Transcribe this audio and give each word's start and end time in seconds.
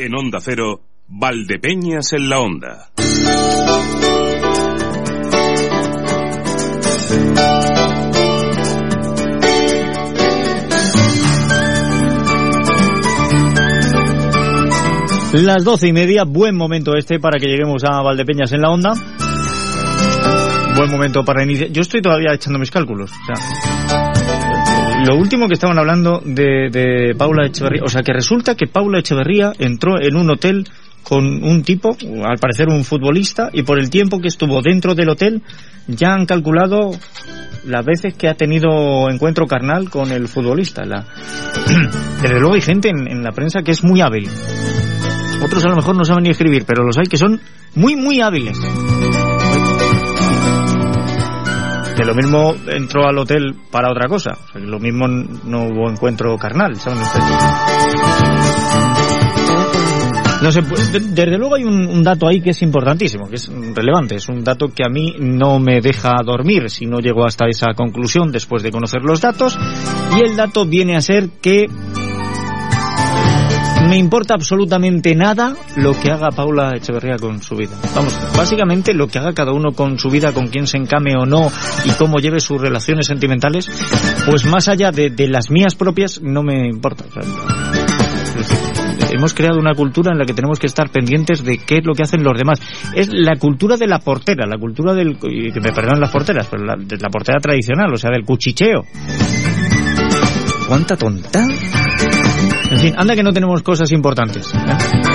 En 0.00 0.14
Onda 0.14 0.38
Cero, 0.40 0.80
Valdepeñas 1.08 2.12
en 2.12 2.28
la 2.28 2.38
Onda. 2.38 2.90
Las 15.32 15.64
doce 15.64 15.88
y 15.88 15.92
media, 15.92 16.22
buen 16.22 16.54
momento 16.54 16.94
este 16.96 17.18
para 17.18 17.40
que 17.40 17.48
lleguemos 17.48 17.82
a 17.82 18.00
Valdepeñas 18.00 18.52
en 18.52 18.60
la 18.60 18.70
onda. 18.70 18.94
Buen 20.76 20.92
momento 20.92 21.24
para 21.24 21.42
iniciar. 21.42 21.70
Yo 21.70 21.80
estoy 21.80 22.00
todavía 22.00 22.34
echando 22.34 22.60
mis 22.60 22.70
cálculos. 22.70 23.10
O 23.10 23.26
sea, 23.26 23.67
lo 25.08 25.16
último 25.16 25.48
que 25.48 25.54
estaban 25.54 25.78
hablando 25.78 26.20
de, 26.22 26.68
de 26.70 27.14
Paula 27.16 27.46
Echeverría, 27.46 27.82
o 27.82 27.88
sea 27.88 28.02
que 28.02 28.12
resulta 28.12 28.54
que 28.54 28.66
Paula 28.66 28.98
Echeverría 28.98 29.52
entró 29.58 29.98
en 29.98 30.16
un 30.16 30.30
hotel 30.30 30.68
con 31.02 31.24
un 31.42 31.62
tipo, 31.62 31.96
al 32.26 32.36
parecer 32.38 32.68
un 32.68 32.84
futbolista, 32.84 33.48
y 33.54 33.62
por 33.62 33.78
el 33.78 33.88
tiempo 33.88 34.20
que 34.20 34.28
estuvo 34.28 34.60
dentro 34.60 34.94
del 34.94 35.08
hotel 35.08 35.42
ya 35.86 36.12
han 36.12 36.26
calculado 36.26 36.90
las 37.64 37.86
veces 37.86 38.14
que 38.18 38.28
ha 38.28 38.34
tenido 38.34 39.08
encuentro 39.08 39.46
carnal 39.46 39.88
con 39.88 40.12
el 40.12 40.28
futbolista. 40.28 40.84
La... 40.84 41.06
Desde 42.20 42.38
luego 42.38 42.56
hay 42.56 42.60
gente 42.60 42.90
en, 42.90 43.10
en 43.10 43.22
la 43.22 43.32
prensa 43.32 43.62
que 43.62 43.70
es 43.70 43.82
muy 43.82 44.02
hábil. 44.02 44.28
Otros 45.42 45.64
a 45.64 45.68
lo 45.70 45.76
mejor 45.76 45.96
no 45.96 46.04
saben 46.04 46.24
ni 46.24 46.30
escribir, 46.30 46.64
pero 46.66 46.84
los 46.84 46.98
hay 46.98 47.06
que 47.06 47.16
son 47.16 47.40
muy, 47.74 47.96
muy 47.96 48.20
hábiles. 48.20 48.58
Que 51.98 52.04
lo 52.04 52.14
mismo 52.14 52.54
entró 52.68 53.06
al 53.08 53.18
hotel 53.18 53.56
para 53.72 53.90
otra 53.90 54.08
cosa. 54.08 54.30
Lo 54.54 54.78
mismo 54.78 55.08
no 55.08 55.64
hubo 55.64 55.90
encuentro 55.90 56.36
carnal, 56.38 56.76
¿saben? 56.76 57.00
No 60.40 60.52
sé, 60.52 60.62
de- 60.62 61.00
desde 61.00 61.36
luego 61.36 61.56
hay 61.56 61.64
un, 61.64 61.84
un 61.88 62.04
dato 62.04 62.28
ahí 62.28 62.40
que 62.40 62.50
es 62.50 62.62
importantísimo, 62.62 63.28
que 63.28 63.34
es 63.36 63.50
relevante. 63.74 64.14
Es 64.14 64.28
un 64.28 64.44
dato 64.44 64.68
que 64.68 64.84
a 64.84 64.88
mí 64.88 65.14
no 65.18 65.58
me 65.58 65.80
deja 65.80 66.12
dormir 66.24 66.70
si 66.70 66.86
no 66.86 67.00
llego 67.00 67.26
hasta 67.26 67.48
esa 67.48 67.74
conclusión 67.74 68.30
después 68.30 68.62
de 68.62 68.70
conocer 68.70 69.02
los 69.02 69.20
datos. 69.20 69.58
Y 70.16 70.20
el 70.20 70.36
dato 70.36 70.64
viene 70.64 70.96
a 70.96 71.00
ser 71.00 71.30
que 71.42 71.66
me 73.88 73.96
importa 73.96 74.34
absolutamente 74.34 75.14
nada 75.14 75.54
lo 75.76 75.98
que 75.98 76.10
haga 76.10 76.28
Paula 76.28 76.74
Echeverría 76.76 77.16
con 77.16 77.42
su 77.42 77.56
vida. 77.56 77.70
Vamos, 77.94 78.14
básicamente 78.36 78.92
lo 78.92 79.08
que 79.08 79.18
haga 79.18 79.32
cada 79.32 79.52
uno 79.52 79.72
con 79.72 79.98
su 79.98 80.10
vida, 80.10 80.32
con 80.32 80.48
quién 80.48 80.66
se 80.66 80.76
encame 80.76 81.16
o 81.16 81.24
no 81.24 81.50
y 81.84 81.90
cómo 81.92 82.18
lleve 82.18 82.40
sus 82.40 82.60
relaciones 82.60 83.06
sentimentales, 83.06 83.70
pues 84.26 84.44
más 84.44 84.68
allá 84.68 84.90
de, 84.90 85.28
las 85.28 85.50
mías 85.50 85.74
propias 85.74 86.20
no 86.22 86.42
me 86.42 86.68
importa. 86.68 87.04
Hemos 89.10 89.32
creado 89.32 89.58
una 89.58 89.74
cultura 89.74 90.12
en 90.12 90.18
la 90.18 90.26
que 90.26 90.34
tenemos 90.34 90.58
que 90.58 90.66
estar 90.66 90.90
pendientes 90.90 91.42
de 91.42 91.56
qué 91.58 91.78
es 91.78 91.86
lo 91.86 91.94
que 91.94 92.02
hacen 92.02 92.22
los 92.22 92.36
demás. 92.36 92.60
Es 92.94 93.08
la 93.10 93.36
cultura 93.36 93.76
de 93.76 93.86
la 93.86 94.00
portera, 94.00 94.46
la 94.46 94.58
cultura 94.58 94.92
del... 94.92 95.18
que 95.18 95.60
me 95.60 95.72
perdonen 95.72 96.00
las 96.00 96.10
porteras, 96.10 96.46
pero 96.50 96.64
la, 96.64 96.76
la 96.76 97.08
portera 97.08 97.40
tradicional, 97.40 97.92
o 97.92 97.96
sea, 97.96 98.10
del 98.10 98.24
cuchicheo. 98.24 98.84
¿Cuánta 100.68 100.96
tonta? 100.96 101.46
En 102.70 102.78
fin, 102.78 102.94
anda 102.96 103.14
que 103.16 103.22
no 103.22 103.32
tenemos 103.32 103.62
cosas 103.62 103.90
importantes. 103.92 104.52
¿eh? 104.54 104.58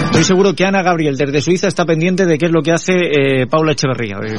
Estoy 0.06 0.24
seguro 0.24 0.54
que 0.56 0.66
Ana 0.66 0.82
Gabriel 0.82 1.16
desde 1.18 1.42
Suiza 1.42 1.68
está 1.68 1.86
pendiente 1.86 2.26
de 2.26 2.38
qué 2.38 2.48
es 2.48 2.52
lo 2.52 2.62
que 2.62 2.72
hace 2.72 2.94
eh, 2.94 3.48
Paula 3.48 3.74
Echeverría. 3.74 4.18
De- 4.20 4.34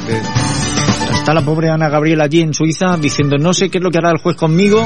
Está 1.15 1.33
la 1.33 1.41
pobre 1.41 1.69
Ana 1.71 1.89
Gabriel 1.89 2.21
allí 2.21 2.41
en 2.41 2.53
Suiza 2.53 2.97
diciendo 2.97 3.37
no 3.39 3.51
sé 3.53 3.69
qué 3.69 3.79
es 3.79 3.83
lo 3.83 3.89
que 3.89 3.97
hará 3.97 4.11
el 4.11 4.19
juez 4.19 4.35
conmigo 4.35 4.85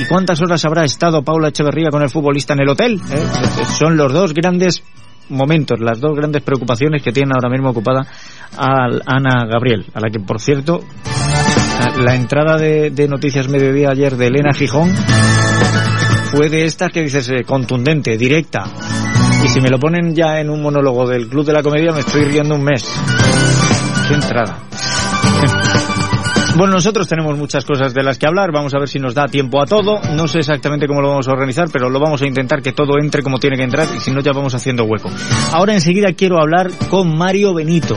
y 0.00 0.06
cuántas 0.06 0.40
horas 0.40 0.64
habrá 0.64 0.84
estado 0.84 1.22
Paula 1.22 1.48
Echeverría 1.48 1.90
con 1.90 2.02
el 2.02 2.08
futbolista 2.10 2.54
en 2.54 2.60
el 2.60 2.68
hotel. 2.70 3.00
¿eh? 3.10 3.22
Son 3.78 3.96
los 3.96 4.12
dos 4.12 4.32
grandes 4.32 4.82
momentos, 5.28 5.78
las 5.80 6.00
dos 6.00 6.16
grandes 6.16 6.42
preocupaciones 6.42 7.02
que 7.02 7.12
tiene 7.12 7.32
ahora 7.34 7.50
mismo 7.50 7.68
ocupada 7.70 8.06
a 8.56 8.86
Ana 9.04 9.44
Gabriel, 9.46 9.84
a 9.92 10.00
la 10.00 10.08
que 10.10 10.20
por 10.20 10.40
cierto 10.40 10.80
la 12.02 12.14
entrada 12.14 12.56
de, 12.56 12.90
de 12.90 13.08
Noticias 13.08 13.46
Mediodía 13.48 13.90
ayer 13.90 14.16
de 14.16 14.26
Elena 14.28 14.54
Gijón 14.54 14.90
fue 16.30 16.48
de 16.48 16.64
estas 16.64 16.92
que 16.92 17.02
dices 17.02 17.28
eh, 17.30 17.44
contundente, 17.44 18.16
directa. 18.16 18.64
Y 19.44 19.48
si 19.48 19.60
me 19.60 19.70
lo 19.70 19.78
ponen 19.78 20.14
ya 20.14 20.40
en 20.40 20.50
un 20.50 20.62
monólogo 20.62 21.06
del 21.08 21.28
Club 21.28 21.46
de 21.46 21.52
la 21.52 21.62
Comedia 21.62 21.92
me 21.92 22.00
estoy 22.00 22.24
riendo 22.24 22.54
un 22.54 22.64
mes. 22.64 22.84
Qué 24.08 24.14
entrada. 24.14 24.58
Bueno, 26.56 26.74
nosotros 26.74 27.08
tenemos 27.08 27.38
muchas 27.38 27.64
cosas 27.64 27.94
de 27.94 28.02
las 28.02 28.18
que 28.18 28.26
hablar, 28.26 28.50
vamos 28.52 28.74
a 28.74 28.78
ver 28.78 28.88
si 28.88 28.98
nos 28.98 29.14
da 29.14 29.26
tiempo 29.26 29.62
a 29.62 29.66
todo. 29.66 30.00
No 30.12 30.26
sé 30.26 30.40
exactamente 30.40 30.86
cómo 30.86 31.00
lo 31.00 31.10
vamos 31.10 31.28
a 31.28 31.32
organizar, 31.32 31.68
pero 31.72 31.88
lo 31.88 32.00
vamos 32.00 32.20
a 32.22 32.26
intentar 32.26 32.62
que 32.62 32.72
todo 32.72 32.98
entre 33.00 33.22
como 33.22 33.38
tiene 33.38 33.56
que 33.56 33.62
entrar 33.62 33.86
y 33.96 34.00
si 34.00 34.10
no 34.10 34.20
ya 34.20 34.32
vamos 34.32 34.54
haciendo 34.54 34.84
hueco. 34.84 35.08
Ahora 35.52 35.74
enseguida 35.74 36.12
quiero 36.14 36.40
hablar 36.40 36.70
con 36.90 37.16
Mario 37.16 37.54
Benito. 37.54 37.96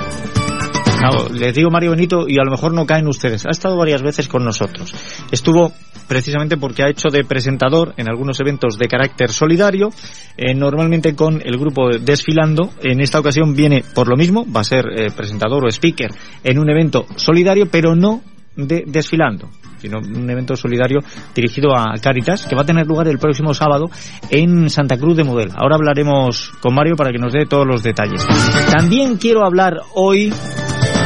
Claro, 1.02 1.30
les 1.30 1.56
digo 1.56 1.72
Mario 1.72 1.92
Benito 1.92 2.26
y 2.28 2.38
a 2.40 2.44
lo 2.44 2.52
mejor 2.52 2.74
no 2.74 2.86
caen 2.86 3.08
ustedes. 3.08 3.46
Ha 3.46 3.50
estado 3.50 3.76
varias 3.76 4.04
veces 4.04 4.28
con 4.28 4.44
nosotros. 4.44 4.94
Estuvo 5.32 5.74
precisamente 6.08 6.58
porque 6.58 6.84
ha 6.84 6.90
hecho 6.90 7.10
de 7.10 7.24
presentador 7.24 7.94
en 7.98 8.10
algunos 8.10 8.40
eventos 8.40 8.78
de 8.78 8.88
carácter 8.88 9.32
solidario, 9.32 9.90
eh, 10.38 10.54
normalmente 10.54 11.16
con 11.16 11.42
el 11.44 11.58
grupo 11.58 11.90
Desfilando. 11.90 12.70
En 12.84 13.00
esta 13.02 13.20
ocasión 13.20 13.56
viene 13.56 13.84
por 13.96 14.08
lo 14.08 14.16
mismo, 14.16 14.46
va 14.46 14.62
a 14.62 14.66
ser 14.66 14.86
eh, 14.96 15.10
presentador 15.16 15.66
o 15.66 15.70
speaker 15.70 16.12
en 16.44 16.60
un 16.60 16.70
evento 16.70 17.06
solidario, 17.16 17.68
pero 17.72 17.96
no 17.96 18.22
de 18.56 18.84
Desfilando 18.86 19.50
sino 19.82 19.98
un 19.98 20.30
evento 20.30 20.56
solidario 20.56 21.00
dirigido 21.34 21.76
a 21.76 21.96
Caritas, 22.00 22.46
que 22.46 22.56
va 22.56 22.62
a 22.62 22.66
tener 22.66 22.86
lugar 22.86 23.08
el 23.08 23.18
próximo 23.18 23.54
sábado 23.54 23.90
en 24.30 24.70
Santa 24.70 24.96
Cruz 24.98 25.18
de 25.18 25.24
Model. 25.24 25.50
Ahora 25.56 25.76
hablaremos 25.76 26.52
con 26.62 26.76
Mario 26.76 26.96
para 26.96 27.12
que 27.12 27.18
nos 27.18 27.34
dé 27.34 27.48
todos 27.48 27.66
los 27.66 27.82
detalles. 27.82 28.24
También 28.72 29.18
quiero 29.18 29.44
hablar 29.44 29.80
hoy 29.96 30.32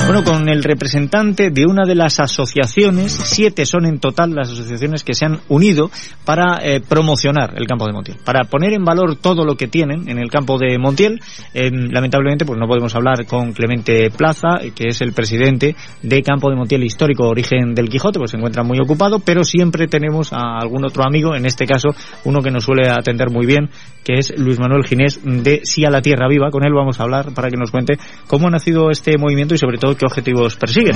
bueno, 0.06 0.24
con 0.24 0.48
el 0.50 0.64
representante 0.64 1.50
de 1.50 1.66
una 1.66 1.86
de 1.86 1.96
las 1.96 2.20
asociaciones, 2.20 3.12
siete 3.12 3.66
son 3.66 3.86
en 3.86 4.00
total 4.00 4.36
las 4.36 4.52
asociaciones 4.52 5.04
que 5.04 5.16
se 5.16 5.26
han 5.26 5.40
unido 5.50 5.90
para 6.24 6.60
eh, 6.62 6.80
promocionar 6.80 7.54
el 7.56 7.66
campo 7.66 7.88
de 7.88 7.94
Montiel, 7.94 8.18
para 8.24 8.44
poner 8.44 8.74
en 8.74 8.86
valor 8.86 9.16
todo 9.16 9.44
lo 9.44 9.56
que 9.56 9.68
tienen 9.68 10.08
en 10.08 10.20
el 10.20 10.30
campo 10.30 10.60
de 10.60 10.78
Montiel. 10.78 11.20
Eh, 11.56 11.72
lamentablemente, 11.72 12.46
pues 12.46 12.60
no 12.60 12.68
podemos 12.68 12.94
hablar 12.96 13.26
con 13.26 13.52
Clemente 13.54 14.12
Plaza, 14.12 14.58
eh, 14.62 14.74
que 14.76 14.90
es 14.90 15.02
el 15.02 15.14
presidente 15.14 15.76
de 16.04 16.22
Campo 16.22 16.52
de 16.52 16.56
Montiel 16.56 16.84
Histórico 16.84 17.28
Origen 17.28 17.74
del 17.74 17.90
Quijote, 17.90 18.20
pues 18.20 18.32
se 18.32 18.38
encuentra 18.38 18.62
muy 18.64 18.80
ocupado, 18.80 19.20
pero 19.20 19.44
siempre 19.44 19.88
tenemos 19.88 20.34
a 20.34 20.60
algún 20.60 20.86
otro 20.86 21.04
amigo, 21.04 21.36
en 21.36 21.48
este 21.48 21.66
caso 21.66 21.90
uno 22.26 22.42
que 22.42 22.52
nos 22.52 22.64
suele 22.64 22.90
atender 22.90 23.32
muy 23.32 23.48
bien, 23.48 23.70
que 24.06 24.20
es 24.20 24.32
Luis 24.38 24.60
Manuel 24.60 24.86
Ginés 24.86 25.20
de 25.24 25.62
Sí 25.64 25.84
a 25.84 25.90
la 25.90 26.02
Tierra 26.02 26.30
Viva. 26.30 26.52
Con 26.52 26.64
él 26.64 26.74
vamos 26.74 27.00
a 27.00 27.04
hablar 27.04 27.34
para 27.34 27.50
que 27.50 27.58
nos 27.58 27.72
cuente 27.72 27.98
cómo 28.28 28.48
ha 28.48 28.52
nacido 28.52 28.92
este 28.92 29.18
movimiento 29.18 29.56
y 29.56 29.58
sobre 29.58 29.80
todo 29.80 29.98
qué 29.98 30.06
objetivos 30.06 30.56
persiguen. 30.56 30.96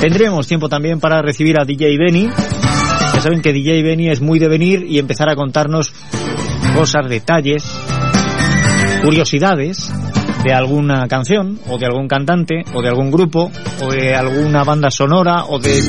Tendremos 0.00 0.48
tiempo 0.48 0.68
también 0.68 0.98
para 0.98 1.22
recibir 1.22 1.58
a 1.58 1.64
DJ 1.64 1.96
Benny. 1.96 2.28
Ya 3.14 3.20
saben 3.20 3.40
que 3.40 3.52
DJ 3.52 3.82
Benny 3.84 4.10
es 4.10 4.20
muy 4.20 4.40
de 4.40 4.48
venir 4.48 4.84
y 4.88 4.98
empezar 4.98 5.28
a 5.28 5.36
contarnos 5.36 5.92
cosas, 6.74 7.08
detalles, 7.08 7.64
curiosidades 9.04 9.92
de 10.44 10.52
alguna 10.52 11.06
canción 11.06 11.58
o 11.68 11.78
de 11.78 11.86
algún 11.86 12.08
cantante 12.08 12.64
o 12.74 12.82
de 12.82 12.88
algún 12.88 13.10
grupo 13.10 13.50
o 13.82 13.90
de 13.90 14.14
alguna 14.14 14.64
banda 14.64 14.90
sonora 14.90 15.44
o 15.46 15.58
de 15.58 15.80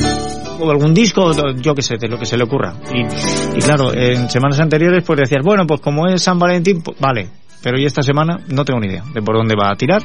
o 0.60 0.70
algún 0.70 0.94
disco, 0.94 1.32
yo 1.56 1.74
qué 1.74 1.82
sé, 1.82 1.96
de 1.98 2.08
lo 2.08 2.18
que 2.18 2.26
se 2.26 2.36
le 2.36 2.44
ocurra. 2.44 2.74
Y, 2.92 3.60
claro, 3.60 3.92
en 3.94 4.28
semanas 4.30 4.60
anteriores 4.60 5.04
pues 5.04 5.20
decías, 5.20 5.44
bueno, 5.44 5.66
pues 5.66 5.80
como 5.80 6.06
es 6.06 6.22
San 6.22 6.38
Valentín, 6.38 6.82
pues 6.82 6.98
vale, 6.98 7.28
pero 7.62 7.78
y 7.78 7.84
esta 7.84 8.02
semana 8.02 8.38
no 8.48 8.64
tengo 8.64 8.80
ni 8.80 8.88
idea 8.88 9.04
de 9.12 9.22
por 9.22 9.36
dónde 9.36 9.54
va 9.54 9.70
a 9.70 9.76
tirar, 9.76 10.02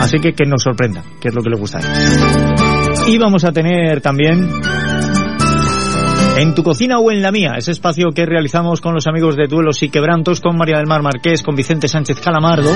así 0.00 0.18
que 0.18 0.32
que 0.32 0.44
nos 0.44 0.62
sorprenda, 0.62 1.02
que 1.20 1.28
es 1.28 1.34
lo 1.34 1.42
que 1.42 1.50
le 1.50 1.58
gusta 1.58 1.78
a 1.78 1.80
ellos. 1.80 3.08
Y 3.08 3.18
vamos 3.18 3.44
a 3.44 3.52
tener 3.52 4.00
también 4.00 4.48
en 6.36 6.54
tu 6.54 6.62
cocina 6.62 6.98
o 6.98 7.10
en 7.10 7.22
la 7.22 7.32
mía, 7.32 7.54
ese 7.56 7.72
espacio 7.72 8.10
que 8.14 8.26
realizamos 8.26 8.80
con 8.80 8.94
los 8.94 9.06
amigos 9.06 9.36
de 9.36 9.46
Duelos 9.46 9.82
y 9.82 9.90
Quebrantos, 9.90 10.40
con 10.40 10.56
María 10.56 10.78
del 10.78 10.86
Mar 10.86 11.02
Marqués, 11.02 11.42
con 11.42 11.54
Vicente 11.54 11.88
Sánchez 11.88 12.20
Calamardo. 12.20 12.70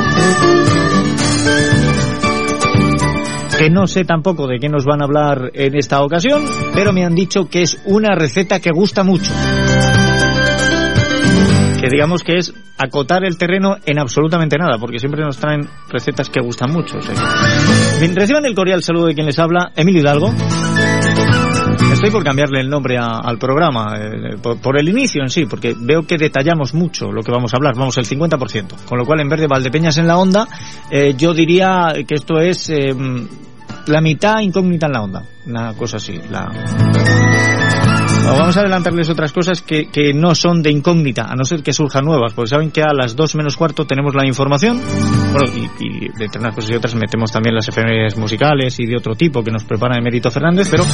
Que 3.59 3.71
no 3.71 3.87
sé 3.87 4.05
tampoco 4.05 4.47
de 4.47 4.59
qué 4.59 4.69
nos 4.69 4.85
van 4.85 5.01
a 5.01 5.05
hablar 5.05 5.51
en 5.55 5.77
esta 5.77 6.03
ocasión, 6.03 6.45
pero 6.75 6.93
me 6.93 7.05
han 7.05 7.15
dicho 7.15 7.49
que 7.49 7.63
es 7.63 7.81
una 7.87 8.15
receta 8.15 8.61
que 8.61 8.71
gusta 8.71 9.03
mucho. 9.03 9.33
Que 11.81 11.89
digamos 11.89 12.23
que 12.23 12.39
es 12.39 12.53
acotar 12.79 13.25
el 13.25 13.39
terreno 13.39 13.77
en 13.87 13.99
absolutamente 13.99 14.57
nada, 14.59 14.79
porque 14.79 14.99
siempre 14.99 15.23
nos 15.25 15.39
traen 15.39 15.69
recetas 15.89 16.29
que 16.29 16.41
gustan 16.41 16.73
mucho. 16.73 16.99
reciban 18.15 18.45
el 18.45 18.55
cordial 18.55 18.83
saludo 18.83 19.07
de 19.07 19.15
quien 19.15 19.27
les 19.27 19.39
habla, 19.39 19.73
Emilio 19.75 20.03
Hidalgo. 20.03 20.35
Estoy 21.97 22.11
por 22.11 22.23
cambiarle 22.25 22.61
el 22.61 22.69
nombre 22.69 22.99
a- 22.99 23.21
al 23.21 23.39
programa, 23.39 23.97
eh, 23.99 24.37
por, 24.63 24.79
el 24.79 24.87
inicio 24.89 25.23
en 25.23 25.31
sí, 25.31 25.47
porque 25.47 25.75
veo 25.77 26.03
que 26.07 26.19
detallamos 26.19 26.75
mucho 26.75 27.11
lo 27.11 27.23
que 27.23 27.33
vamos 27.33 27.55
a 27.55 27.57
hablar, 27.57 27.75
vamos, 27.75 27.97
el 27.97 28.05
50%. 28.05 28.77
Con 28.87 28.99
lo 28.99 29.07
cual, 29.07 29.21
en 29.21 29.29
vez 29.31 29.41
de 29.41 29.47
Valdepeñas 29.47 29.97
en 29.97 30.07
la 30.07 30.19
onda, 30.19 30.47
eh, 30.91 31.15
yo 31.17 31.33
diría 31.33 31.95
que 32.07 32.15
esto 32.15 32.39
es 32.39 32.69
eh, 32.69 32.95
la 33.87 34.01
mitad 34.03 34.41
incógnita 34.41 34.87
en 34.87 34.93
la 34.93 35.03
onda. 35.03 35.23
Una 35.47 35.73
cosa 35.73 35.97
así. 35.97 36.21
Vamos 38.33 38.57
a 38.57 38.61
adelantarles 38.61 39.09
otras 39.11 39.33
cosas 39.33 39.63
que, 39.63 39.87
que 39.87 40.13
no 40.13 40.35
son 40.35 40.63
de 40.63 40.71
incógnita, 40.71 41.27
a 41.29 41.35
no 41.35 41.45
ser 41.45 41.63
que 41.63 41.73
surjan 41.73 42.05
nuevas, 42.05 42.33
porque 42.33 42.49
saben 42.51 42.71
que 42.71 42.83
a 42.83 42.93
las 42.93 43.17
dos 43.17 43.35
menos 43.35 43.57
cuarto 43.57 43.85
tenemos 43.87 44.15
la 44.15 44.27
información, 44.27 44.81
bueno, 45.33 45.53
y, 45.55 45.85
y 45.85 46.09
de 46.17 46.25
entre 46.25 46.41
unas 46.41 46.55
cosas 46.55 46.71
y 46.71 46.75
otras 46.75 46.95
metemos 46.95 47.31
también 47.31 47.55
las 47.55 47.69
efemérides 47.69 48.17
musicales 48.17 48.79
y 48.81 48.87
de 48.87 48.97
otro 48.97 49.15
tipo 49.15 49.43
que 49.45 49.51
nos 49.51 49.65
prepara 49.65 49.99
Emérito 49.99 50.31
Fernández, 50.31 50.69
pero 50.71 50.85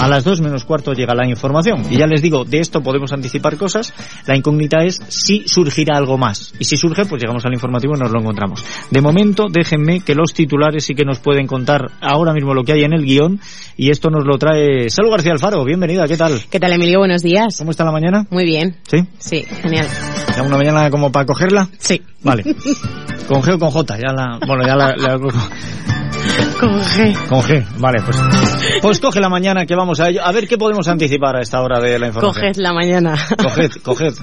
a 0.00 0.08
las 0.08 0.24
dos 0.24 0.40
menos 0.40 0.64
cuarto 0.64 0.92
llega 0.92 1.14
la 1.14 1.26
información. 1.26 1.84
Y 1.90 1.96
ya 1.98 2.06
les 2.06 2.22
digo, 2.22 2.44
de 2.44 2.58
esto 2.58 2.82
podemos 2.82 3.12
anticipar 3.12 3.56
cosas, 3.56 3.94
la 4.26 4.36
incógnita 4.36 4.84
es 4.84 5.00
si 5.08 5.46
surgirá 5.46 5.96
algo 5.96 6.18
más. 6.18 6.54
Y 6.58 6.64
si 6.64 6.76
surge, 6.76 7.06
pues 7.06 7.22
llegamos 7.22 7.44
al 7.44 7.52
informativo 7.52 7.94
y 7.96 8.00
nos 8.00 8.12
lo 8.12 8.20
encontramos. 8.20 8.64
De 8.90 9.00
momento, 9.00 9.46
déjenme 9.50 10.00
que 10.00 10.14
los 10.14 10.34
titulares 10.34 10.84
sí 10.84 10.94
que 10.94 11.04
nos 11.04 11.18
pueden 11.18 11.46
contar 11.46 11.90
ahora 12.00 12.32
mismo 12.32 12.54
lo 12.54 12.64
que 12.64 12.72
hay 12.72 12.84
en 12.84 12.92
el 12.92 13.04
guion, 13.04 13.40
y 13.76 13.90
esto 13.90 14.10
nos 14.10 14.24
lo 14.24 14.38
trae 14.38 14.90
Salud 14.90 15.10
García 15.10 15.32
Alfaro. 15.32 15.64
Bienvenida, 15.64 16.06
¿qué 16.06 16.16
tal? 16.16 16.40
¿Qué 16.50 16.60
tal, 16.60 16.72
Emilio? 16.82 16.98
Buenos 16.98 17.22
días. 17.22 17.54
¿Cómo 17.58 17.70
está 17.70 17.84
la 17.84 17.92
mañana? 17.92 18.26
Muy 18.30 18.44
bien. 18.44 18.76
¿Sí? 18.88 19.06
Sí, 19.18 19.44
genial. 19.62 19.86
¿Ya 20.36 20.42
una 20.42 20.56
mañana 20.56 20.90
como 20.90 21.12
para 21.12 21.24
cogerla? 21.26 21.68
Sí. 21.78 22.02
Vale. 22.24 22.42
¿Con 23.28 23.40
G 23.40 23.54
o 23.54 23.58
con 23.60 23.70
J? 23.70 23.98
Ya 23.98 24.12
la... 24.12 24.40
Bueno, 24.44 24.66
ya 24.66 24.74
la... 24.74 24.96
la- 24.96 25.16
Con 26.60 26.80
G. 26.80 27.28
Con 27.28 27.40
G, 27.40 27.64
vale, 27.78 27.98
pues... 28.04 28.20
Pues 28.80 29.00
coge 29.00 29.20
la 29.20 29.28
mañana 29.28 29.66
que 29.66 29.74
vamos 29.74 30.00
a 30.00 30.08
ello. 30.08 30.20
A 30.24 30.32
ver 30.32 30.46
qué 30.46 30.56
podemos 30.58 30.86
anticipar 30.88 31.36
a 31.36 31.40
esta 31.40 31.60
hora 31.60 31.80
de 31.80 31.98
la 31.98 32.08
información. 32.08 32.44
Coged 32.46 32.56
la 32.62 32.72
mañana. 32.72 33.14
Coged, 33.36 33.70
coged. 33.82 34.14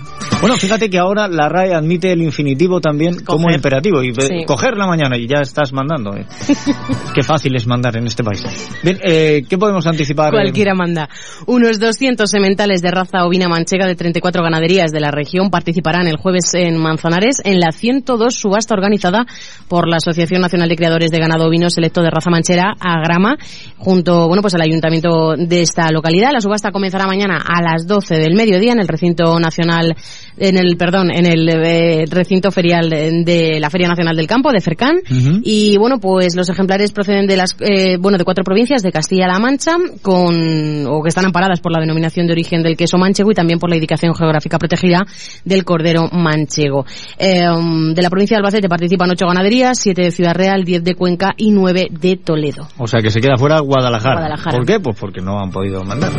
Bueno, 0.41 0.55
fíjate 0.55 0.89
que 0.89 0.97
ahora 0.97 1.27
la 1.27 1.49
RAE 1.49 1.73
admite 1.73 2.11
el 2.11 2.21
infinitivo 2.21 2.79
también 2.79 3.23
como 3.25 3.43
Coger. 3.45 3.55
imperativo. 3.57 4.01
Y 4.03 4.13
Sí. 4.19 4.45
coger 4.45 4.77
la 4.77 4.87
mañana 4.87 5.17
y 5.17 5.27
ya 5.27 5.41
estás 5.41 5.73
mandando. 5.73 6.15
eh. 6.15 6.25
Qué 7.13 7.23
fácil 7.23 7.55
es 7.55 7.67
mandar 7.67 7.97
en 7.97 8.07
este 8.07 8.23
país. 8.23 8.43
Bien, 8.83 8.99
eh, 9.03 9.43
¿qué 9.49 9.57
podemos 9.57 9.85
anticipar? 9.87 10.31
Cualquiera 10.31 10.73
manda. 10.73 11.09
Unos 11.45 11.79
200 11.79 12.29
sementales 12.29 12.81
de 12.81 12.91
raza 12.91 13.25
ovina 13.25 13.47
manchega 13.49 13.85
de 13.87 13.95
34 13.95 14.41
ganaderías 14.43 14.91
de 14.91 14.99
la 14.99 15.11
región 15.11 15.49
participarán 15.49 16.07
el 16.07 16.17
jueves 16.17 16.53
en 16.53 16.77
Manzanares 16.77 17.37
en 17.43 17.59
la 17.59 17.71
102 17.71 18.33
subasta 18.35 18.73
organizada 18.73 19.25
por 19.67 19.87
la 19.87 19.97
Asociación 19.97 20.41
Nacional 20.41 20.69
de 20.69 20.75
Criadores 20.75 21.11
de 21.11 21.19
Ganado 21.19 21.47
Ovino 21.47 21.69
De 21.89 22.09
Raza 22.09 22.29
Manchera, 22.29 22.75
Agrama, 22.79 23.35
junto 23.77 24.27
bueno, 24.27 24.41
pues 24.41 24.53
al 24.53 24.61
ayuntamiento 24.61 25.35
de 25.35 25.61
esta 25.61 25.91
localidad. 25.91 26.31
La 26.31 26.39
subasta 26.39 26.71
comenzará 26.71 27.07
mañana 27.07 27.43
a 27.43 27.61
las 27.61 27.87
12 27.87 28.15
del 28.15 28.35
mediodía 28.35 28.73
en 28.73 28.79
el 28.79 28.87
recinto 28.87 29.39
nacional, 29.39 29.95
en 30.37 30.57
el, 30.57 30.77
perdón, 30.77 31.09
en 31.11 31.25
el 31.25 31.49
eh, 31.49 32.05
recinto 32.09 32.51
ferial 32.51 32.89
de, 32.89 33.57
la 33.59 33.69
Feria 33.69 33.87
Nacional 33.87 34.15
del 34.15 34.27
Campo, 34.27 34.51
de 34.51 34.61
Cercán. 34.61 34.97
Ujú. 34.97 35.41
Y 35.43 35.77
bueno, 35.77 35.99
pues 35.99 36.35
los 36.35 36.47
ejemplares 36.49 36.91
proceden 36.91 37.25
de 37.25 37.37
las, 37.37 37.55
eh, 37.59 37.97
bueno, 37.97 38.17
de 38.17 38.23
cuatro 38.23 38.43
provincias 38.43 38.83
de 38.83 38.91
Castilla-La 38.91 39.39
Mancha, 39.39 39.75
con, 40.01 40.85
o 40.87 41.01
que 41.01 41.09
están 41.09 41.25
amparadas 41.25 41.59
por 41.59 41.71
la 41.71 41.79
denominación 41.79 42.27
de 42.27 42.33
origen 42.33 42.61
del 42.61 42.77
queso 42.77 42.97
manchego 42.97 43.31
y 43.31 43.35
también 43.35 43.59
por 43.59 43.69
la 43.69 43.75
indicación 43.75 44.13
geográfica 44.13 44.59
protegida 44.59 44.99
del 45.43 45.63
cordero 45.63 46.09
manchego. 46.11 46.85
Eh, 47.17 47.45
de 47.93 48.01
la 48.01 48.09
provincia 48.09 48.35
de 48.35 48.39
Albacete 48.39 48.69
participan 48.69 49.09
ocho 49.09 49.25
ganaderías, 49.27 49.79
siete 49.79 50.03
de 50.03 50.11
Ciudad 50.11 50.35
Real, 50.35 50.63
diez 50.63 50.83
de 50.83 50.95
Cuenca 50.95 51.33
y 51.37 51.51
nueve 51.51 51.78
de 51.89 52.17
Toledo. 52.17 52.67
O 52.77 52.87
sea, 52.87 53.01
que 53.01 53.11
se 53.11 53.21
queda 53.21 53.37
fuera 53.37 53.59
Guadalajara. 53.59 54.15
Guadalajara. 54.15 54.57
¿Por 54.57 54.65
qué? 54.65 54.79
Pues 54.79 54.97
porque 54.99 55.21
no 55.21 55.39
han 55.39 55.51
podido 55.51 55.83
mandar. 55.83 56.11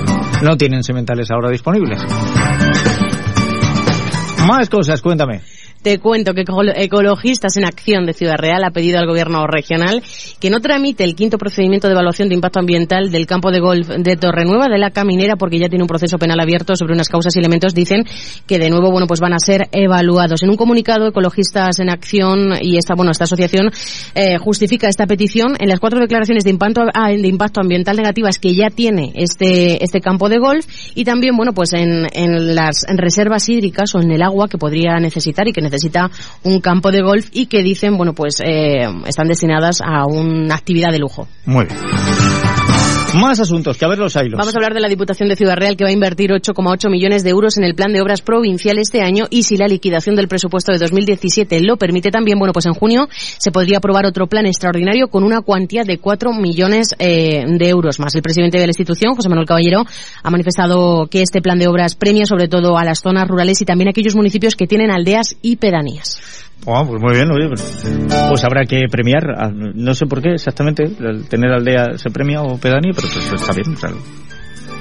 No 0.43 0.57
tienen 0.57 0.83
sementales 0.83 1.31
ahora 1.31 1.51
disponibles. 1.51 2.01
Más 4.47 4.69
cosas, 4.71 5.03
cuéntame. 5.03 5.43
Te 5.83 5.99
cuento 5.99 6.35
que 6.35 6.43
Ecolo- 6.45 6.75
Ecologistas 6.77 7.57
en 7.57 7.65
Acción 7.65 8.05
de 8.05 8.13
Ciudad 8.13 8.37
Real 8.37 8.63
ha 8.65 8.71
pedido 8.71 8.99
al 8.99 9.07
gobierno 9.07 9.47
regional 9.47 10.03
que 10.39 10.51
no 10.51 10.61
tramite 10.61 11.05
el 11.05 11.15
quinto 11.15 11.39
procedimiento 11.39 11.87
de 11.89 11.95
evaluación 11.95 12.29
de 12.29 12.35
impacto 12.35 12.59
ambiental 12.61 13.11
del 13.11 13.27
campo 13.27 13.51
de 13.51 13.61
golf 13.61 13.89
de 13.89 14.17
Torrenueva 14.17 14.69
de 14.69 14.77
la 14.77 14.91
Caminera 14.91 15.37
porque 15.37 15.59
ya 15.59 15.71
tiene 15.71 15.83
un 15.85 15.89
proceso 15.89 16.19
penal 16.19 16.39
abierto 16.39 16.77
sobre 16.77 16.93
unas 16.93 17.09
causas 17.09 17.35
y 17.35 17.39
elementos 17.39 17.73
dicen 17.73 18.05
que 18.47 18.59
de 18.59 18.69
nuevo 18.69 18.91
bueno 18.91 19.07
pues 19.07 19.21
van 19.21 19.33
a 19.33 19.39
ser 19.39 19.69
evaluados. 19.73 20.43
En 20.43 20.51
un 20.51 20.57
comunicado 20.57 21.09
Ecologistas 21.09 21.79
en 21.79 21.89
Acción 21.89 22.53
y 22.61 22.77
esta 22.77 22.95
bueno 22.95 23.13
esta 23.13 23.25
asociación 23.25 23.71
eh, 24.15 24.37
justifica 24.37 24.87
esta 24.87 25.07
petición 25.07 25.57
en 25.59 25.71
las 25.71 25.81
cuatro 25.81 25.99
declaraciones 25.99 26.45
de 26.45 26.51
impacto 26.51 26.83
ah, 26.93 27.09
de 27.09 27.27
impacto 27.27 27.63
ambiental 27.63 27.97
negativas 27.97 28.39
que 28.39 28.55
ya 28.55 28.69
tiene 28.69 29.13
este 29.15 29.83
este 29.83 30.03
campo 30.03 30.29
de 30.29 30.37
golf 30.41 30.67
y 30.95 31.05
también 31.05 31.39
bueno 31.39 31.55
pues 31.55 31.73
en, 31.73 32.07
en 32.13 32.55
las 32.55 32.85
reservas 32.87 33.49
hídricas 33.49 33.95
o 33.95 34.01
en 34.01 34.11
el 34.11 34.21
agua 34.21 34.47
que 34.47 34.59
podría 34.59 34.97
necesitar 35.01 35.49
y 35.49 35.53
que 35.55 35.70
un 36.43 36.61
campo 36.61 36.91
de 36.91 37.03
golf 37.03 37.29
y 37.33 37.47
que 37.47 37.63
dicen 37.63 37.97
bueno 37.97 38.15
pues 38.15 38.41
eh, 38.41 38.87
están 39.07 39.29
destinadas 39.29 39.81
a 39.81 40.07
una 40.07 40.55
actividad 40.55 40.91
de 40.91 40.99
lujo. 40.99 41.29
Muy 41.47 41.67
bien. 41.67 42.40
Más 43.15 43.41
asuntos, 43.41 43.77
que 43.77 43.85
a 43.85 43.89
ver 43.89 43.99
los. 43.99 44.15
Vamos 44.15 44.55
a 44.55 44.57
hablar 44.57 44.73
de 44.73 44.81
la 44.81 44.89
Diputación 44.89 45.29
de 45.29 45.37
Ciudad 45.37 45.57
Real 45.57 45.77
que 45.77 45.85
va 45.85 45.91
a 45.91 45.93
invertir 45.93 46.31
8,8 46.31 46.89
millones 46.91 47.25
de 47.25 47.31
euros 47.31 47.57
en 47.57 47.65
el 47.65 47.75
plan 47.75 47.93
de 47.93 48.01
obras 48.01 48.23
provincial 48.23 48.79
este 48.79 49.03
año 49.03 49.27
y 49.31 49.43
si 49.43 49.57
la 49.57 49.67
liquidación 49.67 50.15
del 50.15 50.29
presupuesto 50.29 50.71
de 50.73 50.79
2017 50.79 51.61
lo 51.63 51.77
permite 51.77 52.11
también, 52.11 52.39
bueno, 52.39 52.53
pues 52.53 52.67
en 52.67 52.75
junio 52.75 53.09
se 53.11 53.51
podría 53.51 53.79
aprobar 53.79 54.07
otro 54.07 54.27
plan 54.27 54.47
extraordinario 54.47 55.09
con 55.09 55.25
una 55.25 55.41
cuantía 55.41 55.83
de 55.83 55.99
4 55.99 56.33
millones 56.33 56.95
eh, 56.99 57.45
de 57.47 57.69
euros 57.69 57.99
más. 57.99 58.15
El 58.15 58.23
presidente 58.23 58.59
de 58.59 58.67
la 58.67 58.71
institución, 58.71 59.15
José 59.15 59.29
Manuel 59.29 59.47
Caballero, 59.47 59.85
ha 60.23 60.31
manifestado 60.31 61.07
que 61.07 61.23
este 61.23 61.43
plan 61.43 61.59
de 61.59 61.69
obras 61.69 61.97
premia 61.97 62.27
sobre 62.27 62.49
todo 62.49 62.79
a 62.79 62.85
las 62.85 63.01
zonas 63.01 63.27
rurales 63.27 63.61
y 63.61 63.65
también 63.65 63.89
a 63.89 63.91
aquellos 63.91 64.15
municipios 64.15 64.55
que 64.55 64.67
tienen 64.67 64.91
aldeas 64.91 65.37
y 65.43 65.57
pedanías. 65.57 66.50
Ah, 66.67 66.85
pues 66.87 67.01
muy 67.01 67.15
bien, 67.15 67.31
oye, 67.31 67.49
pues, 67.49 67.85
pues 68.29 68.45
habrá 68.45 68.65
que 68.65 68.83
premiar, 68.91 69.31
ah, 69.37 69.51
no 69.51 69.95
sé 69.95 70.07
por 70.07 70.21
qué 70.21 70.35
exactamente, 70.35 70.85
el 70.85 71.27
tener 71.29 71.53
aldea 71.53 71.97
se 71.97 72.11
premia 72.11 72.43
o 72.43 72.59
pedanía, 72.59 72.93
pero 72.95 73.09
pues 73.09 73.33
está 73.33 73.53
bien, 73.53 73.73
o 73.73 73.77
sea, 73.77 73.91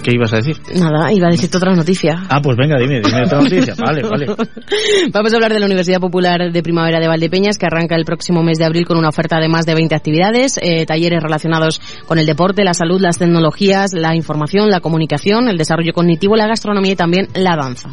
¿qué 0.03 0.11
ibas 0.13 0.33
a 0.33 0.37
decir? 0.37 0.57
Nada, 0.75 1.11
iba 1.13 1.27
a 1.27 1.31
decirte 1.31 1.55
otra 1.55 1.73
noticia. 1.73 2.23
Ah, 2.29 2.41
pues 2.41 2.57
venga, 2.57 2.75
dime, 2.77 2.99
dime 2.99 3.23
otra 3.25 3.39
noticia, 3.39 3.75
vale, 3.77 4.01
vale. 4.03 4.27
Vamos 5.13 5.31
a 5.31 5.35
hablar 5.37 5.53
de 5.53 5.59
la 5.59 5.67
Universidad 5.67 6.01
Popular 6.01 6.51
de 6.51 6.63
Primavera 6.63 6.99
de 6.99 7.07
Valdepeñas, 7.07 7.57
que 7.57 7.65
arranca 7.65 7.95
el 7.95 8.03
próximo 8.03 8.43
mes 8.43 8.57
de 8.57 8.65
abril 8.65 8.85
con 8.85 8.97
una 8.97 9.09
oferta 9.09 9.39
de 9.39 9.47
más 9.47 9.65
de 9.65 9.75
20 9.75 9.95
actividades, 9.95 10.59
eh, 10.61 10.85
talleres 10.85 11.23
relacionados 11.23 11.79
con 12.05 12.19
el 12.19 12.25
deporte, 12.25 12.65
la 12.65 12.73
salud, 12.73 12.99
las 12.99 13.17
tecnologías, 13.17 13.93
la 13.93 14.15
información, 14.15 14.69
la 14.69 14.81
comunicación, 14.81 15.47
el 15.47 15.57
desarrollo 15.57 15.93
cognitivo, 15.93 16.35
la 16.35 16.47
gastronomía 16.47 16.91
y 16.91 16.97
también 16.97 17.27
la 17.33 17.55
danza. 17.55 17.89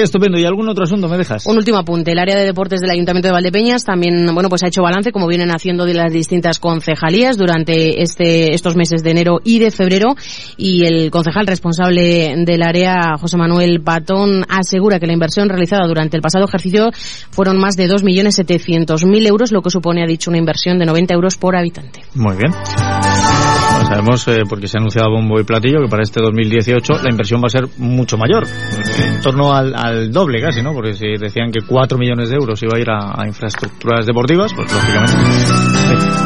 Estupendo, 0.00 0.38
¿y 0.38 0.44
algún 0.46 0.66
otro 0.70 0.84
asunto 0.84 1.06
me 1.06 1.18
dejas? 1.18 1.44
Un 1.44 1.58
último 1.58 1.76
apunte, 1.76 2.12
el 2.12 2.18
área 2.18 2.34
de 2.34 2.46
deportes 2.46 2.80
del 2.80 2.90
Ayuntamiento 2.90 3.28
de 3.28 3.32
Valdepeñas 3.32 3.84
también, 3.84 4.26
bueno, 4.32 4.48
pues 4.48 4.62
ha 4.62 4.68
hecho 4.68 4.82
balance, 4.82 5.12
como 5.12 5.26
vienen 5.26 5.50
haciendo 5.50 5.84
de 5.84 5.92
las 5.92 6.10
distintas 6.10 6.58
concejalías 6.58 7.36
durante 7.36 8.02
este, 8.02 8.54
estos 8.54 8.74
meses 8.74 9.02
de 9.02 9.10
enero 9.10 9.40
y 9.44 9.58
de 9.58 9.70
febrero, 9.70 10.16
y 10.56 10.86
el 10.86 11.10
concejal 11.10 11.46
responsable 11.46 12.34
del 12.38 12.62
área, 12.62 13.18
José 13.20 13.36
Manuel 13.36 13.82
Patón, 13.82 14.46
asegura 14.48 14.98
que 14.98 15.06
la 15.06 15.12
inversión 15.12 15.50
realizada 15.50 15.86
durante 15.86 16.16
el 16.16 16.22
pasado 16.22 16.46
ejercicio 16.46 16.90
fueron 17.30 17.58
más 17.58 17.76
de 17.76 17.86
2.700.000 17.86 19.26
euros, 19.26 19.52
lo 19.52 19.60
que 19.60 19.68
supone, 19.68 20.02
ha 20.02 20.06
dicho, 20.06 20.30
una 20.30 20.38
inversión 20.38 20.78
de 20.78 20.86
90 20.86 21.12
euros 21.12 21.36
por 21.36 21.54
habitante. 21.54 22.00
Muy 22.14 22.36
bien. 22.36 22.52
Bueno, 23.82 23.96
sabemos, 23.96 24.28
eh, 24.28 24.42
porque 24.48 24.68
se 24.68 24.76
ha 24.76 24.80
anunciado 24.80 25.10
bombo 25.10 25.40
y 25.40 25.44
platillo, 25.44 25.80
que 25.82 25.88
para 25.88 26.02
este 26.02 26.20
2018 26.20 27.02
la 27.02 27.10
inversión 27.10 27.40
va 27.40 27.46
a 27.46 27.50
ser 27.50 27.64
mucho 27.78 28.16
mayor, 28.16 28.44
en 28.46 29.20
torno 29.20 29.52
al, 29.52 29.74
al 29.74 30.10
doble 30.12 30.40
casi, 30.40 30.62
¿no? 30.62 30.72
Porque 30.72 30.92
si 30.92 31.06
decían 31.18 31.50
que 31.50 31.60
4 31.66 31.98
millones 31.98 32.30
de 32.30 32.36
euros 32.36 32.62
iba 32.62 32.76
a 32.76 32.80
ir 32.80 32.90
a, 32.90 33.20
a 33.20 33.26
infraestructuras 33.26 34.06
deportivas, 34.06 34.52
pues 34.54 34.72
lógicamente. 34.72 35.12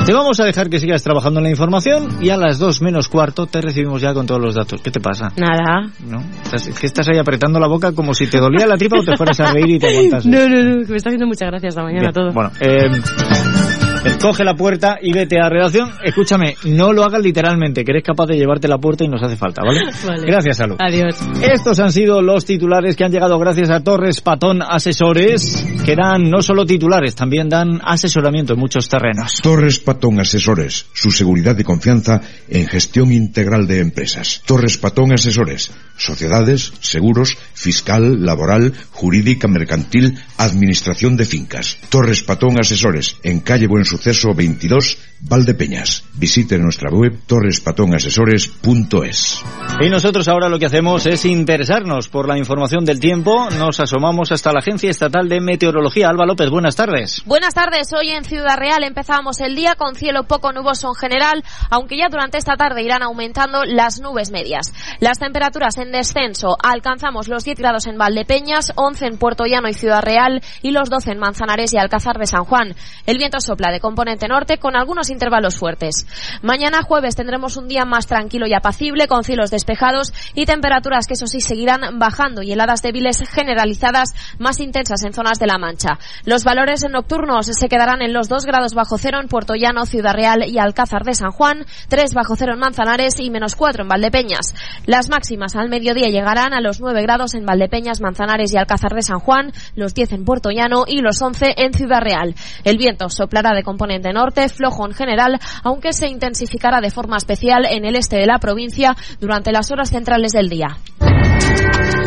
Te 0.04 0.12
vamos 0.12 0.38
a 0.38 0.44
dejar 0.44 0.68
que 0.68 0.78
sigas 0.78 1.02
trabajando 1.02 1.40
en 1.40 1.44
la 1.44 1.50
información 1.50 2.18
y 2.20 2.28
a 2.30 2.36
las 2.36 2.58
2 2.58 2.82
menos 2.82 3.08
cuarto 3.08 3.46
te 3.46 3.60
recibimos 3.60 4.00
ya 4.00 4.12
con 4.12 4.26
todos 4.26 4.40
los 4.40 4.54
datos. 4.54 4.80
¿Qué 4.82 4.90
te 4.90 5.00
pasa? 5.00 5.32
Nada. 5.36 5.90
¿No? 6.06 6.18
Estás, 6.44 6.66
es 6.66 6.78
que 6.78 6.86
estás 6.86 7.08
ahí 7.08 7.18
apretando 7.18 7.58
la 7.58 7.66
boca 7.66 7.92
como 7.92 8.14
si 8.14 8.28
te 8.28 8.38
dolía 8.38 8.66
la 8.66 8.76
tripa 8.76 8.98
o 9.00 9.02
te 9.02 9.16
fueras 9.16 9.40
a 9.40 9.52
reír 9.52 9.70
y 9.70 9.78
te 9.78 9.88
aguantas. 9.96 10.26
No, 10.26 10.48
no, 10.48 10.62
no, 10.62 10.84
que 10.84 10.90
me 10.90 10.96
está 10.96 11.08
haciendo 11.08 11.26
muchas 11.26 11.48
gracias 11.48 11.70
esta 11.70 11.82
mañana 11.82 12.10
Bien, 12.10 12.12
todo. 12.12 12.32
Bueno, 12.32 12.50
eh, 12.60 13.85
coge 14.18 14.44
la 14.44 14.54
puerta 14.54 14.98
y 15.00 15.12
vete 15.12 15.40
a 15.40 15.48
redacción. 15.48 15.90
Escúchame, 16.02 16.54
no 16.64 16.92
lo 16.92 17.04
hagas 17.04 17.22
literalmente, 17.22 17.84
que 17.84 17.92
eres 17.92 18.04
capaz 18.04 18.26
de 18.26 18.36
llevarte 18.36 18.68
la 18.68 18.78
puerta 18.78 19.04
y 19.04 19.08
nos 19.08 19.22
hace 19.22 19.36
falta, 19.36 19.62
¿vale? 19.62 19.80
Vale. 20.06 20.26
Gracias, 20.26 20.56
Salud. 20.58 20.76
Adiós. 20.78 21.16
Estos 21.42 21.78
han 21.80 21.92
sido 21.92 22.22
los 22.22 22.44
titulares 22.44 22.96
que 22.96 23.04
han 23.04 23.12
llegado 23.12 23.38
gracias 23.38 23.70
a 23.70 23.82
Torres 23.82 24.20
Patón 24.20 24.62
Asesores, 24.62 25.66
que 25.86 25.94
dan 25.94 26.28
no 26.28 26.42
solo 26.42 26.66
titulares, 26.66 27.14
también 27.14 27.48
dan 27.48 27.80
asesoramiento 27.84 28.54
en 28.54 28.60
muchos 28.60 28.88
terrenos. 28.88 29.40
Torres 29.42 29.78
Patón 29.78 30.20
Asesores, 30.20 30.86
su 30.92 31.12
seguridad 31.12 31.56
y 31.58 31.64
confianza 31.64 32.20
en 32.48 32.66
gestión 32.66 33.12
integral 33.12 33.66
de 33.66 33.78
empresas. 33.78 34.42
Torres 34.44 34.76
Patón 34.76 35.12
Asesores, 35.12 35.70
sociedades, 35.96 36.72
seguros, 36.80 37.38
fiscal, 37.54 38.24
laboral, 38.24 38.72
jurídica, 38.90 39.46
mercantil, 39.46 40.18
administración 40.36 41.16
de 41.16 41.24
fincas. 41.24 41.78
Torres 41.88 42.22
Patón 42.22 42.60
Asesores, 42.60 43.16
en 43.22 43.40
calle 43.40 43.68
Buen 43.68 43.84
Suceso 43.84 44.16
Progreso 44.16 44.34
22, 44.34 44.98
Valdepeñas. 45.20 46.04
Visite 46.14 46.58
nuestra 46.58 46.90
web 46.90 47.18
torrespatonasesores.es. 47.26 49.42
Y 49.80 49.90
nosotros 49.90 50.26
ahora 50.28 50.48
lo 50.48 50.58
que 50.58 50.64
hacemos 50.66 51.06
es 51.06 51.24
interesarnos 51.26 52.08
por 52.08 52.26
la 52.28 52.38
información 52.38 52.84
del 52.84 52.98
tiempo. 52.98 53.48
Nos 53.58 53.78
asomamos 53.80 54.32
hasta 54.32 54.52
la 54.52 54.58
Agencia 54.60 54.90
Estatal 54.90 55.28
de 55.28 55.40
Meteorología. 55.40 55.75
Alba 55.76 56.24
López, 56.24 56.48
buenas 56.48 56.74
tardes. 56.74 57.22
Buenas 57.26 57.52
tardes. 57.52 57.92
Hoy 57.92 58.08
en 58.10 58.24
Ciudad 58.24 58.56
Real 58.56 58.82
empezamos 58.82 59.40
el 59.40 59.54
día 59.54 59.74
con 59.74 59.94
cielo 59.94 60.24
poco 60.24 60.52
nuboso 60.52 60.88
en 60.88 60.94
general, 60.94 61.44
aunque 61.70 61.98
ya 61.98 62.08
durante 62.08 62.38
esta 62.38 62.56
tarde 62.56 62.82
irán 62.82 63.02
aumentando 63.02 63.64
las 63.64 64.00
nubes 64.00 64.30
medias. 64.30 64.72
Las 65.00 65.18
temperaturas 65.18 65.76
en 65.76 65.92
descenso 65.92 66.56
alcanzamos 66.62 67.28
los 67.28 67.44
10 67.44 67.58
grados 67.58 67.86
en 67.86 67.98
Valdepeñas, 67.98 68.72
11 68.74 69.06
en 69.06 69.18
Puerto 69.18 69.44
Llano 69.44 69.68
y 69.68 69.74
Ciudad 69.74 70.02
Real 70.02 70.42
y 70.62 70.70
los 70.70 70.88
12 70.88 71.12
en 71.12 71.18
Manzanares 71.18 71.74
y 71.74 71.78
Alcázar 71.78 72.16
de 72.18 72.26
San 72.26 72.44
Juan. 72.44 72.74
El 73.04 73.18
viento 73.18 73.40
sopla 73.40 73.70
de 73.70 73.80
componente 73.80 74.28
norte 74.28 74.56
con 74.56 74.76
algunos 74.76 75.10
intervalos 75.10 75.58
fuertes. 75.58 76.06
Mañana 76.42 76.82
jueves 76.82 77.16
tendremos 77.16 77.58
un 77.58 77.68
día 77.68 77.84
más 77.84 78.06
tranquilo 78.06 78.46
y 78.46 78.54
apacible 78.54 79.08
con 79.08 79.24
cielos 79.24 79.50
despejados 79.50 80.14
y 80.34 80.46
temperaturas 80.46 81.06
que 81.06 81.14
eso 81.14 81.26
sí 81.26 81.40
seguirán 81.40 81.98
bajando 81.98 82.42
y 82.42 82.52
heladas 82.52 82.80
débiles 82.80 83.22
generalizadas 83.28 84.14
más 84.38 84.58
intensas 84.60 85.04
en 85.04 85.12
zonas 85.12 85.38
de 85.38 85.46
la 85.46 85.58
Mancha. 85.66 85.98
Los 86.24 86.44
valores 86.44 86.86
nocturnos 86.88 87.46
se 87.46 87.68
quedarán 87.68 88.00
en 88.00 88.12
los 88.12 88.28
2 88.28 88.44
grados 88.46 88.74
bajo 88.74 88.98
cero 88.98 89.18
en 89.20 89.26
Puerto 89.26 89.54
Llano, 89.54 89.84
Ciudad 89.84 90.14
Real 90.14 90.44
y 90.46 90.58
Alcázar 90.58 91.02
de 91.02 91.14
San 91.14 91.32
Juan, 91.32 91.64
3 91.88 92.14
bajo 92.14 92.36
cero 92.36 92.52
en 92.54 92.60
Manzanares 92.60 93.18
y 93.18 93.30
menos 93.30 93.56
4 93.56 93.82
en 93.82 93.88
Valdepeñas. 93.88 94.54
Las 94.86 95.08
máximas 95.08 95.56
al 95.56 95.68
mediodía 95.68 96.08
llegarán 96.08 96.54
a 96.54 96.60
los 96.60 96.80
9 96.80 97.02
grados 97.02 97.34
en 97.34 97.44
Valdepeñas, 97.44 98.00
Manzanares 98.00 98.52
y 98.52 98.58
Alcázar 98.58 98.92
de 98.94 99.02
San 99.02 99.18
Juan, 99.18 99.50
los 99.74 99.92
10 99.92 100.12
en 100.12 100.24
Puerto 100.24 100.50
Llano 100.50 100.84
y 100.86 101.00
los 101.00 101.20
11 101.20 101.54
en 101.56 101.72
Ciudad 101.72 102.00
Real. 102.00 102.36
El 102.62 102.78
viento 102.78 103.08
soplará 103.08 103.52
de 103.52 103.64
componente 103.64 104.12
norte, 104.12 104.48
flojo 104.48 104.86
en 104.86 104.94
general, 104.94 105.40
aunque 105.64 105.92
se 105.92 106.06
intensificará 106.06 106.80
de 106.80 106.92
forma 106.92 107.16
especial 107.16 107.66
en 107.66 107.84
el 107.84 107.96
este 107.96 108.16
de 108.16 108.26
la 108.26 108.38
provincia 108.38 108.96
durante 109.20 109.50
las 109.50 109.72
horas 109.72 109.90
centrales 109.90 110.30
del 110.30 110.48
día. 110.48 110.78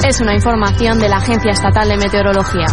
Es 0.07 0.19
una 0.21 0.33
información 0.33 0.99
de 0.99 1.09
la 1.09 1.17
Agencia 1.17 1.51
Estatal 1.51 1.87
de 1.87 1.97
Meteorología. 1.97 2.65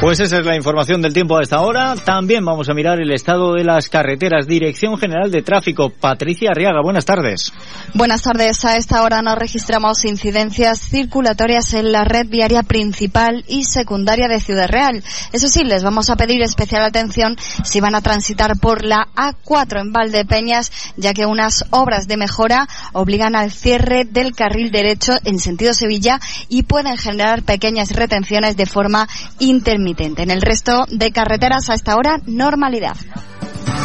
Pues 0.00 0.18
esa 0.18 0.38
es 0.38 0.46
la 0.46 0.56
información 0.56 1.02
del 1.02 1.12
tiempo 1.12 1.36
a 1.36 1.42
esta 1.42 1.60
hora. 1.60 1.94
También 1.94 2.42
vamos 2.42 2.70
a 2.70 2.72
mirar 2.72 3.02
el 3.02 3.12
estado 3.12 3.52
de 3.52 3.64
las 3.64 3.90
carreteras. 3.90 4.46
Dirección 4.46 4.96
General 4.96 5.30
de 5.30 5.42
Tráfico, 5.42 5.90
Patricia 5.90 6.52
Arriaga, 6.52 6.80
buenas 6.82 7.04
tardes. 7.04 7.52
Buenas 7.92 8.22
tardes. 8.22 8.64
A 8.64 8.78
esta 8.78 9.02
hora 9.02 9.20
no 9.20 9.34
registramos 9.34 10.06
incidencias 10.06 10.80
circulatorias 10.80 11.74
en 11.74 11.92
la 11.92 12.04
red 12.04 12.26
viaria 12.28 12.62
principal 12.62 13.44
y 13.46 13.64
secundaria 13.64 14.26
de 14.26 14.40
Ciudad 14.40 14.70
Real. 14.70 15.04
Eso 15.34 15.48
sí, 15.48 15.64
les 15.64 15.84
vamos 15.84 16.08
a 16.08 16.16
pedir 16.16 16.40
especial 16.40 16.82
atención 16.82 17.36
si 17.62 17.80
van 17.80 17.94
a 17.94 18.00
transitar 18.00 18.58
por 18.58 18.82
la 18.86 19.06
A4 19.14 19.82
en 19.82 19.92
Valdepeñas, 19.92 20.72
ya 20.96 21.12
que 21.12 21.26
unas 21.26 21.66
obras 21.72 22.08
de 22.08 22.16
mejora 22.16 22.66
obligan 22.94 23.36
al 23.36 23.50
cierre 23.50 24.06
del 24.06 24.34
carril 24.34 24.70
derecho 24.70 25.12
en 25.24 25.38
sentido 25.38 25.74
Sevilla 25.74 26.20
y 26.48 26.62
pueden 26.62 26.96
generar 26.96 27.42
pequeñas 27.42 27.90
retenciones 27.90 28.56
de 28.56 28.64
forma 28.64 29.06
intermitente. 29.38 29.89
En 29.98 30.30
el 30.30 30.40
resto 30.40 30.84
de 30.88 31.10
carreteras 31.10 31.68
a 31.68 31.74
esta 31.74 31.96
hora, 31.96 32.20
normalidad. 32.26 32.96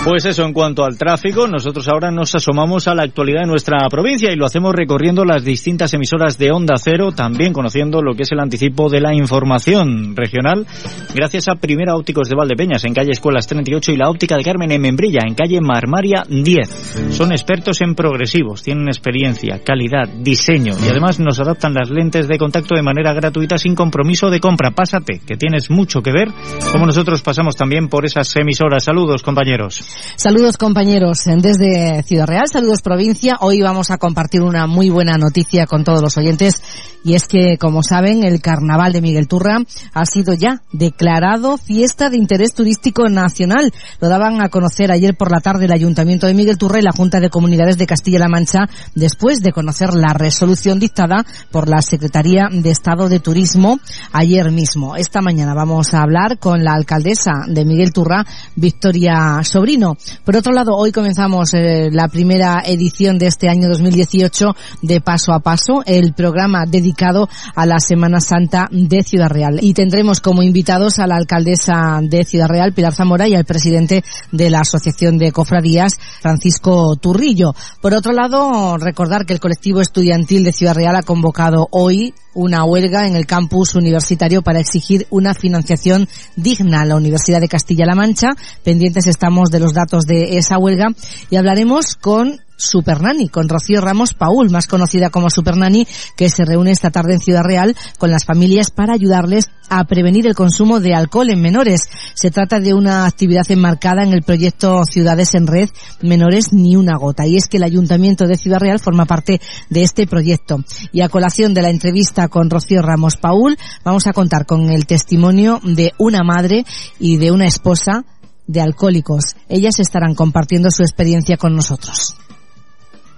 Pues 0.06 0.24
eso 0.26 0.46
en 0.46 0.54
cuanto 0.54 0.84
al 0.84 1.00
tráfico, 1.00 1.48
nosotros 1.48 1.88
ahora 1.88 2.12
nos 2.12 2.36
asomamos 2.36 2.88
a 2.88 2.94
la 2.94 3.02
actualidad 3.02 3.42
de 3.42 3.48
nuestra 3.48 3.90
provincia 3.90 4.32
y 4.32 4.36
lo 4.36 4.46
hacemos 4.46 4.76
recorriendo 4.76 5.26
las 5.26 5.44
distintas 5.44 5.96
emisoras 5.96 6.38
de 6.38 6.52
Onda 6.52 6.76
Cero, 6.78 7.12
también 7.12 7.54
conociendo 7.54 8.04
lo 8.04 8.14
que 8.14 8.22
es 8.22 8.32
el 8.32 8.40
anticipo 8.40 8.88
de 8.88 9.02
la 9.02 9.16
información 9.16 10.16
regional, 10.16 10.68
gracias 11.16 11.48
a 11.48 11.56
Primera 11.56 11.96
Ópticos 11.96 12.30
de 12.30 12.36
Valdepeñas 12.36 12.86
en 12.86 12.94
calle 12.94 13.14
Escuelas 13.14 13.48
38 13.48 13.94
y 13.94 13.98
la 13.98 14.12
óptica 14.12 14.38
de 14.38 14.44
Carmen 14.44 14.72
en 14.72 14.82
Membrilla 14.82 15.22
en 15.28 15.34
calle 15.34 15.60
Marmaria 15.60 16.24
10. 16.30 17.10
Son 17.10 17.32
expertos 17.32 17.82
en 17.82 17.96
progresivos, 17.96 18.62
tienen 18.62 18.88
experiencia, 18.90 19.64
calidad, 19.64 20.08
diseño 20.08 20.76
y 20.86 20.88
además 20.88 21.20
nos 21.20 21.40
adaptan 21.40 21.74
las 21.74 21.90
lentes 21.90 22.28
de 22.28 22.38
contacto 22.38 22.76
de 22.76 22.84
manera 22.84 23.12
gratuita 23.14 23.58
sin 23.58 23.74
compromiso 23.74 24.30
de 24.30 24.40
compra. 24.40 24.70
Pásate, 24.70 25.22
que 25.26 25.36
tienes 25.36 25.72
mucho 25.72 26.04
que 26.04 26.12
ver, 26.12 26.30
como 26.72 26.86
nosotros 26.86 27.24
pasamos 27.24 27.56
también 27.56 27.88
por 27.88 28.06
esas 28.06 28.36
emisoras. 28.36 28.84
Saludos, 28.84 29.24
compañeros. 29.24 29.75
Saludos 30.16 30.58
compañeros 30.58 31.24
desde 31.26 32.04
Ciudad 32.04 32.28
Real, 32.28 32.48
saludos 32.52 32.82
provincia. 32.82 33.38
Hoy 33.42 33.62
vamos 33.62 33.92
a 33.92 33.98
compartir 33.98 34.42
una 34.42 34.68
muy 34.68 34.90
buena 34.90 35.18
noticia 35.18 35.66
con 35.66 35.84
todos 35.84 36.02
los 36.02 36.18
oyentes 36.18 36.62
y 37.06 37.14
es 37.14 37.28
que, 37.28 37.58
como 37.60 37.84
saben, 37.84 38.24
el 38.24 38.42
carnaval 38.42 38.92
de 38.92 39.02
Miguel 39.02 39.28
Turra 39.28 39.60
ha 39.94 40.06
sido 40.08 40.34
ya 40.34 40.64
declarado 40.72 41.58
fiesta 41.58 42.10
de 42.10 42.18
interés 42.18 42.56
turístico 42.56 43.08
nacional. 43.10 43.72
Lo 44.02 44.10
daban 44.10 44.42
a 44.42 44.50
conocer 44.50 44.92
ayer 44.92 45.16
por 45.16 45.32
la 45.32 45.40
tarde 45.40 45.66
el 45.66 45.74
Ayuntamiento 45.74 46.26
de 46.26 46.34
Miguel 46.34 46.58
Turra 46.58 46.80
y 46.80 46.82
la 46.82 46.92
Junta 46.92 47.20
de 47.20 47.30
Comunidades 47.30 47.78
de 47.78 47.86
Castilla-La 47.86 48.28
Mancha 48.28 48.62
después 48.96 49.42
de 49.42 49.52
conocer 49.52 49.94
la 49.94 50.14
resolución 50.14 50.80
dictada 50.80 51.24
por 51.52 51.70
la 51.70 51.84
Secretaría 51.84 52.48
de 52.52 52.72
Estado 52.72 53.08
de 53.08 53.20
Turismo 53.20 53.80
ayer 54.12 54.52
mismo. 54.52 54.96
Esta 54.96 55.22
mañana 55.22 55.54
vamos 55.54 55.94
a 55.94 56.02
hablar 56.02 56.40
con 56.40 56.64
la 56.64 56.74
alcaldesa 56.74 57.34
de 57.48 57.66
Miguel 57.66 57.94
Turra, 57.94 58.26
Victoria 58.56 59.44
Sobrino. 59.56 59.96
Por 60.26 60.36
otro 60.36 60.52
lado, 60.52 60.76
hoy 60.76 60.92
comenzamos 60.92 61.54
eh, 61.54 61.88
la 61.90 62.10
primera 62.10 62.62
edición 62.66 63.18
de 63.18 63.28
este 63.28 63.48
año 63.48 63.70
2018 63.70 64.54
de 64.82 65.00
Paso 65.00 65.32
a 65.32 65.40
Paso, 65.40 65.82
el 65.86 66.14
programa 66.14 66.66
dedicado 66.68 67.30
a 67.56 67.66
la 67.66 67.80
Semana 67.80 68.20
Santa 68.20 68.68
de 68.70 69.02
Ciudad 69.04 69.30
Real. 69.30 69.60
Y 69.62 69.74
tendremos 69.74 70.20
como 70.20 70.44
invitados 70.44 71.00
a 71.00 71.08
la 71.08 71.16
alcaldesa 71.16 72.02
de 72.04 72.26
Ciudad 72.26 72.50
Real, 72.50 72.74
Pilar 72.74 72.94
Zamora, 72.94 73.30
y 73.30 73.36
al 73.36 73.46
presidente 73.46 74.04
de 74.34 74.50
la 74.50 74.60
Asociación 74.60 75.18
de 75.18 75.32
Cofradías, 75.32 75.98
Francisco 76.22 76.98
Turrillo. 76.98 77.56
Por 77.82 77.94
otro 77.94 78.12
lado, 78.12 78.76
recordar 78.76 79.26
que 79.26 79.32
el 79.32 79.40
colectivo 79.40 79.80
estudiantil 79.80 80.44
de 80.44 80.52
Ciudad 80.52 80.76
Real 80.76 80.98
ha 80.98 81.04
convocado 81.04 81.70
hoy 81.72 82.14
una 82.36 82.64
huelga 82.64 83.08
en 83.08 83.16
el 83.16 83.26
campus 83.26 83.74
universitario 83.74 84.44
para 84.44 84.60
exigir 84.60 85.08
una 85.10 85.34
financiación 85.34 86.08
digna 86.36 86.82
a 86.82 86.86
la 86.86 86.96
Universidad 86.96 87.42
de 87.42 87.48
Castilla-La 87.48 87.96
Mancha. 87.96 88.36
Pendientes 88.64 89.08
estamos 89.08 89.50
de 89.50 89.60
los 89.60 89.74
datos 89.74 90.04
de 90.06 90.38
esa 90.38 90.60
huelga 90.60 90.90
y 91.32 91.38
hablaremos 91.38 91.96
con 91.96 92.42
Supernani, 92.58 93.30
con 93.30 93.50
Rocío 93.50 93.82
Ramos 93.82 94.14
Paul, 94.14 94.50
más 94.50 94.68
conocida 94.68 95.10
como 95.10 95.30
Supernani, 95.30 95.88
que 96.16 96.30
se 96.30 96.46
reúne 96.46 96.72
esta 96.72 96.92
tarde 96.92 97.14
en 97.14 97.20
Ciudad 97.20 97.44
Real 97.44 97.76
con 97.98 98.12
las 98.12 98.26
familias 98.26 98.72
para 98.72 98.94
ayudarles 98.94 99.50
a 99.70 99.84
prevenir 99.86 100.28
el 100.28 100.36
consumo 100.36 100.80
de 100.80 100.94
alcohol 100.94 101.30
en 101.30 101.42
menores. 101.42 101.82
Se 102.14 102.32
trata 102.32 102.60
de 102.60 102.74
una 102.74 103.06
actividad 103.06 103.50
enmarcada 103.50 104.04
en 104.04 104.14
el 104.14 104.22
proyecto 104.22 104.84
Ciudades 104.86 105.34
en 105.36 105.48
Red, 105.48 105.70
Menores 106.02 106.54
ni 106.54 106.76
una 106.76 106.98
gota. 106.98 107.26
Y 107.26 107.38
es 107.38 107.48
que 107.48 107.58
el 107.58 107.64
Ayuntamiento 107.64 108.28
de 108.28 108.38
Ciudad 108.38 108.60
Real 108.60 108.80
forma 108.80 109.06
parte 109.06 109.42
de 109.70 109.82
este 109.82 110.08
proyecto. 110.08 110.64
Y 110.92 111.02
a 111.02 111.10
colación 111.10 111.54
de 111.54 111.62
la 111.62 111.70
entrevista 111.70 112.28
con 112.28 112.50
Rocío 112.50 112.82
Ramos 112.82 113.18
Paul, 113.18 113.58
vamos 113.84 114.08
a 114.08 114.14
contar 114.14 114.46
con 114.46 114.70
el 114.70 114.86
testimonio 114.86 115.60
de 115.64 115.94
una 115.98 116.24
madre 116.24 116.66
y 117.00 117.18
de 117.18 117.32
una 117.32 117.48
esposa 117.48 118.06
de 118.48 118.62
alcohólicos. 118.62 119.36
Ellas 119.50 119.80
estarán 119.80 120.14
compartiendo 120.14 120.70
su 120.70 120.84
experiencia 120.84 121.38
con 121.38 121.56
nosotros. 121.56 122.16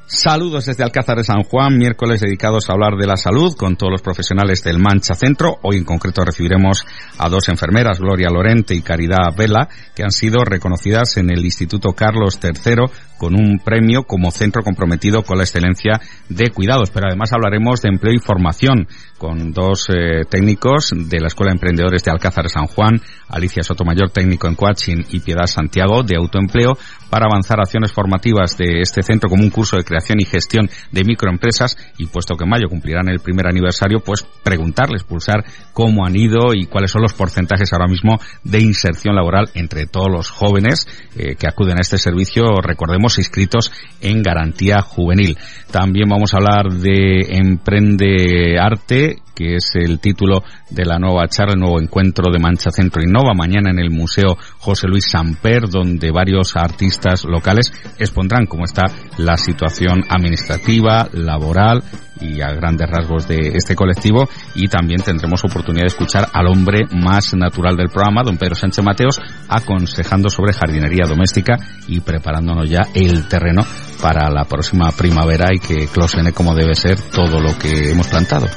Saludos 0.10 0.64
desde 0.64 0.86
Alcázar 0.86 1.18
de 1.18 1.26
San 1.26 1.44
Juan, 1.44 1.78
miércoles 1.78 2.22
dedicados 2.22 2.70
a 2.70 2.72
hablar 2.72 2.96
de 2.96 3.06
la 3.06 3.18
salud 3.18 3.58
con 3.58 3.76
todos 3.76 3.92
los 3.92 4.02
profesionales 4.02 4.64
del 4.64 4.80
Mancha 4.80 5.16
Centro. 5.16 5.60
Hoy 5.64 5.76
en 5.76 5.84
concreto 5.84 6.24
recibiremos 6.24 6.86
a 7.18 7.28
dos 7.28 7.50
enfermeras, 7.50 8.00
Gloria 8.00 8.30
Lorente 8.30 8.74
y 8.74 8.82
Caridad 8.82 9.36
Vela, 9.38 9.68
que 9.94 10.04
han 10.04 10.12
sido 10.12 10.46
reconocidas 10.46 11.18
en 11.18 11.30
el 11.30 11.44
Instituto 11.44 11.92
Carlos 11.92 12.40
III 12.42 12.86
con 13.17 13.36
un 13.36 13.59
premio 13.59 14.03
como 14.03 14.31
centro 14.31 14.63
comprometido 14.63 15.24
con 15.24 15.38
la 15.38 15.43
excelencia 15.43 16.00
de 16.29 16.50
cuidados. 16.51 16.91
Pero 16.91 17.07
además 17.07 17.33
hablaremos 17.33 17.81
de 17.81 17.89
empleo 17.89 18.13
y 18.13 18.19
formación 18.19 18.88
con 19.17 19.51
dos 19.51 19.88
eh, 19.89 20.25
técnicos 20.29 20.93
de 20.95 21.19
la 21.19 21.27
Escuela 21.27 21.50
de 21.50 21.55
Emprendedores 21.55 22.03
de 22.03 22.12
Alcázar 22.12 22.50
San 22.50 22.67
Juan, 22.67 23.01
Alicia 23.29 23.63
Sotomayor, 23.63 24.12
técnico 24.12 24.47
en 24.47 24.55
Coaching, 24.55 25.03
y 25.09 25.19
Piedad 25.19 25.47
Santiago, 25.47 26.03
de 26.03 26.15
autoempleo, 26.15 26.77
para 27.09 27.25
avanzar 27.25 27.59
acciones 27.59 27.91
formativas 27.91 28.57
de 28.57 28.81
este 28.81 29.01
centro 29.01 29.29
como 29.29 29.43
un 29.43 29.50
curso 29.50 29.77
de 29.77 29.83
creación 29.83 30.19
y 30.19 30.25
gestión 30.25 30.69
de 30.91 31.03
microempresas. 31.03 31.77
Y 31.97 32.07
puesto 32.07 32.36
que 32.36 32.43
en 32.43 32.50
mayo 32.50 32.69
cumplirán 32.69 33.09
el 33.09 33.19
primer 33.19 33.47
aniversario, 33.47 34.00
pues 34.00 34.25
preguntarles, 34.43 35.03
pulsar 35.03 35.43
cómo 35.74 36.05
han 36.05 36.15
ido 36.15 36.53
y 36.53 36.65
cuáles 36.65 36.91
son 36.91 37.01
los 37.01 37.13
porcentajes 37.13 37.74
ahora 37.74 37.88
mismo 37.88 38.19
de 38.43 38.59
inserción 38.59 39.15
laboral 39.15 39.50
entre 39.53 39.88
todos 39.88 40.09
los 40.09 40.29
jóvenes 40.29 40.88
eh, 41.15 41.36
que 41.36 41.47
acuden 41.47 41.77
a 41.77 41.81
este 41.81 41.97
servicio. 41.97 42.43
Recordemos 42.62 43.07
inscritos 43.18 43.72
en 44.02 44.22
garantía 44.22 44.82
juvenil. 44.82 45.38
También 45.72 46.10
vamos 46.10 46.34
a 46.34 46.38
hablar 46.38 46.74
de 46.74 47.38
Emprende 47.38 48.60
Arte, 48.60 49.18
que 49.34 49.56
es 49.56 49.72
el 49.76 50.00
título 50.00 50.44
de 50.70 50.86
la 50.86 50.98
nueva 51.00 51.28
charla, 51.28 51.54
el 51.54 51.60
nuevo 51.60 51.80
encuentro 51.80 52.32
de 52.32 52.40
Mancha 52.40 52.72
Centro 52.72 53.02
Innova, 53.02 53.34
mañana 53.34 53.72
en 53.72 53.80
el 53.80 53.92
Museo 53.92 54.38
José 54.58 54.88
Luis 54.88 55.06
Samper, 55.10 55.70
donde 55.70 56.12
varios 56.12 56.56
artistas 56.56 57.24
locales 57.24 57.72
expondrán 58.00 58.48
cómo 58.48 58.66
está 58.66 58.86
la 59.18 59.38
situación 59.38 60.04
administrativa, 60.10 61.08
laboral 61.14 61.84
y 62.21 62.41
a 62.41 62.51
grandes 62.53 62.89
rasgos 62.89 63.27
de 63.27 63.53
este 63.55 63.75
colectivo. 63.75 64.27
Y 64.55 64.67
también 64.67 65.01
tendremos 65.01 65.43
oportunidad 65.43 65.83
de 65.83 65.88
escuchar 65.88 66.27
al 66.33 66.47
hombre 66.47 66.86
más 66.91 67.33
natural 67.33 67.75
del 67.75 67.89
programa, 67.89 68.24
don 68.24 68.38
Pedro 68.38 68.55
Sánchez 68.55 68.83
Mateos, 68.83 69.19
aconsejando 69.47 70.29
sobre 70.29 70.53
jardinería 70.53 71.07
doméstica 71.07 71.57
y 71.88 72.00
preparándonos 72.00 72.69
ya 72.69 72.81
el 72.93 73.27
terreno 73.27 73.62
para 74.01 74.29
la 74.29 74.45
próxima 74.45 74.91
primavera 74.91 75.47
y 75.53 75.59
que 75.59 75.86
eclosione 75.86 76.31
como 76.31 76.53
debe 76.53 76.75
ser 76.75 77.00
todo 77.00 77.39
lo 77.39 77.57
que 77.57 77.91
hemos 77.91 78.07
plantado 78.07 78.47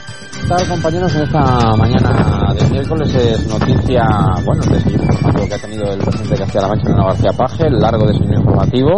tal 0.49 0.68
compañeros? 0.68 1.14
En 1.14 1.23
esta 1.23 1.76
mañana 1.76 2.54
de 2.54 2.70
miércoles 2.70 3.14
es 3.14 3.47
noticia, 3.49 4.04
bueno, 4.44 4.62
el 4.64 4.73
desayuno 4.73 5.04
informativo 5.04 5.47
que 5.47 5.54
ha 5.54 5.59
tenido 5.59 5.92
el 5.92 5.99
presidente 5.99 6.35
de 6.35 6.38
Castilla-La 6.38 6.68
Mancha, 6.68 6.92
Ana 6.92 7.04
García 7.04 7.32
Paje, 7.32 7.66
el 7.66 7.78
largo 7.78 8.06
desayuno 8.06 8.38
informativo 8.38 8.90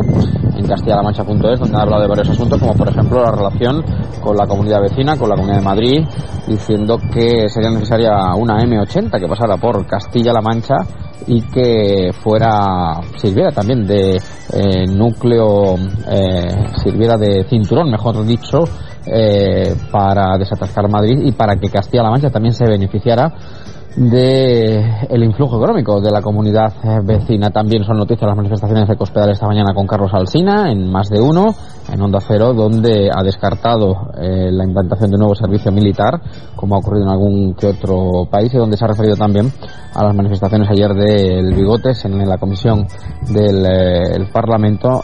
en 0.56 0.66
castilla-la-mancha.es, 0.66 1.60
donde 1.60 1.76
ha 1.76 1.82
hablado 1.82 2.02
de 2.02 2.08
varios 2.08 2.30
asuntos, 2.30 2.60
como 2.60 2.74
por 2.74 2.88
ejemplo 2.88 3.22
la 3.22 3.30
relación 3.30 3.82
con 4.20 4.36
la 4.36 4.46
comunidad 4.46 4.82
vecina, 4.82 5.16
con 5.16 5.28
la 5.28 5.34
Comunidad 5.34 5.58
de 5.58 5.64
Madrid, 5.64 6.06
diciendo 6.46 6.98
que 7.12 7.48
sería 7.48 7.70
necesaria 7.70 8.12
una 8.36 8.58
M80 8.58 9.18
que 9.18 9.28
pasara 9.28 9.56
por 9.56 9.86
Castilla-La 9.86 10.40
Mancha 10.40 10.76
y 11.26 11.40
que 11.42 12.10
fuera 12.12 13.00
sirviera 13.16 13.50
también 13.50 13.86
de 13.86 14.16
eh, 14.16 14.86
núcleo, 14.88 15.76
eh, 16.10 16.66
sirviera 16.82 17.16
de 17.16 17.44
cinturón, 17.48 17.90
mejor 17.90 18.24
dicho, 18.26 18.64
eh, 19.06 19.74
para 19.90 20.36
desatascar 20.38 20.88
Madrid 20.88 21.20
y 21.24 21.32
para 21.32 21.56
que 21.56 21.68
Castilla-La 21.68 22.10
Mancha 22.10 22.30
también 22.30 22.54
se 22.54 22.64
beneficiara 22.64 23.32
de 23.96 25.06
el 25.10 25.22
influjo 25.22 25.56
económico 25.56 26.00
de 26.00 26.10
la 26.10 26.22
comunidad 26.22 26.72
eh, 26.82 27.00
vecina. 27.04 27.50
También 27.50 27.84
son 27.84 27.98
noticias 27.98 28.26
las 28.26 28.36
manifestaciones 28.36 28.88
de 28.88 28.96
Cospedal 28.96 29.30
esta 29.30 29.46
mañana 29.46 29.74
con 29.74 29.86
Carlos 29.86 30.10
Alsina 30.14 30.70
en 30.70 30.90
más 30.90 31.08
de 31.08 31.20
uno, 31.20 31.54
en 31.92 32.00
Onda 32.00 32.20
Cero, 32.26 32.54
donde 32.54 33.10
ha 33.14 33.22
descartado 33.22 34.12
eh, 34.18 34.50
la 34.50 34.64
implantación 34.64 35.10
de 35.10 35.16
un 35.16 35.20
nuevo 35.20 35.34
servicio 35.34 35.70
militar, 35.72 36.20
como 36.56 36.74
ha 36.74 36.78
ocurrido 36.78 37.04
en 37.04 37.10
algún 37.10 37.54
que 37.54 37.66
otro 37.66 38.26
país, 38.30 38.52
y 38.54 38.56
donde 38.58 38.76
se 38.76 38.84
ha 38.84 38.88
referido 38.88 39.16
también 39.16 39.52
a 39.94 40.04
las 40.04 40.14
manifestaciones 40.14 40.70
ayer 40.70 40.94
del 40.94 41.54
Bigotes 41.54 42.04
en, 42.06 42.18
la 42.26 42.38
comisión 42.38 42.86
del 43.28 43.66
eh, 43.66 44.28
Parlamento, 44.32 45.02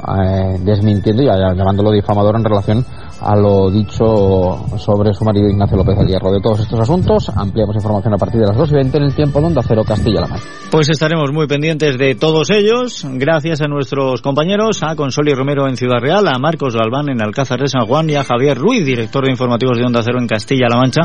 desmintiendo 0.61 1.23
y 1.23 1.27
llamándolo 1.27 1.91
difamador 1.91 2.37
en 2.37 2.45
relación 2.45 2.85
a 3.21 3.37
lo 3.37 3.71
dicho 3.71 4.67
sobre 4.79 5.13
su 5.13 5.25
marido 5.25 5.49
Ignacio 5.49 5.77
López 5.77 5.99
del 5.99 6.09
Hierro. 6.09 6.33
De 6.33 6.41
todos 6.41 6.61
estos 6.61 6.81
asuntos, 6.81 7.29
ampliamos 7.35 7.75
información 7.77 8.15
a 8.15 8.19
partir 8.19 8.41
de 8.41 8.47
las 8.47 8.57
2 8.57 8.71
y 8.71 8.75
20 8.75 8.97
en 8.99 9.05
el 9.05 9.15
tiempo 9.15 9.41
donde 9.41 9.61
Acero 9.61 9.85
Castilla-La 9.85 10.27
Mancha. 10.27 10.45
Pues 10.71 10.89
estaremos 10.91 11.33
muy 11.33 11.47
pendientes 11.47 11.99
de 11.99 12.15
todos 12.15 12.51
ellos, 12.51 13.07
gracias 13.15 13.61
a 13.63 13.69
nuestros 13.69 14.23
compañeros, 14.23 14.83
a 14.83 14.95
Consoli 14.95 15.33
Romero 15.35 15.69
en 15.69 15.77
Ciudad 15.77 16.01
Real, 16.01 16.27
a 16.29 16.39
Marcos 16.39 16.75
Galván 16.75 17.11
en 17.11 17.23
Alcázar 17.23 17.61
de 17.61 17.69
San 17.69 17.87
Juan 17.87 18.09
y 18.11 18.15
a 18.15 18.25
Javier 18.25 18.57
Ruiz, 18.57 18.85
director 18.85 19.25
de 19.25 19.31
informativos 19.31 19.79
de 19.79 19.85
Onda 19.85 20.03
Cero 20.03 20.19
en 20.21 20.27
Castilla-La 20.27 20.77
Mancha, 20.77 21.03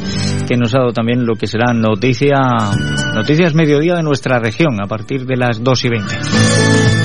que 0.48 0.58
nos 0.58 0.74
ha 0.75 0.79
dado 0.79 0.91
también 0.91 1.25
lo 1.25 1.36
que 1.36 1.48
será 1.48 1.74
noticia, 1.74 2.39
noticias 3.15 3.53
mediodía 3.53 3.96
de 3.96 4.03
nuestra 4.03 4.39
región 4.39 4.82
a 4.84 4.88
partir 4.88 5.25
de 5.25 5.38
las 5.38 5.63
2 5.63 5.86
y 5.86 5.89
20. 5.89 7.02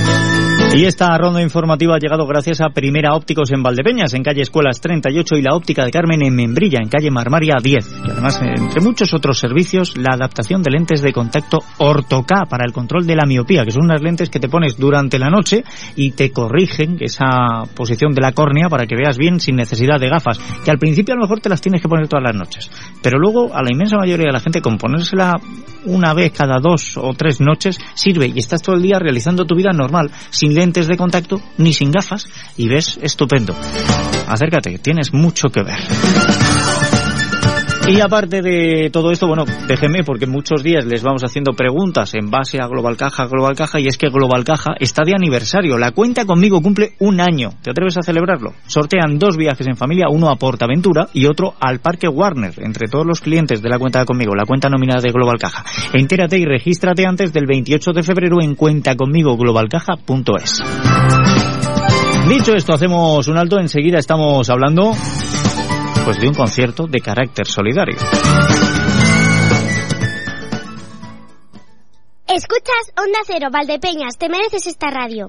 Y 0.74 0.84
esta 0.84 1.16
ronda 1.16 1.40
informativa 1.40 1.96
ha 1.96 1.98
llegado 1.98 2.26
gracias 2.26 2.60
a 2.60 2.68
Primera 2.68 3.14
Ópticos 3.14 3.50
en 3.52 3.62
Valdepeñas, 3.62 4.12
en 4.12 4.22
calle 4.22 4.42
Escuelas 4.42 4.80
38 4.82 5.36
y 5.36 5.42
la 5.42 5.56
óptica 5.56 5.82
de 5.82 5.90
Carmen 5.90 6.22
en 6.22 6.36
Membrilla, 6.36 6.78
en 6.82 6.90
calle 6.90 7.10
Marmaria 7.10 7.56
10. 7.60 8.02
Y 8.06 8.10
además, 8.10 8.38
entre 8.42 8.82
muchos 8.82 9.14
otros 9.14 9.38
servicios, 9.38 9.96
la 9.96 10.14
adaptación 10.14 10.62
de 10.62 10.70
lentes 10.70 11.00
de 11.00 11.12
contacto 11.12 11.60
Ortoca 11.78 12.44
para 12.44 12.66
el 12.66 12.72
control 12.72 13.06
de 13.06 13.16
la 13.16 13.24
miopía, 13.26 13.64
que 13.64 13.70
son 13.70 13.84
unas 13.84 14.02
lentes 14.02 14.28
que 14.28 14.40
te 14.40 14.50
pones 14.50 14.76
durante 14.76 15.18
la 15.18 15.30
noche 15.30 15.64
y 15.96 16.10
te 16.12 16.32
corrigen 16.32 16.98
esa 17.00 17.62
posición 17.74 18.12
de 18.12 18.20
la 18.20 18.32
córnea 18.32 18.68
para 18.68 18.86
que 18.86 18.94
veas 18.94 19.16
bien 19.16 19.40
sin 19.40 19.56
necesidad 19.56 19.98
de 19.98 20.10
gafas, 20.10 20.38
que 20.64 20.70
al 20.70 20.78
principio 20.78 21.14
a 21.14 21.16
lo 21.16 21.22
mejor 21.22 21.40
te 21.40 21.48
las 21.48 21.62
tienes 21.62 21.80
que 21.80 21.88
poner 21.88 22.08
todas 22.08 22.24
las 22.24 22.36
noches. 22.36 22.70
Pero 23.02 23.18
luego, 23.18 23.54
a 23.54 23.62
la 23.62 23.72
inmensa 23.72 23.96
mayoría 23.96 24.26
de 24.26 24.32
la 24.32 24.40
gente, 24.40 24.60
con 24.60 24.76
ponérsela 24.76 25.40
una 25.86 26.12
vez 26.12 26.30
cada 26.32 26.60
dos 26.60 26.98
o 26.98 27.14
tres 27.14 27.40
noches, 27.40 27.78
sirve 27.94 28.30
y 28.34 28.38
estás 28.38 28.60
todo 28.60 28.76
el 28.76 28.82
día 28.82 28.98
realizando 28.98 29.46
tu 29.46 29.54
vida 29.54 29.72
normal, 29.72 30.10
sin 30.28 30.57
lentes 30.58 30.88
de 30.88 30.96
contacto 30.96 31.40
ni 31.56 31.72
sin 31.72 31.90
gafas 31.90 32.26
y 32.56 32.68
ves 32.68 32.98
estupendo. 33.00 33.54
Acércate, 34.26 34.78
tienes 34.78 35.14
mucho 35.14 35.48
que 35.48 35.62
ver. 35.62 35.78
Y 37.88 38.00
aparte 38.02 38.42
de 38.42 38.90
todo 38.92 39.10
esto, 39.10 39.26
bueno, 39.26 39.46
déjeme 39.66 40.04
porque 40.04 40.26
muchos 40.26 40.62
días 40.62 40.84
les 40.84 41.02
vamos 41.02 41.24
haciendo 41.24 41.54
preguntas 41.54 42.14
en 42.14 42.30
base 42.30 42.60
a 42.60 42.66
Global 42.66 42.98
Caja, 42.98 43.24
Global 43.26 43.56
Caja, 43.56 43.80
y 43.80 43.86
es 43.86 43.96
que 43.96 44.10
Global 44.10 44.44
Caja 44.44 44.72
está 44.78 45.04
de 45.04 45.14
aniversario. 45.14 45.78
La 45.78 45.92
cuenta 45.92 46.26
conmigo 46.26 46.60
cumple 46.60 46.92
un 46.98 47.18
año. 47.18 47.48
¿Te 47.62 47.70
atreves 47.70 47.96
a 47.96 48.02
celebrarlo? 48.02 48.52
Sortean 48.66 49.18
dos 49.18 49.38
viajes 49.38 49.66
en 49.66 49.76
familia, 49.76 50.10
uno 50.10 50.28
a 50.28 50.36
Portaventura 50.36 51.08
y 51.14 51.24
otro 51.24 51.54
al 51.60 51.80
Parque 51.80 52.08
Warner, 52.08 52.52
entre 52.58 52.88
todos 52.88 53.06
los 53.06 53.22
clientes 53.22 53.62
de 53.62 53.70
la 53.70 53.78
cuenta 53.78 54.04
conmigo, 54.04 54.34
la 54.34 54.44
cuenta 54.44 54.68
nominada 54.68 55.00
de 55.00 55.10
Global 55.10 55.38
Caja. 55.38 55.64
Entérate 55.94 56.38
y 56.38 56.44
regístrate 56.44 57.06
antes 57.06 57.32
del 57.32 57.46
28 57.46 57.92
de 57.92 58.02
febrero 58.02 58.42
en 58.42 58.54
cuentaconmigoglobalcaja.es. 58.54 60.62
Dicho 62.28 62.54
esto, 62.54 62.74
hacemos 62.74 63.26
un 63.28 63.38
alto. 63.38 63.58
Enseguida 63.58 63.98
estamos 63.98 64.50
hablando 64.50 64.92
pues 66.08 66.20
de 66.22 66.26
un 66.26 66.32
concierto 66.34 66.86
de 66.86 67.00
carácter 67.00 67.46
solidario. 67.46 67.98
Escuchas 72.26 72.94
Onda 72.96 73.18
Cero, 73.26 73.48
Valdepeñas, 73.52 74.16
te 74.16 74.30
mereces 74.30 74.68
esta 74.68 74.86
radio. 74.88 75.28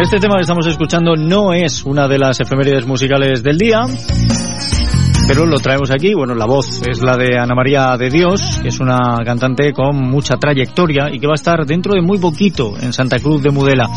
Este 0.00 0.20
tema 0.20 0.36
que 0.36 0.42
estamos 0.42 0.64
escuchando 0.68 1.16
no 1.16 1.52
es 1.52 1.84
una 1.84 2.06
de 2.06 2.20
las 2.20 2.38
efemérides 2.38 2.86
musicales 2.86 3.42
del 3.42 3.58
día, 3.58 3.80
pero 5.26 5.44
lo 5.44 5.58
traemos 5.58 5.90
aquí. 5.90 6.14
Bueno, 6.14 6.36
la 6.36 6.46
voz 6.46 6.82
es 6.86 7.02
la 7.02 7.16
de 7.16 7.36
Ana 7.36 7.56
María 7.56 7.96
de 7.98 8.08
Dios, 8.08 8.60
que 8.62 8.68
es 8.68 8.78
una 8.78 9.18
cantante 9.24 9.72
con 9.72 9.96
mucha 9.96 10.36
trayectoria 10.36 11.08
y 11.12 11.18
que 11.18 11.26
va 11.26 11.32
a 11.32 11.34
estar 11.34 11.66
dentro 11.66 11.94
de 11.94 12.00
muy 12.00 12.18
poquito 12.18 12.74
en 12.80 12.92
Santa 12.92 13.18
Cruz 13.18 13.42
de 13.42 13.50
Mudela. 13.50 13.88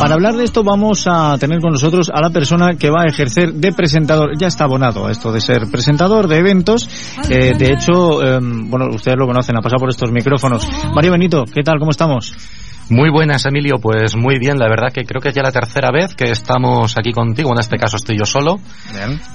Para 0.00 0.14
hablar 0.14 0.36
de 0.36 0.44
esto 0.44 0.62
vamos 0.62 1.08
a 1.08 1.36
tener 1.38 1.58
con 1.58 1.72
nosotros 1.72 2.08
a 2.14 2.20
la 2.20 2.30
persona 2.30 2.76
que 2.76 2.88
va 2.88 3.02
a 3.02 3.06
ejercer 3.06 3.52
de 3.54 3.72
presentador. 3.72 4.38
Ya 4.38 4.46
está 4.46 4.62
abonado 4.62 5.08
a 5.08 5.10
esto 5.10 5.32
de 5.32 5.40
ser 5.40 5.68
presentador 5.72 6.28
de 6.28 6.38
eventos. 6.38 6.88
Eh, 7.28 7.52
de 7.58 7.72
hecho, 7.72 8.22
em, 8.22 8.70
bueno, 8.70 8.86
ustedes 8.94 9.18
lo 9.18 9.26
conocen, 9.26 9.56
ha 9.56 9.60
pasado 9.60 9.80
por 9.80 9.90
estos 9.90 10.12
micrófonos. 10.12 10.68
Mario 10.94 11.10
Benito, 11.10 11.44
¿qué 11.52 11.64
tal? 11.64 11.80
¿Cómo 11.80 11.90
estamos? 11.90 12.32
Muy 12.90 13.10
buenas, 13.10 13.44
Emilio. 13.44 13.78
Pues 13.78 14.16
muy 14.16 14.38
bien, 14.38 14.58
la 14.58 14.66
verdad 14.66 14.90
que 14.92 15.04
creo 15.04 15.20
que 15.20 15.28
es 15.28 15.34
ya 15.34 15.42
la 15.42 15.52
tercera 15.52 15.90
vez 15.90 16.14
que 16.14 16.30
estamos 16.30 16.96
aquí 16.96 17.12
contigo. 17.12 17.50
En 17.52 17.60
este 17.60 17.76
caso 17.76 17.96
estoy 17.96 18.16
yo 18.18 18.24
solo. 18.24 18.56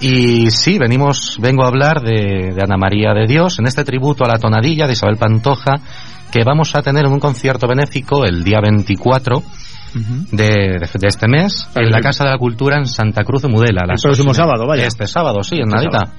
Y 0.02 0.50
sí, 0.50 0.80
venimos, 0.80 1.38
vengo 1.40 1.64
a 1.64 1.68
hablar 1.68 2.02
de, 2.02 2.56
Ana 2.60 2.78
María 2.78 3.14
de 3.14 3.28
Dios 3.28 3.60
en 3.60 3.68
este 3.68 3.84
tributo 3.84 4.26
a 4.26 4.28
la 4.28 4.40
tonadilla 4.40 4.88
de 4.88 4.94
Isabel 4.94 5.18
Pantoja 5.18 5.76
que 6.32 6.44
vamos 6.44 6.76
a 6.76 6.82
tener 6.82 7.06
en 7.06 7.12
un 7.12 7.20
concierto 7.20 7.68
benéfico 7.68 8.26
el 8.26 8.44
día 8.44 8.60
24 8.60 9.44
de, 10.32 10.80
este 11.04 11.28
mes 11.28 11.68
en 11.76 11.90
la 11.90 12.02
Casa 12.02 12.24
de 12.24 12.32
la 12.32 12.38
Cultura 12.38 12.78
en 12.78 12.88
Santa 12.88 13.24
Cruz 13.24 13.42
de 13.42 13.48
Mudela. 13.48 13.82
El 13.90 14.02
próximo 14.02 14.34
sábado, 14.34 14.66
vaya. 14.68 14.88
Este 14.88 15.08
sábado, 15.08 15.44
sí, 15.44 15.56
en 15.56 15.68
este 15.68 15.76
Nadita. 15.76 16.14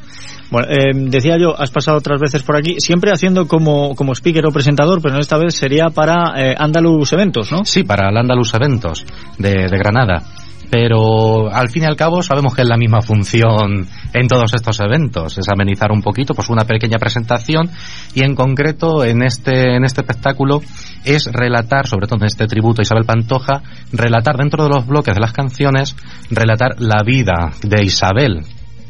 Bueno, 0.51 0.69
eh, 0.69 0.93
decía 0.95 1.37
yo, 1.39 1.59
has 1.59 1.71
pasado 1.71 1.99
otras 1.99 2.21
veces 2.21 2.43
por 2.43 2.57
aquí, 2.57 2.77
siempre 2.79 3.11
haciendo 3.11 3.49
como, 3.49 3.95
como 3.95 4.13
speaker 4.13 4.47
o 4.47 4.53
presentador, 4.53 5.01
pero 5.03 5.19
esta 5.19 5.39
vez 5.39 5.55
sería 5.55 5.87
para 5.87 6.35
eh, 6.37 6.55
Andalus 6.57 7.13
Eventos, 7.13 7.51
¿no? 7.51 7.65
Sí, 7.65 7.83
para 7.83 8.11
el 8.11 8.17
Andalus 8.17 8.55
Eventos 8.55 9.05
de, 9.39 9.69
de 9.69 9.79
Granada 9.79 10.23
pero 10.71 11.53
al 11.53 11.71
fin 11.71 11.85
y 11.85 11.87
al 11.87 11.97
cabo 11.97 12.23
sabemos 12.23 12.55
que 12.55 12.63
es 12.63 12.69
la 12.69 12.77
misma 12.77 13.03
función 13.03 13.87
en 14.13 14.29
todos 14.29 14.53
estos 14.55 14.81
eventos, 14.81 15.39
es 15.39 15.49
amenizar 15.49 15.93
un 15.93 16.03
poquito, 16.03 16.35
pues 16.35 16.49
una 16.49 16.65
pequeña 16.65 16.99
presentación 16.99 17.71
y 18.15 18.25
en 18.25 18.35
concreto 18.35 19.05
en 19.05 19.23
este, 19.23 19.77
en 19.77 19.85
este 19.85 20.01
espectáculo 20.03 20.61
es 21.05 21.31
relatar, 21.33 21.87
sobre 21.87 22.07
todo 22.07 22.21
en 22.21 22.27
este 22.27 22.47
tributo 22.47 22.81
a 22.81 22.85
Isabel 22.85 23.05
Pantoja, 23.05 23.63
relatar 23.93 24.37
dentro 24.37 24.65
de 24.65 24.71
los 24.71 24.87
bloques 24.87 25.15
de 25.15 25.21
las 25.21 25.33
canciones, 25.33 25.97
relatar 26.31 26.81
la 26.81 27.03
vida 27.05 27.53
de 27.63 27.85
Isabel. 27.85 28.41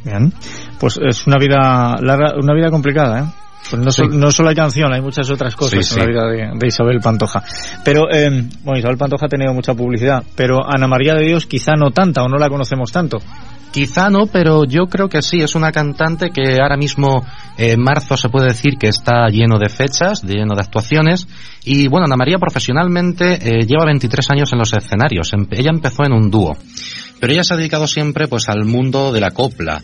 Bien, 0.04 0.32
pues 0.78 0.98
es 1.02 1.26
una 1.26 1.36
vida 1.38 1.96
larga, 2.00 2.34
una 2.38 2.54
vida 2.54 2.70
complicada, 2.70 3.20
¿eh? 3.20 3.43
Pues 3.70 3.82
no, 3.82 3.90
so- 3.90 4.04
no 4.04 4.30
solo 4.30 4.50
hay 4.50 4.54
canción, 4.54 4.92
hay 4.92 5.00
muchas 5.00 5.28
otras 5.30 5.56
cosas 5.56 5.86
Sí, 5.86 5.94
en 5.94 6.00
la 6.00 6.06
vida 6.06 6.26
de, 6.28 6.58
de 6.58 6.66
Isabel 6.66 7.00
Pantoja. 7.00 7.42
Pero, 7.84 8.10
eh, 8.12 8.28
bueno, 8.62 8.78
Isabel 8.78 8.98
Pantoja 8.98 9.26
ha 9.26 9.28
tenido 9.28 9.52
mucha 9.54 9.74
publicidad, 9.74 10.22
pero 10.36 10.60
Ana 10.64 10.86
María 10.86 11.14
de 11.14 11.24
Dios 11.24 11.46
quizá 11.46 11.72
no 11.74 11.90
tanta 11.90 12.22
o 12.22 12.28
no 12.28 12.36
la 12.38 12.48
conocemos 12.50 12.92
tanto. 12.92 13.18
Quizá 13.72 14.08
no, 14.08 14.26
pero 14.26 14.64
yo 14.64 14.86
creo 14.86 15.08
que 15.08 15.20
sí, 15.20 15.38
es 15.40 15.56
una 15.56 15.72
cantante 15.72 16.30
que 16.30 16.60
ahora 16.60 16.76
mismo 16.76 17.26
en 17.58 17.80
marzo 17.80 18.16
se 18.16 18.28
puede 18.28 18.46
decir 18.50 18.74
que 18.78 18.86
está 18.86 19.26
lleno 19.30 19.58
de 19.58 19.68
fechas, 19.68 20.22
lleno 20.22 20.54
de 20.54 20.60
actuaciones. 20.60 21.26
Y 21.64 21.88
bueno, 21.88 22.04
Ana 22.06 22.16
María 22.16 22.38
profesionalmente 22.38 23.32
eh, 23.34 23.66
lleva 23.66 23.84
23 23.86 24.30
años 24.30 24.52
en 24.52 24.60
los 24.60 24.72
escenarios. 24.74 25.32
Em- 25.32 25.48
ella 25.50 25.70
empezó 25.74 26.04
en 26.04 26.12
un 26.12 26.30
dúo, 26.30 26.56
pero 27.18 27.32
ella 27.32 27.42
se 27.42 27.54
ha 27.54 27.56
dedicado 27.56 27.88
siempre 27.88 28.28
pues 28.28 28.48
al 28.48 28.64
mundo 28.64 29.12
de 29.12 29.20
la 29.20 29.32
copla, 29.32 29.82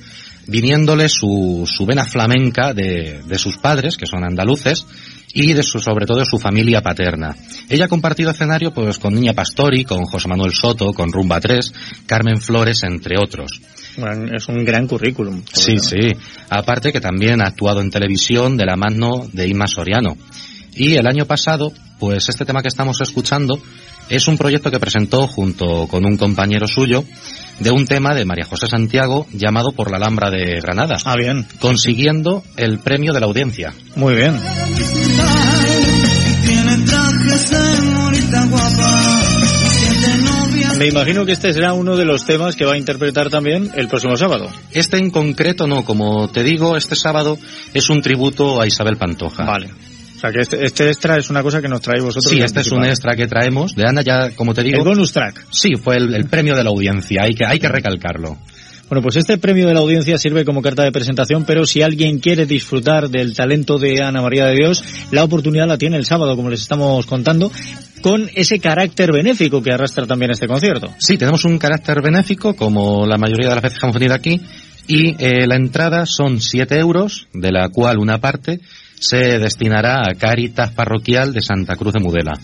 viniéndole 0.51 1.09
su, 1.09 1.65
su 1.67 1.87
vena 1.87 2.05
flamenca 2.05 2.75
de, 2.75 3.23
de 3.25 3.39
sus 3.39 3.57
padres, 3.57 3.97
que 3.97 4.07
son 4.07 4.25
andaluces, 4.25 4.85
y 5.33 5.53
de 5.53 5.63
su, 5.63 5.79
sobre 5.79 6.07
todo 6.07 6.19
de 6.19 6.27
su 6.27 6.39
familia 6.39 6.83
paterna. 6.83 7.37
Ella 7.69 7.85
ha 7.85 7.89
compartido 7.89 8.31
escenario 8.31 8.73
pues 8.73 8.99
con 8.99 9.15
Niña 9.15 9.33
Pastori, 9.33 9.85
con 9.85 10.05
José 10.05 10.29
Manuel 10.29 10.53
Soto, 10.53 10.93
con 10.93 11.13
Rumba 11.13 11.41
3, 11.41 11.73
Carmen 12.07 12.41
Flores, 12.41 12.83
entre 12.83 13.17
otros. 13.19 13.61
Bueno, 13.97 14.35
es 14.35 14.49
un 14.49 14.65
gran 14.65 14.87
currículum. 14.87 15.43
Sí, 15.53 15.79
sí. 15.79 16.17
Aparte 16.49 16.93
que 16.93 17.01
también 17.01 17.41
ha 17.43 17.49
actuado 17.49 17.81
en 17.81 17.91
televisión 17.91 18.57
de 18.57 18.67
la 18.67 18.77
mano 18.77 19.29
de 19.33 19.47
Inma 19.47 19.67
Soriano. 19.67 20.17
Y 20.75 20.95
el 20.95 21.07
año 21.07 21.27
pasado, 21.27 21.73
pues 21.99 22.29
este 22.29 22.45
tema 22.45 22.63
que 22.63 22.69
estamos 22.69 23.01
escuchando 23.01 23.61
es 24.11 24.29
un 24.29 24.37
proyecto 24.37 24.71
que 24.71 24.81
presentó 24.81 25.27
junto 25.27 25.87
con 25.87 26.05
un 26.05 26.17
compañero 26.17 26.67
suyo 26.67 27.05
de 27.61 27.71
un 27.71 27.87
tema 27.87 28.15
de 28.15 28.25
María 28.25 28.45
José 28.45 28.67
Santiago 28.67 29.27
llamado 29.33 29.73
Por 29.73 29.91
la 29.91 29.99
Alhambra 29.99 30.31
de 30.31 30.61
Granada. 30.61 30.97
Ah, 31.05 31.17
bien. 31.17 31.47
Consiguiendo 31.61 32.43
el 32.57 32.81
premio 32.81 33.13
de 33.13 33.21
la 33.21 33.27
audiencia. 33.27 33.73
Muy 33.95 34.15
bien. 34.15 34.39
Me 40.79 40.87
imagino 40.87 41.27
que 41.27 41.33
este 41.33 41.53
será 41.53 41.75
uno 41.75 41.97
de 41.97 42.07
los 42.07 42.25
temas 42.25 42.57
que 42.57 42.65
va 42.65 42.73
a 42.73 42.79
interpretar 42.79 43.29
también 43.29 43.71
el 43.75 43.87
próximo 43.87 44.17
sábado. 44.17 44.51
Este 44.73 44.97
en 44.97 45.11
concreto 45.11 45.67
no, 45.67 45.85
como 45.85 46.29
te 46.29 46.43
digo, 46.43 46.77
este 46.77 46.97
sábado 46.97 47.39
es 47.75 47.91
un 47.91 48.01
tributo 48.01 48.61
a 48.61 48.67
Isabel 48.67 48.97
Pantoja. 48.97 49.45
Vale. 49.45 49.69
O 50.21 50.23
sea 50.23 50.33
que 50.33 50.41
este, 50.41 50.63
este 50.63 50.87
extra 50.89 51.17
es 51.17 51.31
una 51.31 51.43
cosa 51.43 51.63
que 51.63 51.69
nos 51.69 51.81
trae 51.81 51.99
vosotros. 51.99 52.31
Sí, 52.31 52.41
este 52.41 52.61
es 52.61 52.71
un 52.73 52.85
extra 52.85 53.17
que 53.17 53.27
traemos 53.27 53.75
de 53.75 53.89
Ana, 53.89 54.03
ya 54.03 54.33
como 54.37 54.53
te 54.53 54.63
digo. 54.63 54.77
El 54.77 54.85
bonus 54.85 55.15
track. 55.15 55.47
Sí, 55.51 55.77
fue 55.83 55.97
el, 55.97 56.15
el 56.15 56.27
premio 56.27 56.55
de 56.55 56.63
la 56.63 56.69
audiencia, 56.69 57.23
hay 57.23 57.35
que, 57.35 57.47
hay 57.47 57.59
que 57.59 57.69
recalcarlo. 57.69 58.37
Bueno, 58.91 59.01
pues 59.01 59.17
este 59.17 59.39
premio 59.39 59.67
de 59.67 59.73
la 59.73 59.81
audiencia 59.81 60.19
sirve 60.19 60.45
como 60.45 60.61
carta 60.61 60.83
de 60.83 60.93
presentación, 60.93 61.47
pero 61.47 61.65
si 61.65 61.81
alguien 61.81 62.19
quiere 62.19 62.45
disfrutar 62.45 63.09
del 63.09 63.35
talento 63.35 63.79
de 63.79 64.03
Ana 64.03 64.21
María 64.21 64.45
de 64.45 64.57
Dios, 64.57 64.85
la 65.11 65.25
oportunidad 65.25 65.67
la 65.67 65.79
tiene 65.79 65.97
el 65.97 66.05
sábado, 66.05 66.37
como 66.37 66.51
les 66.51 66.61
estamos 66.61 67.07
contando, 67.07 67.51
con 68.03 68.29
ese 68.35 68.59
carácter 68.59 69.13
benéfico 69.13 69.63
que 69.63 69.73
arrastra 69.73 70.07
también 70.07 70.33
este 70.33 70.47
concierto. 70.47 70.93
Sí, 70.99 71.17
tenemos 71.17 71.47
un 71.47 71.59
carácter 71.59 72.03
benéfico, 72.03 72.55
como 72.55 73.07
la 73.07 73.17
mayoría 73.17 73.49
de 73.49 73.55
las 73.55 73.63
veces 73.63 73.79
que 73.79 73.87
hemos 73.87 73.95
venido 73.95 74.15
aquí, 74.15 74.39
y 74.87 75.15
eh, 75.25 75.47
la 75.47 75.57
entrada 75.57 76.05
son 76.05 76.41
7 76.41 76.77
euros, 76.77 77.27
de 77.33 77.53
la 77.53 77.71
cual 77.71 77.97
una 77.99 78.19
parte 78.19 78.61
se 79.01 79.39
destinará 79.39 80.03
a 80.09 80.15
Cáritas 80.15 80.71
Parroquial 80.71 81.33
de 81.33 81.41
Santa 81.41 81.75
Cruz 81.75 81.95
de 81.95 82.01
Mudela. 82.01 82.35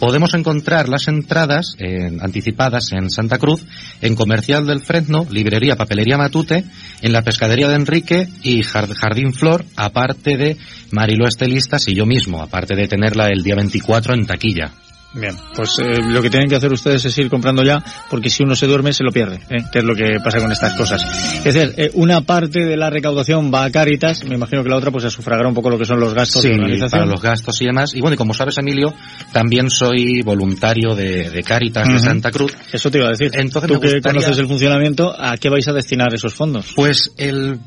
Podemos 0.00 0.34
encontrar 0.34 0.88
las 0.88 1.06
entradas 1.08 1.76
anticipadas 2.20 2.92
en 2.92 3.10
Santa 3.10 3.38
Cruz, 3.38 3.64
en 4.00 4.14
Comercial 4.16 4.66
del 4.66 4.80
Fresno, 4.80 5.26
Librería 5.30 5.76
Papelería 5.76 6.18
Matute, 6.18 6.64
en 7.02 7.12
la 7.12 7.22
Pescadería 7.22 7.68
de 7.68 7.76
Enrique 7.76 8.28
y 8.42 8.62
Jar- 8.62 8.92
Jardín 8.94 9.32
Flor, 9.32 9.64
aparte 9.76 10.36
de 10.36 10.56
Marilo 10.90 11.28
Estelistas 11.28 11.86
y 11.88 11.94
yo 11.94 12.06
mismo, 12.06 12.42
aparte 12.42 12.74
de 12.74 12.88
tenerla 12.88 13.28
el 13.28 13.42
día 13.42 13.54
24 13.54 14.14
en 14.14 14.26
taquilla. 14.26 14.72
Bien, 15.16 15.34
pues 15.54 15.78
eh, 15.78 16.02
lo 16.10 16.20
que 16.20 16.28
tienen 16.28 16.46
que 16.48 16.56
hacer 16.56 16.70
ustedes 16.70 17.02
es 17.06 17.16
ir 17.16 17.30
comprando 17.30 17.62
ya, 17.62 17.82
porque 18.10 18.28
si 18.28 18.42
uno 18.42 18.54
se 18.54 18.66
duerme 18.66 18.92
se 18.92 19.02
lo 19.02 19.10
pierde, 19.10 19.36
¿eh? 19.48 19.64
que 19.72 19.78
es 19.78 19.84
lo 19.84 19.94
que 19.94 20.20
pasa 20.22 20.40
con 20.40 20.52
estas 20.52 20.74
cosas. 20.74 21.02
Es 21.44 21.54
decir, 21.54 21.72
eh, 21.78 21.90
una 21.94 22.20
parte 22.20 22.64
de 22.64 22.76
la 22.76 22.90
recaudación 22.90 23.50
va 23.52 23.64
a 23.64 23.70
Cáritas, 23.70 24.24
me 24.24 24.34
imagino 24.34 24.62
que 24.62 24.68
la 24.68 24.76
otra 24.76 24.90
pues 24.90 25.04
a 25.04 25.10
sufragar 25.10 25.46
un 25.46 25.54
poco 25.54 25.70
lo 25.70 25.78
que 25.78 25.86
son 25.86 25.98
los 26.00 26.12
gastos 26.12 26.42
Sí, 26.42 26.48
de 26.48 26.54
organización. 26.56 26.90
para 26.90 27.06
los 27.06 27.22
gastos 27.22 27.60
y 27.62 27.64
demás. 27.64 27.94
Y 27.94 28.00
bueno, 28.00 28.14
y 28.14 28.18
como 28.18 28.34
sabes, 28.34 28.58
Emilio, 28.58 28.92
también 29.32 29.70
soy 29.70 30.20
voluntario 30.22 30.94
de, 30.94 31.30
de 31.30 31.42
Cáritas 31.42 31.88
de. 31.88 31.98
Santa 31.98 32.30
Cruz. 32.30 32.52
Eso 32.70 32.90
te 32.90 32.98
iba 32.98 33.06
a 33.06 33.10
decir. 33.10 33.30
Entonces 33.32 33.70
Tú 33.70 33.80
me 33.80 33.92
que 33.92 34.00
conoces 34.02 34.36
el 34.38 34.46
funcionamiento, 34.46 35.14
¿a 35.18 35.38
qué 35.38 35.48
vais 35.48 35.66
a 35.68 35.72
destinar 35.72 36.12
esos 36.12 36.34
fondos? 36.34 36.72
Pues 36.76 37.12
el, 37.16 37.58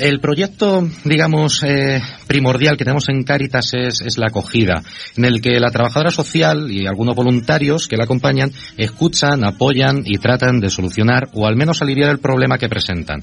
el 0.00 0.20
proyecto, 0.20 0.88
digamos, 1.04 1.62
eh, 1.62 2.00
primordial 2.26 2.76
que 2.76 2.84
tenemos 2.84 3.08
en 3.08 3.22
Cáritas 3.22 3.74
es, 3.74 4.00
es 4.00 4.18
la 4.18 4.28
acogida, 4.28 4.82
en 5.16 5.24
el 5.24 5.40
que 5.40 5.60
la 5.60 5.70
trabajadora 5.70 6.10
social 6.10 6.70
y 6.70 6.86
algunos 6.86 7.14
voluntarios 7.14 7.86
que 7.86 7.96
la 7.96 8.04
acompañan 8.04 8.50
escuchan, 8.76 9.44
apoyan 9.44 10.02
y 10.04 10.18
tratan 10.18 10.60
de 10.60 10.70
solucionar 10.70 11.28
o 11.34 11.46
al 11.46 11.56
menos 11.56 11.82
aliviar 11.82 12.10
el 12.10 12.18
problema 12.18 12.58
que 12.58 12.68
presentan. 12.68 13.20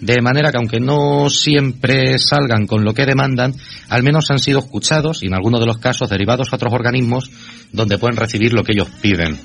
De 0.00 0.22
manera 0.22 0.50
que 0.50 0.58
aunque 0.58 0.80
no 0.80 1.28
siempre 1.30 2.18
salgan 2.18 2.66
con 2.66 2.84
lo 2.84 2.94
que 2.94 3.06
demandan, 3.06 3.54
al 3.88 4.02
menos 4.02 4.30
han 4.30 4.38
sido 4.38 4.60
escuchados 4.60 5.22
y 5.22 5.26
en 5.26 5.34
algunos 5.34 5.60
de 5.60 5.66
los 5.66 5.78
casos 5.78 6.08
derivados 6.08 6.52
a 6.52 6.56
otros 6.56 6.72
organismos 6.72 7.30
donde 7.72 7.98
pueden 7.98 8.16
recibir 8.16 8.52
lo 8.52 8.62
que 8.62 8.72
ellos 8.72 8.88
piden. 9.02 9.38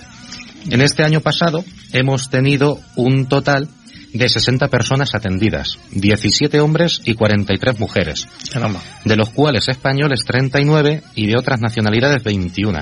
En 0.69 0.81
este 0.81 1.03
año 1.03 1.21
pasado 1.21 1.63
hemos 1.93 2.29
tenido 2.29 2.79
un 2.95 3.27
total 3.27 3.69
de 4.15 4.29
60 4.29 4.69
personas 4.69 5.13
atendidas, 5.13 5.77
17 5.91 6.59
hombres 6.61 7.01
y 7.03 7.13
43 7.15 7.79
mujeres, 7.79 8.27
Caramba. 8.51 8.81
de 9.03 9.15
los 9.17 9.29
cuales 9.29 9.67
españoles 9.67 10.21
39 10.25 11.03
y 11.15 11.27
de 11.27 11.37
otras 11.37 11.59
nacionalidades 11.61 12.23
21. 12.23 12.79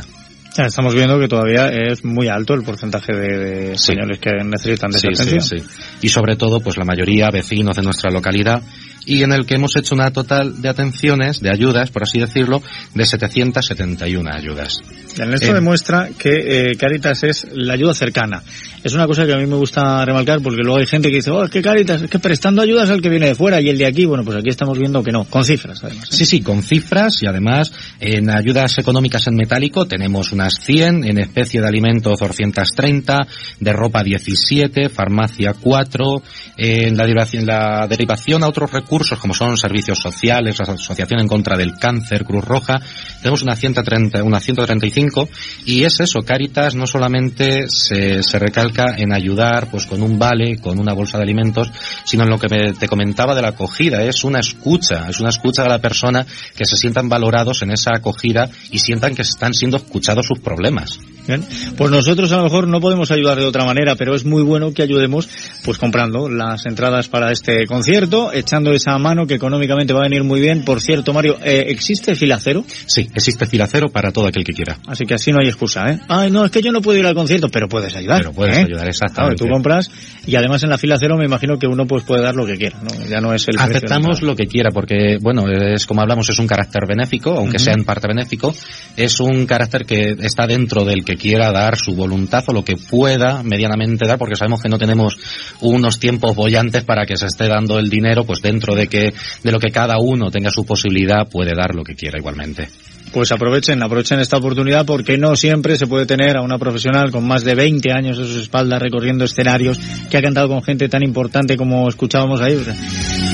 Ya 0.56 0.66
estamos 0.66 0.94
viendo 0.94 1.20
que 1.20 1.28
todavía 1.28 1.70
es 1.70 2.06
muy 2.06 2.28
alto 2.28 2.54
el 2.54 2.62
porcentaje 2.62 3.12
de, 3.12 3.38
de 3.72 3.78
Sí. 3.80 3.94
españoles 3.94 4.20
que 4.20 4.30
necesitan 4.46 4.92
de 4.92 5.00
Sí, 5.00 5.08
esa 5.12 5.40
sí. 5.40 5.56
Y 6.04 6.10
sobre 6.10 6.36
todo, 6.36 6.60
pues 6.60 6.78
la 6.78 6.86
mayoría 6.86 7.32
vecinos 7.32 7.76
de 7.76 7.82
nuestra 7.82 8.12
localidad 8.12 8.62
y 9.06 9.24
en 9.24 9.34
el 9.34 9.48
que 9.48 9.56
hemos 9.56 9.76
hecho 9.76 9.96
una 9.96 10.12
total 10.12 10.62
de 10.62 10.70
atenciones, 10.70 11.40
de 11.42 11.50
ayudas, 11.52 11.90
por 11.90 12.04
así 12.04 12.20
decirlo, 12.20 12.62
de 12.94 13.04
771 13.04 14.30
ayudas. 14.32 14.80
Esto 15.08 15.24
Eh, 15.52 15.54
demuestra 15.54 16.10
que 16.18 16.70
eh, 16.72 16.76
Caritas 16.78 17.24
es 17.24 17.48
la 17.52 17.74
ayuda 17.74 17.96
cercana. 17.96 18.44
Es 18.84 18.94
una 18.94 19.08
cosa 19.08 19.26
que 19.26 19.32
a 19.32 19.38
mí 19.38 19.46
me 19.46 19.56
gusta 19.56 20.04
remarcar 20.04 20.42
porque 20.42 20.62
luego 20.62 20.78
hay 20.78 20.86
gente 20.86 21.10
que 21.10 21.16
dice, 21.16 21.32
oh, 21.32 21.46
es 21.46 21.50
que 21.50 21.62
Caritas, 21.62 22.02
es 22.02 22.10
que 22.10 22.20
prestando 22.20 22.62
ayudas 22.62 22.90
al 22.90 23.02
que 23.02 23.08
viene 23.08 23.28
de 23.28 23.36
fuera 23.36 23.62
y 23.62 23.70
el 23.70 23.78
de 23.78 23.86
aquí, 23.86 24.04
bueno, 24.04 24.26
pues 24.26 24.36
aquí 24.36 24.50
estamos 24.50 24.78
viendo 24.78 25.02
que 25.02 25.14
no, 25.14 25.24
con 25.24 25.46
cifras 25.46 25.82
además. 25.86 26.10
¿eh? 26.12 26.16
Sí, 26.18 26.26
sí, 26.26 26.42
con 26.42 26.62
cifras 26.62 27.24
y 27.24 27.28
además 27.28 27.72
en 28.02 28.30
ayudas 28.30 28.78
económicas 28.78 29.26
en 29.28 29.36
metálico 29.36 29.86
tenemos 29.86 30.34
unas 30.34 30.60
100, 30.60 31.06
en 31.06 31.18
especie 31.18 31.62
de 31.62 31.68
alimentos 31.68 32.20
230, 32.20 33.20
de 33.62 33.72
ropa 33.72 34.04
17, 34.04 34.90
farmacia 34.90 35.54
4, 35.54 36.22
en 36.58 36.98
la 36.98 37.04
derivación, 37.04 37.46
la 37.46 37.88
derivación 37.88 38.44
a 38.44 38.50
otros 38.50 38.70
recursos 38.70 39.18
como 39.18 39.34
son 39.34 39.56
servicios 39.56 40.00
sociales, 40.00 40.60
la 40.60 40.74
Asociación 40.74 41.22
en 41.22 41.28
contra 41.30 41.56
del 41.56 41.76
Cáncer, 41.80 42.26
Cruz 42.26 42.44
Roja, 42.44 42.82
tenemos 43.22 43.44
una 43.44 43.56
130, 43.56 44.24
una 44.24 44.42
135 44.42 45.30
y 45.66 45.86
es 45.86 46.02
eso, 46.02 46.20
Caritas 46.20 46.76
no 46.76 46.86
solamente 46.86 47.70
se, 47.70 48.22
se 48.24 48.40
recalca 48.40 48.73
en 48.98 49.14
ayudar 49.14 49.68
pues 49.70 49.86
con 49.86 50.02
un 50.02 50.18
vale, 50.20 50.58
con 50.58 50.80
una 50.80 50.94
bolsa 50.94 51.18
de 51.18 51.24
alimentos, 51.24 51.72
sino 52.06 52.24
en 52.24 52.30
lo 52.30 52.40
que 52.40 52.50
me- 52.50 52.74
te 52.74 52.88
comentaba 52.88 53.36
de 53.36 53.42
la 53.42 53.50
acogida, 53.50 54.04
es 54.04 54.24
una 54.24 54.40
escucha, 54.40 55.08
es 55.10 55.20
una 55.20 55.30
escucha 55.30 55.64
a 55.64 55.70
la 55.70 55.80
persona 55.80 56.26
que 56.56 56.66
se 56.66 56.76
sientan 56.78 57.10
valorados 57.10 57.62
en 57.62 57.72
esa 57.72 57.92
acogida 57.96 58.50
y 58.72 58.80
sientan 58.80 59.16
que 59.16 59.22
están 59.22 59.54
siendo 59.54 59.78
escuchados 59.78 60.26
sus 60.28 60.40
problemas. 60.40 61.00
Bien. 61.28 61.44
Pues 61.78 61.92
nosotros 61.92 62.32
a 62.32 62.38
lo 62.38 62.44
mejor 62.44 62.68
no 62.68 62.80
podemos 62.80 63.12
ayudar 63.12 63.38
de 63.38 63.46
otra 63.46 63.66
manera, 63.66 63.96
pero 63.96 64.16
es 64.16 64.26
muy 64.26 64.44
bueno 64.44 64.74
que 64.74 64.84
ayudemos 64.84 65.30
pues 65.64 65.78
comprando 65.78 66.30
las 66.30 66.66
entradas 66.66 67.08
para 67.08 67.32
este 67.32 67.66
concierto, 67.66 68.32
echando 68.34 68.72
esa 68.74 68.98
mano 68.98 69.26
que 69.26 69.36
económicamente 69.36 69.94
va 69.94 70.02
a 70.02 70.04
venir 70.04 70.24
muy 70.24 70.42
bien. 70.42 70.64
Por 70.64 70.82
cierto, 70.82 71.14
Mario, 71.14 71.38
eh, 71.44 71.66
¿existe 71.68 72.16
fila 72.16 72.40
cero? 72.40 72.64
Sí, 72.68 73.10
existe 73.14 73.46
fila 73.46 73.68
cero 73.68 73.88
para 73.92 74.12
todo 74.12 74.28
aquel 74.28 74.44
que 74.44 74.54
quiera. 74.54 74.78
Así 74.88 75.06
que 75.06 75.14
así 75.14 75.32
no 75.32 75.40
hay 75.40 75.48
excusa, 75.48 75.90
¿eh? 75.92 76.00
Ay, 76.08 76.30
no, 76.30 76.46
es 76.46 76.52
que 76.52 76.62
yo 76.62 76.72
no 76.72 76.82
puedo 76.82 77.00
ir 77.00 77.06
al 77.06 77.16
concierto, 77.16 77.50
pero 77.50 77.70
puedes 77.70 77.96
ayudar. 77.96 78.20
Pero 78.20 78.34
puedes 78.34 78.58
¿eh? 78.58 78.62
ayudar, 78.62 78.88
exactamente. 78.88 79.38
Claro, 79.38 79.50
tú 79.50 79.54
compras 79.54 79.90
y 80.26 80.36
además 80.36 80.64
en 80.64 80.70
la 80.70 80.78
fila 80.78 80.98
cero 81.00 81.16
me 81.18 81.26
imagino 81.26 81.58
que 81.58 81.68
uno 81.68 81.86
pues 81.86 82.04
puede 82.04 82.22
dar 82.22 82.36
lo 82.36 82.46
que 82.46 82.58
quiera, 82.58 82.80
¿no? 82.82 82.90
Ya 83.10 83.22
no 83.22 83.34
es 83.34 83.48
el 83.48 83.58
Aceptamos 83.58 84.22
lo 84.22 84.36
que 84.36 84.48
quiera 84.48 84.72
porque, 84.72 85.18
bueno, 85.22 85.46
es 85.50 85.86
como 85.86 86.02
hablamos, 86.02 86.30
es 86.30 86.40
un 86.40 86.48
carácter 86.48 86.86
benéfico, 86.88 87.32
aunque 87.32 87.60
sea 87.60 87.74
en 87.74 87.86
parte 87.86 88.08
benéfico, 88.08 88.54
es 88.98 89.20
un 89.20 89.46
carácter 89.46 89.86
que 89.86 90.16
está 90.20 90.48
dentro 90.48 90.84
del 90.84 91.04
que 91.04 91.13
que 91.14 91.30
quiera 91.30 91.52
dar, 91.52 91.78
su 91.78 91.96
voluntad 91.96 92.44
o 92.48 92.54
lo 92.54 92.64
que 92.64 92.76
pueda 92.76 93.44
medianamente 93.44 94.08
dar, 94.08 94.18
porque 94.18 94.36
sabemos 94.36 94.62
que 94.62 94.70
no 94.70 94.78
tenemos 94.78 95.18
unos 95.62 96.00
tiempos 96.00 96.36
bollantes 96.36 96.84
para 96.84 97.06
que 97.06 97.18
se 97.18 97.28
esté 97.28 97.48
dando 97.48 97.80
el 97.80 97.90
dinero, 97.90 98.24
pues 98.26 98.42
dentro 98.42 98.76
de 98.76 98.88
que 98.88 99.14
de 99.44 99.52
lo 99.52 99.60
que 99.60 99.72
cada 99.72 99.98
uno 100.00 100.32
tenga 100.32 100.52
su 100.52 100.66
posibilidad 100.66 101.28
puede 101.30 101.54
dar 101.56 101.76
lo 101.76 101.84
que 101.84 101.96
quiera 101.96 102.18
igualmente 102.20 102.70
pues 103.14 103.32
aprovechen, 103.32 103.82
aprovechen 103.84 104.20
esta 104.20 104.38
oportunidad 104.38 104.86
porque 104.86 105.18
no 105.18 105.36
siempre 105.36 105.78
se 105.78 105.88
puede 105.88 106.06
tener 106.06 106.36
a 106.36 106.42
una 106.42 106.58
profesional 106.58 107.12
con 107.12 107.26
más 107.26 107.44
de 107.44 107.56
20 107.56 107.92
años 107.92 108.18
a 108.20 108.26
su 108.26 108.40
espalda 108.40 108.80
recorriendo 108.80 109.24
escenarios 109.24 109.80
que 110.10 110.18
ha 110.18 110.22
cantado 110.22 110.50
con 110.50 110.64
gente 110.64 110.90
tan 110.90 111.04
importante 111.04 111.56
como 111.56 111.88
escuchábamos 111.88 112.42
ahí. 112.42 112.60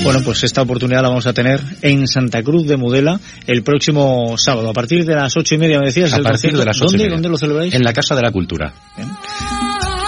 Bueno, 0.04 0.22
pues 0.24 0.44
esta 0.44 0.62
oportunidad 0.62 1.02
la 1.02 1.10
vamos 1.10 1.28
a 1.28 1.34
tener 1.34 1.62
en 1.82 2.08
Santa 2.08 2.44
Cruz 2.44 2.68
de 2.68 2.78
Mudela 2.78 3.20
el 3.48 3.64
próximo 3.64 4.36
sábado, 4.38 4.70
a 4.70 4.74
partir 4.74 5.06
de 5.06 5.16
las 5.16 5.36
ocho 5.38 5.56
y 5.56 5.58
media, 5.58 5.80
me 5.80 5.88
decías. 5.88 6.14
A 6.14 6.20
partir 6.20 6.58
de 6.58 6.66
las 6.66 6.82
ocho 6.82 6.98
¿Dónde, 6.98 7.10
¿Dónde 7.10 7.30
lo 7.30 7.38
celebráis? 7.38 7.74
En 7.74 7.84
la 7.84 7.94
Casa 7.94 8.16
de 8.16 8.22
la 8.22 8.32
Cultura. 8.32 8.74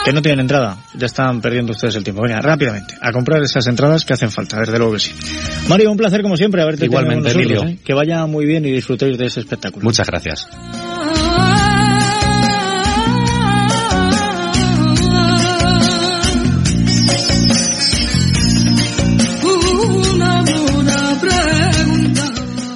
Que 0.03 0.13
no 0.13 0.21
tienen 0.21 0.41
entrada, 0.41 0.77
ya 0.95 1.05
están 1.05 1.41
perdiendo 1.41 1.73
ustedes 1.73 1.95
el 1.95 2.03
tiempo. 2.03 2.23
Venga, 2.23 2.41
rápidamente, 2.41 2.95
a 2.99 3.11
comprar 3.11 3.41
esas 3.43 3.67
entradas 3.67 4.03
que 4.03 4.13
hacen 4.13 4.31
falta, 4.31 4.59
desde 4.59 4.77
luego 4.77 4.93
que 4.93 4.99
sí. 4.99 5.13
Mario, 5.69 5.91
un 5.91 5.97
placer 5.97 6.23
como 6.23 6.35
siempre 6.35 6.61
haberte 6.61 6.85
Igualmente, 6.85 7.29
nosotros, 7.29 7.45
Emilio. 7.45 7.67
¿eh? 7.67 7.79
Que 7.83 7.93
vaya 7.93 8.25
muy 8.25 8.45
bien 8.45 8.65
y 8.65 8.71
disfrutéis 8.71 9.17
de 9.17 9.25
ese 9.25 9.41
espectáculo. 9.41 9.83
Muchas 9.83 10.07
gracias. 10.07 10.47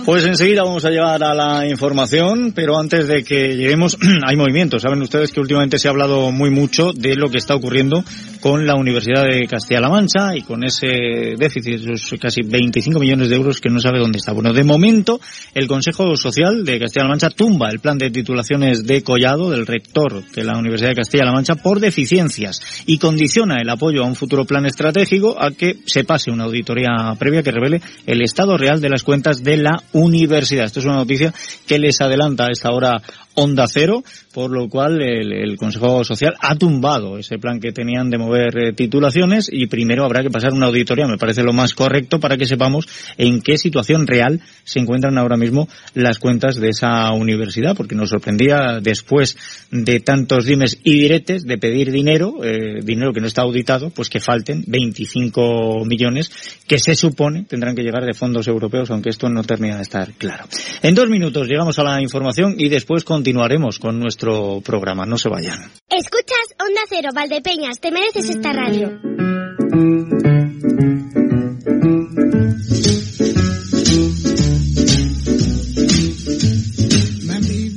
Pues 0.06 0.24
enseguida 0.24 0.62
vamos 0.62 0.86
a 0.86 0.92
llegar 0.92 1.24
a 1.24 1.34
la 1.34 1.68
información, 1.68 2.52
pero 2.54 2.78
antes 2.78 3.08
de 3.08 3.24
que 3.24 3.56
lleguemos, 3.56 3.98
hay 4.28 4.36
movimientos. 4.36 4.84
Saben 4.84 5.02
ustedes 5.02 5.32
que 5.32 5.40
últimamente 5.40 5.80
se 5.80 5.88
ha 5.88 5.92
hablado 5.92 6.32
muy 6.32 6.52
mucho 6.52 6.94
de 6.94 7.16
lo 7.16 7.32
que 7.32 7.40
está 7.40 7.56
ocurriendo 7.56 8.04
con 8.46 8.68
la 8.68 8.76
Universidad 8.76 9.24
de 9.24 9.48
Castilla-La 9.48 9.90
Mancha 9.90 10.36
y 10.36 10.44
con 10.44 10.64
ese 10.64 11.34
déficit, 11.36 11.82
esos 11.82 12.14
casi 12.22 12.42
25 12.44 13.00
millones 13.00 13.30
de 13.30 13.38
euros 13.38 13.60
que 13.60 13.72
no 13.72 13.80
sabe 13.80 13.98
dónde 13.98 14.20
está. 14.20 14.34
Bueno, 14.34 14.54
de 14.54 14.64
momento, 14.64 15.20
el 15.56 15.66
Consejo 15.66 16.16
Social 16.16 16.64
de 16.64 16.78
Castilla-La 16.78 17.10
Mancha 17.10 17.32
tumba 17.32 17.72
el 17.72 17.80
plan 17.80 17.98
de 17.98 18.12
titulaciones 18.12 18.86
de 18.86 19.02
Collado, 19.02 19.50
del 19.50 19.66
rector 19.66 20.24
de 20.24 20.44
la 20.44 20.60
Universidad 20.60 20.90
de 20.90 20.98
Castilla-La 20.98 21.32
Mancha, 21.32 21.56
por 21.56 21.80
deficiencias 21.80 22.62
y 22.86 23.00
condiciona 23.00 23.56
el 23.60 23.68
apoyo 23.68 24.04
a 24.04 24.08
un 24.08 24.14
futuro 24.14 24.46
plan 24.46 24.68
estratégico 24.68 25.36
a 25.42 25.50
que 25.50 25.80
se 25.88 26.04
pase 26.04 26.30
una 26.30 26.44
auditoría 26.44 27.16
previa 27.18 27.42
que 27.42 27.50
revele 27.50 27.82
el 28.06 28.22
estado 28.22 28.58
real 28.58 28.80
de 28.80 28.90
las 28.90 29.02
cuentas 29.02 29.44
de 29.44 29.58
la 29.58 29.82
universidad. 29.94 30.66
Esto 30.66 30.82
es 30.82 30.86
una 30.86 30.98
noticia 30.98 31.34
que 31.66 31.80
les 31.80 32.00
adelanta 32.00 32.46
a 32.46 32.52
esta 32.52 32.70
hora 32.70 33.02
Onda 33.36 33.68
Cero, 33.68 34.04
por 34.34 34.52
lo 34.52 34.68
cual 34.70 35.02
el, 35.02 35.32
el, 35.32 35.58
Consejo 35.58 36.04
Social 36.04 36.36
ha 36.40 36.56
tumbado 36.56 37.18
ese 37.18 37.38
plan 37.38 37.60
que 37.60 37.72
tenían 37.72 38.10
de 38.10 38.18
mover 38.18 38.58
eh, 38.58 38.74
titulaciones 38.74 39.48
y 39.52 39.68
primero 39.68 40.06
habrá 40.06 40.24
que 40.24 40.30
pasar 40.30 40.54
una 40.54 40.68
auditoría, 40.68 41.08
me 41.08 41.18
parece 41.18 41.44
lo 41.44 41.54
más 41.54 41.74
correcto 41.74 42.20
para 42.20 42.38
que 42.38 42.46
sepamos 42.46 42.88
en 43.18 43.42
qué 43.42 43.58
situación 43.58 44.08
real 44.08 44.42
se 44.64 44.80
encuentran 44.80 45.18
ahora 45.18 45.38
mismo 45.38 45.68
las 45.94 46.20
cuentas 46.20 46.56
de 46.56 46.70
esa 46.70 47.12
universidad, 47.12 47.76
porque 47.76 47.96
nos 47.96 48.10
sorprendía 48.10 48.80
después 48.82 49.38
de 49.72 50.00
tantos 50.00 50.46
dimes 50.46 50.78
y 50.84 50.94
diretes 50.94 51.44
de 51.44 51.58
pedir 51.58 51.92
dinero, 51.92 52.44
eh, 52.44 52.80
dinero 52.84 53.14
que 53.14 53.22
no 53.22 53.28
está 53.28 53.42
auditado, 53.42 53.90
pues 53.90 54.10
que 54.10 54.20
falten 54.20 54.64
25 54.68 55.84
millones 55.86 56.32
que 56.68 56.80
se 56.80 56.96
supone 56.96 57.44
tendrán 57.44 57.76
que 57.76 57.84
llegar 57.84 58.06
de 58.06 58.14
fondos 58.14 58.48
europeos, 58.48 58.90
aunque 58.92 59.10
esto 59.10 59.30
no 59.30 59.44
termina 59.44 59.76
de 59.78 59.84
estar 59.84 60.14
claro. 60.14 60.46
En 60.82 60.96
dos 60.96 61.10
minutos 61.10 61.48
llegamos 61.48 61.78
a 61.80 61.84
la 61.84 62.02
información 62.02 62.56
y 62.58 62.70
después 62.70 63.04
con 63.04 63.24
continuaremos 63.26 63.80
con 63.80 64.00
nuestro 64.00 64.62
programa. 64.64 65.08
No 65.08 65.18
se 65.18 65.30
vayan. 65.30 65.58
Escuchas 65.90 66.54
Onda 66.60 66.82
Cero, 66.88 67.10
Valdepeñas. 67.12 67.80
Te 67.80 67.90
mereces 67.90 68.30
esta 68.30 68.54
radio. 68.54 69.00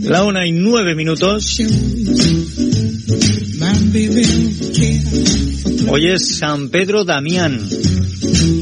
La 0.03 0.25
una 0.25 0.47
y 0.47 0.53
nueve 0.53 0.95
minutos. 0.95 1.59
Hoy 5.91 6.09
es 6.09 6.37
San 6.37 6.69
Pedro 6.69 7.05
Damián. 7.05 7.59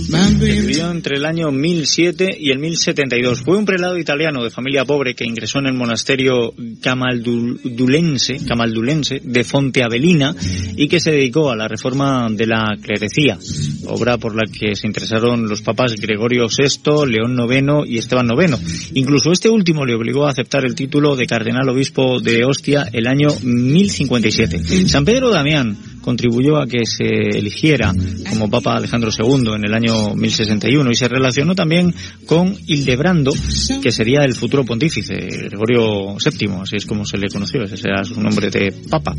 Vivió 0.09 0.91
entre 0.91 1.17
el 1.17 1.25
año 1.25 1.51
1007 1.51 2.37
y 2.39 2.51
el 2.51 2.59
1072. 2.59 3.43
Fue 3.43 3.57
un 3.57 3.65
prelado 3.65 3.99
italiano 3.99 4.45
de 4.45 4.51
familia 4.51 4.85
pobre 4.85 5.15
que 5.15 5.25
ingresó 5.25 5.59
en 5.59 5.67
el 5.67 5.75
monasterio 5.75 6.55
camaldulense, 6.81 8.39
camaldulense 8.47 9.21
de 9.23 9.45
Fonte 9.45 9.83
Avelina 9.83 10.35
y 10.77 10.87
que 10.87 11.01
se 11.01 11.11
dedicó 11.11 11.51
a 11.51 11.57
la 11.57 11.67
reforma 11.67 12.29
de 12.31 12.47
la 12.47 12.77
clerecía, 12.81 13.39
obra 13.87 14.17
por 14.19 14.37
la 14.37 14.45
que 14.47 14.77
se 14.77 14.87
interesaron 14.87 15.49
los 15.49 15.63
papas 15.63 15.97
Gregorio 15.97 16.47
VI, 16.47 17.11
León 17.11 17.37
IX 17.39 17.91
y 17.91 17.99
Esteban 17.99 18.29
IX. 18.29 18.93
Incluso 18.95 19.33
este 19.33 19.49
último 19.49 19.85
le 19.85 19.95
obligó 19.95 20.27
a 20.27 20.31
aceptar 20.31 20.65
el 20.65 20.75
título 20.75 21.17
de 21.17 21.27
cardenal 21.27 21.69
obispo 21.69 22.21
de 22.21 22.45
Ostia 22.45 22.89
el 22.93 23.07
año 23.07 23.29
1057. 23.43 24.89
San 24.89 25.05
Pedro 25.05 25.31
Damián 25.31 25.77
contribuyó 26.07 26.59
a 26.59 26.69
que 26.69 26.87
se 26.87 27.05
eligiera 27.05 27.93
como 28.31 28.49
Papa 28.49 28.77
Alejandro 28.77 29.11
II 29.11 29.55
en 29.57 29.65
el 29.65 29.75
año 29.75 30.15
1061 30.15 30.89
y 30.93 30.95
se 30.95 31.09
relacionó 31.09 31.57
también 31.57 31.93
con 32.27 32.55
Hildebrando, 32.65 33.33
que 33.83 33.91
sería 33.91 34.21
el 34.21 34.37
futuro 34.37 34.65
pontífice, 34.65 35.17
Gregorio 35.17 36.15
VII, 36.15 36.63
así 36.63 36.77
es 36.77 36.87
como 36.87 37.05
se 37.05 37.19
le 37.19 37.27
conoció, 37.27 37.65
ese 37.65 37.75
era 37.89 38.05
su 38.05 38.21
nombre 38.21 38.51
de 38.51 38.73
Papa. 38.89 39.17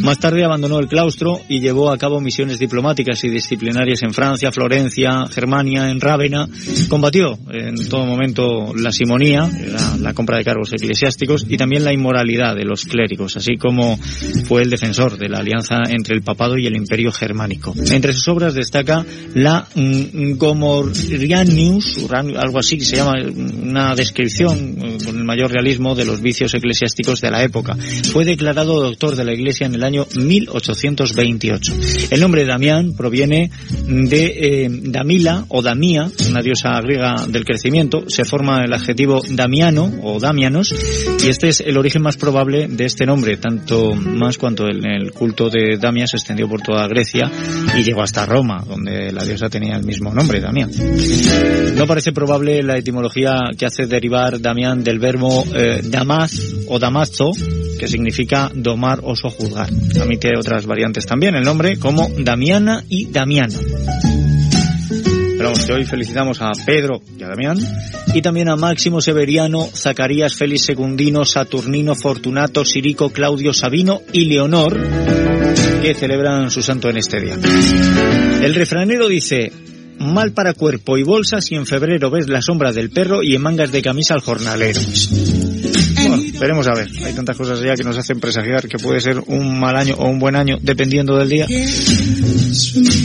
Más 0.00 0.20
tarde 0.20 0.44
abandonó 0.44 0.78
el 0.78 0.86
claustro 0.86 1.40
y 1.48 1.58
llevó 1.58 1.90
a 1.90 1.98
cabo 1.98 2.20
misiones 2.20 2.60
diplomáticas 2.60 3.24
y 3.24 3.30
disciplinarias 3.30 4.04
en 4.04 4.14
Francia, 4.14 4.52
Florencia, 4.52 5.26
Germania, 5.32 5.90
en 5.90 6.00
Rávena. 6.00 6.48
Combatió 6.88 7.36
en 7.50 7.88
todo 7.88 8.06
momento 8.06 8.72
la 8.76 8.92
simonía, 8.92 9.50
era 9.60 9.96
la 9.96 10.14
compra 10.14 10.38
de 10.38 10.44
cargos 10.44 10.72
eclesiásticos, 10.72 11.46
y 11.48 11.56
también 11.56 11.82
la 11.82 11.92
inmoralidad 11.92 12.54
de 12.54 12.64
los 12.64 12.84
clérigos, 12.84 13.36
así 13.36 13.56
como 13.56 13.98
fue 14.44 14.62
el 14.62 14.70
defensor 14.70 15.18
de 15.18 15.28
la 15.28 15.38
alianza 15.38 15.78
entre 15.88 16.14
el 16.14 16.22
papado 16.28 16.58
y 16.58 16.66
el 16.66 16.76
imperio 16.76 17.10
germánico. 17.10 17.74
Entre 17.90 18.12
sus 18.12 18.28
obras 18.28 18.52
destaca 18.52 19.02
la 19.32 19.66
mm, 19.74 20.32
Gomorrianius, 20.36 22.06
algo 22.36 22.58
así 22.58 22.76
que 22.76 22.84
se 22.84 22.96
llama 22.96 23.14
una 23.62 23.94
descripción 23.94 24.76
eh, 24.78 24.98
con 25.06 25.16
el 25.16 25.24
mayor 25.24 25.50
realismo 25.50 25.94
de 25.94 26.04
los 26.04 26.20
vicios 26.20 26.52
eclesiásticos 26.52 27.22
de 27.22 27.30
la 27.30 27.42
época. 27.42 27.78
Fue 28.12 28.26
declarado 28.26 28.82
doctor 28.82 29.16
de 29.16 29.24
la 29.24 29.32
Iglesia 29.32 29.66
en 29.66 29.74
el 29.74 29.82
año 29.82 30.06
1828. 30.16 31.72
El 32.10 32.20
nombre 32.20 32.42
de 32.42 32.48
Damián 32.48 32.92
proviene 32.94 33.50
de 33.86 34.26
eh, 34.26 34.68
Damila 34.68 35.46
o 35.48 35.62
Damía, 35.62 36.10
una 36.28 36.42
diosa 36.42 36.78
griega 36.82 37.24
del 37.26 37.46
crecimiento. 37.46 38.04
Se 38.08 38.26
forma 38.26 38.62
el 38.66 38.74
adjetivo 38.74 39.22
Damiano 39.30 39.90
o 40.02 40.20
Damianos 40.20 40.74
y 41.24 41.28
este 41.30 41.48
es 41.48 41.60
el 41.60 41.78
origen 41.78 42.02
más 42.02 42.18
probable 42.18 42.68
de 42.68 42.84
este 42.84 43.06
nombre, 43.06 43.38
tanto 43.38 43.94
más 43.94 44.36
cuanto 44.36 44.68
en 44.68 44.84
el 44.84 45.12
culto 45.12 45.48
de 45.48 45.78
Damia 45.78 46.06
se 46.06 46.17
extendió 46.18 46.48
por 46.48 46.60
toda 46.60 46.86
Grecia 46.86 47.30
y 47.76 47.82
llegó 47.82 48.02
hasta 48.02 48.26
Roma, 48.26 48.62
donde 48.66 49.12
la 49.12 49.24
diosa 49.24 49.48
tenía 49.48 49.76
el 49.76 49.84
mismo 49.84 50.12
nombre, 50.12 50.40
Damián. 50.40 50.70
No 51.76 51.86
parece 51.86 52.12
probable 52.12 52.62
la 52.62 52.76
etimología 52.76 53.50
que 53.56 53.66
hace 53.66 53.86
derivar 53.86 54.40
Damián 54.40 54.82
del 54.84 54.98
verbo 54.98 55.44
eh, 55.54 55.80
damaz 55.84 56.32
o 56.68 56.78
damazo, 56.78 57.30
que 57.78 57.88
significa 57.88 58.50
domar 58.54 59.00
o 59.02 59.16
sojuzgar. 59.16 59.68
Admite 60.00 60.36
otras 60.36 60.66
variantes 60.66 61.06
también 61.06 61.34
el 61.34 61.44
nombre, 61.44 61.78
como 61.78 62.08
Damiana 62.18 62.84
y 62.88 63.06
Damiano. 63.06 63.58
Pero 65.38 65.50
vamos, 65.50 65.64
que 65.64 65.72
hoy 65.72 65.84
felicitamos 65.84 66.42
a 66.42 66.50
Pedro 66.66 67.00
y 67.16 67.22
a 67.22 67.28
Damián, 67.28 67.56
y 68.12 68.20
también 68.22 68.48
a 68.48 68.56
Máximo 68.56 69.00
Severiano, 69.00 69.68
Zacarías, 69.72 70.34
Félix 70.34 70.64
Secundino, 70.64 71.24
Saturnino, 71.24 71.94
Fortunato, 71.94 72.64
Sirico, 72.64 73.10
Claudio, 73.10 73.52
Sabino 73.52 74.00
y 74.12 74.24
Leonor, 74.24 74.76
que 75.80 75.94
celebran 75.94 76.50
su 76.50 76.60
santo 76.60 76.90
en 76.90 76.96
este 76.96 77.20
día. 77.20 77.38
El 78.42 78.52
refranero 78.52 79.06
dice, 79.06 79.52
mal 80.00 80.32
para 80.32 80.54
cuerpo 80.54 80.98
y 80.98 81.04
bolsa 81.04 81.40
si 81.40 81.54
en 81.54 81.66
febrero 81.66 82.10
ves 82.10 82.28
la 82.28 82.42
sombra 82.42 82.72
del 82.72 82.90
perro 82.90 83.22
y 83.22 83.36
en 83.36 83.42
mangas 83.42 83.70
de 83.70 83.80
camisa 83.80 84.14
al 84.14 84.22
jornalero. 84.22 84.80
Bueno, 86.00 86.22
veremos 86.40 86.66
a 86.66 86.74
ver. 86.74 86.88
Hay 87.04 87.12
tantas 87.12 87.36
cosas 87.36 87.60
ya 87.60 87.76
que 87.76 87.84
nos 87.84 87.96
hacen 87.96 88.18
presagiar 88.18 88.66
que 88.66 88.78
puede 88.78 89.00
ser 89.00 89.20
un 89.28 89.60
mal 89.60 89.76
año 89.76 89.94
o 89.98 90.08
un 90.08 90.18
buen 90.18 90.34
año, 90.34 90.56
dependiendo 90.60 91.16
del 91.16 91.28
día. 91.28 91.46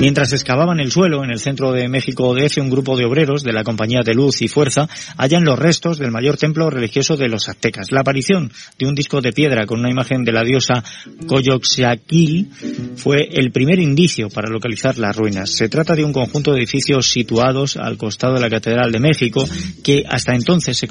Mientras 0.00 0.32
excavaban 0.32 0.80
el 0.80 0.90
suelo 0.90 1.22
en 1.22 1.30
el 1.30 1.38
centro 1.38 1.70
de 1.70 1.88
México 1.88 2.34
DF, 2.34 2.58
un 2.58 2.70
grupo 2.70 2.96
de 2.96 3.04
obreros 3.04 3.44
de 3.44 3.52
la 3.52 3.62
Compañía 3.62 4.00
de 4.04 4.14
Luz 4.14 4.42
y 4.42 4.48
Fuerza 4.48 4.88
hallan 5.16 5.44
los 5.44 5.58
restos 5.58 5.98
del 5.98 6.10
mayor 6.10 6.36
templo 6.36 6.70
religioso 6.70 7.16
de 7.16 7.28
los 7.28 7.48
aztecas. 7.48 7.92
La 7.92 8.00
aparición 8.00 8.50
de 8.76 8.86
un 8.86 8.96
disco 8.96 9.20
de 9.20 9.32
piedra 9.32 9.66
con 9.66 9.78
una 9.78 9.90
imagen 9.90 10.24
de 10.24 10.32
la 10.32 10.42
diosa 10.42 10.82
Coyoxaquil 11.26 12.50
fue 12.96 13.28
el 13.30 13.52
primer 13.52 13.78
indicio 13.78 14.28
para 14.28 14.50
localizar 14.50 14.98
las 14.98 15.16
ruinas. 15.16 15.50
Se 15.50 15.68
trata 15.68 15.94
de 15.94 16.04
un 16.04 16.12
conjunto 16.12 16.52
de 16.52 16.58
edificios 16.58 17.10
situados 17.10 17.76
al 17.76 17.96
costado 17.96 18.34
de 18.34 18.40
la 18.40 18.50
Catedral 18.50 18.90
de 18.90 19.00
México 19.00 19.48
que 19.82 20.04
hasta 20.08 20.34
entonces 20.34 20.76
se 20.76 20.86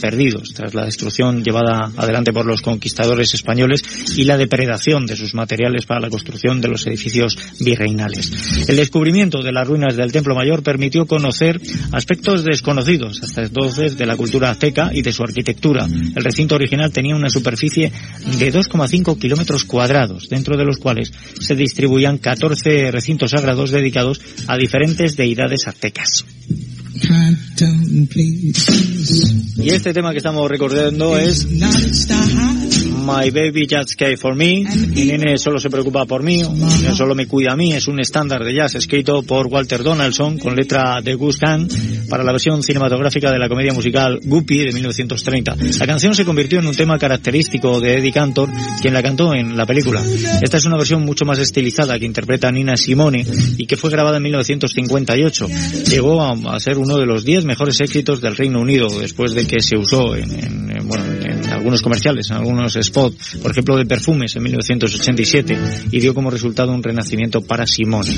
perdidos 0.00 0.54
tras 0.54 0.74
la 0.74 0.84
destrucción 0.84 1.42
llevada 1.42 1.90
adelante 1.96 2.32
por 2.32 2.46
los 2.46 2.62
conquistadores 2.62 3.34
españoles 3.34 3.82
y 4.16 4.24
la 4.24 4.36
depredación 4.36 5.06
de 5.06 5.16
sus 5.16 5.34
materiales 5.34 5.86
para 5.86 6.00
la 6.00 6.08
construcción 6.08 6.60
de 6.60 6.68
los 6.68 6.86
edificios 6.86 7.36
virreinales. 7.60 8.68
El 8.68 8.76
descubrimiento 8.76 9.42
de 9.42 9.52
las 9.52 9.66
ruinas 9.66 9.96
del 9.96 10.12
Templo 10.12 10.34
Mayor 10.34 10.62
permitió 10.62 11.06
conocer 11.06 11.60
aspectos 11.92 12.44
desconocidos 12.44 13.22
hasta 13.22 13.42
entonces 13.42 13.96
de 13.98 14.06
la 14.06 14.16
cultura 14.16 14.50
azteca 14.50 14.90
y 14.92 15.02
de 15.02 15.12
su 15.12 15.22
arquitectura. 15.22 15.86
El 15.86 16.24
recinto 16.24 16.54
original 16.54 16.92
tenía 16.92 17.16
una 17.16 17.28
superficie 17.28 17.92
de 18.38 18.52
2,5 18.52 19.18
kilómetros 19.18 19.64
cuadrados, 19.64 20.28
dentro 20.28 20.56
de 20.56 20.64
los 20.64 20.78
cuales 20.78 21.12
se 21.40 21.54
distribuían 21.54 22.18
14 22.18 22.90
recintos 22.90 23.32
sagrados 23.32 23.70
dedicados 23.70 24.20
a 24.46 24.56
diferentes 24.56 25.16
deidades 25.16 25.66
aztecas. 25.66 26.24
Y 29.56 29.68
este 29.70 29.92
tema 29.92 30.10
que 30.12 30.18
estamos 30.18 30.48
recordando 30.50 31.16
es 31.16 31.46
My 33.02 33.30
Baby 33.30 33.66
Just 33.68 33.94
Care 33.96 34.16
for 34.16 34.34
Me. 34.34 34.64
Mi 34.64 35.04
nene 35.04 35.36
solo 35.36 35.58
se 35.58 35.68
preocupa 35.70 36.06
por 36.06 36.22
mí, 36.22 36.42
solo 36.96 37.14
me 37.14 37.26
cuida 37.26 37.52
a 37.52 37.56
mí. 37.56 37.72
Es 37.72 37.88
un 37.88 38.00
estándar 38.00 38.44
de 38.44 38.54
jazz 38.54 38.74
escrito 38.74 39.22
por 39.22 39.46
Walter 39.46 39.82
Donaldson 39.82 40.38
con 40.38 40.54
letra 40.54 41.00
de 41.02 41.14
Gus 41.14 41.38
Kahn 41.38 41.68
para 42.08 42.24
la 42.24 42.32
versión 42.32 42.62
cinematográfica 42.62 43.30
de 43.30 43.38
la 43.38 43.48
comedia 43.48 43.72
musical 43.72 44.20
Guppy 44.22 44.58
de 44.58 44.72
1930. 44.72 45.56
La 45.78 45.86
canción 45.86 46.14
se 46.14 46.24
convirtió 46.24 46.60
en 46.60 46.66
un 46.66 46.76
tema 46.76 46.98
característico 46.98 47.80
de 47.80 47.98
Eddie 47.98 48.12
Cantor, 48.12 48.50
quien 48.80 48.94
la 48.94 49.02
cantó 49.02 49.34
en 49.34 49.56
la 49.56 49.66
película. 49.66 50.02
Esta 50.40 50.56
es 50.56 50.64
una 50.64 50.76
versión 50.76 51.04
mucho 51.04 51.24
más 51.24 51.38
estilizada 51.38 51.98
que 51.98 52.06
interpreta 52.06 52.50
Nina 52.50 52.76
Simone 52.76 53.24
y 53.58 53.66
que 53.66 53.76
fue 53.76 53.90
grabada 53.90 54.18
en 54.18 54.22
1958. 54.24 55.46
Llegó 55.88 56.22
a, 56.22 56.60
ser 56.60 56.78
uno 56.78 56.96
de 56.96 57.06
los 57.06 57.24
10 57.24 57.44
mejores 57.44 57.80
éxitos 57.80 58.20
del 58.20 58.36
Reino 58.36 58.60
Unido 58.60 58.86
después 59.00 59.34
de 59.34 59.46
que 59.46 59.60
se 59.60 59.76
usó 59.76 60.14
en, 60.14 60.30
en, 60.38 60.88
bueno, 60.88 61.04
en 61.04 61.11
algunos 61.62 61.80
comerciales, 61.80 62.28
en 62.28 62.38
algunos 62.38 62.72
spots, 62.74 63.36
por 63.40 63.52
ejemplo 63.52 63.76
de 63.76 63.86
perfumes 63.86 64.34
en 64.34 64.42
1987 64.42 65.58
y 65.92 66.00
dio 66.00 66.12
como 66.12 66.28
resultado 66.28 66.72
un 66.72 66.82
renacimiento 66.82 67.40
para 67.40 67.66
Simone. 67.66 68.12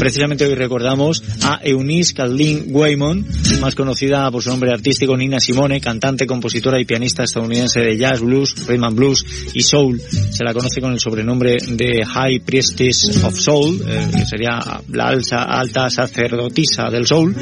Precisamente 0.00 0.44
hoy 0.44 0.56
recordamos 0.56 1.22
a 1.42 1.60
Eunice 1.62 2.12
Caldin 2.12 2.64
Waymon, 2.74 3.24
más 3.60 3.76
conocida 3.76 4.28
por 4.32 4.42
su 4.42 4.50
nombre 4.50 4.72
artístico 4.72 5.16
Nina 5.16 5.38
Simone, 5.38 5.80
cantante, 5.80 6.26
compositora 6.26 6.80
y 6.80 6.86
pianista 6.86 7.22
estadounidense 7.22 7.78
de 7.78 7.96
jazz, 7.96 8.20
blues, 8.20 8.66
rhythm 8.66 8.84
and 8.84 8.96
blues 8.96 9.24
y 9.54 9.62
soul. 9.62 10.00
Se 10.00 10.42
la 10.42 10.52
conoce 10.52 10.80
con 10.80 10.92
el 10.92 10.98
sobrenombre 10.98 11.58
de 11.68 12.04
High 12.04 12.40
Priestess 12.40 13.22
of 13.22 13.38
Soul, 13.38 13.80
eh, 13.86 14.08
que 14.12 14.24
sería 14.24 14.58
la 14.90 15.06
alta, 15.06 15.88
sacerdotisa 15.88 16.90
del 16.90 17.06
soul. 17.06 17.32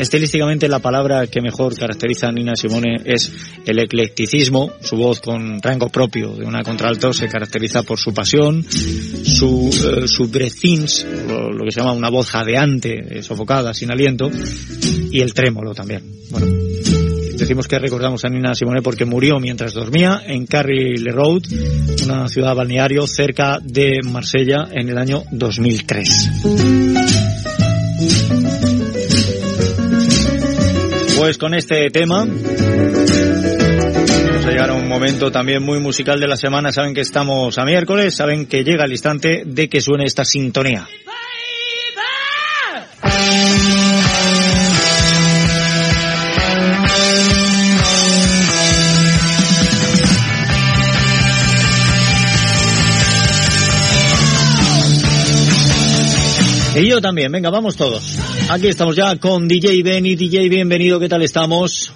Estilísticamente 0.00 0.68
la 0.68 0.80
palabra 0.80 1.28
que 1.28 1.40
mejor 1.40 1.76
caracteriza 1.76 2.26
a 2.26 2.32
Nina 2.32 2.56
Simone 2.56 2.96
es 3.04 3.32
el 3.64 3.78
eclecticismo, 3.78 4.72
voz 4.96 5.20
con 5.20 5.60
rango 5.62 5.88
propio 5.88 6.34
de 6.34 6.44
una 6.44 6.62
contralto 6.62 7.12
se 7.12 7.28
caracteriza 7.28 7.82
por 7.82 7.98
su 7.98 8.12
pasión, 8.12 8.64
su, 8.64 9.70
eh, 9.84 10.06
lo, 11.28 11.64
que 11.64 11.70
se 11.70 11.80
llama 11.80 11.92
una 11.92 12.10
voz 12.10 12.28
jadeante, 12.28 13.18
eh, 13.18 13.22
sofocada, 13.22 13.74
sin 13.74 13.90
aliento, 13.90 14.30
y 15.10 15.20
el 15.20 15.34
trémolo 15.34 15.74
también. 15.74 16.02
Bueno, 16.30 16.46
decimos 17.36 17.68
que 17.68 17.78
recordamos 17.78 18.24
a 18.24 18.28
Nina 18.28 18.54
Simone 18.54 18.82
porque 18.82 19.04
murió 19.04 19.38
mientras 19.38 19.74
dormía 19.74 20.22
en 20.26 20.46
Carry-le 20.46 21.12
Road, 21.12 21.42
una 22.04 22.28
ciudad 22.28 22.54
balneario 22.54 23.06
cerca 23.06 23.58
de 23.62 24.00
Marsella 24.04 24.68
en 24.72 24.88
el 24.88 24.98
año 24.98 25.22
2003. 25.30 26.30
Pues 31.18 31.38
con 31.38 31.54
este 31.54 31.88
tema 31.90 32.26
a 34.46 34.50
llegar 34.50 34.70
a 34.70 34.74
un 34.74 34.86
momento 34.86 35.32
también 35.32 35.62
muy 35.62 35.80
musical 35.80 36.20
de 36.20 36.28
la 36.28 36.36
semana. 36.36 36.70
Saben 36.70 36.94
que 36.94 37.00
estamos 37.00 37.58
a 37.58 37.64
miércoles, 37.64 38.14
saben 38.14 38.46
que 38.46 38.62
llega 38.62 38.84
el 38.84 38.92
instante 38.92 39.42
de 39.44 39.68
que 39.68 39.80
suene 39.80 40.04
esta 40.04 40.24
sintonía. 40.24 40.86
Y 56.76 56.88
yo 56.88 57.00
también, 57.00 57.32
venga, 57.32 57.50
vamos 57.50 57.76
todos. 57.76 58.18
Aquí 58.50 58.68
estamos 58.68 58.94
ya 58.94 59.16
con 59.16 59.48
DJ 59.48 59.82
Benny. 59.82 60.14
DJ, 60.14 60.48
bienvenido, 60.48 61.00
¿qué 61.00 61.08
tal 61.08 61.22
estamos? 61.22 61.92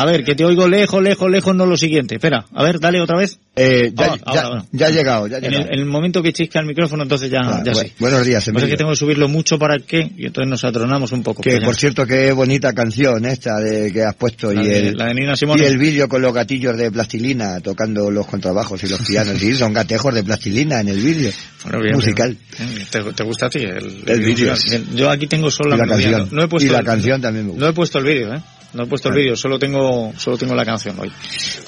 A 0.00 0.06
ver, 0.06 0.24
que 0.24 0.34
te 0.34 0.44
oigo 0.44 0.66
lejos, 0.68 1.02
lejos, 1.02 1.30
lejos, 1.30 1.54
no 1.54 1.66
lo 1.66 1.76
siguiente. 1.76 2.14
Espera, 2.14 2.46
a 2.54 2.62
ver, 2.62 2.80
dale 2.80 3.00
otra 3.00 3.18
vez. 3.18 3.38
Eh, 3.56 3.92
ya, 3.94 4.06
ahora, 4.06 4.22
ya, 4.32 4.40
ahora, 4.42 4.64
ya, 4.72 4.86
ha 4.86 4.90
llegado, 4.90 5.26
ya 5.26 5.36
ha 5.36 5.38
en 5.40 5.44
llegado. 5.44 5.64
el, 5.68 5.74
en 5.74 5.80
el, 5.80 5.86
momento 5.86 6.22
que 6.22 6.32
chisca 6.32 6.60
el 6.60 6.66
micrófono, 6.66 7.02
entonces 7.02 7.30
ya, 7.30 7.40
Claro, 7.40 7.64
ya 7.64 7.74
sí. 7.74 7.92
Buenos 7.98 8.24
días, 8.24 8.46
Emilio. 8.48 8.68
que 8.68 8.76
tengo 8.76 8.90
que 8.92 8.96
subirlo 8.96 9.28
mucho 9.28 9.58
para 9.58 9.78
que, 9.78 10.10
y 10.16 10.26
entonces 10.26 10.48
nos 10.48 10.64
atronamos 10.64 11.12
un 11.12 11.22
poco. 11.22 11.42
Que 11.42 11.56
Pues 11.56 11.64
por 11.64 11.76
cierto, 11.76 12.06
qué 12.06 12.32
bonita 12.32 12.72
canción 12.72 13.26
esta 13.26 13.58
de 13.60 13.92
que 13.92 14.02
has 14.04 14.14
puesto 14.14 14.52
La 14.54 14.62
y 14.62 14.66
de- 14.68 14.88
el, 14.90 14.96
la 14.96 15.06
de 15.06 15.14
Nina 15.14 15.36
Simone. 15.36 15.62
y 15.62 15.66
el 15.66 15.76
vídeo 15.78 16.08
con 16.08 16.22
los 16.22 16.32
gatillos 16.32 16.76
de 16.78 16.90
plastilina 16.90 17.60
tocando 17.60 18.10
los 18.10 18.26
contrabajos 18.26 18.82
y 18.84 18.88
los 18.88 19.00
pianos. 19.06 19.36
Sí, 19.38 19.54
son 19.54 19.74
gatejos 19.74 20.14
de 20.14 20.22
plastilina 20.24 20.80
en 20.80 20.88
el 20.88 21.00
vídeo. 21.00 21.32
Bueno, 21.64 21.80
bien, 21.82 21.96
musical. 21.96 22.36
bien. 22.58 22.86
¿Te, 22.90 23.02
te 23.12 23.22
gusta 23.24 23.46
a 23.46 23.50
ti 23.50 23.58
el, 23.58 24.02
El 24.06 24.20
vídeo, 24.20 24.56
sí. 24.56 24.70
Bien, 24.70 24.86
Yo 24.96 25.10
aquí 25.10 25.26
tengo 25.26 25.50
solo 25.50 25.76
la, 25.76 25.84
canción. 25.86 26.28
No 26.32 26.42
he 26.44 26.48
puesto 26.48 26.66
Y 26.68 26.72
la 26.72 26.78
el- 26.78 26.86
canción 26.86 27.20
también 27.20 27.44
me 27.46 27.50
gusta. 27.52 27.64
No 27.66 27.70
he 27.70 27.74
puesto 27.74 27.98
el 27.98 28.04
vídeo, 28.04 28.32
¿eh? 28.34 28.40
No 28.72 28.84
he 28.84 28.86
puesto 28.86 29.08
el 29.08 29.16
vídeo, 29.16 29.36
solo 29.36 29.58
tengo, 29.58 30.12
solo 30.16 30.38
tengo 30.38 30.54
la 30.54 30.64
canción 30.64 30.98
hoy. 30.98 31.10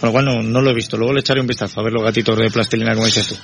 Con 0.01 0.09
lo 0.09 0.13
cual 0.13 0.25
no, 0.25 0.43
no 0.43 0.61
lo 0.61 0.71
he 0.71 0.75
visto. 0.75 0.97
Luego 0.97 1.13
le 1.13 1.21
echaré 1.21 1.41
un 1.41 1.47
vistazo 1.47 1.81
a 1.81 1.85
ver 1.85 1.93
los 1.93 2.03
gatitos 2.03 2.39
de 2.39 2.51
plastilina 2.51 2.95
como 2.95 3.07
dices 3.07 3.27
tú. 3.27 3.37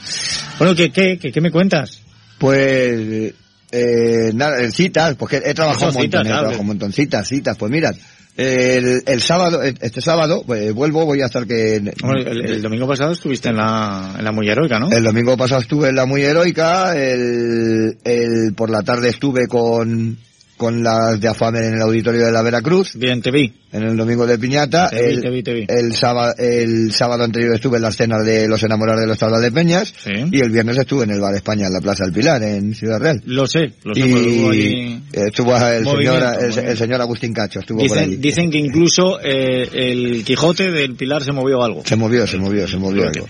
Bueno, 0.58 0.74
¿qué, 0.74 0.90
qué, 0.90 1.18
qué, 1.18 1.32
qué 1.32 1.40
me 1.40 1.50
cuentas? 1.50 2.00
Pues, 2.38 3.34
eh, 3.72 4.30
nada, 4.34 4.60
eh, 4.60 4.70
citas, 4.70 5.16
porque 5.16 5.42
he 5.44 5.54
trabajado 5.54 5.88
un 5.88 5.94
montón, 5.94 6.02
citas, 6.02 6.20
he 6.20 6.28
trabajado 6.28 6.60
un 6.60 6.66
montón, 6.66 6.92
citas, 6.92 7.28
citas, 7.28 7.56
pues 7.58 7.72
mirad, 7.72 7.94
el, 8.36 9.02
el 9.04 9.20
sábado, 9.20 9.60
este 9.62 10.00
sábado, 10.00 10.44
pues 10.46 10.72
vuelvo, 10.72 11.04
voy 11.04 11.20
a 11.22 11.26
estar 11.26 11.44
que... 11.44 11.92
Bueno, 12.00 12.30
el, 12.30 12.46
el 12.46 12.62
domingo 12.62 12.86
pasado 12.86 13.10
estuviste 13.10 13.48
en 13.48 13.56
la, 13.56 14.14
en 14.16 14.24
la 14.24 14.30
muy 14.30 14.48
heroica, 14.48 14.78
¿no? 14.78 14.88
El 14.92 15.02
domingo 15.02 15.36
pasado 15.36 15.60
estuve 15.60 15.88
en 15.88 15.96
la 15.96 16.06
muy 16.06 16.22
heroica, 16.22 16.96
el, 16.96 17.98
el 18.04 18.54
por 18.54 18.70
la 18.70 18.82
tarde 18.82 19.08
estuve 19.08 19.48
con 19.48 20.16
con 20.58 20.82
las 20.82 21.18
de 21.20 21.28
Afame 21.28 21.60
en 21.66 21.74
el 21.74 21.80
auditorio 21.80 22.26
de 22.26 22.32
la 22.32 22.42
Veracruz. 22.42 22.92
Bien, 22.96 23.22
te 23.22 23.30
vi. 23.30 23.54
En 23.72 23.84
el 23.84 23.96
domingo 23.96 24.26
de 24.26 24.38
Piñata. 24.38 24.88
Te 24.90 24.96
vi, 25.06 25.14
el, 25.14 25.22
te 25.22 25.30
vi, 25.30 25.42
te 25.42 25.54
vi. 25.54 25.66
El, 25.68 25.94
sábado, 25.94 26.34
el 26.36 26.92
sábado 26.92 27.24
anterior 27.24 27.54
estuve 27.54 27.76
en 27.76 27.82
la 27.82 27.88
escena 27.90 28.18
de 28.18 28.48
Los 28.48 28.62
Enamorados 28.62 29.00
de 29.02 29.06
los 29.06 29.18
Tablas 29.18 29.40
de 29.40 29.52
Peñas. 29.52 29.94
Sí. 29.96 30.10
Y 30.32 30.40
el 30.40 30.50
viernes 30.50 30.76
estuve 30.76 31.04
en 31.04 31.10
el 31.12 31.20
Bar 31.20 31.34
España, 31.34 31.66
en 31.66 31.72
la 31.72 31.80
Plaza 31.80 32.04
del 32.04 32.12
Pilar, 32.12 32.42
en 32.42 32.74
Ciudad 32.74 32.98
Real. 32.98 33.22
Lo 33.24 33.46
sé, 33.46 33.72
lo 33.84 33.94
sé. 33.94 34.00
Y 34.00 35.02
estuvo 35.12 35.56
el 35.56 35.84
señor, 35.86 36.22
el, 36.40 36.76
señor 36.76 37.00
Agustín 37.00 37.32
Cacho, 37.32 37.60
estuvo 37.60 37.86
por 37.86 37.96
allí. 37.98 38.16
Dicen, 38.16 38.20
dicen 38.20 38.50
que 38.50 38.58
incluso 38.58 39.20
eh, 39.20 39.68
el 39.72 40.24
Quijote 40.24 40.72
del 40.72 40.96
Pilar 40.96 41.22
se 41.22 41.32
movió 41.32 41.62
algo. 41.62 41.82
Se 41.86 41.94
movió, 41.96 42.26
se 42.26 42.36
movió, 42.38 42.66
se 42.66 42.78
movió 42.78 43.04
algo. 43.06 43.28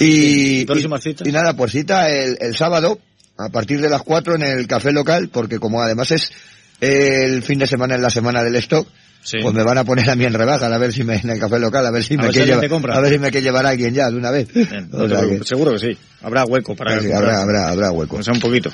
Y, 0.00 0.64
¿Próximas 0.64 1.04
y- 1.04 1.10
citas? 1.10 1.28
y 1.28 1.32
nada, 1.32 1.54
por 1.54 1.70
cita 1.70 2.08
el, 2.10 2.38
el 2.40 2.56
sábado, 2.56 2.98
a 3.36 3.48
partir 3.48 3.80
de 3.80 3.90
las 3.90 4.02
4 4.02 4.36
en 4.36 4.42
el 4.42 4.66
café 4.66 4.92
local, 4.92 5.28
porque 5.32 5.58
como 5.58 5.82
además 5.82 6.10
es 6.10 6.32
el 6.80 7.42
fin 7.42 7.58
de 7.58 7.66
semana 7.66 7.94
en 7.94 8.02
la 8.02 8.10
semana 8.10 8.42
del 8.42 8.56
stock, 8.56 8.86
Sí. 9.22 9.36
pues 9.42 9.54
me 9.54 9.62
van 9.62 9.76
a 9.76 9.84
poner 9.84 10.08
a 10.08 10.14
mí 10.16 10.24
en 10.24 10.32
rebaja, 10.32 10.74
a 10.74 10.78
ver 10.78 10.94
si 10.94 11.04
me, 11.04 11.16
en 11.16 11.28
el 11.28 11.38
café 11.38 11.58
local, 11.58 11.84
a 11.84 11.90
ver 11.90 12.02
si 12.02 12.14
A 12.14 12.16
me 12.16 12.22
ver 12.24 12.32
si 12.32 12.40
que 12.40 12.46
lleva- 12.46 12.94
a 12.94 13.00
ver 13.00 13.12
si 13.12 13.18
me 13.18 13.30
que 13.30 13.42
llevar 13.42 13.66
a 13.66 13.68
alguien 13.68 13.92
ya 13.92 14.10
de 14.10 14.16
una 14.16 14.30
vez. 14.30 14.48
Bien, 14.54 14.88
no 14.90 14.98
O 14.98 15.02
te 15.02 15.08
sea 15.10 15.18
que- 15.20 15.26
preocupes, 15.26 15.48
seguro 15.48 15.72
que 15.72 15.78
sí. 15.78 15.98
Habrá 16.22 16.44
hueco 16.46 16.74
para 16.74 16.98
sí, 17.00 17.12
habrá, 17.12 17.42
habrá, 17.42 17.68
habrá 17.68 17.90
hueco. 17.92 18.16
O 18.16 18.22
sea, 18.22 18.32
un 18.32 18.40
poquito. 18.40 18.70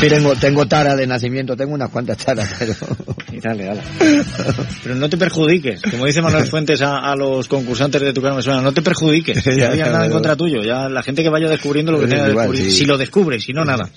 Tengo, 0.00 0.34
tengo 0.36 0.66
tara 0.66 0.94
de 0.94 1.08
nacimiento, 1.08 1.56
tengo 1.56 1.74
unas 1.74 1.88
cuantas 1.90 2.18
taras, 2.18 2.48
pero... 2.60 2.74
Y 3.32 3.40
dale, 3.40 3.64
dale. 3.64 3.80
Pero 4.84 4.94
no 4.94 5.08
te 5.08 5.16
perjudiques. 5.16 5.82
Como 5.82 6.06
dice 6.06 6.22
Manuel 6.22 6.46
Fuentes 6.46 6.80
a, 6.82 6.98
a 6.98 7.16
los 7.16 7.48
concursantes 7.48 8.00
de 8.00 8.12
tu 8.12 8.22
cara 8.22 8.36
me 8.36 8.42
suena, 8.42 8.60
no 8.62 8.72
te 8.72 8.82
perjudiques. 8.82 9.42
Ya, 9.56 9.70
No 9.70 9.74
ya, 9.74 9.86
nada 9.90 10.06
en 10.06 10.12
contra 10.12 10.36
tuyo. 10.36 10.62
Ya 10.62 10.88
la 10.88 11.02
gente 11.02 11.24
que 11.24 11.30
vaya 11.30 11.48
descubriendo 11.48 11.90
lo 11.90 11.98
que 11.98 12.04
Es 12.04 12.10
tenga 12.10 12.26
que 12.26 12.32
descubrir. 12.32 12.64
sí. 12.64 12.70
Si 12.70 12.84
lo 12.86 12.96
descubre, 12.96 13.40
si 13.40 13.52
no, 13.52 13.64
nada. 13.64 13.88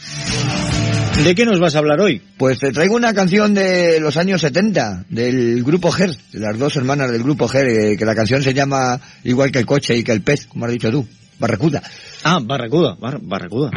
¿De 1.21 1.35
qué 1.35 1.45
nos 1.45 1.59
vas 1.59 1.75
a 1.75 1.79
hablar 1.79 2.01
hoy? 2.01 2.21
Pues 2.37 2.59
te 2.59 2.71
traigo 2.71 2.95
una 2.95 3.13
canción 3.13 3.53
de 3.53 3.99
los 3.99 4.17
años 4.17 4.41
70, 4.41 5.05
del 5.09 5.63
grupo 5.63 5.91
Ger, 5.91 6.09
de 6.31 6.39
las 6.39 6.57
dos 6.57 6.75
hermanas 6.75 7.11
del 7.11 7.23
grupo 7.23 7.47
Ger, 7.47 7.67
eh, 7.67 7.97
que 7.97 8.05
la 8.05 8.15
canción 8.15 8.41
se 8.41 8.53
llama 8.53 8.99
igual 9.23 9.51
que 9.51 9.59
el 9.59 9.65
coche 9.65 9.95
y 9.95 10.03
que 10.03 10.11
el 10.11 10.21
pez, 10.21 10.47
como 10.47 10.65
has 10.65 10.71
dicho 10.71 10.91
tú, 10.91 11.07
Barracuda. 11.39 11.81
Ah, 12.23 12.39
Barracuda. 12.43 12.95
Bar- 12.99 13.19
barracuda. 13.21 13.71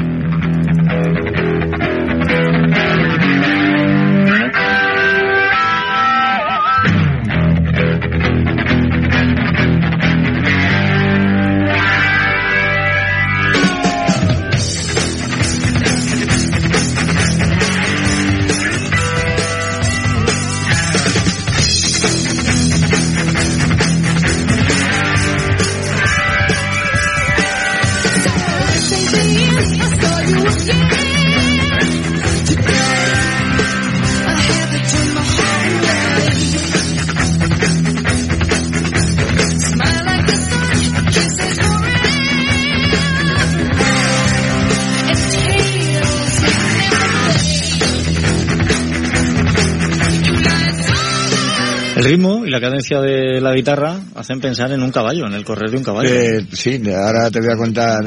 Ritmo 52.17 52.47
y 52.47 52.51
la 52.51 52.61
cadencia 52.61 53.01
de 53.01 53.41
la 53.41 53.55
guitarra 53.55 54.01
hacen 54.14 54.41
pensar 54.41 54.73
en 54.73 54.83
un 54.83 54.91
caballo, 54.91 55.27
en 55.27 55.35
el 55.35 55.45
correr 55.45 55.71
de 55.71 55.77
un 55.77 55.85
caballo. 55.85 56.09
Eh, 56.12 56.47
sí, 56.53 56.81
ahora 56.91 57.31
te 57.31 57.41
voy 57.41 57.53
a 57.53 57.57
contar 57.57 58.05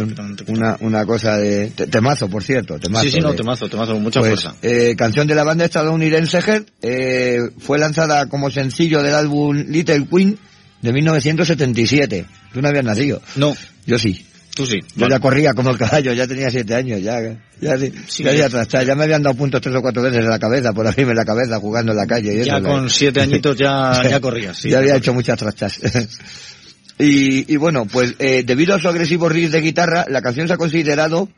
una, 0.48 0.78
una 0.82 1.06
cosa 1.06 1.38
de... 1.38 1.72
te- 1.72 1.88
Temazo, 1.88 2.30
por 2.30 2.44
cierto, 2.44 2.80
temazo. 2.80 3.04
sí, 3.06 3.12
sí, 3.12 3.20
no, 3.20 3.34
temazo, 3.34 3.68
temazo, 3.70 3.94
con 3.94 4.04
mucha 4.04 4.20
Pues, 4.20 4.42
fuerza. 4.42 4.56
eh, 4.62 4.96
canción 4.98 5.28
de 5.28 5.36
la 5.36 5.44
banda 5.44 5.66
estadounidense 5.66 6.42
Ger, 6.42 6.66
eh, 6.82 7.40
fue 7.60 7.78
lanzada 7.80 8.28
como 8.28 8.50
sencillo 8.50 9.02
del 9.04 9.16
álbum 9.16 9.56
Little 9.68 10.08
Queen 10.10 10.38
de 10.82 10.94
1977. 10.94 12.26
Tú 12.54 12.62
no 12.62 12.68
habías 12.70 12.86
nacido. 12.86 13.22
No. 13.36 13.56
Yo 13.86 13.98
sí. 14.00 14.26
Tú 14.56 14.66
sí. 14.66 14.80
Yo 14.96 15.08
ya 15.08 15.20
corría 15.20 15.54
como 15.54 15.70
el 15.70 15.78
caballo, 15.78 16.12
ya 16.14 16.28
tenía 16.28 16.50
siete 16.52 16.76
años, 16.76 17.02
ya, 17.02 17.22
ya, 17.62 17.78
sí, 18.08 18.24
ya, 18.24 18.84
ya 18.84 18.96
me 18.96 19.04
habían 19.04 19.24
dado 19.24 19.36
puntos 19.36 19.62
tres 19.62 19.74
o 19.76 19.82
cuatro 19.82 20.02
veces 20.02 20.20
en 20.20 20.30
la 20.30 20.40
cabeza, 20.40 20.74
por 20.74 20.86
abrirme 20.86 21.14
la 21.16 21.24
cabeza, 21.24 21.60
jugando 21.60 21.92
en 21.94 21.98
la 21.98 22.06
calle. 22.08 22.34
Y 22.34 22.44
Ya 22.46 22.58
eso, 22.58 22.64
con 22.68 22.84
la- 22.84 22.90
siete 22.90 23.22
añitos 23.22 23.56
ya, 23.58 24.02
ya 24.10 24.20
corrías. 24.20 24.58
sí. 24.58 24.70
ya 24.70 24.80
había 24.80 24.96
hecho 24.98 25.14
muchas 25.14 25.38
trastas. 25.40 25.80
y, 27.00 27.54
y 27.54 27.58
bueno, 27.58 27.86
pues 27.86 28.16
eh, 28.20 28.44
debido 28.46 28.76
a 28.76 28.80
su 28.80 28.90
agresivo 28.90 29.30
riff 29.30 29.52
de 29.52 29.62
guitarra, 29.62 30.06
la 30.10 30.22
canción 30.22 30.48
se 30.48 30.54
ha 30.56 30.58
considerado, 30.58 31.30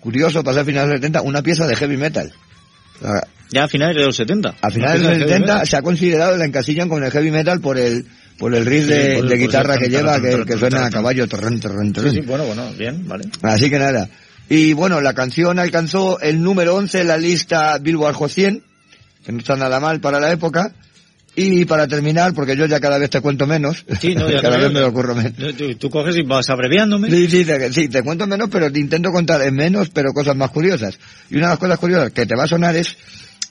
curioso, 0.00 0.42
pasar 0.44 0.62
a 0.62 0.64
finales 0.66 0.88
de 0.88 0.94
los 0.94 1.00
70, 1.00 1.22
una 1.22 1.42
pieza 1.42 1.66
de 1.66 1.76
heavy 1.76 1.96
metal. 1.96 2.32
Ya 3.50 3.64
a 3.64 3.68
finales 3.68 3.96
de 3.96 4.04
los 4.04 4.16
70. 4.16 4.54
a 4.60 4.70
finales 4.70 5.02
de 5.02 5.08
los 5.08 5.18
70 5.18 5.66
se 5.66 5.76
ha 5.76 5.82
considerado, 5.82 6.36
la 6.36 6.44
encasillan 6.44 6.88
con 6.88 7.02
el 7.02 7.10
heavy 7.10 7.30
metal 7.30 7.60
por 7.60 7.78
el 7.78 8.06
por 8.38 8.54
el 8.54 8.64
riff 8.66 8.86
Sí, 8.86 8.92
de, 8.92 9.14
por 9.16 9.24
el- 9.24 9.28
de 9.28 9.36
por 9.36 9.38
guitarra 9.38 9.78
que 9.78 9.88
lleva, 9.88 10.20
que, 10.20 10.58
suena 10.58 10.86
a 10.86 10.90
caballo, 10.90 11.26
torrón, 11.28 11.60
torrón, 11.60 11.86
Sí, 11.88 11.92
torrón. 11.92 12.12
sí, 12.14 12.20
bueno, 12.20 12.44
bueno, 12.44 12.70
bien, 12.78 13.06
vale. 13.08 13.24
Así 13.42 13.70
que 13.70 13.78
nada. 13.78 14.08
Y 14.48 14.72
bueno, 14.72 15.00
la 15.00 15.14
canción 15.14 15.58
alcanzó 15.58 16.20
el 16.20 16.42
número 16.42 16.74
11 16.74 17.00
en 17.02 17.08
la 17.08 17.16
lista 17.16 17.78
Billboard 17.78 18.14
Hot 18.14 18.30
100, 18.30 18.62
que 19.24 19.32
no 19.32 19.38
está 19.38 19.56
nada 19.56 19.80
mal 19.80 20.00
para 20.00 20.20
la 20.20 20.30
época. 20.32 20.72
Y 21.34 21.64
para 21.64 21.88
terminar, 21.88 22.34
porque 22.34 22.54
yo 22.56 22.66
ya 22.66 22.78
cada 22.78 22.98
vez 22.98 23.08
te 23.08 23.22
cuento 23.22 23.46
menos, 23.46 23.86
Sí, 23.98 24.14
no, 24.14 24.28
ya 24.30 24.42
cada 24.42 24.58
vez 24.58 24.70
me 24.70 24.80
lo 24.80 24.88
ocurro 24.88 25.14
menos. 25.14 25.32
Tú, 25.34 25.52
tú- 25.54 25.74
tú 25.76 25.88
coges 25.88 26.14
y 26.16 26.22
vas 26.22 26.50
abreviándome. 26.50 27.08
Sí, 27.10 27.26
sí, 27.30 27.44
te, 27.46 27.72
sí, 27.72 27.88
te 27.88 28.02
cuento 28.02 28.26
menos, 28.26 28.50
pero 28.52 28.70
te 28.70 28.78
intento 28.78 29.10
contar 29.10 29.40
en 29.40 29.54
menos, 29.54 29.88
pero 29.88 30.12
cosas 30.12 30.36
más 30.36 30.50
curiosas. 30.50 30.98
Y 31.30 31.36
una 31.36 31.46
de 31.46 31.52
las 31.52 31.58
cosas 31.58 31.78
curiosas 31.78 32.12
que 32.12 32.26
te 32.26 32.36
va 32.36 32.44
a 32.44 32.48
sonar 32.48 32.76
es, 32.76 32.94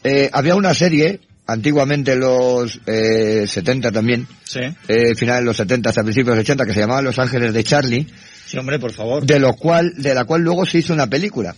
eh, 0.04 0.30
había 0.32 0.54
una 0.54 0.76
serie, 0.76 1.22
antiguamente 1.52 2.14
en 2.14 2.20
los 2.22 2.80
eh, 2.86 3.46
70 3.48 3.92
también, 3.92 4.28
Sí. 4.44 4.60
eh, 4.88 5.16
finales 5.16 5.42
de 5.42 5.46
los 5.46 5.58
70 5.58 5.90
hasta 5.90 6.04
principios 6.04 6.36
de 6.36 6.36
los 6.38 6.44
80, 6.44 6.66
que 6.66 6.74
se 6.74 6.80
llamaba 6.82 7.02
Los 7.02 7.20
Ángeles 7.20 7.54
de 7.54 7.64
Charlie, 7.64 8.08
Sí, 8.46 8.58
hombre, 8.58 8.80
por 8.80 8.92
favor. 8.92 9.26
de 9.26 9.40
lo 9.40 9.54
cual, 9.54 9.94
de 9.98 10.14
la 10.14 10.26
cual 10.26 10.42
luego 10.42 10.66
se 10.66 10.80
hizo 10.80 10.94
una 10.94 11.08
película. 11.08 11.56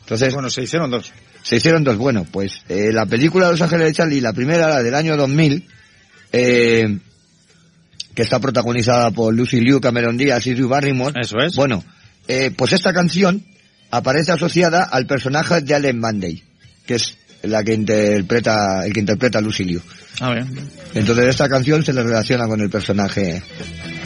Entonces, 0.00 0.32
Bueno, 0.34 0.50
se 0.50 0.62
hicieron 0.62 0.90
dos. 0.90 1.12
se 1.42 1.56
hicieron 1.56 1.84
dos. 1.84 1.96
Bueno, 1.98 2.26
pues 2.30 2.62
eh, 2.68 2.90
la 2.92 3.06
película 3.06 3.50
Los 3.50 3.60
Ángeles 3.62 3.86
de 3.88 3.92
Charlie, 3.92 4.20
la 4.20 4.32
primera, 4.32 4.68
la 4.68 4.82
del 4.82 4.94
año 4.94 5.16
2000, 5.16 5.66
eh, 6.32 6.98
que 8.14 8.22
está 8.22 8.40
protagonizada 8.40 9.10
por 9.10 9.32
Lucy 9.34 9.60
Liu, 9.60 9.80
Cameron 9.80 10.16
Díaz 10.16 10.46
y 10.46 10.54
Drew 10.54 10.68
Barrymore. 10.68 11.14
Eso 11.20 11.38
es. 11.38 11.54
Bueno, 11.54 11.84
eh, 12.26 12.50
pues 12.56 12.72
esta 12.72 12.92
canción 12.92 13.44
aparece 13.90 14.32
asociada 14.32 14.82
al 14.82 15.06
personaje 15.06 15.60
de 15.60 15.74
Allen 15.74 16.00
Monday, 16.00 16.42
que 16.86 16.94
es 16.96 17.16
la 17.42 17.62
que 17.62 17.74
interpreta, 17.74 18.84
el 18.86 18.92
que 18.92 19.00
interpreta 19.00 19.38
a 19.38 19.40
Lucy 19.40 19.64
Liu. 19.64 19.80
Ah, 20.20 20.34
bien. 20.34 20.48
Entonces 20.94 21.26
esta 21.26 21.48
canción 21.48 21.84
se 21.84 21.92
le 21.92 22.02
relaciona 22.02 22.46
con 22.46 22.60
el 22.60 22.70
personaje 22.70 23.42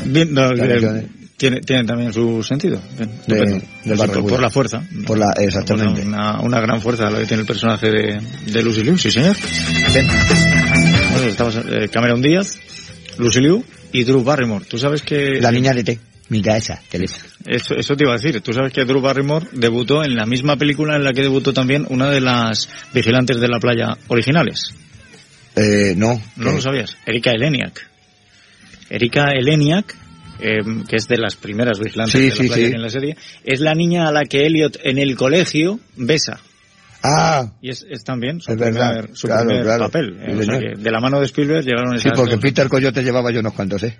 Bien, 0.04 0.32
no, 0.32 0.50
eh, 0.52 1.06
tiene, 1.36 1.60
tiene 1.60 1.84
también 1.84 2.12
su 2.12 2.42
sentido. 2.42 2.80
De, 3.26 3.62
del 3.84 3.96
Barrio 3.96 4.26
por, 4.26 4.40
la 4.40 4.50
fuerza. 4.50 4.82
Por 5.06 5.18
la, 5.18 5.32
exactamente. 5.38 6.02
Una, 6.02 6.40
una 6.40 6.60
gran 6.60 6.80
fuerza 6.80 7.10
la 7.10 7.18
que 7.18 7.26
tiene 7.26 7.42
el 7.42 7.46
personaje 7.46 7.90
de, 7.90 8.20
de 8.46 8.62
Lucy 8.62 8.82
Liu, 8.82 8.98
sí 8.98 9.10
señor. 9.10 9.36
Bien. 9.92 10.06
Bueno, 11.12 11.28
estamos, 11.28 11.56
eh, 11.56 11.88
Cameron 11.90 12.22
Díaz, 12.22 12.58
Lucy 13.18 13.40
Liu 13.40 13.64
y 13.92 14.04
Drew 14.04 14.22
Barrymore. 14.22 14.64
Tú 14.68 14.78
sabes 14.78 15.02
que... 15.02 15.40
La 15.40 15.50
niña 15.50 15.72
de 15.72 15.84
té. 15.84 15.98
Mira 16.32 16.56
esa, 16.56 16.80
Teresa. 16.88 17.18
Eso, 17.46 17.74
eso 17.74 17.94
te 17.94 18.04
iba 18.04 18.14
a 18.14 18.16
decir. 18.16 18.40
Tú 18.40 18.54
sabes 18.54 18.72
que 18.72 18.86
Drew 18.86 19.02
Barrymore 19.02 19.46
debutó 19.52 20.02
en 20.02 20.16
la 20.16 20.24
misma 20.24 20.56
película 20.56 20.96
en 20.96 21.04
la 21.04 21.12
que 21.12 21.20
debutó 21.20 21.52
también 21.52 21.86
una 21.90 22.08
de 22.08 22.22
las 22.22 22.70
vigilantes 22.94 23.38
de 23.38 23.48
la 23.48 23.58
playa 23.60 23.98
originales. 24.08 24.74
Eh, 25.56 25.92
no. 25.94 26.18
¿No 26.36 26.50
eh, 26.50 26.54
lo 26.54 26.60
sabías? 26.62 26.96
Erika 27.04 27.32
Eleniak. 27.32 27.86
Erika 28.88 29.32
Eleniak, 29.32 29.94
eh, 30.40 30.56
que 30.88 30.96
es 30.96 31.06
de 31.06 31.18
las 31.18 31.36
primeras 31.36 31.78
vigilantes 31.78 32.14
Sí, 32.14 32.22
de 32.22 32.28
la 32.30 32.34
sí, 32.36 32.48
playa 32.48 32.66
sí. 32.68 32.72
en 32.74 32.82
la 32.82 32.88
serie, 32.88 33.16
es 33.44 33.60
la 33.60 33.74
niña 33.74 34.08
a 34.08 34.12
la 34.12 34.24
que 34.24 34.46
Elliot 34.46 34.78
en 34.84 34.96
el 34.98 35.14
colegio 35.16 35.80
besa. 35.96 36.40
Ah, 37.02 37.52
Y 37.60 37.68
es, 37.70 37.84
es 37.90 38.04
también 38.04 38.40
su 38.40 38.52
Es 38.52 38.58
verdad, 38.58 38.92
primer, 39.00 39.16
su 39.16 39.26
claro, 39.26 39.46
primer 39.46 39.64
claro. 39.64 39.84
papel. 39.86 40.16
eh, 40.20 40.24
Sí, 40.28 40.32
o 40.32 40.36
sea 40.44 40.54
señor. 40.54 40.60
que 40.76 40.80
de 40.82 40.90
la 40.90 41.00
mano 41.00 41.18
de 41.20 41.26
Spielberg 41.26 41.64
llegaron 41.64 41.98
sí, 41.98 42.08
porque 42.14 42.32
dos. 42.36 42.40
Peter 42.40 42.68
Coyote 42.68 43.02
llevaba 43.02 43.30
yo 43.32 43.40
unos 43.40 43.52
cuantos, 43.54 43.82
¿eh? 43.82 43.98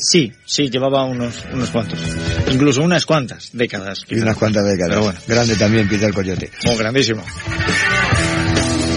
Sí, 0.00 0.32
sí, 0.44 0.70
llevaba 0.70 1.04
unos, 1.04 1.34
unos 1.52 1.70
cuantos. 1.70 1.98
Incluso 2.50 2.82
unas 2.82 3.04
cuantas 3.04 3.50
décadas. 3.52 4.04
Y 4.08 4.16
unas 4.16 4.36
cuantas 4.36 4.64
décadas. 4.64 4.90
Pero 4.90 5.02
bueno. 5.04 5.18
Grande 5.26 5.56
también 5.56 5.88
Peter 5.88 6.12
Coyote. 6.12 6.50
Oh, 6.66 6.76
grandísimo. 6.76 7.22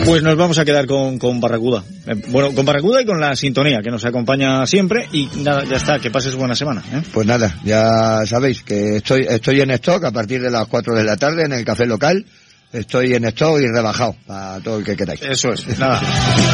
Pues 0.06 0.24
nos 0.24 0.36
vamos 0.36 0.58
a 0.58 0.66
quedar 0.66 0.88
con, 0.88 1.20
con 1.20 1.40
Barracuda. 1.40 1.84
Eh, 2.08 2.16
bueno, 2.30 2.54
con 2.54 2.66
Barracuda 2.66 3.02
y 3.02 3.06
con 3.06 3.20
la 3.20 3.36
sintonía 3.36 3.82
que 3.84 3.92
nos 3.92 4.04
acompaña 4.04 4.66
siempre. 4.66 5.08
Y 5.12 5.30
nada, 5.44 5.64
ya 5.64 5.78
está, 5.78 6.00
que 6.00 6.10
pases 6.10 6.36
buena 6.36 6.56
semana. 6.56 6.84
¿eh? 6.92 7.02
Pues 7.14 7.28
nada, 7.28 7.60
ya 7.64 8.26
sabéis 8.26 8.64
que 8.64 8.98
estoy, 8.98 9.26
estoy 9.30 9.62
en 9.62 9.72
stock 9.72 10.04
a 10.06 10.12
partir 10.12 10.42
de 10.42 10.50
las 10.50 10.68
4 10.68 10.96
de 10.96 11.04
la 11.04 11.18
tarde 11.18 11.44
en 11.44 11.54
el 11.54 11.64
café 11.64 11.86
local. 11.86 12.26
Estoy 12.74 13.14
en 13.14 13.26
stock 13.26 13.60
y 13.60 13.68
rebajado 13.68 14.16
para 14.26 14.60
todo 14.60 14.78
el 14.80 14.86
que 14.86 14.96
queráis. 14.96 15.22
Eso 15.22 15.54
es, 15.54 15.80
nada. 15.80 16.02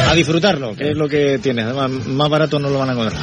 A 0.08 0.14
disfrutarlo, 0.14 0.74
que 0.74 0.90
es 0.90 0.96
lo 0.96 1.08
que 1.08 1.38
tiene. 1.38 1.62
Además, 1.62 1.90
más 2.06 2.28
barato 2.28 2.58
no 2.58 2.70
lo 2.70 2.78
van 2.78 2.90
a 2.90 2.92
encontrar. 2.92 3.20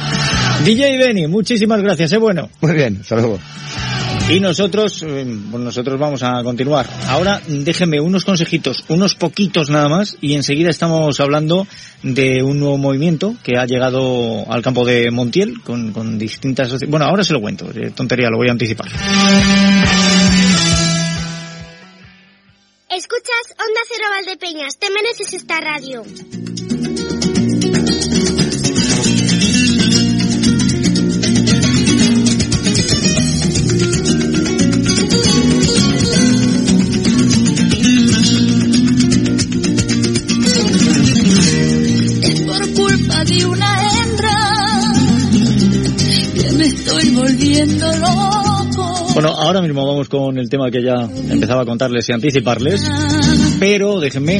DJ 0.64 0.98
Benny, 0.98 1.26
muchísimas 1.26 1.80
gracias, 1.82 2.12
es 2.12 2.18
bueno. 2.18 2.48
Muy 2.60 2.72
bien, 2.72 3.04
saludos. 3.04 3.40
Y 4.28 4.40
nosotros, 4.40 5.04
eh, 5.06 5.24
pues 5.50 5.62
nosotros 5.62 6.00
vamos 6.00 6.22
a 6.24 6.42
continuar. 6.42 6.86
Ahora 7.06 7.40
déjenme 7.46 8.00
unos 8.00 8.24
consejitos, 8.24 8.84
unos 8.88 9.14
poquitos 9.14 9.70
nada 9.70 9.88
más, 9.88 10.16
y 10.20 10.34
enseguida 10.34 10.68
estamos 10.68 11.20
hablando 11.20 11.68
de 12.02 12.42
un 12.42 12.58
nuevo 12.58 12.76
movimiento 12.76 13.36
que 13.44 13.56
ha 13.56 13.66
llegado 13.66 14.44
al 14.50 14.62
campo 14.62 14.84
de 14.84 15.12
Montiel 15.12 15.60
con, 15.62 15.92
con 15.92 16.18
distintas... 16.18 16.76
Bueno, 16.88 17.06
ahora 17.06 17.22
se 17.22 17.34
lo 17.34 17.40
cuento, 17.40 17.70
eh, 17.72 17.92
tontería, 17.94 18.28
lo 18.28 18.38
voy 18.38 18.48
a 18.48 18.52
anticipar. 18.52 18.88
Escuchas 22.96 23.54
Onda 23.58 23.80
Cero 23.92 24.06
Valdepeñas, 24.08 24.78
te 24.78 24.88
mereces 24.90 25.34
esta 25.34 25.60
radio. 25.60 26.02
Es 42.22 42.40
por 42.46 42.74
culpa 42.74 43.24
de 43.26 43.44
una 43.44 43.90
hembra 43.92 44.38
que 46.34 46.50
me 46.52 46.64
estoy 46.64 47.10
volviendo 47.10 47.94
loco. 47.98 48.45
Bueno, 49.16 49.30
ahora 49.30 49.62
mismo 49.62 49.86
vamos 49.86 50.10
con 50.10 50.36
el 50.36 50.50
tema 50.50 50.70
que 50.70 50.82
ya 50.82 51.08
empezaba 51.30 51.62
a 51.62 51.64
contarles 51.64 52.06
y 52.06 52.12
anticiparles, 52.12 52.86
pero 53.58 53.98
déjenme, 53.98 54.36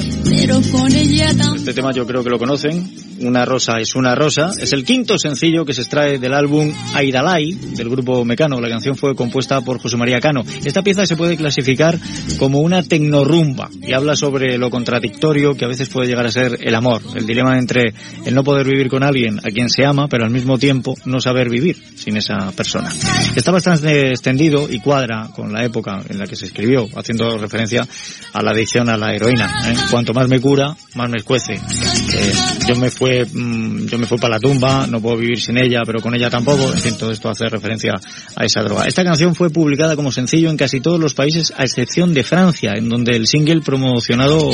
este 1.57 1.73
tema 1.73 1.93
yo 1.95 2.07
creo 2.07 2.23
que 2.23 2.29
lo 2.29 2.39
conocen, 2.39 2.87
Una 3.21 3.45
rosa 3.45 3.79
es 3.81 3.95
una 3.95 4.15
rosa, 4.15 4.51
es 4.61 4.73
el 4.73 4.85
quinto 4.85 5.19
sencillo 5.19 5.65
que 5.65 5.73
se 5.73 5.83
extrae 5.83 6.19
del 6.19 6.35
álbum 6.35 6.73
Aidalai 6.95 7.53
del 7.53 7.89
grupo 7.89 8.25
Mecano, 8.25 8.61
la 8.61 8.69
canción 8.69 8.97
fue 8.97 9.15
compuesta 9.15 9.61
por 9.61 9.79
José 9.81 9.97
María 9.97 10.21
Cano. 10.21 10.43
Esta 10.65 10.83
pieza 10.83 11.07
se 11.07 11.17
puede 11.17 11.37
clasificar 11.37 11.99
como 12.39 12.61
una 12.61 12.83
tecnorumba 12.83 13.71
y 13.81 13.93
habla 13.93 14.17
sobre 14.17 14.59
lo 14.59 14.71
contradictorio 14.71 15.57
que 15.57 15.65
a 15.65 15.69
veces 15.69 15.89
puede 15.89 16.09
llegar 16.09 16.27
a 16.27 16.31
ser 16.31 16.59
el 16.61 16.75
amor, 16.75 17.03
el 17.15 17.27
dilema 17.27 17.59
entre 17.59 17.95
el 18.25 18.35
no 18.35 18.45
poder 18.45 18.67
vivir 18.67 18.89
con 18.89 19.03
alguien 19.03 19.39
a 19.39 19.51
quien 19.51 19.69
se 19.69 19.85
ama, 19.85 20.09
pero 20.09 20.25
al 20.25 20.31
mismo 20.31 20.59
tiempo 20.59 20.95
no 21.05 21.21
saber 21.21 21.49
vivir 21.49 21.77
sin 21.97 22.17
esa 22.17 22.53
persona. 22.53 22.91
Está 23.35 23.51
bastante 23.51 24.11
extendido 24.11 24.69
y 24.71 24.81
cuadra 24.81 25.31
con 25.35 25.53
la 25.53 25.65
época 25.65 26.03
en 26.09 26.19
la 26.19 26.27
que 26.27 26.37
se 26.37 26.47
escribió, 26.47 26.87
haciendo 26.97 27.39
referencia 27.39 27.87
a 28.33 28.43
la 28.43 28.51
adicción 28.51 28.89
a 28.89 28.97
la 28.97 29.15
heroína. 29.15 29.71
¿eh? 29.71 29.75
Cuanto 29.91 30.13
más 30.13 30.29
me 30.29 30.41
cura, 30.41 30.77
más 30.95 31.11
me 31.11 31.19
escuece. 31.19 31.55
Eh, 31.55 32.35
yo 32.69 32.77
me 32.77 32.91
fue, 33.07 33.25
mm, 33.25 33.87
yo 33.87 33.99
me 33.99 34.07
fui 34.07 34.19
para 34.19 34.35
la 34.35 34.41
tumba, 34.41 34.87
no 34.87 35.01
puedo 35.01 35.17
vivir 35.17 35.41
sin 35.41 35.57
ella, 35.59 35.83
pero 35.87 36.01
con 36.01 36.15
ella 36.15 36.29
tampoco. 36.29 36.73
En 36.73 36.81
fin, 36.81 36.97
todo 36.99 37.13
esto 37.13 37.29
hace 37.29 37.47
referencia 37.47 37.93
a 38.35 38.45
esa 38.45 38.63
droga. 38.63 38.87
Esta 38.87 39.05
canción 39.05 39.35
fue 39.35 39.51
publicada 39.51 39.95
como 39.95 40.11
sencillo 40.11 40.51
en 40.51 40.57
casi 40.57 40.81
todos 40.81 40.99
los 40.99 41.15
países, 41.15 41.53
a 41.57 41.65
excepción 41.65 42.15
de 42.15 42.25
Francia, 42.25 42.73
en 42.77 42.89
donde 42.89 43.17
el 43.17 43.27
single 43.27 43.61
promocionado 43.61 44.51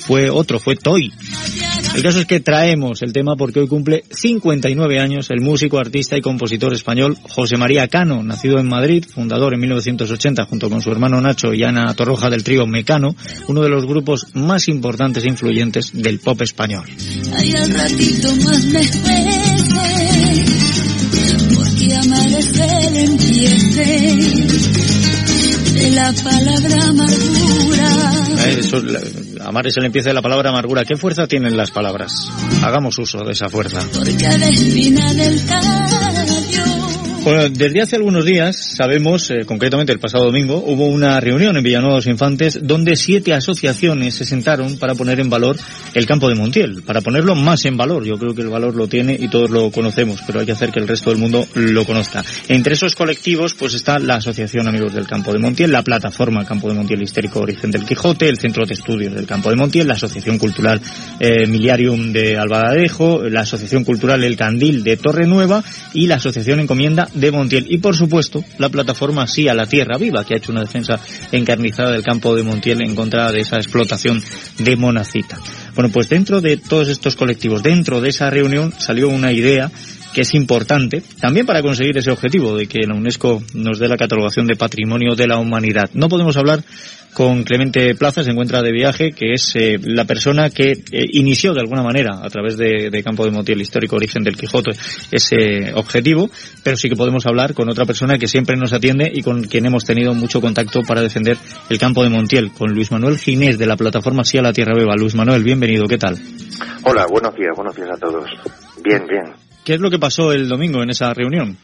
fue 0.00 0.30
otro, 0.30 0.60
fue 0.60 0.76
Toy. 0.76 1.12
El 1.94 2.02
caso 2.02 2.20
es 2.20 2.26
que 2.26 2.40
traemos 2.40 3.00
el 3.02 3.12
tema 3.12 3.36
porque 3.36 3.60
hoy 3.60 3.68
cumple 3.68 4.04
59 4.10 5.00
años 5.00 5.30
el 5.30 5.40
músico, 5.40 5.78
artista 5.78 6.16
y 6.16 6.20
compositor 6.20 6.74
español 6.74 7.16
José 7.22 7.56
María 7.56 7.88
Cano, 7.88 8.22
nacido 8.22 8.58
en 8.58 8.68
Madrid, 8.68 9.04
fundador 9.08 9.54
en 9.54 9.60
1980 9.60 10.44
junto 10.44 10.68
con 10.68 10.82
su 10.82 10.90
hermano 10.90 11.20
Nacho 11.20 11.54
y 11.54 11.62
Ana 11.64 11.94
Torroja 11.94 12.28
del 12.28 12.44
trío 12.44 12.66
Mecano, 12.66 13.16
uno 13.48 13.62
de 13.62 13.70
los 13.70 13.86
grupos 13.86 14.26
más 14.34 14.68
importantes 14.68 15.24
e 15.24 15.30
influyentes 15.30 15.90
del 15.94 16.18
pop 16.18 16.42
español. 16.42 16.84
Ratito 17.96 18.36
más 18.44 18.62
me 18.66 18.80
escuece, 18.80 20.44
porque 21.54 21.94
amarece 21.94 22.88
el 22.88 22.96
empiece 22.98 24.16
de 25.72 25.90
la 25.92 26.12
palabra 26.12 26.84
amargura. 26.88 28.12
Eh, 28.48 28.56
Eso, 28.60 28.82
amar 29.40 29.66
es 29.66 29.78
el 29.78 29.86
empiece 29.86 30.10
de 30.10 30.14
la 30.14 30.20
palabra 30.20 30.50
amargura. 30.50 30.84
¿Qué 30.84 30.96
fuerza 30.96 31.26
tienen 31.26 31.56
las 31.56 31.70
palabras? 31.70 32.12
Hagamos 32.62 32.98
uso 32.98 33.20
de 33.24 33.32
esa 33.32 33.48
fuerza. 33.48 33.80
Por 33.94 34.14
cada 34.18 34.46
espina 34.46 35.14
del 35.14 35.46
tallo. 35.46 35.95
Bueno, 37.26 37.48
desde 37.48 37.82
hace 37.82 37.96
algunos 37.96 38.24
días 38.24 38.74
sabemos, 38.76 39.32
eh, 39.32 39.44
concretamente 39.44 39.92
el 39.92 39.98
pasado 39.98 40.26
domingo, 40.26 40.62
hubo 40.64 40.86
una 40.86 41.18
reunión 41.18 41.56
en 41.56 41.64
Villanueva 41.64 41.94
de 41.94 41.98
los 41.98 42.06
Infantes 42.06 42.60
donde 42.62 42.94
siete 42.94 43.34
asociaciones 43.34 44.14
se 44.14 44.24
sentaron 44.24 44.78
para 44.78 44.94
poner 44.94 45.18
en 45.18 45.28
valor 45.28 45.56
el 45.94 46.06
campo 46.06 46.28
de 46.28 46.36
Montiel, 46.36 46.82
para 46.82 47.00
ponerlo 47.00 47.34
más 47.34 47.64
en 47.64 47.76
valor. 47.76 48.04
Yo 48.04 48.16
creo 48.16 48.32
que 48.32 48.42
el 48.42 48.48
valor 48.48 48.76
lo 48.76 48.86
tiene 48.86 49.16
y 49.18 49.26
todos 49.26 49.50
lo 49.50 49.72
conocemos, 49.72 50.20
pero 50.24 50.38
hay 50.38 50.46
que 50.46 50.52
hacer 50.52 50.70
que 50.70 50.78
el 50.78 50.86
resto 50.86 51.10
del 51.10 51.18
mundo 51.18 51.48
lo 51.54 51.84
conozca. 51.84 52.24
Entre 52.46 52.74
esos 52.74 52.94
colectivos, 52.94 53.54
pues 53.54 53.74
está 53.74 53.98
la 53.98 54.14
Asociación 54.18 54.68
Amigos 54.68 54.94
del 54.94 55.08
Campo 55.08 55.32
de 55.32 55.40
Montiel, 55.40 55.72
la 55.72 55.82
plataforma 55.82 56.44
Campo 56.44 56.68
de 56.68 56.74
Montiel 56.74 57.02
Histórico 57.02 57.40
Origen 57.40 57.72
del 57.72 57.84
Quijote, 57.84 58.28
el 58.28 58.38
Centro 58.38 58.64
de 58.64 58.74
Estudios 58.74 59.12
del 59.12 59.26
Campo 59.26 59.50
de 59.50 59.56
Montiel, 59.56 59.88
la 59.88 59.94
Asociación 59.94 60.38
Cultural 60.38 60.80
eh, 61.18 61.48
Miliarium 61.48 62.12
de 62.12 62.36
Albadadejo, 62.36 63.24
la 63.28 63.40
Asociación 63.40 63.82
Cultural 63.82 64.22
El 64.22 64.36
Candil 64.36 64.84
de 64.84 64.96
Torre 64.96 65.26
Nueva 65.26 65.64
y 65.92 66.06
la 66.06 66.14
Asociación 66.14 66.60
Encomienda 66.60 67.08
de 67.16 67.30
Montiel. 67.32 67.66
Y 67.68 67.78
por 67.78 67.96
supuesto, 67.96 68.44
la 68.58 68.68
plataforma 68.68 69.26
Sí 69.26 69.48
a 69.48 69.54
la 69.54 69.66
Tierra 69.66 69.98
Viva, 69.98 70.24
que 70.24 70.34
ha 70.34 70.36
hecho 70.36 70.52
una 70.52 70.60
defensa 70.60 71.00
encarnizada 71.32 71.90
del 71.90 72.02
campo 72.02 72.34
de 72.36 72.44
Montiel 72.44 72.82
en 72.82 72.94
contra 72.94 73.32
de 73.32 73.40
esa 73.40 73.56
explotación 73.56 74.22
de 74.58 74.76
Monacita. 74.76 75.38
Bueno, 75.74 75.90
pues 75.90 76.08
dentro 76.08 76.40
de 76.40 76.56
todos 76.56 76.88
estos 76.88 77.16
colectivos, 77.16 77.62
dentro 77.62 78.00
de 78.00 78.10
esa 78.10 78.30
reunión 78.30 78.72
salió 78.78 79.08
una 79.08 79.32
idea 79.32 79.70
que 80.16 80.22
es 80.22 80.34
importante 80.34 81.02
también 81.20 81.44
para 81.44 81.60
conseguir 81.60 81.98
ese 81.98 82.10
objetivo 82.10 82.56
de 82.56 82.66
que 82.66 82.86
la 82.86 82.94
UNESCO 82.94 83.42
nos 83.52 83.78
dé 83.78 83.86
la 83.86 83.98
catalogación 83.98 84.46
de 84.46 84.56
patrimonio 84.56 85.14
de 85.14 85.26
la 85.26 85.36
humanidad. 85.36 85.90
No 85.92 86.08
podemos 86.08 86.38
hablar 86.38 86.60
con 87.12 87.42
Clemente 87.42 87.94
Plaza, 87.94 88.24
se 88.24 88.30
encuentra 88.30 88.62
de 88.62 88.72
viaje, 88.72 89.12
que 89.12 89.34
es 89.34 89.54
eh, 89.56 89.78
la 89.82 90.06
persona 90.06 90.48
que 90.48 90.72
eh, 90.72 91.04
inició 91.12 91.52
de 91.52 91.60
alguna 91.60 91.82
manera 91.82 92.20
a 92.22 92.30
través 92.30 92.56
de, 92.56 93.02
Campo 93.04 93.26
de 93.26 93.30
Montiel, 93.30 93.60
histórico 93.60 93.96
origen 93.96 94.22
del 94.22 94.38
Quijote, 94.38 94.70
ese 95.10 95.74
objetivo, 95.74 96.30
pero 96.64 96.78
sí 96.78 96.88
que 96.88 96.96
podemos 96.96 97.26
hablar 97.26 97.52
con 97.52 97.68
otra 97.68 97.84
persona 97.84 98.16
que 98.16 98.26
siempre 98.26 98.56
nos 98.56 98.72
atiende 98.72 99.12
y 99.12 99.20
con 99.20 99.44
quien 99.44 99.66
hemos 99.66 99.84
tenido 99.84 100.14
mucho 100.14 100.40
contacto 100.40 100.80
para 100.80 101.02
defender 101.02 101.36
el 101.68 101.78
Campo 101.78 102.02
de 102.02 102.08
Montiel, 102.08 102.52
con 102.52 102.72
Luis 102.72 102.90
Manuel 102.90 103.18
Ginés 103.18 103.58
de 103.58 103.66
la 103.66 103.76
plataforma 103.76 104.24
Sí 104.24 104.38
a 104.38 104.42
la 104.42 104.54
Tierra 104.54 104.72
Beba. 104.74 104.94
Luis 104.96 105.14
Manuel, 105.14 105.44
bienvenido, 105.44 105.86
¿qué 105.86 105.98
tal? 105.98 106.16
Hola, 106.84 107.04
buenos 107.06 107.34
días, 107.34 107.52
buenos 107.54 107.76
días 107.76 107.90
a 107.90 107.98
todos. 107.98 108.24
Bien, 108.82 109.06
bien. 109.06 109.45
¿Qué 109.66 109.74
es 109.74 109.80
lo 109.80 109.90
que 109.90 109.98
pasó 109.98 110.30
el 110.30 110.48
domingo 110.48 110.80
en 110.80 110.90
esa 110.90 111.12
reunión? 111.12 111.58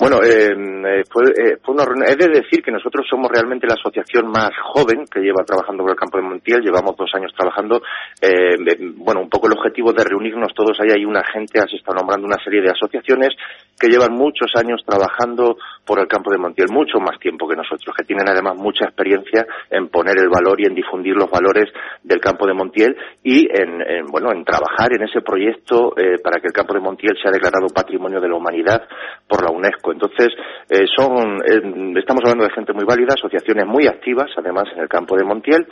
Bueno, 0.00 0.18
eh, 0.24 0.50
eh, 0.50 1.02
fue, 1.08 1.30
eh, 1.30 1.56
fue 1.62 1.74
una 1.74 1.84
reunión. 1.84 2.10
He 2.10 2.16
de 2.16 2.40
decir 2.42 2.60
que 2.60 2.72
nosotros 2.72 3.06
somos 3.08 3.30
realmente 3.30 3.68
la 3.68 3.74
asociación 3.74 4.26
más 4.26 4.50
joven 4.74 5.06
que 5.06 5.20
lleva 5.20 5.44
trabajando 5.46 5.84
por 5.84 5.92
el 5.92 5.96
campo 5.96 6.18
de 6.18 6.24
Montiel. 6.24 6.60
Llevamos 6.60 6.96
dos 6.96 7.10
años 7.14 7.32
trabajando. 7.36 7.80
Eh, 8.20 8.58
eh, 8.58 8.92
bueno, 8.96 9.20
un 9.20 9.30
poco 9.30 9.46
el 9.46 9.56
objetivo 9.56 9.92
de 9.92 10.02
reunirnos 10.02 10.52
todos 10.54 10.76
ahí. 10.80 10.90
Hay 10.90 11.04
una 11.04 11.22
gente, 11.22 11.60
has 11.60 11.72
estado 11.72 11.98
nombrando 11.98 12.26
una 12.26 12.42
serie 12.42 12.62
de 12.62 12.70
asociaciones 12.70 13.30
que 13.78 13.88
llevan 13.88 14.12
muchos 14.12 14.50
años 14.56 14.82
trabajando 14.84 15.56
por 15.84 16.00
el 16.00 16.06
campo 16.06 16.30
de 16.30 16.38
Montiel, 16.38 16.68
mucho 16.70 16.98
más 16.98 17.18
tiempo 17.18 17.48
que 17.48 17.56
nosotros, 17.56 17.94
que 17.96 18.04
tienen 18.04 18.28
además 18.28 18.54
mucha 18.56 18.86
experiencia 18.86 19.46
en 19.70 19.88
poner 19.88 20.18
el 20.18 20.28
valor 20.28 20.60
y 20.60 20.66
en 20.66 20.74
difundir 20.74 21.14
los 21.14 21.30
valores 21.30 21.66
del 22.02 22.20
campo 22.20 22.46
de 22.46 22.54
Montiel 22.54 22.96
y 23.22 23.46
en, 23.50 23.80
en, 23.82 24.06
bueno, 24.06 24.32
en 24.32 24.44
trabajar 24.44 24.92
en 24.92 25.02
ese 25.02 25.20
proyecto 25.20 25.94
eh, 25.96 26.18
para 26.22 26.40
que 26.40 26.48
el 26.48 26.52
campo 26.52 26.74
de 26.74 26.80
Montiel 26.80 27.16
sea 27.20 27.30
declarado 27.30 27.66
Patrimonio 27.74 28.20
de 28.20 28.28
la 28.28 28.36
Humanidad 28.36 28.82
por 29.28 29.42
la 29.42 29.50
UNESCO. 29.50 29.92
Entonces, 29.92 30.28
eh, 30.70 30.86
son, 30.96 31.42
eh, 31.44 31.98
estamos 31.98 32.22
hablando 32.24 32.44
de 32.44 32.54
gente 32.54 32.72
muy 32.72 32.84
válida, 32.84 33.14
asociaciones 33.14 33.66
muy 33.66 33.86
activas, 33.86 34.30
además, 34.36 34.64
en 34.74 34.82
el 34.82 34.88
campo 34.88 35.16
de 35.16 35.24
Montiel, 35.24 35.66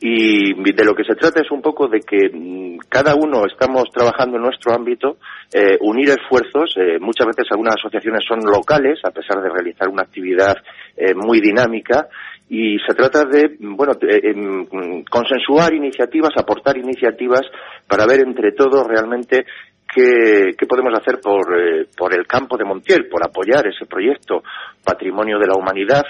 y 0.00 0.54
de 0.54 0.84
lo 0.84 0.94
que 0.94 1.04
se 1.04 1.14
trata 1.14 1.40
es 1.40 1.50
un 1.50 1.62
poco 1.62 1.88
de 1.88 2.00
que 2.00 2.30
mm, 2.32 2.78
cada 2.88 3.14
uno 3.14 3.44
estamos 3.46 3.84
trabajando 3.90 4.36
en 4.36 4.42
nuestro 4.42 4.74
ámbito, 4.74 5.16
eh, 5.52 5.78
unir 5.80 6.10
esfuerzos, 6.10 6.74
eh, 6.76 6.98
muchas 7.00 7.26
veces 7.26 7.46
algunas 7.50 7.74
asociaciones 7.74 8.24
son 8.26 8.40
locales, 8.40 8.98
a 9.04 9.10
pesar 9.10 9.40
de 9.40 9.50
realizar 9.56 9.88
una 9.88 10.02
actividad 10.02 10.56
eh, 10.96 11.14
muy 11.14 11.40
dinámica, 11.40 12.08
y 12.48 12.78
se 12.86 12.94
trata 12.94 13.24
de, 13.24 13.56
bueno, 13.58 13.94
em, 14.02 15.02
consensuar 15.04 15.74
iniciativas, 15.74 16.30
aportar 16.36 16.76
iniciativas 16.76 17.42
para 17.88 18.06
ver 18.06 18.20
entre 18.20 18.52
todos 18.52 18.86
realmente 18.86 19.44
qué, 19.92 20.54
qué 20.56 20.66
podemos 20.66 20.94
hacer 20.94 21.20
por, 21.20 21.58
eh, 21.58 21.86
por 21.96 22.14
el 22.14 22.26
campo 22.26 22.56
de 22.56 22.64
Montiel, 22.64 23.08
por 23.08 23.24
apoyar 23.24 23.66
ese 23.66 23.86
proyecto 23.86 24.42
Patrimonio 24.84 25.38
de 25.38 25.48
la 25.48 25.56
Humanidad 25.56 26.04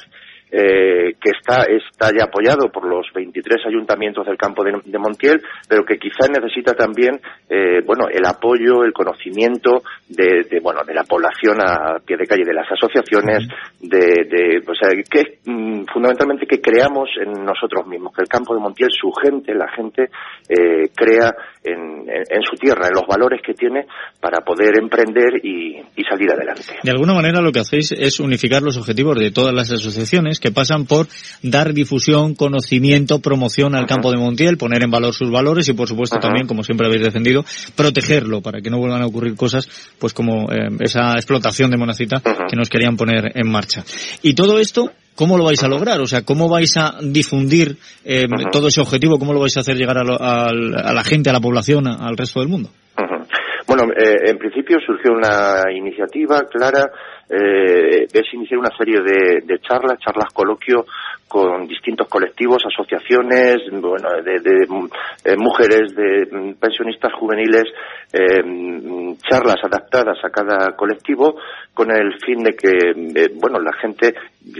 eh, 0.50 1.14
que 1.20 1.30
está, 1.36 1.64
está 1.64 2.10
ya 2.16 2.24
apoyado 2.24 2.70
por 2.70 2.86
los 2.86 3.06
23 3.14 3.66
ayuntamientos 3.66 4.26
del 4.26 4.36
campo 4.36 4.62
de, 4.62 4.72
de 4.84 4.98
Montiel, 4.98 5.42
pero 5.68 5.84
que 5.84 5.98
quizás 5.98 6.30
necesita 6.30 6.74
también, 6.74 7.20
eh, 7.48 7.82
bueno, 7.84 8.06
el 8.08 8.24
apoyo, 8.24 8.84
el 8.84 8.92
conocimiento 8.92 9.82
de, 10.08 10.46
de, 10.48 10.60
bueno, 10.60 10.82
de 10.86 10.94
la 10.94 11.04
población 11.04 11.58
a 11.60 11.98
pie 12.04 12.16
de 12.16 12.26
calle, 12.26 12.44
de 12.44 12.54
las 12.54 12.70
asociaciones, 12.70 13.48
de, 13.80 14.24
de 14.28 14.62
o 14.66 14.74
sea, 14.74 14.90
que 15.10 15.38
mm, 15.44 15.84
fundamentalmente 15.92 16.46
que 16.46 16.60
creamos 16.60 17.08
en 17.20 17.44
nosotros 17.44 17.86
mismos, 17.86 18.14
que 18.14 18.22
el 18.22 18.28
campo 18.28 18.54
de 18.54 18.60
Montiel, 18.60 18.90
su 18.90 19.10
gente, 19.12 19.54
la 19.54 19.68
gente, 19.74 20.10
eh, 20.48 20.90
crea 20.94 21.34
en, 21.64 22.08
en, 22.08 22.22
en 22.30 22.42
su 22.42 22.56
tierra, 22.56 22.86
en 22.86 22.94
los 22.94 23.06
valores 23.06 23.40
que 23.44 23.54
tiene 23.54 23.86
para 24.20 24.44
poder 24.44 24.78
emprender 24.80 25.44
y, 25.44 25.76
y 25.96 26.04
salir 26.04 26.30
adelante. 26.30 26.62
De 26.82 26.90
alguna 26.90 27.14
manera 27.14 27.40
lo 27.40 27.50
que 27.50 27.60
hacéis 27.60 27.92
es 27.92 28.20
unificar 28.20 28.62
los 28.62 28.76
objetivos 28.78 29.18
de 29.18 29.30
todas 29.32 29.52
las 29.52 29.72
asociaciones 29.72 30.35
que 30.40 30.50
pasan 30.50 30.86
por 30.86 31.08
dar 31.42 31.72
difusión, 31.72 32.34
conocimiento, 32.34 33.20
promoción 33.20 33.74
al 33.74 33.86
campo 33.86 34.10
de 34.10 34.18
Montiel, 34.18 34.58
poner 34.58 34.82
en 34.82 34.90
valor 34.90 35.14
sus 35.14 35.30
valores 35.30 35.68
y 35.68 35.72
por 35.72 35.88
supuesto 35.88 36.18
también, 36.18 36.46
como 36.46 36.62
siempre 36.62 36.86
habéis 36.86 37.02
defendido, 37.02 37.44
protegerlo 37.74 38.40
para 38.40 38.60
que 38.60 38.70
no 38.70 38.78
vuelvan 38.78 39.02
a 39.02 39.06
ocurrir 39.06 39.34
cosas 39.36 39.68
pues 39.98 40.12
como 40.12 40.50
eh, 40.52 40.68
esa 40.80 41.14
explotación 41.14 41.70
de 41.70 41.76
Monacita 41.76 42.20
que 42.20 42.56
nos 42.56 42.68
querían 42.68 42.96
poner 42.96 43.32
en 43.34 43.50
marcha. 43.50 43.84
Y 44.22 44.34
todo 44.34 44.58
esto 44.58 44.92
¿Cómo 45.16 45.38
lo 45.38 45.44
vais 45.44 45.64
a 45.64 45.68
lograr? 45.68 45.98
O 46.00 46.06
sea, 46.06 46.26
¿cómo 46.26 46.46
vais 46.46 46.76
a 46.76 46.98
difundir 47.00 47.78
eh, 48.04 48.26
todo 48.52 48.68
ese 48.68 48.82
objetivo? 48.82 49.18
¿Cómo 49.18 49.32
lo 49.32 49.40
vais 49.40 49.56
a 49.56 49.60
hacer 49.60 49.74
llegar 49.74 49.96
a, 49.96 50.04
lo, 50.04 50.20
a, 50.20 50.48
a 50.48 50.92
la 50.92 51.04
gente, 51.04 51.30
a 51.30 51.32
la 51.32 51.40
población, 51.40 51.88
a, 51.88 52.06
al 52.06 52.18
resto 52.18 52.40
del 52.40 52.50
mundo? 52.50 52.68
Bueno, 53.66 53.84
eh, 53.96 54.30
en 54.30 54.38
principio 54.38 54.78
surgió 54.84 55.12
una 55.12 55.64
iniciativa 55.74 56.42
clara, 56.50 56.90
eh, 57.28 58.06
es 58.12 58.34
iniciar 58.34 58.58
una 58.58 58.76
serie 58.76 59.00
de, 59.00 59.40
de 59.44 59.58
charlas, 59.60 59.98
charlas 59.98 60.32
coloquio 60.32 60.86
con 61.28 61.66
distintos 61.66 62.08
colectivos, 62.08 62.62
asociaciones, 62.64 63.56
bueno, 63.72 64.08
de, 64.22 64.38
de 64.38 64.64
eh, 65.24 65.36
mujeres, 65.36 65.94
de 65.94 66.28
mm, 66.30 66.54
pensionistas 66.54 67.12
juveniles, 67.14 67.64
eh, 68.12 68.42
mm, 68.44 69.16
charlas 69.28 69.56
adaptadas 69.64 70.18
a 70.24 70.30
cada 70.30 70.76
colectivo 70.76 71.36
con 71.74 71.90
el 71.90 72.14
fin 72.24 72.42
de 72.44 72.54
que, 72.54 72.70
eh, 72.70 73.30
bueno, 73.34 73.58
la 73.58 73.72
gente 73.74 74.14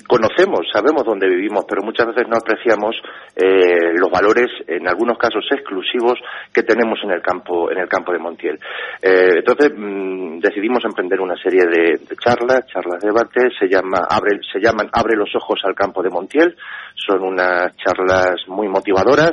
conocemos, 0.09 0.67
sabemos 0.73 1.05
dónde 1.05 1.29
vivimos, 1.29 1.65
pero 1.69 1.83
muchas 1.83 2.09
veces 2.09 2.27
no 2.29 2.37
apreciamos 2.37 2.97
eh, 3.37 3.95
los 3.97 4.11
valores, 4.11 4.49
en 4.67 4.89
algunos 4.89 5.17
casos 5.17 5.47
exclusivos, 5.53 6.19
que 6.53 6.65
tenemos 6.65 6.99
en 7.05 7.13
el 7.13 7.23
campo, 7.23 7.71
en 7.71 7.79
el 7.79 7.89
campo 7.89 8.13
de 8.13 8.19
Montiel. 8.19 8.59
Entonces 9.01 9.73
mmm, 9.75 10.41
decidimos 10.41 10.85
emprender 10.85 11.21
una 11.21 11.37
serie 11.37 11.63
de 11.65 12.01
charlas, 12.17 12.56
charlas 12.67 13.01
de 13.01 13.09
debate, 13.09 13.51
se 13.59 13.69
llama, 13.69 14.07
abre, 14.09 14.39
se 14.53 14.61
llaman 14.61 14.89
Abre 14.93 15.17
los 15.17 15.35
ojos 15.35 15.61
al 15.65 15.75
campo 15.75 16.03
de 16.03 16.11
Montiel, 16.11 16.57
son 16.95 17.23
unas 17.23 17.77
charlas 17.77 18.37
muy 18.49 18.69
motivadoras, 18.69 19.33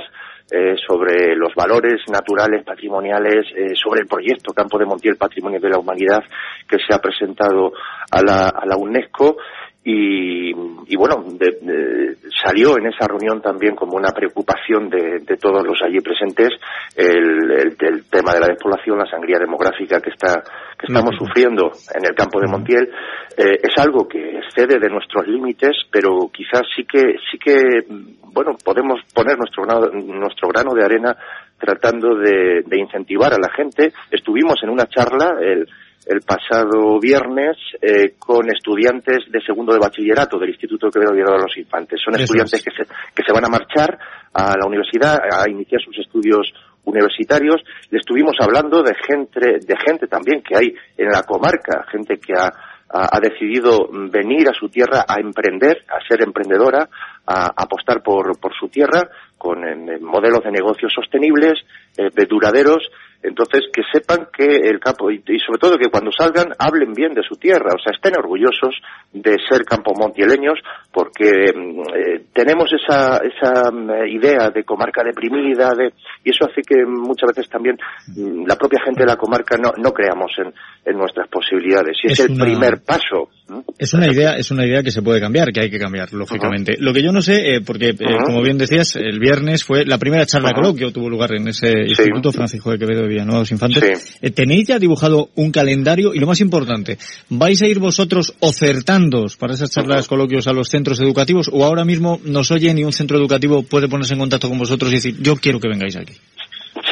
eh, 0.51 0.75
sobre 0.85 1.35
los 1.35 1.55
valores 1.55 2.01
naturales, 2.11 2.63
patrimoniales, 2.63 3.45
eh, 3.55 3.73
sobre 3.73 4.01
el 4.01 4.07
proyecto 4.07 4.53
Campo 4.53 4.77
de 4.77 4.85
Montiel 4.85 5.15
Patrimonio 5.15 5.59
de 5.59 5.69
la 5.69 5.79
Humanidad 5.79 6.21
que 6.67 6.77
se 6.77 6.93
ha 6.93 6.99
presentado 6.99 7.71
a 8.11 8.21
la, 8.21 8.49
a 8.49 8.65
la 8.65 8.75
UNESCO 8.75 9.37
y, 9.85 10.51
y 10.51 10.95
bueno, 10.95 11.25
de, 11.27 11.57
de, 11.61 12.15
salió 12.41 12.77
en 12.77 12.87
esa 12.87 13.05
reunión 13.05 13.41
también 13.41 13.75
como 13.75 13.97
una 13.97 14.11
preocupación 14.11 14.89
de, 14.89 15.19
de 15.19 15.35
todos 15.35 15.61
los 15.65 15.77
allí 15.83 15.99
presentes 15.99 16.49
el, 16.95 17.51
el, 17.51 17.75
el, 17.77 18.09
tema 18.09 18.33
de 18.33 18.39
la 18.39 18.47
despoblación, 18.47 18.97
la 18.97 19.09
sangría 19.09 19.39
demográfica 19.39 19.99
que 19.99 20.11
está 20.11 20.41
que 20.79 20.87
estamos 20.87 21.15
sufriendo 21.17 21.71
en 21.93 22.05
el 22.05 22.15
campo 22.15 22.39
de 22.39 22.47
Montiel. 22.47 22.89
Eh, 23.37 23.59
es 23.61 23.73
algo 23.77 24.07
que 24.07 24.37
excede 24.37 24.79
de 24.79 24.89
nuestros 24.89 25.27
límites, 25.27 25.75
pero 25.91 26.29
quizás 26.31 26.61
sí 26.73 26.85
que 26.85 27.15
sí 27.29 27.37
que 27.37 27.83
bueno 28.31 28.55
podemos 28.63 29.01
poner 29.13 29.37
nuestro 29.37 29.63
grano, 29.63 29.87
nuestro 29.91 30.47
grano 30.47 30.73
de 30.73 30.85
arena 30.85 31.17
tratando 31.59 32.15
de, 32.15 32.63
de 32.65 32.79
incentivar 32.79 33.33
a 33.33 33.37
la 33.37 33.49
gente. 33.53 33.91
Estuvimos 34.09 34.55
en 34.63 34.69
una 34.69 34.85
charla 34.85 35.37
el 35.41 35.67
el 36.05 36.21
pasado 36.21 36.99
viernes 36.99 37.57
eh, 37.81 38.15
con 38.17 38.49
estudiantes 38.49 39.19
de 39.29 39.41
segundo 39.41 39.73
de 39.73 39.79
bachillerato 39.79 40.37
del 40.37 40.49
Instituto 40.49 40.89
Quevedo 40.89 41.13
de 41.13 41.21
los 41.23 41.57
Infantes. 41.57 41.99
Son 42.03 42.13
Eso 42.15 42.23
estudiantes 42.23 42.59
es. 42.59 42.63
que 42.63 42.71
se, 42.71 42.89
que 43.15 43.23
se 43.25 43.33
van 43.33 43.45
a 43.45 43.49
marchar 43.49 43.97
a 44.33 44.55
la 44.57 44.65
universidad 44.67 45.19
a 45.31 45.49
iniciar 45.49 45.81
sus 45.81 45.97
estudios 45.99 46.51
universitarios. 46.85 47.61
Le 47.89 47.99
estuvimos 47.99 48.35
hablando 48.39 48.83
de 48.83 48.93
gente, 49.07 49.59
de 49.65 49.75
gente 49.85 50.07
también 50.07 50.41
que 50.41 50.57
hay 50.57 50.73
en 50.97 51.09
la 51.09 51.23
comarca, 51.23 51.85
gente 51.91 52.17
que 52.17 52.33
ha, 52.33 52.47
ha, 52.89 53.09
ha 53.11 53.19
decidido 53.21 53.87
venir 54.11 54.49
a 54.49 54.53
su 54.53 54.69
tierra 54.69 55.05
a 55.07 55.19
emprender, 55.19 55.85
a 55.87 56.05
ser 56.07 56.21
emprendedora, 56.21 56.89
a, 57.25 57.45
a 57.45 57.63
apostar 57.63 58.01
por, 58.03 58.37
por 58.39 58.53
su 58.53 58.67
tierra 58.69 59.09
con 59.37 59.63
en, 59.67 60.03
modelos 60.03 60.43
de 60.43 60.51
negocios 60.51 60.91
sostenibles, 60.93 61.53
eh, 61.97 62.09
duraderos 62.27 62.89
entonces, 63.23 63.61
que 63.71 63.83
sepan 63.89 64.27
que 64.37 64.45
el 64.45 64.81
campo, 64.81 65.09
y, 65.09 65.23
y, 65.25 65.39
sobre 65.39 65.57
todo 65.57 65.77
que 65.77 65.89
cuando 65.89 66.11
salgan, 66.11 66.53
hablen 66.59 66.93
bien 66.93 67.13
de 67.13 67.23
su 67.23 67.37
tierra, 67.37 67.71
o 67.73 67.81
sea, 67.81 67.95
estén 67.95 68.17
orgullosos 68.17 68.75
de 69.13 69.37
ser 69.49 69.63
campomontieleños, 69.63 70.59
porque 70.91 71.45
eh, 71.45 72.25
tenemos 72.33 72.69
esa, 72.73 73.21
esa 73.23 73.71
mm, 73.71 74.07
idea 74.09 74.49
de 74.49 74.65
comarca 74.65 75.03
deprimida, 75.05 75.69
de, 75.69 75.93
y 76.25 76.31
eso 76.31 76.45
hace 76.45 76.61
que 76.63 76.83
muchas 76.85 77.29
veces 77.33 77.49
también 77.49 77.77
mm, 78.07 78.45
la 78.45 78.57
propia 78.57 78.83
gente 78.83 79.03
de 79.03 79.07
la 79.07 79.15
comarca 79.15 79.55
no, 79.55 79.71
no 79.77 79.91
creamos 79.93 80.33
en, 80.39 80.53
en 80.83 80.97
nuestras 80.97 81.29
posibilidades. 81.29 81.97
Y 82.03 82.07
es, 82.07 82.19
es 82.19 82.25
el 82.25 82.33
una, 82.33 82.43
primer 82.43 82.83
paso. 82.83 83.29
¿No? 83.49 83.63
Es 83.77 83.93
una 83.93 84.11
idea, 84.11 84.35
es 84.35 84.51
una 84.51 84.65
idea 84.65 84.83
que 84.83 84.91
se 84.91 85.01
puede 85.01 85.19
cambiar, 85.19 85.51
que 85.51 85.61
hay 85.61 85.69
que 85.69 85.79
cambiar, 85.79 86.11
lógicamente. 86.13 86.73
Uh 86.73 86.75
-huh. 86.75 86.81
Lo 86.81 86.93
que 86.93 87.03
yo 87.03 87.11
no 87.11 87.21
sé, 87.21 87.55
eh, 87.55 87.61
porque, 87.61 87.89
eh, 87.89 87.93
uh 87.93 87.95
-huh. 87.95 88.25
como 88.25 88.41
bien 88.41 88.57
decías, 88.57 88.95
el 88.95 89.19
viernes 89.19 89.63
fue 89.63 89.85
la 89.85 89.97
primera 89.97 90.25
charla 90.25 90.49
uh 90.49 90.51
-huh. 90.51 90.61
coloquio 90.61 90.91
tuvo 90.91 91.09
lugar 91.09 91.33
en 91.35 91.47
ese 91.47 91.67
sí. 91.71 91.89
Instituto 91.89 92.31
Francisco 92.31 92.71
de 92.71 92.79
Quevedo 92.79 93.01
de 93.01 93.07
Villanueva 93.07 93.39
los 93.39 93.51
Infantes. 93.51 93.83
Sí. 93.83 94.17
Eh, 94.21 94.31
¿Tenéis 94.31 94.67
ya 94.67 94.79
dibujado 94.79 95.29
un 95.35 95.51
calendario? 95.51 96.13
Y 96.13 96.19
lo 96.19 96.27
más 96.27 96.41
importante, 96.41 96.97
¿vais 97.29 97.61
a 97.61 97.67
ir 97.67 97.79
vosotros 97.79 98.33
ofertando 98.39 99.25
para 99.39 99.53
esas 99.53 99.69
charlas, 99.71 100.07
coloquios 100.07 100.47
a 100.47 100.53
los 100.53 100.69
centros 100.69 100.99
educativos 100.99 101.49
o 101.51 101.63
ahora 101.63 101.85
mismo 101.85 102.19
nos 102.23 102.51
oyen 102.51 102.77
y 102.77 102.83
un 102.83 102.93
centro 102.93 103.17
educativo 103.17 103.63
puede 103.63 103.87
ponerse 103.87 104.13
en 104.13 104.19
contacto 104.19 104.49
con 104.49 104.57
vosotros 104.57 104.91
y 104.91 104.95
decir, 104.95 105.17
yo 105.21 105.35
quiero 105.35 105.59
que 105.59 105.67
vengáis 105.67 105.95
aquí? 105.95 106.13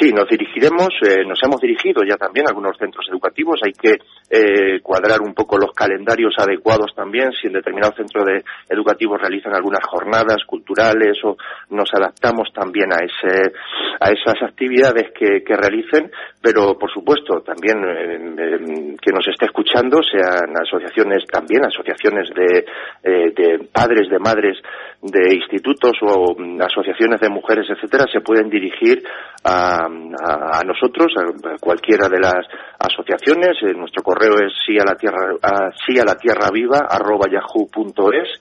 Sí, 0.01 0.11
nos 0.11 0.27
dirigiremos, 0.27 0.89
eh, 1.05 1.23
nos 1.27 1.37
hemos 1.43 1.61
dirigido 1.61 2.01
ya 2.03 2.17
también 2.17 2.47
a 2.47 2.49
algunos 2.49 2.75
centros 2.75 3.05
educativos. 3.07 3.59
Hay 3.63 3.73
que 3.73 3.99
eh, 4.31 4.79
cuadrar 4.81 5.21
un 5.21 5.35
poco 5.35 5.59
los 5.59 5.73
calendarios 5.73 6.33
adecuados 6.39 6.95
también. 6.95 7.29
Si 7.39 7.45
en 7.45 7.53
determinado 7.53 7.93
centro 7.95 8.25
de, 8.25 8.41
educativo 8.67 9.15
realizan 9.15 9.53
algunas 9.53 9.85
jornadas 9.85 10.37
culturales 10.47 11.19
o 11.23 11.37
nos 11.69 11.93
adaptamos 11.93 12.51
también 12.51 12.91
a, 12.91 12.97
ese, 12.97 13.53
a 13.99 14.09
esas 14.09 14.41
actividades 14.41 15.11
que, 15.13 15.43
realicen. 15.45 16.09
Pero, 16.41 16.79
por 16.79 16.91
supuesto, 16.91 17.41
también 17.41 17.77
eh, 17.85 18.97
que 18.99 19.11
nos 19.13 19.27
esté 19.27 19.45
escuchando 19.45 20.01
sean 20.01 20.49
asociaciones 20.59 21.27
también, 21.27 21.63
asociaciones 21.63 22.27
de, 22.33 22.65
eh, 23.03 23.33
de 23.37 23.69
padres, 23.71 24.09
de 24.09 24.17
madres 24.17 24.57
de 25.01 25.35
institutos 25.35 25.93
o 26.01 26.35
mm, 26.37 26.61
asociaciones 26.61 27.19
de 27.19 27.29
mujeres, 27.29 27.65
etcétera, 27.69 28.05
se 28.11 28.21
pueden 28.21 28.49
dirigir 28.49 29.03
a, 29.43 29.85
a, 29.85 30.59
a 30.59 30.63
nosotros, 30.63 31.13
a, 31.17 31.57
cualquiera 31.59 32.07
de 32.07 32.19
las 32.19 32.45
asociaciones. 32.79 33.57
Eh, 33.63 33.73
nuestro 33.73 34.03
correo 34.03 34.35
es 34.35 34.53
sí 34.65 34.77
a 34.77 34.85
la 34.85 34.95
tierra, 34.95 35.33
a, 35.41 35.71
sí 35.85 35.99
a 35.99 36.05
la 36.05 36.15
tierra 36.15 36.49
viva 36.53 36.85
arroba 36.87 37.25
yahoo.es 37.31 38.39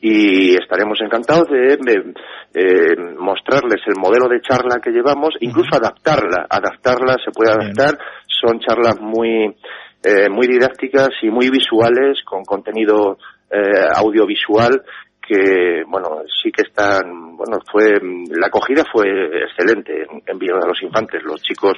y 0.00 0.54
estaremos 0.54 0.98
encantados 1.00 1.48
de, 1.48 1.78
de 1.78 2.14
eh, 2.54 2.96
mostrarles 3.18 3.80
el 3.86 3.96
modelo 3.98 4.28
de 4.28 4.40
charla 4.40 4.78
que 4.80 4.90
llevamos, 4.90 5.34
incluso 5.40 5.74
adaptarla, 5.74 6.46
adaptarla, 6.48 7.16
se 7.24 7.32
puede 7.32 7.50
adaptar, 7.50 7.98
son 8.28 8.60
charlas 8.60 9.00
muy 9.00 9.56
eh, 10.04 10.28
muy 10.28 10.46
didácticas 10.46 11.08
y 11.22 11.30
muy 11.30 11.50
visuales 11.50 12.22
con 12.24 12.44
contenido 12.44 13.18
eh, 13.50 13.88
audiovisual 13.96 14.82
que 15.26 15.82
bueno 15.86 16.22
sí 16.42 16.50
que 16.52 16.62
están 16.62 17.36
bueno 17.36 17.58
fue 17.70 17.98
la 18.30 18.46
acogida 18.46 18.84
fue 18.90 19.06
excelente 19.44 20.02
en, 20.02 20.22
en 20.26 20.38
de 20.38 20.68
los 20.68 20.82
Infantes. 20.82 21.22
Los 21.22 21.42
chicos 21.42 21.74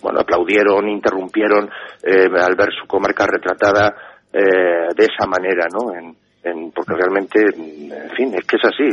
bueno 0.00 0.20
aplaudieron 0.20 0.88
interrumpieron 0.88 1.70
eh, 2.02 2.28
al 2.40 2.54
ver 2.56 2.70
su 2.72 2.86
comarca 2.86 3.26
retratada 3.26 3.94
eh, 4.32 4.88
de 4.94 5.04
esa 5.04 5.26
manera 5.26 5.66
no 5.72 5.94
en, 5.94 6.14
en, 6.42 6.70
porque 6.72 6.94
realmente 6.94 7.40
en 7.40 8.10
fin 8.16 8.34
es 8.34 8.46
que 8.46 8.56
es 8.56 8.64
así. 8.64 8.84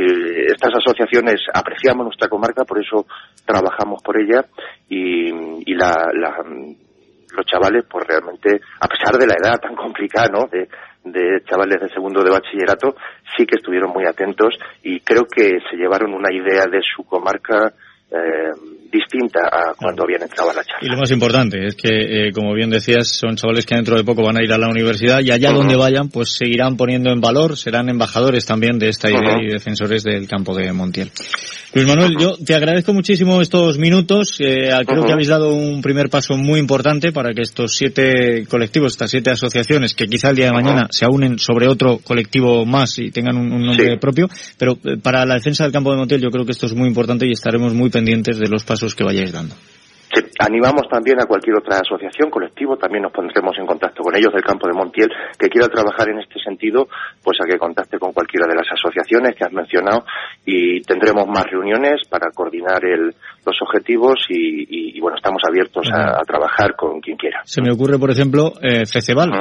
Estas 0.46 0.74
asociaciones 0.74 1.40
apreciamos 1.52 2.04
nuestra 2.04 2.28
comarca 2.28 2.64
por 2.64 2.78
eso 2.78 3.06
trabajamos 3.44 4.02
por 4.02 4.20
ella 4.20 4.44
y, 4.88 5.30
y 5.70 5.74
la, 5.74 6.10
la 6.14 6.44
los 7.36 7.44
chavales, 7.46 7.84
pues 7.88 8.06
realmente, 8.06 8.60
a 8.80 8.88
pesar 8.88 9.16
de 9.16 9.26
la 9.26 9.34
edad 9.34 9.60
tan 9.60 9.76
complicada, 9.76 10.28
¿no? 10.32 10.46
De, 10.46 10.66
de 11.04 11.42
chavales 11.48 11.80
de 11.80 11.88
segundo 11.90 12.22
de 12.22 12.30
bachillerato, 12.30 12.94
sí 13.36 13.46
que 13.46 13.56
estuvieron 13.56 13.90
muy 13.90 14.04
atentos 14.06 14.58
y 14.82 15.00
creo 15.00 15.24
que 15.24 15.58
se 15.70 15.76
llevaron 15.76 16.12
una 16.14 16.32
idea 16.32 16.66
de 16.66 16.80
su 16.82 17.04
comarca 17.04 17.72
eh, 18.10 18.52
distinta 18.90 19.40
a 19.50 19.74
cuando 19.74 20.04
habían 20.04 20.22
entrado 20.22 20.50
a 20.50 20.54
la 20.54 20.64
charla. 20.64 20.80
Y 20.82 20.88
lo 20.88 20.98
más 20.98 21.10
importante 21.10 21.66
es 21.66 21.74
que, 21.74 22.28
eh, 22.28 22.32
como 22.32 22.54
bien 22.54 22.70
decías, 22.70 23.08
son 23.08 23.36
chavales 23.36 23.66
que 23.66 23.74
dentro 23.74 23.96
de 23.96 24.04
poco 24.04 24.22
van 24.22 24.38
a 24.38 24.42
ir 24.42 24.52
a 24.52 24.58
la 24.58 24.68
universidad 24.68 25.20
y 25.20 25.30
allá 25.30 25.52
donde 25.52 25.76
vayan, 25.76 26.08
pues 26.08 26.30
seguirán 26.30 26.76
poniendo 26.76 27.10
en 27.10 27.20
valor, 27.20 27.56
serán 27.56 27.88
embajadores 27.88 28.46
también 28.46 28.78
de 28.78 28.88
esta 28.88 29.10
idea 29.10 29.38
y 29.42 29.52
defensores 29.52 30.02
del 30.02 30.26
campo 30.26 30.54
de 30.54 30.72
Montiel. 30.72 31.10
Luis 31.74 31.86
Manuel, 31.86 32.16
yo 32.18 32.32
te 32.38 32.54
agradezco 32.54 32.94
muchísimo 32.94 33.42
estos 33.42 33.76
minutos. 33.76 34.36
Eh, 34.40 34.70
creo 34.86 35.04
que 35.04 35.12
habéis 35.12 35.28
dado 35.28 35.52
un 35.52 35.82
primer 35.82 36.08
paso 36.08 36.34
muy 36.34 36.58
importante 36.58 37.12
para 37.12 37.34
que 37.34 37.42
estos 37.42 37.76
siete 37.76 38.46
colectivos, 38.48 38.92
estas 38.92 39.10
siete 39.10 39.30
asociaciones, 39.30 39.92
que 39.94 40.06
quizá 40.06 40.30
el 40.30 40.36
día 40.36 40.46
de 40.46 40.52
mañana 40.52 40.86
se 40.90 41.06
unen 41.06 41.38
sobre 41.38 41.68
otro 41.68 41.98
colectivo 41.98 42.64
más 42.64 42.98
y 42.98 43.10
tengan 43.10 43.36
un, 43.36 43.52
un 43.52 43.66
nombre 43.66 43.98
propio, 43.98 44.28
pero 44.56 44.78
eh, 44.82 44.96
para 45.02 45.26
la 45.26 45.34
defensa 45.34 45.64
del 45.64 45.72
campo 45.72 45.90
de 45.90 45.98
Montiel 45.98 46.22
yo 46.22 46.30
creo 46.30 46.46
que 46.46 46.52
esto 46.52 46.66
es 46.66 46.74
muy 46.74 46.88
importante 46.88 47.26
y 47.26 47.32
estaremos 47.32 47.74
muy 47.74 47.90
pendientes 47.90 48.38
de 48.38 48.48
los 48.48 48.64
pasos 48.64 48.77
que 48.94 49.04
vayáis 49.04 49.32
dando. 49.32 49.54
Animamos 50.40 50.88
también 50.88 51.20
a 51.20 51.26
cualquier 51.26 51.56
otra 51.56 51.80
asociación, 51.80 52.30
colectivo, 52.30 52.76
también 52.76 53.02
nos 53.02 53.12
pondremos 53.12 53.56
en 53.58 53.66
contacto 53.66 54.02
con 54.02 54.16
ellos 54.16 54.32
del 54.32 54.42
campo 54.42 54.66
de 54.66 54.72
Montiel, 54.72 55.10
que 55.38 55.48
quiera 55.48 55.68
trabajar 55.68 56.08
en 56.08 56.20
este 56.20 56.40
sentido, 56.40 56.88
pues 57.22 57.38
a 57.42 57.46
que 57.46 57.58
contacte 57.58 57.98
con 57.98 58.12
cualquiera 58.12 58.46
de 58.46 58.54
las 58.54 58.66
asociaciones 58.72 59.36
que 59.36 59.44
has 59.44 59.52
mencionado 59.52 60.04
y 60.46 60.80
tendremos 60.82 61.26
más 61.26 61.44
reuniones 61.44 62.08
para 62.08 62.30
coordinar 62.30 62.84
el, 62.84 63.14
los 63.48 63.60
objetivos 63.62 64.14
y, 64.28 64.96
y, 64.96 65.00
bueno, 65.00 65.16
estamos 65.16 65.42
abiertos 65.48 65.86
a, 65.92 66.20
a, 66.20 66.22
trabajar 66.24 66.74
con 66.76 67.00
quien 67.00 67.16
quiera. 67.16 67.40
Se 67.44 67.62
me 67.62 67.72
ocurre, 67.72 67.98
por 67.98 68.10
ejemplo, 68.10 68.52
eh, 68.62 68.82
que 68.84 68.98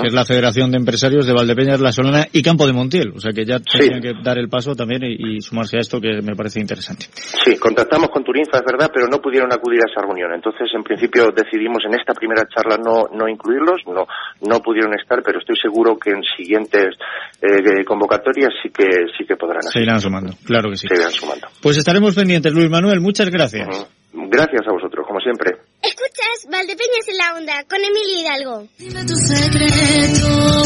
es 0.07 0.13
la 0.13 0.25
Federación 0.25 0.71
de 0.71 0.77
Empresarios 0.77 1.25
de 1.27 1.33
Valdepeñas, 1.33 1.79
La 1.81 1.91
Solana 1.91 2.25
y 2.31 2.41
Campo 2.41 2.65
de 2.65 2.73
Montiel, 2.73 3.11
o 3.15 3.19
sea 3.19 3.31
que 3.33 3.45
ya 3.45 3.57
Sí. 3.59 3.79
tienen 3.79 4.01
que 4.01 4.13
dar 4.23 4.37
el 4.37 4.49
paso 4.49 4.75
también 4.75 5.03
y, 5.03 5.37
y 5.37 5.41
sumarse 5.41 5.77
a 5.77 5.81
esto 5.81 5.99
que 5.99 6.21
me 6.21 6.35
parece 6.35 6.59
interesante. 6.59 7.05
Sí, 7.13 7.57
contactamos 7.57 8.09
con 8.09 8.23
Turinfa, 8.23 8.57
es 8.57 8.63
verdad, 8.65 8.89
pero 8.93 9.07
no 9.07 9.19
pudieron 9.19 9.51
acudir 9.51 9.79
a 9.81 9.91
esa 9.91 10.01
reunión. 10.05 10.33
Entonces, 10.33 10.67
en 10.73 10.83
principio, 10.83 11.29
decidimos 11.35 11.83
en 11.85 11.99
esta 11.99 12.13
primera 12.13 12.43
charla 12.47 12.77
no, 12.77 13.05
no 13.13 13.27
incluirlos, 13.27 13.81
no, 13.87 14.07
no 14.47 14.59
pudieron 14.61 14.93
estar, 14.97 15.21
pero 15.23 15.39
estoy 15.39 15.55
seguro 15.61 15.97
que 15.97 16.11
en 16.11 16.23
siguientes 16.37 16.95
eh, 17.41 17.83
convocatorias 17.85 18.51
sí 18.63 18.69
que, 18.69 18.85
sí 19.17 19.25
que 19.27 19.35
podrán 19.35 19.61
Se 19.63 19.69
asistir. 19.69 19.83
irán 19.83 19.99
sumando, 20.01 20.33
claro 20.45 20.69
que 20.69 20.77
sí. 20.77 20.87
Se 20.87 20.95
irán 20.95 21.11
sumando. 21.11 21.47
Pues 21.61 21.77
estaremos 21.77 22.15
pendientes, 22.15 22.53
Luis 22.53 22.69
Manuel, 22.69 22.99
muchas 23.01 23.29
gracias. 23.29 23.67
Gracias 24.13 24.67
a 24.67 24.71
vosotros, 24.71 25.05
como 25.07 25.19
siempre. 25.19 25.57
Escuchas 25.81 26.51
Valdepeñas 26.51 27.07
en 27.07 27.17
la 27.17 27.35
onda 27.35 27.63
con 27.69 27.79
Emilio 27.79 28.19
Hidalgo. 28.21 28.67
Dime 28.77 29.03
tu 29.05 29.15
secreto, 29.15 30.61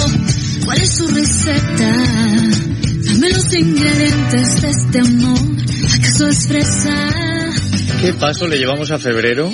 ¿cuál 0.65 0.77
es 0.77 0.97
tu 0.97 1.07
receta? 1.07 1.91
Dame 3.11 3.29
los 3.29 3.53
ingredientes 3.53 4.61
de 4.61 4.69
este 4.69 4.99
amor, 4.99 5.39
¿acaso 5.97 6.27
expresa? 6.27 7.09
¿Qué 8.01 8.13
paso 8.13 8.47
le 8.47 8.57
llevamos 8.57 8.89
a 8.91 8.97
febrero? 8.97 9.49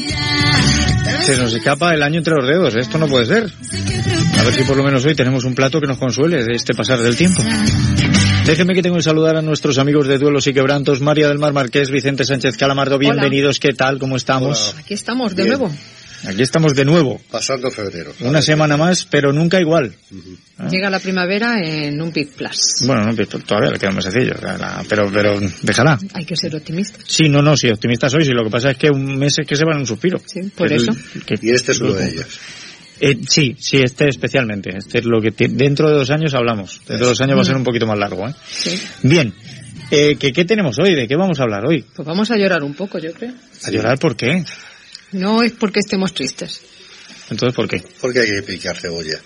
Se 1.21 1.37
nos 1.37 1.53
escapa 1.53 1.93
el 1.93 2.03
año 2.03 2.19
entre 2.19 2.35
los 2.35 2.47
dedos, 2.47 2.75
esto 2.75 2.97
no 2.97 3.07
puede 3.07 3.25
ser. 3.25 3.51
A 4.39 4.43
ver 4.43 4.53
si 4.53 4.63
por 4.63 4.77
lo 4.77 4.83
menos 4.83 5.05
hoy 5.05 5.15
tenemos 5.15 5.43
un 5.43 5.55
plato 5.55 5.81
que 5.81 5.87
nos 5.87 5.97
consuele 5.97 6.43
de 6.43 6.53
este 6.53 6.73
pasar 6.73 6.99
del 6.99 7.17
tiempo. 7.17 7.41
Déjenme 8.47 8.73
que 8.73 8.81
tengo 8.81 8.95
que 8.95 9.03
saludar 9.03 9.35
a 9.35 9.41
nuestros 9.41 9.77
amigos 9.77 10.07
de 10.07 10.17
Duelos 10.17 10.47
y 10.47 10.53
Quebrantos, 10.53 11.01
María 11.01 11.27
del 11.27 11.37
Mar 11.37 11.53
Marqués, 11.53 11.91
Vicente 11.91 12.23
Sánchez 12.23 12.55
Calamardo, 12.57 12.97
bienvenidos, 12.97 13.59
¿qué 13.59 13.73
tal? 13.73 13.99
¿Cómo 13.99 14.15
estamos? 14.15 14.73
Aquí 14.77 14.93
estamos 14.93 15.35
de 15.35 15.43
Bien. 15.43 15.57
nuevo. 15.59 15.75
Aquí 16.25 16.41
estamos 16.41 16.73
de 16.73 16.83
nuevo. 16.83 17.21
Pasando 17.29 17.69
febrero. 17.69 18.11
Una 18.21 18.41
semana 18.41 18.75
más, 18.75 19.05
pero 19.05 19.31
nunca 19.31 19.59
igual. 19.59 19.93
Ah. 20.57 20.67
Llega 20.67 20.89
la 20.89 20.99
primavera 20.99 21.59
en 21.63 22.01
un 22.01 22.11
Big 22.11 22.29
Plus. 22.31 22.77
Bueno, 22.87 23.05
no, 23.05 23.25
todavía 23.25 23.69
le 23.71 23.77
queda 23.77 23.91
más 23.91 24.05
sencillo, 24.05 24.33
pero, 24.89 25.11
pero 25.13 25.39
déjala. 25.61 25.99
Hay 26.13 26.25
que 26.25 26.35
ser 26.35 26.55
optimista. 26.55 26.97
Sí, 27.05 27.29
no, 27.29 27.43
no, 27.43 27.55
sí, 27.55 27.69
optimista 27.69 28.09
soy, 28.09 28.25
sí, 28.25 28.31
lo 28.31 28.43
que 28.45 28.49
pasa 28.49 28.71
es 28.71 28.77
que 28.77 28.89
un 28.89 29.17
mes 29.17 29.37
es 29.37 29.45
que 29.45 29.55
se 29.55 29.63
va 29.63 29.73
en 29.73 29.81
un 29.81 29.85
suspiro. 29.85 30.19
Sí, 30.25 30.39
por 30.55 30.69
Que 30.69 30.75
eso. 30.75 30.91
el- 31.13 31.23
que- 31.23 31.35
Y 31.41 31.51
este 31.51 31.73
es 31.73 31.81
uno 31.81 31.93
de 31.93 32.09
ellos. 32.09 32.25
Eh, 32.99 33.17
sí, 33.27 33.55
sí, 33.59 33.77
este 33.77 34.07
especialmente. 34.07 34.75
Este 34.77 34.99
es 34.99 35.05
lo 35.05 35.21
que 35.21 35.31
dentro 35.49 35.89
de 35.89 35.95
dos 35.95 36.09
años 36.09 36.33
hablamos. 36.33 36.79
Dentro 36.79 37.05
de 37.05 37.11
dos 37.11 37.21
años 37.21 37.37
va 37.37 37.41
a 37.41 37.45
ser 37.45 37.55
un 37.55 37.63
poquito 37.63 37.85
más 37.85 37.97
largo. 37.97 38.27
¿eh? 38.27 38.33
Sí. 38.49 38.79
Bien, 39.03 39.33
eh, 39.91 40.15
¿qué, 40.19 40.33
¿qué 40.33 40.45
tenemos 40.45 40.77
hoy? 40.79 40.95
¿De 40.95 41.07
qué 41.07 41.15
vamos 41.15 41.39
a 41.39 41.43
hablar 41.43 41.65
hoy? 41.65 41.85
Pues 41.95 42.07
vamos 42.07 42.31
a 42.31 42.37
llorar 42.37 42.63
un 42.63 42.73
poco, 42.73 42.99
yo 42.99 43.13
creo. 43.13 43.33
¿A 43.65 43.71
llorar 43.71 43.99
por 43.99 44.15
qué? 44.15 44.43
No 45.11 45.43
es 45.43 45.53
porque 45.53 45.79
estemos 45.79 46.13
tristes. 46.13 46.61
Entonces, 47.29 47.55
¿por 47.55 47.67
qué? 47.67 47.83
Porque 48.01 48.19
hay 48.21 48.27
que 48.27 48.41
picar 48.43 48.75
cebolla. 48.77 49.17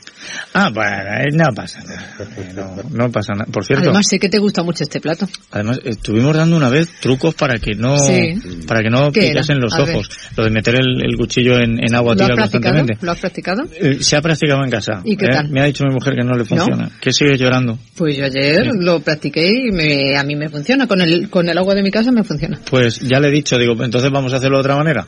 Ah, 0.53 0.69
bueno, 0.73 0.91
eh, 1.19 1.27
no 1.33 1.45
pasa 1.53 1.81
nada. 1.83 2.15
Eh, 2.37 2.53
No, 2.55 2.75
no 2.89 3.11
pasa 3.11 3.33
nada. 3.33 3.45
Por 3.51 3.63
cierto, 3.63 3.85
Además 3.89 4.07
sé 4.09 4.17
que 4.19 4.27
te 4.29 4.39
gusta 4.39 4.63
mucho 4.63 4.83
este 4.83 4.99
plato. 4.99 5.27
Además, 5.51 5.79
estuvimos 5.83 6.35
dando 6.35 6.57
una 6.57 6.69
vez 6.69 6.89
trucos 6.99 7.35
para 7.35 7.59
que 7.59 7.75
no, 7.75 7.97
Sí. 7.99 8.33
para 8.67 8.81
que 8.81 8.89
no 8.89 9.11
¿Qué 9.11 9.29
picasen 9.29 9.57
era? 9.57 9.65
los 9.65 9.73
A 9.73 9.83
ver. 9.83 9.89
ojos. 9.95 10.09
Lo 10.35 10.43
de 10.43 10.49
meter 10.49 10.75
el, 10.75 11.03
el 11.05 11.15
cuchillo 11.17 11.57
en, 11.59 11.77
en 11.83 11.95
agua 11.95 12.15
¿Lo 12.15 12.21
has 12.23 12.27
tibia 12.27 12.35
practicado? 12.35 12.75
constantemente. 12.75 13.05
¿Lo 13.05 13.11
has 13.11 13.19
practicado? 13.19 13.63
Eh, 13.79 13.97
se 14.01 14.15
ha 14.17 14.21
practicado 14.21 14.63
en 14.63 14.71
casa. 14.71 15.01
¿Y 15.05 15.15
qué 15.15 15.25
¿eh? 15.25 15.29
tal? 15.31 15.49
Me 15.49 15.61
ha 15.61 15.65
dicho 15.65 15.83
mi 15.85 15.93
mujer 15.93 16.13
que 16.15 16.23
no 16.23 16.35
le 16.35 16.45
funciona. 16.45 16.89
Que 16.99 17.11
sigue 17.11 17.37
llorando. 17.37 17.77
Pues 17.95 18.17
yo 18.17 18.25
ayer 18.25 18.67
lo 18.79 18.99
practiqué 19.01 19.47
y 19.47 19.71
me, 19.71 20.17
a 20.17 20.23
mí 20.23 20.35
me 20.35 20.49
funciona. 20.49 20.87
Con 20.87 21.01
el, 21.01 21.29
con 21.29 21.47
el 21.49 21.57
agua 21.57 21.75
de 21.75 21.83
mi 21.83 21.91
casa 21.91 22.11
me 22.11 22.23
funciona. 22.23 22.59
Pues 22.69 22.99
ya 22.99 23.19
le 23.19 23.27
he 23.27 23.31
dicho, 23.31 23.57
digo, 23.57 23.73
entonces 23.83 24.09
vamos 24.11 24.33
a 24.33 24.37
hacerlo 24.37 24.57
de 24.57 24.61
otra 24.61 24.75
manera. 24.75 25.05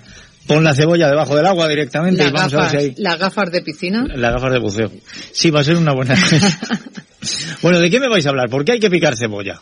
Pon 0.47 0.63
la 0.63 0.73
cebolla 0.73 1.07
debajo 1.09 1.35
del 1.35 1.45
agua 1.45 1.67
directamente 1.69 2.23
y 2.27 2.31
vamos 2.31 2.53
a 2.53 2.57
ver 2.61 2.69
si 2.69 2.77
hay 2.77 2.93
las 2.97 3.17
gafas 3.19 3.51
de 3.51 3.61
piscina. 3.61 4.05
las 4.15 4.33
gafas 4.33 4.51
de 4.51 4.59
buceo. 4.59 4.91
Sí, 5.31 5.49
va 5.51 5.61
a 5.61 5.63
ser 5.63 5.77
una 5.77 5.93
buena. 5.93 6.15
bueno, 7.61 7.79
¿de 7.79 7.89
qué 7.89 7.99
me 7.99 8.09
vais 8.09 8.25
a 8.25 8.29
hablar? 8.29 8.49
¿Por 8.49 8.65
qué 8.65 8.73
hay 8.73 8.79
que 8.79 8.89
picar 8.89 9.15
cebolla? 9.15 9.61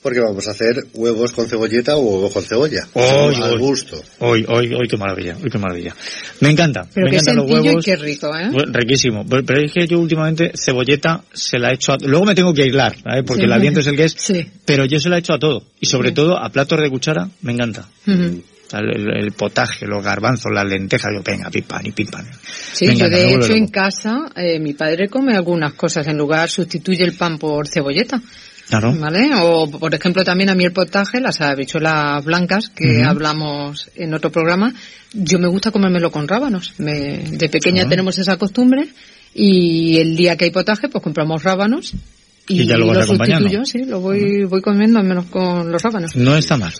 Porque 0.00 0.18
vamos 0.18 0.48
a 0.48 0.50
hacer 0.50 0.74
huevos 0.94 1.30
con 1.30 1.46
cebolleta 1.48 1.96
o 1.96 2.00
huevos 2.00 2.32
con 2.32 2.42
cebolla. 2.42 2.88
Hoy, 2.94 3.36
al 3.36 3.52
hoy. 3.52 3.58
gusto. 3.58 4.02
Hoy, 4.18 4.44
hoy, 4.48 4.74
hoy, 4.74 4.88
qué 4.88 4.96
maravilla, 4.96 5.36
hoy, 5.40 5.48
qué 5.48 5.58
maravilla. 5.58 5.94
Me 6.40 6.50
encanta. 6.50 6.84
Pero 6.92 7.04
me 7.04 7.10
qué 7.12 7.16
encantan 7.18 7.36
los 7.36 7.46
sencillo 7.46 7.62
huevos. 7.68 7.86
y 7.86 7.90
qué 7.90 7.96
rico, 7.96 8.36
¿eh? 8.36 8.50
Riquísimo. 8.66 9.24
Pero, 9.28 9.44
pero 9.44 9.64
es 9.64 9.72
que 9.72 9.86
yo 9.86 10.00
últimamente 10.00 10.50
cebolleta 10.56 11.22
se 11.32 11.56
la 11.60 11.70
he 11.70 11.74
hecho 11.74 11.92
a... 11.92 11.98
Luego 12.04 12.24
me 12.26 12.34
tengo 12.34 12.52
que 12.52 12.62
aislar, 12.64 12.96
¿vale? 13.04 13.22
porque 13.22 13.42
Sí. 13.42 13.46
el 13.46 13.52
aliento 13.52 13.78
es 13.78 13.86
el 13.86 13.96
que 13.96 14.04
es. 14.04 14.16
Sí. 14.18 14.44
Pero 14.64 14.86
yo 14.86 14.98
se 14.98 15.08
la 15.08 15.16
he 15.16 15.18
hecho 15.20 15.34
a 15.34 15.38
todo. 15.38 15.62
Y 15.78 15.86
sobre 15.86 16.10
todo 16.10 16.36
a 16.36 16.48
platos 16.48 16.80
de 16.80 16.90
cuchara, 16.90 17.28
me 17.42 17.52
encanta. 17.52 17.86
Sea, 18.04 18.16
el, 18.80 19.32
potaje, 19.32 19.86
los 19.86 20.02
garbanzos, 20.04 20.52
las 20.52 20.64
lentejas, 20.64 21.10
yo 21.14 21.22
venga, 21.22 21.50
pim 21.50 21.64
pam 21.64 21.80
y 21.86 21.92
pim 21.92 22.06
pam. 22.08 22.24
Sí, 22.72 22.94
yo 22.96 23.08
de 23.08 23.34
hecho 23.34 23.52
en 23.52 23.68
casa 23.68 24.30
eh, 24.36 24.58
mi 24.58 24.72
padre 24.74 25.08
come 25.08 25.34
algunas 25.34 25.74
cosas. 25.74 26.06
En 26.06 26.16
lugar 26.16 26.48
sustituye 26.50 27.04
el 27.04 27.14
pan 27.16 27.38
por 27.38 27.68
cebolleta. 27.68 28.20
Claro. 28.68 28.94
¿Vale? 28.98 29.30
O, 29.42 29.70
por 29.70 29.94
ejemplo, 29.94 30.24
también 30.24 30.48
a 30.48 30.54
mí 30.54 30.64
el 30.64 30.72
potaje, 30.72 31.20
las 31.20 31.40
habichuelas 31.42 32.24
blancas, 32.24 32.70
que 32.70 33.02
hablamos 33.04 33.90
en 33.96 34.14
otro 34.14 34.30
programa, 34.32 34.72
yo 35.12 35.38
me 35.38 35.48
gusta 35.48 35.70
comérmelo 35.70 36.10
con 36.10 36.26
rábanos. 36.26 36.72
Me- 36.78 37.18
de 37.18 37.48
pequeña 37.50 37.82
Ah. 37.84 37.88
tenemos 37.88 38.16
esa 38.18 38.38
costumbre 38.38 38.88
y 39.34 39.98
el 39.98 40.16
día 40.16 40.36
que 40.36 40.46
hay 40.46 40.50
potaje, 40.52 40.88
pues 40.88 41.02
compramos 41.04 41.42
rábanos 41.42 41.92
y, 42.48 42.62
Y 42.62 42.66
ya 42.66 42.76
lo 42.76 42.86
vas 42.88 43.04
acompañando. 43.04 43.48
sustituyo, 43.48 43.64
sí, 43.64 43.88
lo 43.88 44.00
voy, 44.00 44.44
voy 44.44 44.60
comiendo 44.62 44.98
al 44.98 45.04
menos 45.06 45.26
con 45.26 45.70
los 45.70 45.82
rábanos. 45.82 46.16
No 46.16 46.36
está 46.36 46.56
mal. 46.56 46.72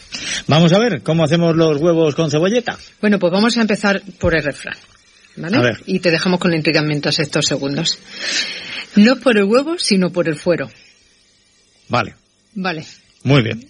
Vamos 0.48 0.72
a 0.72 0.78
ver 0.78 1.02
cómo 1.02 1.24
hacemos 1.24 1.54
los 1.56 1.80
huevos 1.80 2.14
con 2.14 2.30
cebolleta. 2.30 2.76
Bueno, 3.00 3.18
pues 3.18 3.32
vamos 3.32 3.56
a 3.56 3.60
empezar 3.62 4.02
por 4.18 4.34
el 4.34 4.42
refrán. 4.42 4.76
¿Vale? 5.36 5.56
A 5.56 5.60
ver. 5.60 5.82
Y 5.86 6.00
te 6.00 6.10
dejamos 6.10 6.40
con 6.40 6.50
la 6.50 6.56
intriga 6.56 6.82
mientras 6.82 7.18
estos 7.18 7.46
segundos. 7.46 7.98
No 8.96 9.16
por 9.16 9.38
el 9.38 9.44
huevo, 9.44 9.76
sino 9.78 10.10
por 10.10 10.28
el 10.28 10.36
fuero. 10.36 10.68
Vale, 11.88 12.14
Vale. 12.54 12.84
muy 13.24 13.42
bien. 13.42 13.66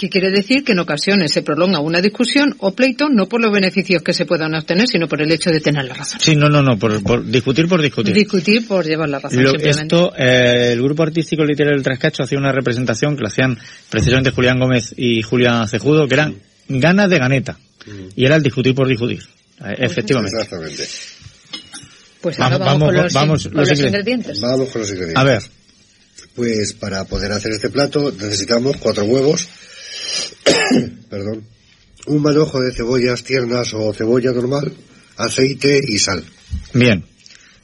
Que 0.00 0.08
quiere 0.08 0.30
decir 0.30 0.64
que 0.64 0.72
en 0.72 0.78
ocasiones 0.78 1.30
se 1.30 1.42
prolonga 1.42 1.78
una 1.80 2.00
discusión 2.00 2.54
o 2.60 2.72
pleito 2.72 3.10
no 3.10 3.28
por 3.28 3.42
los 3.42 3.52
beneficios 3.52 4.00
que 4.02 4.14
se 4.14 4.24
puedan 4.24 4.54
obtener, 4.54 4.88
sino 4.88 5.06
por 5.06 5.20
el 5.20 5.30
hecho 5.30 5.50
de 5.50 5.60
tener 5.60 5.84
la 5.84 5.92
razón. 5.92 6.18
Sí, 6.22 6.34
no, 6.36 6.48
no, 6.48 6.62
no, 6.62 6.78
por, 6.78 7.02
por 7.02 7.22
discutir 7.26 7.68
por 7.68 7.82
discutir. 7.82 8.14
Discutir 8.14 8.66
por 8.66 8.86
llevar 8.86 9.10
la 9.10 9.18
razón, 9.18 9.42
Lo- 9.42 9.50
simplemente. 9.50 9.82
esto, 9.94 10.12
eh, 10.16 10.72
el 10.72 10.80
grupo 10.82 11.02
artístico 11.02 11.44
literario 11.44 11.76
del 11.76 11.84
Trascacho 11.84 12.22
hacía 12.22 12.38
una 12.38 12.50
representación 12.50 13.14
que 13.14 13.20
lo 13.20 13.28
hacían 13.28 13.58
precisamente 13.90 14.30
Julián 14.30 14.58
Gómez 14.58 14.94
y 14.96 15.20
Julián 15.20 15.68
Cejudo, 15.68 16.08
que 16.08 16.14
eran 16.14 16.36
ganas 16.66 17.10
de 17.10 17.18
ganeta. 17.18 17.58
Y 18.16 18.24
era 18.24 18.36
el 18.36 18.42
discutir 18.42 18.74
por 18.74 18.88
discutir. 18.88 19.20
Eh, 19.62 19.74
efectivamente. 19.80 20.34
Exactamente. 20.40 20.84
Pues 22.22 22.40
ahora 22.40 22.56
Vamos- 22.58 22.66
vamos, 22.66 22.86
con 22.88 22.94
vamos- 22.96 23.04
los, 23.04 23.12
vamos, 23.12 23.42
con 23.48 23.52
los 23.56 23.68
los 23.68 23.78
ingredientes. 23.78 23.86
ingredientes. 23.86 24.40
Vamos 24.40 24.68
con 24.70 24.80
los 24.80 24.88
ingredientes. 24.90 25.20
A 25.20 25.24
ver, 25.24 25.42
Pues 26.34 26.74
para 26.74 27.04
poder 27.04 27.32
hacer 27.32 27.52
este 27.52 27.70
plato 27.70 28.12
necesitamos 28.12 28.76
cuatro 28.78 29.04
huevos, 29.04 29.48
perdón, 31.10 31.44
un 32.06 32.22
manojo 32.22 32.60
de 32.60 32.72
cebollas 32.72 33.22
tiernas 33.24 33.72
o 33.74 33.92
cebolla 33.92 34.32
normal, 34.32 34.72
aceite 35.16 35.80
y 35.86 35.98
sal. 35.98 36.24
bien. 36.74 37.04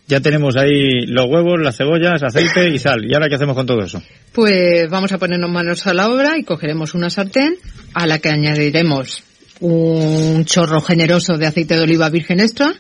Ya 0.08 0.20
tenemos 0.20 0.54
ahí 0.56 1.04
los 1.06 1.26
huevos, 1.28 1.60
las 1.60 1.76
cebollas, 1.76 2.22
aceite 2.22 2.68
y 2.70 2.78
sal. 2.78 3.04
¿Y 3.10 3.12
ahora 3.14 3.28
qué 3.28 3.34
hacemos 3.34 3.56
con 3.56 3.66
todo 3.66 3.82
eso? 3.82 4.00
Pues 4.32 4.88
vamos 4.88 5.10
a 5.10 5.18
ponernos 5.18 5.50
manos 5.50 5.84
a 5.88 5.94
la 5.94 6.08
obra 6.08 6.38
y 6.38 6.44
cogeremos 6.44 6.94
una 6.94 7.10
sartén 7.10 7.56
a 7.92 8.06
la 8.06 8.20
que 8.20 8.28
añadiremos 8.28 9.24
un 9.58 10.44
chorro 10.44 10.80
generoso 10.80 11.38
de 11.38 11.46
aceite 11.48 11.74
de 11.74 11.80
oliva 11.82 12.08
virgen 12.08 12.38
extra 12.38 12.72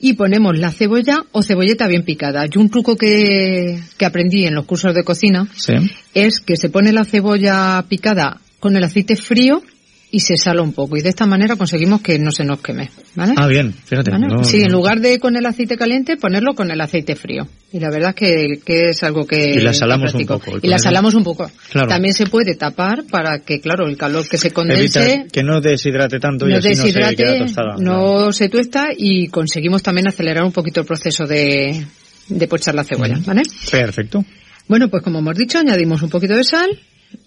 y 0.00 0.14
ponemos 0.14 0.58
la 0.58 0.70
cebolla 0.72 1.26
o 1.32 1.42
cebolleta 1.42 1.86
bien 1.86 2.02
picada. 2.02 2.46
Y 2.50 2.56
un 2.56 2.70
truco 2.70 2.96
que, 2.96 3.78
que 3.98 4.06
aprendí 4.06 4.46
en 4.46 4.54
los 4.54 4.64
cursos 4.64 4.94
de 4.94 5.04
cocina 5.04 5.46
Sí. 5.54 5.74
es 6.14 6.40
que 6.40 6.56
se 6.56 6.70
pone 6.70 6.94
la 6.94 7.04
cebolla 7.04 7.84
picada 7.90 8.40
con 8.64 8.74
el 8.76 8.82
aceite 8.84 9.14
frío 9.14 9.62
y 10.10 10.20
se 10.20 10.38
sala 10.38 10.62
un 10.62 10.72
poco. 10.72 10.96
Y 10.96 11.02
de 11.02 11.10
esta 11.10 11.26
manera 11.26 11.54
conseguimos 11.56 12.00
que 12.00 12.18
no 12.18 12.30
se 12.30 12.44
nos 12.44 12.60
queme. 12.62 12.88
¿vale? 13.14 13.34
Ah, 13.36 13.46
bien, 13.46 13.74
fíjate. 13.74 14.10
¿Vale? 14.10 14.26
no- 14.28 14.42
sí, 14.42 14.62
en 14.62 14.72
lugar 14.72 15.00
de 15.00 15.18
con 15.18 15.36
el 15.36 15.44
aceite 15.44 15.76
caliente, 15.76 16.16
ponerlo 16.16 16.54
con 16.54 16.70
el 16.70 16.80
aceite 16.80 17.14
frío. 17.14 17.46
Y 17.72 17.78
la 17.78 17.90
verdad 17.90 18.10
es 18.10 18.14
que, 18.14 18.60
que 18.64 18.88
es 18.90 19.02
algo 19.02 19.26
que... 19.26 19.50
Y 19.54 19.60
la 19.60 19.74
salamos 19.74 20.14
un 20.14 20.24
poco, 20.24 20.52
y 20.62 20.66
la 20.68 20.78
salamos 20.78 21.12
un 21.12 21.24
poco. 21.24 21.50
Claro. 21.70 21.88
También 21.88 22.14
se 22.14 22.24
puede 22.26 22.54
tapar 22.54 23.04
para 23.10 23.40
que, 23.40 23.60
claro, 23.60 23.86
el 23.86 23.98
calor 23.98 24.26
que 24.26 24.38
se 24.38 24.50
condense 24.50 25.00
Evita 25.02 25.28
que 25.30 25.42
no 25.42 25.60
deshidrate 25.60 26.18
tanto 26.20 26.48
y 26.48 26.52
no 26.52 26.58
así 26.58 26.68
no 26.70 26.74
se 26.86 26.92
queda 27.16 27.38
tostada. 27.40 27.76
no 27.78 28.32
se 28.32 28.48
tuesta 28.48 28.86
y 28.96 29.26
conseguimos 29.28 29.82
también 29.82 30.08
acelerar 30.08 30.44
un 30.44 30.52
poquito 30.52 30.80
el 30.80 30.86
proceso 30.86 31.26
de, 31.26 31.84
de 32.28 32.48
pochar 32.48 32.74
la 32.74 32.84
cebolla, 32.84 33.18
¿vale? 33.26 33.42
Perfecto. 33.70 34.24
Bueno, 34.68 34.88
pues 34.88 35.02
como 35.02 35.18
hemos 35.18 35.36
dicho, 35.36 35.58
añadimos 35.58 36.00
un 36.02 36.08
poquito 36.08 36.34
de 36.34 36.44
sal 36.44 36.70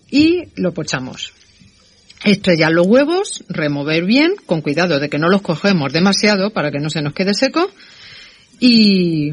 y 0.09 0.43
lo 0.55 0.73
pochamos. 0.73 1.33
Estrellar 2.23 2.71
los 2.71 2.87
huevos, 2.87 3.43
remover 3.47 4.05
bien, 4.05 4.33
con 4.45 4.61
cuidado 4.61 4.99
de 4.99 5.09
que 5.09 5.19
no 5.19 5.29
los 5.29 5.41
cogemos 5.41 5.93
demasiado 5.93 6.51
para 6.51 6.71
que 6.71 6.79
no 6.79 6.89
se 6.89 7.01
nos 7.01 7.13
quede 7.13 7.33
seco 7.33 7.69
y 8.59 9.31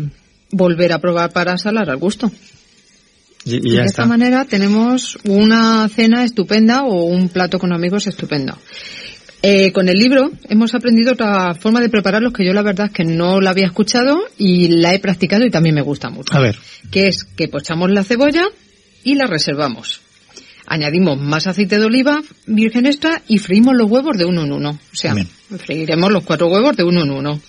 volver 0.51 0.93
a 0.93 0.99
probar 0.99 1.33
para 1.33 1.57
salar 1.57 1.89
al 1.91 1.97
gusto. 1.97 2.31
Y, 3.45 3.55
y 3.57 3.57
Y 3.57 3.73
ya 3.75 3.81
de 3.81 3.87
está. 3.87 4.03
esta 4.03 4.07
manera 4.07 4.45
tenemos 4.45 5.19
una 5.25 5.89
cena 5.89 6.25
estupenda 6.25 6.83
o 6.83 7.05
un 7.05 7.29
plato 7.29 7.59
con 7.59 7.73
amigos 7.73 8.07
estupendo. 8.07 8.57
Eh, 9.47 9.73
con 9.73 9.89
el 9.91 9.97
libro 9.99 10.31
hemos 10.49 10.75
aprendido 10.75 11.13
otra 11.13 11.53
forma 11.55 11.81
de 11.81 11.91
prepararlos 11.91 12.33
que 12.33 12.47
yo 12.47 12.55
la 12.55 12.63
verdad 12.63 12.87
es 12.87 12.93
que 12.93 13.05
no 13.05 13.43
la 13.43 13.51
había 13.51 13.67
escuchado 13.67 14.19
y 14.39 14.69
la 14.69 14.95
he 14.95 15.01
practicado 15.01 15.45
y 15.45 15.51
también 15.51 15.75
me 15.75 15.83
gusta 15.83 16.09
mucho. 16.09 16.35
A 16.35 16.41
ver. 16.41 16.57
Que 16.91 17.09
es 17.09 17.25
que 17.25 17.49
pochamos 17.49 17.91
la 17.91 18.05
cebolla 18.05 18.45
y 19.03 19.17
la 19.17 19.27
reservamos. 19.27 20.01
Añadimos 20.67 21.21
más 21.21 21.47
aceite 21.47 21.79
de 21.79 21.85
oliva 21.85 22.23
virgen 22.47 22.87
extra 22.87 23.23
y 23.29 23.39
freímos 23.39 23.75
los 23.77 23.91
huevos 23.91 24.17
de 24.17 24.25
uno 24.25 24.45
en 24.45 24.53
uno. 24.53 24.71
O 24.71 24.97
sea, 24.97 25.15
freiremos 25.59 26.11
los 26.11 26.25
cuatro 26.25 26.49
huevos 26.49 26.77
de 26.77 26.85
uno 26.85 27.03
en 27.03 27.11
uno. 27.11 27.41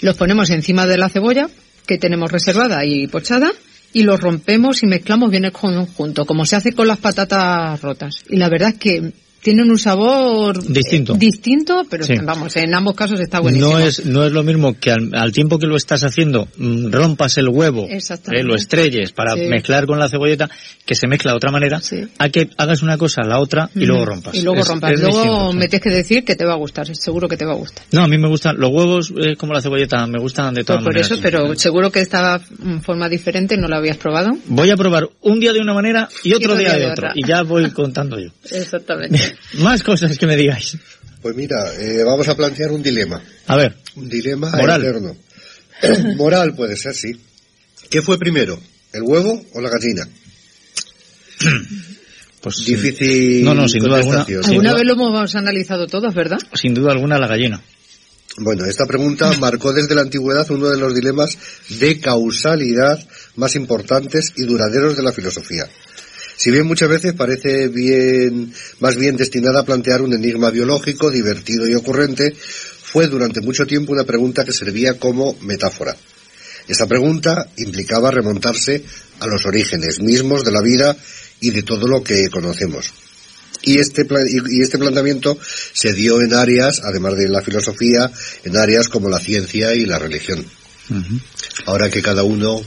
Los 0.00 0.16
ponemos 0.16 0.50
encima 0.50 0.86
de 0.86 0.98
la 0.98 1.08
cebolla 1.08 1.48
que 1.86 1.98
tenemos 1.98 2.32
reservada 2.32 2.84
y 2.84 3.06
pochada 3.06 3.52
y 3.92 4.02
los 4.02 4.20
rompemos 4.20 4.82
y 4.82 4.86
mezclamos 4.86 5.30
bien 5.30 5.44
el 5.44 5.52
conjunto, 5.52 6.26
como 6.26 6.44
se 6.44 6.56
hace 6.56 6.72
con 6.72 6.88
las 6.88 6.98
patatas 6.98 7.80
rotas. 7.80 8.24
Y 8.28 8.36
la 8.36 8.48
verdad 8.48 8.70
es 8.70 8.78
que 8.78 9.12
tienen 9.44 9.70
un 9.70 9.78
sabor 9.78 10.60
Distinto. 10.66 11.14
eh, 11.14 11.18
distinto, 11.18 11.84
pero 11.88 12.02
Sí. 12.04 12.14
vamos, 12.24 12.56
en 12.56 12.74
ambos 12.74 12.94
casos 12.94 13.20
está 13.20 13.40
buenísimo. 13.40 13.72
No 13.74 13.78
es, 13.78 14.04
no 14.06 14.24
es 14.24 14.32
lo 14.32 14.42
mismo 14.42 14.74
que 14.80 14.90
al, 14.90 15.10
al 15.14 15.32
tiempo 15.32 15.58
que 15.58 15.66
lo 15.66 15.76
estás 15.76 16.02
haciendo 16.02 16.48
mm, 16.56 16.90
rompas 16.90 17.36
el 17.36 17.48
huevo, 17.50 17.86
Exactamente. 17.88 18.40
eh, 18.40 18.44
lo 18.44 18.54
estrelles 18.56 19.12
para 19.12 19.34
Sí. 19.34 19.42
mezclar 19.42 19.86
con 19.86 19.98
la 19.98 20.08
cebolleta, 20.08 20.48
que 20.86 20.94
se 20.94 21.06
mezcla 21.06 21.32
de 21.32 21.36
otra 21.36 21.50
manera, 21.52 21.80
a 22.18 22.28
que 22.30 22.48
hagas 22.56 22.82
una 22.82 22.96
cosa, 22.96 23.22
la 23.22 23.38
otra 23.38 23.68
y 23.74 23.80
Mm. 23.80 23.88
luego 23.88 24.04
rompas. 24.06 24.34
Y 24.34 24.40
luego 24.42 24.60
Es- 24.60 24.68
rompas. 24.68 24.92
es 24.92 25.00
luego 25.00 25.16
distinto, 25.18 25.50
sí. 25.52 25.56
me 25.58 25.68
tienes 25.68 25.82
que 25.82 25.90
decir 25.90 26.24
que 26.24 26.36
te 26.36 26.44
va 26.46 26.54
a 26.54 26.56
gustar, 26.56 26.86
seguro 26.96 27.28
que 27.28 27.36
te 27.36 27.44
va 27.44 27.52
a 27.52 27.56
gustar. 27.56 27.84
No, 27.92 28.02
a 28.02 28.08
mí 28.08 28.16
me 28.16 28.28
gustan 28.28 28.56
los 28.58 28.70
huevos 28.70 29.12
eh, 29.14 29.36
como 29.36 29.52
la 29.52 29.60
cebolleta, 29.60 30.06
me 30.06 30.18
gustan 30.18 30.54
de 30.54 30.60
Pues 30.60 30.66
todas 30.66 30.82
por 30.82 30.92
maneras. 30.94 31.10
eso, 31.10 31.20
pero 31.22 31.54
seguro 31.54 31.92
que 31.92 32.00
esta 32.00 32.40
forma 32.82 33.08
diferente 33.10 33.58
no 33.58 33.68
la 33.68 33.76
habías 33.76 33.98
probado. 33.98 34.30
Voy 34.46 34.70
a 34.70 34.76
probar 34.76 35.06
un 35.20 35.38
día 35.38 35.52
de 35.52 35.60
una 35.60 35.74
manera 35.74 36.08
y 36.22 36.32
otro, 36.32 36.56
día, 36.56 36.72
de 36.74 36.86
otra. 36.86 37.12
Y 37.14 37.26
ya 37.26 37.42
voy 37.42 37.70
contando 37.70 38.18
yo. 38.18 38.30
Exactamente. 38.50 39.33
Más 39.54 39.82
cosas 39.82 40.16
que 40.18 40.26
me 40.26 40.36
digáis. 40.36 40.76
Pues 41.22 41.34
mira, 41.36 41.72
eh, 41.78 42.02
vamos 42.04 42.28
a 42.28 42.36
plantear 42.36 42.70
un 42.72 42.82
dilema. 42.82 43.22
A 43.46 43.56
ver. 43.56 43.76
Un 43.96 44.08
dilema 44.08 44.50
Moral. 44.50 44.82
eterno. 44.82 45.16
Moral 46.16 46.54
puede 46.54 46.76
ser, 46.76 46.94
sí. 46.94 47.12
¿Qué 47.90 48.02
fue 48.02 48.18
primero, 48.18 48.60
el 48.92 49.02
huevo 49.02 49.44
o 49.54 49.60
la 49.60 49.70
gallina? 49.70 50.08
Pues 52.40 52.56
Difícil. 52.66 53.42
No, 53.42 53.54
no, 53.54 53.66
sin 53.66 53.82
duda 53.82 53.96
alguna. 53.96 54.26
sin 54.26 54.36
Alguna 54.36 54.70
duda- 54.72 54.74
vez 54.80 54.86
lo 54.86 54.92
hemos 54.92 55.34
analizado 55.34 55.86
todos, 55.86 56.14
¿verdad? 56.14 56.36
Sin 56.52 56.74
duda 56.74 56.92
alguna 56.92 57.18
la 57.18 57.26
gallina. 57.26 57.62
Bueno, 58.36 58.66
esta 58.66 58.84
pregunta 58.84 59.32
marcó 59.40 59.72
desde 59.72 59.94
la 59.94 60.02
antigüedad 60.02 60.50
uno 60.50 60.68
de 60.68 60.76
los 60.76 60.94
dilemas 60.94 61.38
de 61.70 61.98
causalidad 62.00 63.02
más 63.36 63.56
importantes 63.56 64.34
y 64.36 64.44
duraderos 64.44 64.94
de 64.94 65.02
la 65.02 65.12
filosofía. 65.12 65.66
Si 66.36 66.50
bien 66.50 66.66
muchas 66.66 66.88
veces 66.88 67.14
parece 67.14 67.68
bien, 67.68 68.52
más 68.80 68.96
bien 68.96 69.16
destinada 69.16 69.60
a 69.60 69.64
plantear 69.64 70.02
un 70.02 70.12
enigma 70.12 70.50
biológico, 70.50 71.10
divertido 71.10 71.68
y 71.68 71.74
ocurrente, 71.74 72.34
fue 72.34 73.08
durante 73.08 73.40
mucho 73.40 73.66
tiempo 73.66 73.92
una 73.92 74.04
pregunta 74.04 74.44
que 74.44 74.52
servía 74.52 74.98
como 74.98 75.36
metáfora. 75.40 75.96
Esta 76.66 76.86
pregunta 76.86 77.48
implicaba 77.56 78.10
remontarse 78.10 78.82
a 79.20 79.26
los 79.26 79.44
orígenes 79.46 80.00
mismos 80.00 80.44
de 80.44 80.52
la 80.52 80.62
vida 80.62 80.96
y 81.40 81.50
de 81.50 81.62
todo 81.62 81.86
lo 81.86 82.02
que 82.02 82.28
conocemos. 82.30 82.92
Y 83.62 83.78
este, 83.78 84.06
y 84.50 84.62
este 84.62 84.78
planteamiento 84.78 85.38
se 85.72 85.92
dio 85.92 86.20
en 86.20 86.34
áreas, 86.34 86.82
además 86.84 87.16
de 87.16 87.28
la 87.28 87.42
filosofía, 87.42 88.10
en 88.44 88.56
áreas 88.56 88.88
como 88.88 89.08
la 89.08 89.18
ciencia 89.18 89.74
y 89.74 89.86
la 89.86 89.98
religión. 89.98 90.44
Ahora 91.66 91.90
que 91.90 92.02
cada 92.02 92.24
uno 92.24 92.60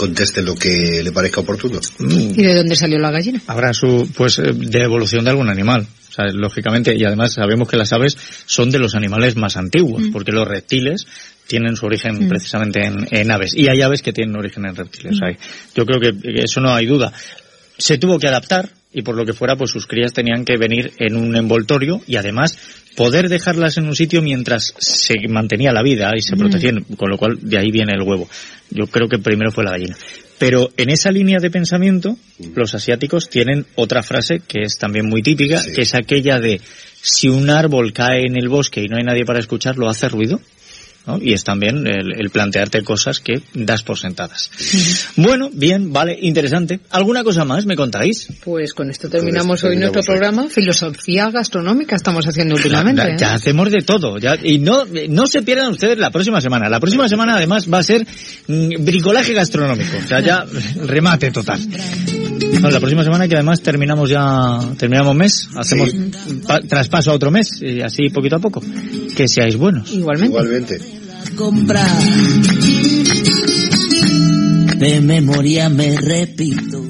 conteste 0.00 0.40
lo 0.40 0.54
que 0.54 1.02
le 1.04 1.12
parezca 1.12 1.42
oportuno. 1.42 1.78
¿Y 1.98 2.32
de 2.42 2.54
dónde 2.54 2.74
salió 2.74 2.98
la 2.98 3.10
gallina? 3.10 3.38
Habrá 3.46 3.74
su, 3.74 4.08
pues, 4.16 4.38
eh, 4.38 4.52
de 4.54 4.80
evolución 4.82 5.24
de 5.24 5.30
algún 5.30 5.50
animal. 5.50 5.86
O 6.08 6.12
sea, 6.12 6.24
lógicamente, 6.32 6.96
y 6.96 7.04
además 7.04 7.34
sabemos 7.34 7.68
que 7.68 7.76
las 7.76 7.92
aves 7.92 8.16
son 8.46 8.70
de 8.70 8.78
los 8.78 8.94
animales 8.94 9.36
más 9.36 9.58
antiguos, 9.58 10.02
Mm. 10.04 10.12
porque 10.12 10.32
los 10.32 10.48
reptiles 10.48 11.06
tienen 11.46 11.76
su 11.76 11.84
origen 11.84 12.14
Mm. 12.24 12.28
precisamente 12.30 12.82
en, 12.86 13.06
en 13.10 13.30
aves. 13.30 13.52
Y 13.54 13.68
hay 13.68 13.82
aves 13.82 14.00
que 14.00 14.14
tienen 14.14 14.34
origen 14.36 14.64
en 14.64 14.74
reptiles. 14.74 15.18
Mm. 15.20 15.36
Yo 15.74 15.84
creo 15.84 16.00
que 16.00 16.42
eso 16.42 16.60
no 16.62 16.74
hay 16.74 16.86
duda. 16.86 17.12
Se 17.76 17.98
tuvo 17.98 18.18
que 18.18 18.28
adaptar 18.28 18.70
y 18.92 19.02
por 19.02 19.14
lo 19.16 19.24
que 19.24 19.32
fuera, 19.32 19.56
pues 19.56 19.70
sus 19.70 19.86
crías 19.86 20.12
tenían 20.12 20.44
que 20.44 20.56
venir 20.56 20.92
en 20.98 21.16
un 21.16 21.36
envoltorio 21.36 22.00
y 22.06 22.16
además 22.16 22.58
poder 22.96 23.28
dejarlas 23.28 23.78
en 23.78 23.86
un 23.86 23.94
sitio 23.94 24.20
mientras 24.20 24.74
se 24.78 25.14
mantenía 25.28 25.72
la 25.72 25.82
vida 25.82 26.10
y 26.16 26.22
se 26.22 26.34
Mm. 26.34 26.38
protegían, 26.38 26.84
con 26.96 27.08
lo 27.08 27.16
cual 27.16 27.38
de 27.40 27.58
ahí 27.58 27.70
viene 27.70 27.92
el 27.94 28.02
huevo. 28.02 28.28
Yo 28.70 28.86
creo 28.88 29.08
que 29.08 29.18
primero 29.18 29.52
fue 29.52 29.64
la 29.64 29.70
gallina. 29.70 29.96
Pero 30.38 30.70
en 30.76 30.90
esa 30.90 31.10
línea 31.12 31.38
de 31.38 31.50
pensamiento, 31.50 32.16
los 32.56 32.74
asiáticos 32.74 33.28
tienen 33.28 33.66
otra 33.74 34.02
frase 34.02 34.40
que 34.40 34.62
es 34.62 34.76
también 34.78 35.06
muy 35.06 35.22
típica, 35.22 35.62
que 35.74 35.82
es 35.82 35.94
aquella 35.94 36.40
de 36.40 36.60
si 37.02 37.28
un 37.28 37.50
árbol 37.50 37.92
cae 37.92 38.22
en 38.26 38.36
el 38.36 38.48
bosque 38.48 38.82
y 38.82 38.86
no 38.88 38.96
hay 38.96 39.04
nadie 39.04 39.24
para 39.24 39.38
escucharlo, 39.38 39.88
hace 39.88 40.08
ruido. 40.08 40.40
¿No? 41.06 41.18
Y 41.20 41.32
es 41.32 41.44
también 41.44 41.86
el, 41.86 42.14
el 42.18 42.30
plantearte 42.30 42.82
cosas 42.82 43.20
que 43.20 43.42
das 43.54 43.82
por 43.82 43.98
sentadas. 43.98 44.50
Bueno, 45.16 45.50
bien, 45.52 45.92
vale, 45.92 46.16
interesante. 46.20 46.80
¿Alguna 46.90 47.24
cosa 47.24 47.44
más 47.44 47.66
me 47.66 47.76
contáis? 47.76 48.28
Pues 48.44 48.74
con 48.74 48.90
esto 48.90 49.08
terminamos 49.08 49.60
Con 49.60 49.70
hoy 49.70 49.76
nuestro 49.76 50.02
programa. 50.02 50.48
Filosofía 50.48 51.30
gastronómica 51.30 51.96
estamos 51.96 52.26
haciendo 52.26 52.56
últimamente. 52.56 53.02
Ya, 53.02 53.08
¿eh? 53.08 53.16
ya 53.18 53.34
hacemos 53.34 53.70
de 53.70 53.82
todo. 53.82 54.18
Ya, 54.18 54.36
y 54.42 54.58
no, 54.58 54.84
no 55.08 55.26
se 55.26 55.42
pierdan 55.42 55.72
ustedes 55.72 55.98
la 55.98 56.10
próxima 56.10 56.40
semana. 56.40 56.68
La 56.68 56.80
próxima 56.80 57.08
semana 57.08 57.36
además 57.36 57.72
va 57.72 57.78
a 57.78 57.82
ser 57.82 58.06
mm, 58.46 58.84
bricolaje 58.84 59.32
gastronómico. 59.32 59.96
O 60.02 60.06
sea, 60.06 60.20
ya 60.20 60.44
remate 60.86 61.30
total. 61.30 61.60
No, 62.60 62.70
la 62.70 62.78
próxima 62.80 63.04
semana 63.04 63.28
que 63.28 63.34
además 63.36 63.60
terminamos 63.60 64.10
ya, 64.10 64.58
terminamos 64.78 65.14
mes, 65.14 65.48
hacemos 65.56 65.90
pa- 66.46 66.60
traspaso 66.60 67.10
a 67.10 67.14
otro 67.14 67.30
mes 67.30 67.60
y 67.62 67.80
así 67.80 68.08
poquito 68.10 68.36
a 68.36 68.38
poco. 68.38 68.60
Que 69.16 69.28
seáis 69.28 69.56
buenos. 69.56 69.90
Igualmente. 69.92 70.28
Igualmente. 70.36 70.80
comprar. 71.36 71.88
De 74.76 75.00
memoria 75.00 75.68
me 75.68 75.96
repito. 75.96 76.84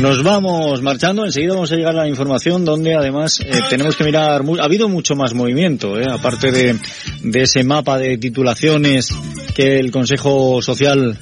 Nos 0.00 0.22
vamos 0.22 0.80
marchando, 0.80 1.24
enseguida 1.24 1.52
vamos 1.52 1.70
a 1.72 1.76
llegar 1.76 1.94
a 1.94 2.02
la 2.02 2.08
información 2.08 2.64
donde 2.64 2.94
además 2.94 3.38
eh, 3.40 3.50
tenemos 3.68 3.96
que 3.96 4.04
mirar, 4.04 4.42
ha 4.60 4.64
habido 4.64 4.88
mucho 4.88 5.14
más 5.14 5.34
movimiento, 5.34 6.00
eh, 6.00 6.04
aparte 6.10 6.50
de, 6.50 6.78
de 7.22 7.42
ese 7.42 7.64
mapa 7.64 7.98
de 7.98 8.16
titulaciones 8.16 9.14
que 9.54 9.78
el 9.78 9.90
Consejo 9.90 10.62
Social 10.62 11.18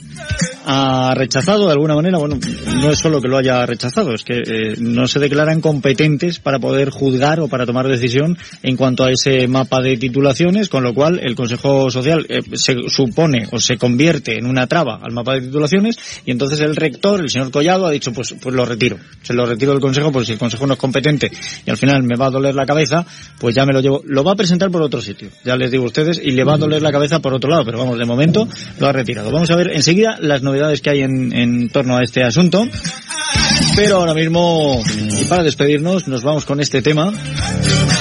ha 0.71 1.15
rechazado 1.15 1.65
de 1.65 1.73
alguna 1.73 1.95
manera, 1.95 2.19
bueno, 2.19 2.39
no 2.83 2.91
es 2.91 2.99
solo 2.99 3.23
que 3.23 3.29
lo 3.29 3.39
haya 3.39 3.65
rechazado, 3.65 4.13
es 4.13 4.23
que 4.23 4.35
eh, 4.35 4.75
no 4.79 5.07
se 5.07 5.19
declaran 5.19 5.63
competentes 5.63 6.41
para 6.41 6.59
poder 6.59 6.91
juzgar 6.91 7.41
o 7.41 7.49
para 7.49 7.65
tomar 7.65 7.89
decisión 7.89 8.37
en 8.63 8.77
cuanto 8.77 9.05
a 9.05 9.11
ese 9.11 9.49
mapa 9.49 9.81
de 9.81 9.97
titulaciones, 9.97 10.69
con 10.69 10.85
lo 10.85 10.93
cual 10.93 11.21
el 11.23 11.35
Consejo 11.35 11.91
Social 11.91 12.27
eh, 12.29 12.43
se 12.53 12.77
supone 12.89 13.49
o 13.51 13.59
se 13.59 13.79
convierte 13.79 14.39
en 14.39 14.45
una 14.45 14.67
traba 14.67 15.01
al 15.03 15.15
mapa 15.15 15.37
de 15.37 15.41
titulaciones 15.41 15.97
y 16.27 16.33
entonces 16.33 16.61
el 16.61 16.77
rector, 16.77 17.23
el 17.23 17.31
señor 17.31 17.51
Collado, 17.51 17.87
ha 17.87 17.91
dicho 17.91 18.13
pues, 18.13 18.35
pues 18.39 18.55
lo 18.55 18.67
retiro, 18.67 18.99
se 19.23 19.33
lo 19.33 19.47
retiro 19.47 19.73
del 19.73 19.81
Consejo, 19.81 20.13
pues 20.13 20.27
si 20.27 20.35
el 20.35 20.39
Consejo 20.39 20.67
no 20.67 20.75
es 20.75 20.79
competente 20.79 21.31
y 21.65 21.71
al 21.71 21.79
final 21.79 22.03
me 22.03 22.17
va 22.17 22.27
a 22.27 22.31
doler 22.31 22.55
la 22.55 22.67
cabeza, 22.67 23.07
pues 23.41 23.55
ya 23.55 23.65
me 23.65 23.73
lo 23.73 23.81
llevo, 23.81 24.03
lo 24.05 24.23
va 24.23 24.33
a 24.33 24.37
presentar 24.37 24.71
por 24.71 24.83
otro 24.83 25.01
sitio, 25.01 25.31
ya 25.47 25.57
les 25.57 25.71
digo 25.71 25.85
a 25.85 25.87
ustedes, 25.87 26.21
y 26.23 26.33
le 26.33 26.45
va 26.45 26.57
a 26.57 26.59
doler 26.59 26.83
la 26.83 26.93
cabeza 26.93 27.21
por 27.21 27.33
otro 27.33 27.49
lado, 27.49 27.65
pero 27.65 27.79
vamos, 27.79 27.99
de 27.99 28.05
momento 28.05 28.47
lo 28.79 28.87
ha 28.87 28.93
retirado. 28.93 29.33
Vamos 29.33 29.51
a 29.51 29.57
ver 29.57 29.71
enseguida 29.73 30.19
las 30.21 30.43
que 30.83 30.91
hay 30.91 31.03
en, 31.03 31.69
torno 31.69 31.97
a 31.97 32.03
este 32.03 32.23
asunto. 32.23 32.67
Pero 33.77 33.97
ahora 33.97 34.15
mismo, 34.15 34.83
y 35.21 35.25
para 35.25 35.43
despedirnos, 35.43 36.09
nos 36.09 36.23
vamos 36.23 36.45
con 36.45 36.61
este 36.61 36.83
tema. 36.83 37.13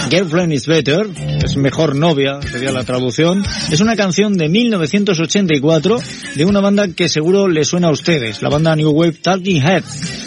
Girlfriend 0.10 0.54
is 0.54 0.66
Better, 0.66 1.08
es 1.44 1.56
mejor 1.58 1.96
novia, 1.96 2.40
sería 2.42 2.72
la 2.72 2.84
traducción. 2.84 3.44
Es 3.72 3.82
una 3.82 3.96
canción 3.96 4.34
de 4.34 4.50
1984 4.50 6.00
de 6.36 6.46
una 6.46 6.62
banda 6.62 6.88
que 6.88 7.10
seguro 7.10 7.48
le 7.48 7.64
suena 7.64 7.90
a 7.90 7.92
ustedes, 7.92 8.42
la 8.42 8.50
banda 8.50 8.76
New 8.76 8.90
Wave 8.92 9.18
Talking 9.22 9.62
Heads. 9.62 10.27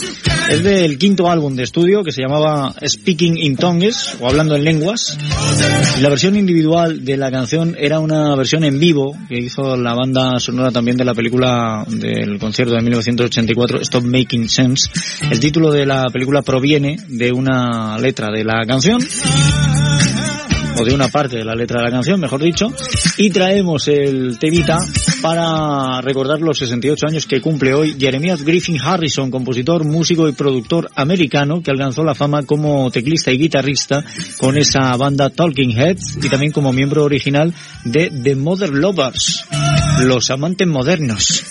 Es 0.51 0.63
del 0.65 0.99
quinto 0.99 1.31
álbum 1.31 1.55
de 1.55 1.63
estudio 1.63 2.03
que 2.03 2.13
se 2.13 2.23
llamaba 2.23 2.75
Speaking 2.85 3.37
in 3.39 3.57
Tongues 3.57 4.17
o 4.21 4.29
Hablando 4.29 4.57
en 4.57 4.65
Lenguas. 4.65 5.17
La 6.01 6.09
versión 6.09 6.37
individual 6.37 7.05
de 7.05 7.17
la 7.17 7.31
canción 7.31 7.77
era 7.79 8.01
una 8.01 8.35
versión 8.35 8.65
en 8.65 8.81
vivo 8.81 9.17
que 9.29 9.39
hizo 9.39 9.77
la 9.77 9.95
banda 9.95 10.41
sonora 10.41 10.71
también 10.71 10.97
de 10.97 11.05
la 11.05 11.15
película 11.15 11.85
del 11.89 12.39
concierto 12.39 12.75
de 12.75 12.83
1984 12.83 13.81
Stop 13.83 14.05
Making 14.05 14.49
Sense. 14.49 14.91
El 15.31 15.39
título 15.39 15.71
de 15.71 15.87
la 15.87 16.07
película 16.11 16.43
proviene 16.43 16.97
de 17.09 17.33
una 17.33 17.97
letra 17.99 18.29
de 18.31 18.45
la 18.45 18.65
canción 18.67 19.01
o 20.79 20.85
de 20.85 20.95
una 20.95 21.09
parte 21.09 21.37
de 21.37 21.45
la 21.45 21.55
letra 21.55 21.81
de 21.81 21.87
la 21.87 21.91
canción, 21.91 22.21
mejor 22.21 22.43
dicho, 22.43 22.69
y 23.17 23.31
traemos 23.31 23.89
el 23.89 24.39
temita 24.39 24.79
para 25.23 26.01
recordar 26.01 26.41
los 26.41 26.59
68 26.59 27.07
años 27.07 27.27
que 27.27 27.41
cumple 27.41 27.75
hoy 27.75 27.97
Jeremiah 27.99 28.37
Griffin 28.37 28.79
Harrison, 28.81 29.31
compositor, 29.31 29.85
músico 29.85 30.29
y 30.29 30.33
productor 30.33 30.91
americano 30.95 31.63
que 31.63 31.71
alcanzó 31.71 32.03
la 32.03 32.15
fama 32.15 32.43
como 32.43 32.91
teclista 32.91 33.31
y 33.31 33.39
guitarrista 33.39 34.05
con 34.39 34.57
esa 34.57 34.97
banda 34.97 35.31
Talking 35.31 35.79
Heads 35.79 36.19
y 36.23 36.29
también 36.29 36.53
como 36.53 36.73
miembro 36.73 37.05
original 37.05 37.53
de 37.85 38.11
The 38.11 38.37
Mother 38.37 38.71
Lovers, 38.71 39.45
los 40.01 40.31
amantes 40.31 40.67
modernos. 40.67 41.45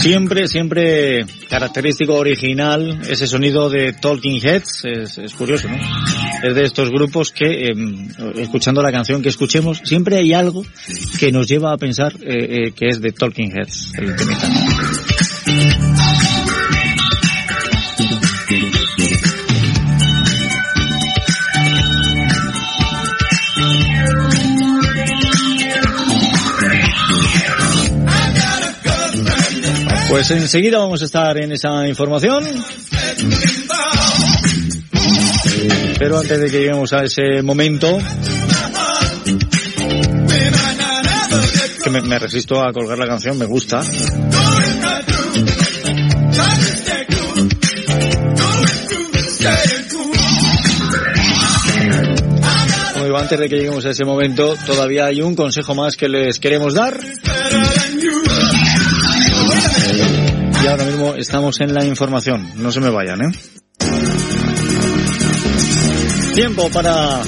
Siempre, 0.00 0.48
siempre 0.48 1.26
característico 1.50 2.14
original 2.14 3.02
ese 3.06 3.26
sonido 3.26 3.68
de 3.68 3.92
Talking 3.92 4.40
Heads, 4.42 4.84
es, 4.84 5.18
es 5.18 5.34
curioso, 5.34 5.68
¿no? 5.68 5.76
Es 6.42 6.54
de 6.54 6.62
estos 6.62 6.90
grupos 6.90 7.30
que, 7.30 7.66
eh, 7.66 7.74
escuchando 8.36 8.82
la 8.82 8.92
canción 8.92 9.20
que 9.20 9.28
escuchemos, 9.28 9.82
siempre 9.84 10.16
hay 10.16 10.32
algo 10.32 10.64
que 11.18 11.30
nos 11.30 11.46
lleva 11.46 11.74
a 11.74 11.76
pensar 11.76 12.14
eh, 12.22 12.68
eh, 12.68 12.72
que 12.72 12.88
es 12.88 13.02
de 13.02 13.12
Talking 13.12 13.52
Heads, 13.52 13.92
el. 13.98 15.09
Pues 30.10 30.28
enseguida 30.32 30.78
vamos 30.78 31.00
a 31.02 31.04
estar 31.04 31.40
en 31.40 31.52
esa 31.52 31.86
información. 31.86 32.44
Pero 36.00 36.18
antes 36.18 36.40
de 36.40 36.50
que 36.50 36.58
lleguemos 36.58 36.92
a 36.92 37.04
ese 37.04 37.42
momento, 37.42 37.96
que 41.84 41.90
me, 41.90 42.18
resisto 42.18 42.60
a 42.60 42.72
colgar 42.72 42.98
la 42.98 43.06
canción, 43.06 43.38
me 43.38 43.46
gusta. 43.46 43.82
Digo, 53.10 53.18
antes 53.18 53.38
de 53.38 53.48
que 53.48 53.56
lleguemos 53.56 53.84
a 53.86 53.90
ese 53.90 54.04
momento, 54.04 54.56
todavía 54.66 55.06
hay 55.06 55.22
un 55.22 55.36
consejo 55.36 55.74
más 55.74 55.96
que 55.96 56.08
les 56.08 56.40
queremos 56.40 56.74
dar. 56.74 56.98
Y 60.62 60.66
ahora 60.66 60.84
mismo 60.84 61.14
estamos 61.14 61.60
en 61.60 61.74
la 61.74 61.84
información. 61.84 62.52
No 62.56 62.70
se 62.70 62.80
me 62.80 62.90
vayan, 62.90 63.22
¿eh? 63.22 63.32
Tiempo 66.34 66.70
para 66.70 67.22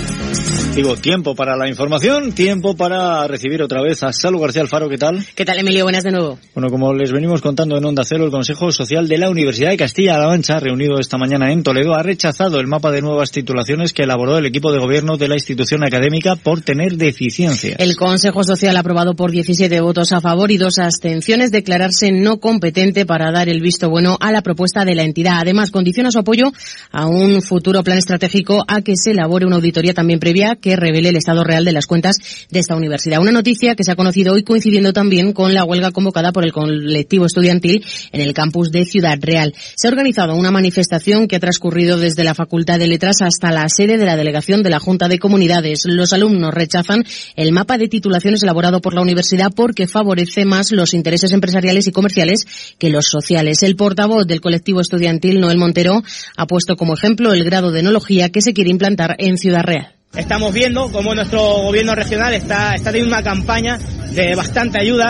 Digo, 0.74 0.96
tiempo 0.96 1.34
para 1.34 1.54
la 1.54 1.68
información, 1.68 2.32
tiempo 2.32 2.74
para 2.74 3.28
recibir 3.28 3.62
otra 3.62 3.82
vez 3.82 4.02
a 4.02 4.10
Salud 4.10 4.40
García 4.40 4.62
Alfaro, 4.62 4.88
¿qué 4.88 4.96
tal? 4.96 5.22
¿Qué 5.34 5.44
tal, 5.44 5.58
Emilio? 5.58 5.84
Buenas 5.84 6.02
de 6.02 6.12
nuevo. 6.12 6.38
Bueno, 6.54 6.70
como 6.70 6.94
les 6.94 7.12
venimos 7.12 7.42
contando 7.42 7.76
en 7.76 7.84
Onda 7.84 8.04
Cero, 8.06 8.24
el 8.24 8.30
Consejo 8.30 8.72
Social 8.72 9.06
de 9.06 9.18
la 9.18 9.28
Universidad 9.28 9.68
de 9.68 9.76
Castilla-La 9.76 10.28
Mancha, 10.28 10.60
reunido 10.60 10.98
esta 10.98 11.18
mañana 11.18 11.52
en 11.52 11.62
Toledo, 11.62 11.94
ha 11.94 12.02
rechazado 12.02 12.58
el 12.58 12.68
mapa 12.68 12.90
de 12.90 13.02
nuevas 13.02 13.30
titulaciones 13.30 13.92
que 13.92 14.04
elaboró 14.04 14.38
el 14.38 14.46
equipo 14.46 14.72
de 14.72 14.78
gobierno 14.78 15.18
de 15.18 15.28
la 15.28 15.34
institución 15.34 15.84
académica 15.84 16.36
por 16.36 16.62
tener 16.62 16.96
deficiencias. 16.96 17.76
El 17.78 17.94
Consejo 17.94 18.42
Social 18.42 18.74
ha 18.78 18.80
aprobado 18.80 19.14
por 19.14 19.30
17 19.30 19.78
votos 19.82 20.12
a 20.12 20.22
favor 20.22 20.50
y 20.50 20.56
dos 20.56 20.78
abstenciones 20.78 21.50
declararse 21.50 22.12
no 22.12 22.38
competente 22.40 23.04
para 23.04 23.30
dar 23.30 23.50
el 23.50 23.60
visto 23.60 23.90
bueno 23.90 24.16
a 24.20 24.32
la 24.32 24.40
propuesta 24.40 24.86
de 24.86 24.94
la 24.94 25.02
entidad. 25.02 25.34
Además, 25.38 25.70
condiciona 25.70 26.10
su 26.10 26.20
apoyo 26.20 26.46
a 26.90 27.06
un 27.08 27.42
futuro 27.42 27.84
plan 27.84 27.98
estratégico 27.98 28.64
a 28.66 28.80
que 28.80 28.96
se 28.96 29.10
elabore 29.10 29.44
una 29.44 29.56
auditoría 29.56 29.92
también 29.92 30.18
previa 30.18 30.56
que 30.62 30.76
revele 30.76 31.10
el 31.10 31.16
estado 31.16 31.44
real 31.44 31.66
de 31.66 31.72
las 31.72 31.86
cuentas 31.86 32.16
de 32.50 32.60
esta 32.60 32.74
universidad. 32.74 33.20
Una 33.20 33.32
noticia 33.32 33.74
que 33.74 33.84
se 33.84 33.92
ha 33.92 33.96
conocido 33.96 34.32
hoy 34.32 34.44
coincidiendo 34.44 34.94
también 34.94 35.34
con 35.34 35.52
la 35.52 35.64
huelga 35.64 35.90
convocada 35.90 36.32
por 36.32 36.44
el 36.44 36.52
colectivo 36.52 37.26
estudiantil 37.26 37.84
en 38.12 38.20
el 38.22 38.32
campus 38.32 38.70
de 38.70 38.86
Ciudad 38.86 39.18
Real. 39.20 39.54
Se 39.76 39.86
ha 39.86 39.90
organizado 39.90 40.34
una 40.34 40.50
manifestación 40.50 41.28
que 41.28 41.36
ha 41.36 41.40
transcurrido 41.40 41.98
desde 41.98 42.24
la 42.24 42.34
Facultad 42.34 42.78
de 42.78 42.86
Letras 42.86 43.16
hasta 43.20 43.52
la 43.52 43.68
sede 43.68 43.98
de 43.98 44.06
la 44.06 44.16
delegación 44.16 44.62
de 44.62 44.70
la 44.70 44.78
Junta 44.78 45.08
de 45.08 45.18
Comunidades. 45.18 45.82
Los 45.84 46.12
alumnos 46.12 46.54
rechazan 46.54 47.04
el 47.36 47.52
mapa 47.52 47.76
de 47.76 47.88
titulaciones 47.88 48.42
elaborado 48.42 48.80
por 48.80 48.94
la 48.94 49.02
universidad 49.02 49.52
porque 49.54 49.86
favorece 49.86 50.44
más 50.44 50.72
los 50.72 50.94
intereses 50.94 51.32
empresariales 51.32 51.86
y 51.88 51.92
comerciales 51.92 52.46
que 52.78 52.90
los 52.90 53.06
sociales. 53.06 53.62
El 53.62 53.76
portavoz 53.76 54.26
del 54.26 54.40
colectivo 54.40 54.80
estudiantil, 54.80 55.40
Noel 55.40 55.58
Montero, 55.58 56.02
ha 56.36 56.46
puesto 56.46 56.76
como 56.76 56.94
ejemplo 56.94 57.32
el 57.32 57.44
grado 57.44 57.72
de 57.72 57.80
enología 57.80 58.30
que 58.30 58.42
se 58.42 58.52
quiere 58.52 58.70
implantar 58.70 59.16
en 59.18 59.36
Ciudad 59.36 59.64
Real. 59.64 60.01
Estamos 60.14 60.52
viendo 60.52 60.92
cómo 60.92 61.14
nuestro 61.14 61.40
gobierno 61.40 61.94
regional 61.94 62.34
está, 62.34 62.74
está 62.74 62.92
teniendo 62.92 63.16
una 63.16 63.22
campaña 63.22 63.78
de 64.10 64.34
bastante 64.34 64.78
ayuda 64.78 65.06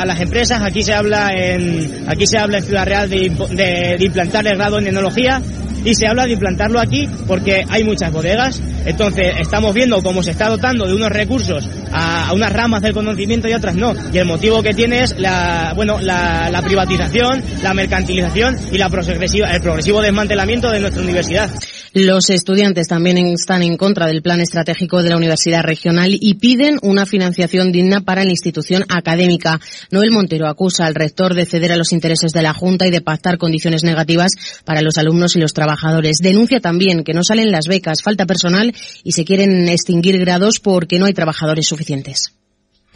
a, 0.00 0.06
las 0.06 0.18
empresas. 0.18 0.62
Aquí 0.62 0.82
se 0.82 0.94
habla 0.94 1.28
en, 1.34 2.06
aquí 2.08 2.26
se 2.26 2.38
habla 2.38 2.56
en 2.58 2.64
Ciudad 2.64 2.86
Real 2.86 3.10
de 3.10 3.96
implantar 4.00 4.46
el 4.46 4.56
grado 4.56 4.78
en 4.78 4.86
enología 4.86 5.42
y 5.86 5.94
se 5.94 6.06
habla 6.08 6.24
de 6.24 6.32
implantarlo 6.32 6.80
aquí 6.80 7.08
porque 7.26 7.64
hay 7.68 7.84
muchas 7.84 8.12
bodegas. 8.12 8.60
Entonces 8.84 9.34
estamos 9.40 9.72
viendo 9.72 10.02
cómo 10.02 10.22
se 10.22 10.32
está 10.32 10.48
dotando 10.48 10.86
de 10.86 10.94
unos 10.94 11.10
recursos 11.10 11.68
a, 11.92 12.28
a 12.28 12.32
unas 12.32 12.52
ramas 12.52 12.82
del 12.82 12.92
conocimiento 12.92 13.48
y 13.48 13.52
otras 13.54 13.76
no. 13.76 13.94
Y 14.12 14.18
el 14.18 14.26
motivo 14.26 14.62
que 14.62 14.74
tiene 14.74 15.04
es 15.04 15.18
la, 15.18 15.72
bueno, 15.76 16.00
la, 16.00 16.50
la 16.50 16.62
privatización, 16.62 17.42
la 17.62 17.72
mercantilización 17.72 18.58
y 18.72 18.78
la 18.78 18.88
progresiva, 18.88 19.50
el 19.52 19.60
progresivo 19.60 20.02
desmantelamiento 20.02 20.70
de 20.70 20.80
nuestra 20.80 21.02
universidad. 21.02 21.50
Los 21.98 22.28
estudiantes 22.28 22.88
también 22.88 23.16
están 23.16 23.62
en 23.62 23.78
contra 23.78 24.06
del 24.06 24.20
plan 24.20 24.42
estratégico 24.42 25.02
de 25.02 25.08
la 25.08 25.16
Universidad 25.16 25.62
Regional 25.62 26.10
y 26.12 26.34
piden 26.34 26.78
una 26.82 27.06
financiación 27.06 27.72
digna 27.72 28.02
para 28.02 28.22
la 28.22 28.32
institución 28.32 28.84
académica. 28.90 29.62
Noel 29.90 30.10
Montero 30.10 30.46
acusa 30.46 30.84
al 30.84 30.94
rector 30.94 31.32
de 31.32 31.46
ceder 31.46 31.72
a 31.72 31.78
los 31.78 31.94
intereses 31.94 32.32
de 32.32 32.42
la 32.42 32.52
Junta 32.52 32.86
y 32.86 32.90
de 32.90 33.00
pactar 33.00 33.38
condiciones 33.38 33.82
negativas 33.82 34.32
para 34.66 34.82
los 34.82 34.98
alumnos 34.98 35.36
y 35.36 35.38
los 35.38 35.54
trabajadores. 35.54 36.18
Denuncia 36.18 36.60
también 36.60 37.02
que 37.02 37.14
no 37.14 37.24
salen 37.24 37.50
las 37.50 37.66
becas, 37.66 38.02
falta 38.02 38.26
personal 38.26 38.74
y 39.02 39.12
se 39.12 39.24
quieren 39.24 39.66
extinguir 39.66 40.18
grados 40.18 40.60
porque 40.60 40.98
no 40.98 41.06
hay 41.06 41.14
trabajadores 41.14 41.66
suficientes 41.66 42.34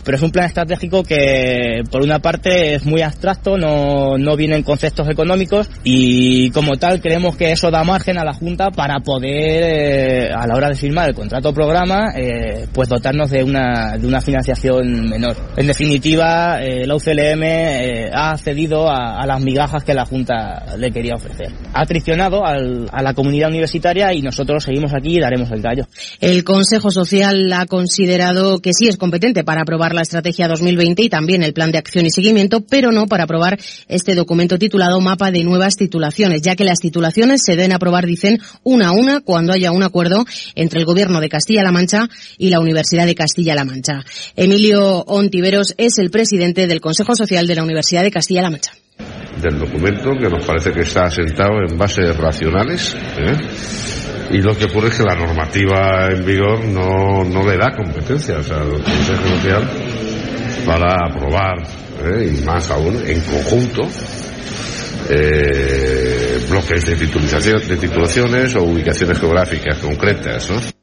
pero 0.04 0.16
es 0.16 0.22
un 0.22 0.30
plan 0.30 0.46
estratégico 0.46 1.02
que 1.02 1.82
por 1.90 2.02
una 2.02 2.18
parte 2.18 2.74
es 2.74 2.84
muy 2.84 3.02
abstracto, 3.02 3.56
no, 3.56 4.18
no 4.18 4.36
viene 4.36 4.56
en 4.56 4.62
conceptos 4.62 5.08
económicos 5.08 5.68
y 5.84 6.50
como 6.50 6.76
tal 6.76 7.00
creemos 7.00 7.36
que 7.36 7.52
eso 7.52 7.70
da 7.70 7.84
margen 7.84 8.18
a 8.18 8.24
la 8.24 8.34
Junta 8.34 8.70
para 8.70 9.00
poder 9.00 9.62
eh, 9.62 10.30
a 10.32 10.46
la 10.46 10.54
hora 10.54 10.68
de 10.68 10.74
firmar 10.74 11.08
el 11.08 11.14
contrato 11.14 11.52
programa 11.52 12.12
eh, 12.16 12.66
pues 12.72 12.88
dotarnos 12.88 13.30
de 13.30 13.44
una, 13.44 13.96
de 13.98 14.06
una 14.06 14.20
financiación 14.20 15.08
menor. 15.08 15.36
En 15.56 15.66
definitiva, 15.66 16.60
eh, 16.62 16.86
la 16.86 16.94
UCLM 16.94 17.42
eh, 17.42 18.10
ha 18.12 18.30
accedido 18.30 18.88
a, 18.88 19.20
a, 19.20 19.26
las 19.26 19.40
migajas 19.40 19.84
que 19.84 19.94
la 19.94 20.04
Junta 20.04 20.76
le 20.78 20.90
quería 20.90 21.14
ofrecer. 21.14 21.52
Ha 21.72 21.84
traicionado 21.86 22.44
al, 22.44 22.88
a 22.92 23.02
la 23.02 23.14
comunidad 23.14 23.50
universitaria 23.50 24.12
y 24.12 24.22
nosotros 24.22 24.64
seguimos 24.64 24.92
aquí 24.94 25.16
y 25.16 25.20
daremos 25.20 25.50
el 25.50 25.62
gallo. 25.62 25.86
El 26.20 26.44
Consejo 26.44 26.90
Social 26.90 27.52
ha 27.52 27.66
considerado 27.66 28.60
que 28.60 28.72
sí 28.72 28.88
es 28.88 28.96
competente 28.96 29.44
para 29.44 29.62
aprobar 29.62 29.89
la 29.94 30.02
Estrategia 30.02 30.48
2020 30.48 31.02
y 31.02 31.08
también 31.08 31.42
el 31.42 31.52
Plan 31.52 31.72
de 31.72 31.78
Acción 31.78 32.06
y 32.06 32.10
Seguimiento, 32.10 32.60
pero 32.60 32.92
no 32.92 33.06
para 33.06 33.24
aprobar 33.24 33.58
este 33.88 34.14
documento 34.14 34.58
titulado 34.58 35.00
Mapa 35.00 35.30
de 35.30 35.44
Nuevas 35.44 35.76
Titulaciones, 35.76 36.42
ya 36.42 36.56
que 36.56 36.64
las 36.64 36.78
titulaciones 36.78 37.42
se 37.44 37.56
deben 37.56 37.72
aprobar, 37.72 38.06
dicen, 38.06 38.40
una 38.62 38.88
a 38.88 38.92
una 38.92 39.20
cuando 39.20 39.52
haya 39.52 39.72
un 39.72 39.82
acuerdo 39.82 40.24
entre 40.54 40.80
el 40.80 40.86
Gobierno 40.86 41.20
de 41.20 41.28
Castilla-La 41.28 41.72
Mancha 41.72 42.08
y 42.38 42.50
la 42.50 42.60
Universidad 42.60 43.06
de 43.06 43.14
Castilla-La 43.14 43.64
Mancha. 43.64 44.04
Emilio 44.36 45.04
Ontiveros 45.04 45.74
es 45.76 45.98
el 45.98 46.10
presidente 46.10 46.66
del 46.66 46.80
Consejo 46.80 47.14
Social 47.14 47.46
de 47.46 47.54
la 47.54 47.62
Universidad 47.62 48.02
de 48.02 48.10
Castilla-La 48.10 48.50
Mancha 48.50 48.72
del 49.40 49.58
documento 49.58 50.10
que 50.18 50.28
nos 50.28 50.44
parece 50.44 50.72
que 50.72 50.80
está 50.80 51.04
asentado 51.04 51.62
en 51.66 51.78
bases 51.78 52.14
racionales 52.16 52.94
¿eh? 53.18 53.36
Y 54.30 54.38
lo 54.38 54.56
que 54.56 54.66
ocurre 54.66 54.88
es 54.88 54.94
que 54.94 55.02
la 55.02 55.14
normativa 55.14 56.08
en 56.10 56.24
vigor 56.24 56.64
no, 56.64 57.24
no 57.24 57.42
le 57.44 57.56
da 57.56 57.74
competencia 57.76 58.38
o 58.38 58.42
sea, 58.42 58.58
al 58.58 58.82
Consejo 58.82 59.28
Social 59.36 59.70
para 60.64 61.08
aprobar 61.08 61.58
¿eh? 62.04 62.32
y 62.32 62.44
más 62.44 62.70
aún 62.70 63.02
en 63.06 63.20
conjunto 63.22 63.82
eh, 65.08 66.38
bloques 66.48 66.86
de 66.86 66.96
titulización 66.96 67.66
de 67.66 67.76
titulaciones 67.76 68.54
o 68.56 68.62
ubicaciones 68.62 69.18
geográficas 69.18 69.78
concretas 69.78 70.50
¿no? 70.50 70.79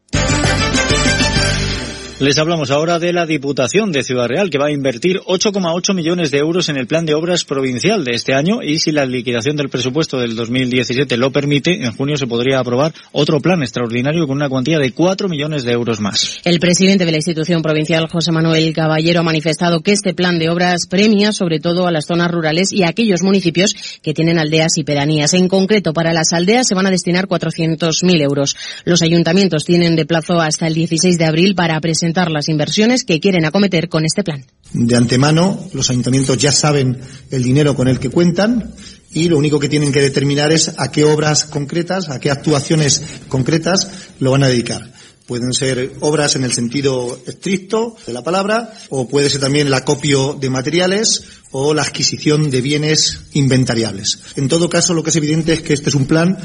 Les 2.20 2.40
hablamos 2.40 2.72
ahora 2.72 2.98
de 2.98 3.14
la 3.14 3.28
Diputación 3.28 3.92
de 3.92 4.02
Ciudad 4.02 4.28
Real, 4.28 4.50
que 4.50 4.58
va 4.58 4.70
a 4.70 4.72
invertir 4.72 5.20
8,8 5.20 5.94
millones 5.94 6.32
de 6.32 6.40
euros 6.40 6.68
en 6.68 6.76
el 6.76 6.88
plan 6.88 7.06
de 7.06 7.14
obras 7.14 7.46
provincial 7.46 8.04
de 8.04 8.16
este 8.16 8.34
año 8.34 8.64
y 8.64 8.80
si 8.80 8.92
la 8.92 9.06
liquidación 9.06 9.56
del 9.56 9.70
presupuesto 9.70 10.18
del 10.20 10.36
2017 10.36 11.16
lo 11.16 11.32
permite, 11.32 11.86
en 11.86 11.92
junio 11.92 12.18
se 12.18 12.26
podría 12.26 12.58
aprobar 12.58 12.92
otro 13.12 13.40
plan 13.40 13.62
extraordinario 13.62 14.26
con 14.26 14.38
una 14.38 14.50
cuantía 14.50 14.80
de 14.80 14.94
4 14.94 15.30
millones 15.30 15.64
de 15.64 15.74
euros 15.74 16.00
más. 16.00 16.40
El 16.44 16.60
presidente 16.60 17.06
de 17.06 17.12
la 17.12 17.18
institución 17.18 17.62
provincial, 17.62 18.08
José 18.12 18.32
Manuel 18.32 18.74
Caballero, 18.74 19.20
ha 19.20 19.24
manifestado 19.24 19.82
que 19.82 19.92
este 19.92 20.16
plan 20.16 20.40
de 20.40 20.50
obras 20.50 20.88
premia 20.90 21.32
sobre 21.32 21.60
todo 21.60 21.86
a 21.86 21.92
las 21.92 22.08
zonas 22.08 22.32
rurales 22.32 22.74
y 22.74 22.82
a 22.82 22.90
aquellos 22.90 23.22
municipios 23.22 23.76
que 24.02 24.16
tienen 24.16 24.40
aldeas 24.40 24.80
y 24.80 24.84
pedanías. 24.84 25.36
En 25.36 25.48
concreto, 25.48 25.94
para 25.94 26.14
las 26.14 26.34
aldeas 26.34 26.68
se 26.68 26.74
van 26.74 26.88
a 26.88 26.92
destinar 26.92 27.28
400.000 27.28 28.24
euros. 28.24 28.56
Los 28.86 29.04
ayuntamientos 29.04 29.66
tienen 29.66 29.96
de 29.96 30.08
plazo 30.08 30.42
hasta 30.42 30.66
el 30.66 30.74
16 30.74 31.20
de 31.20 31.26
abril 31.26 31.54
para 31.54 31.80
presentar 31.80 32.07
las 32.14 32.50
inversiones 32.50 33.04
que 33.04 33.20
quieren 33.20 33.46
acometer 33.46 33.90
con 33.90 34.06
este 34.06 34.24
plan. 34.24 34.46
De 34.74 34.96
antemano, 34.96 35.68
los 35.74 35.90
ayuntamientos 35.90 36.38
ya 36.38 36.52
saben 36.52 37.00
el 37.32 37.44
dinero 37.44 37.76
con 37.76 37.88
el 37.88 38.00
que 38.00 38.10
cuentan 38.10 38.74
y 39.12 39.30
lo 39.30 39.38
único 39.38 39.60
que 39.60 39.70
tienen 39.70 39.92
que 39.92 40.02
determinar 40.02 40.52
es 40.52 40.74
a 40.78 40.92
qué 40.92 41.04
obras 41.04 41.46
concretas, 41.46 42.10
a 42.10 42.20
qué 42.20 42.30
actuaciones 42.30 43.02
concretas 43.28 43.90
lo 44.20 44.32
van 44.32 44.44
a 44.44 44.48
dedicar. 44.48 44.92
Pueden 45.28 45.52
ser 45.52 45.92
obras 46.00 46.38
en 46.38 46.46
el 46.46 46.54
sentido 46.54 47.20
estricto 47.28 47.98
de 48.06 48.14
la 48.14 48.24
palabra, 48.24 48.72
o 48.90 49.10
puede 49.10 49.30
ser 49.30 49.42
también 49.42 49.68
el 49.68 49.74
acopio 49.74 50.38
de 50.40 50.50
materiales 50.50 51.24
o 51.52 51.74
la 51.74 51.82
adquisición 51.82 52.50
de 52.50 52.62
bienes 52.62 53.20
inventariables. 53.34 54.20
En 54.38 54.48
todo 54.48 54.70
caso, 54.70 54.94
lo 54.94 55.04
que 55.04 55.10
es 55.10 55.16
evidente 55.18 55.52
es 55.52 55.62
que 55.62 55.74
este 55.74 55.90
es 55.90 55.96
un 55.96 56.06
plan 56.06 56.38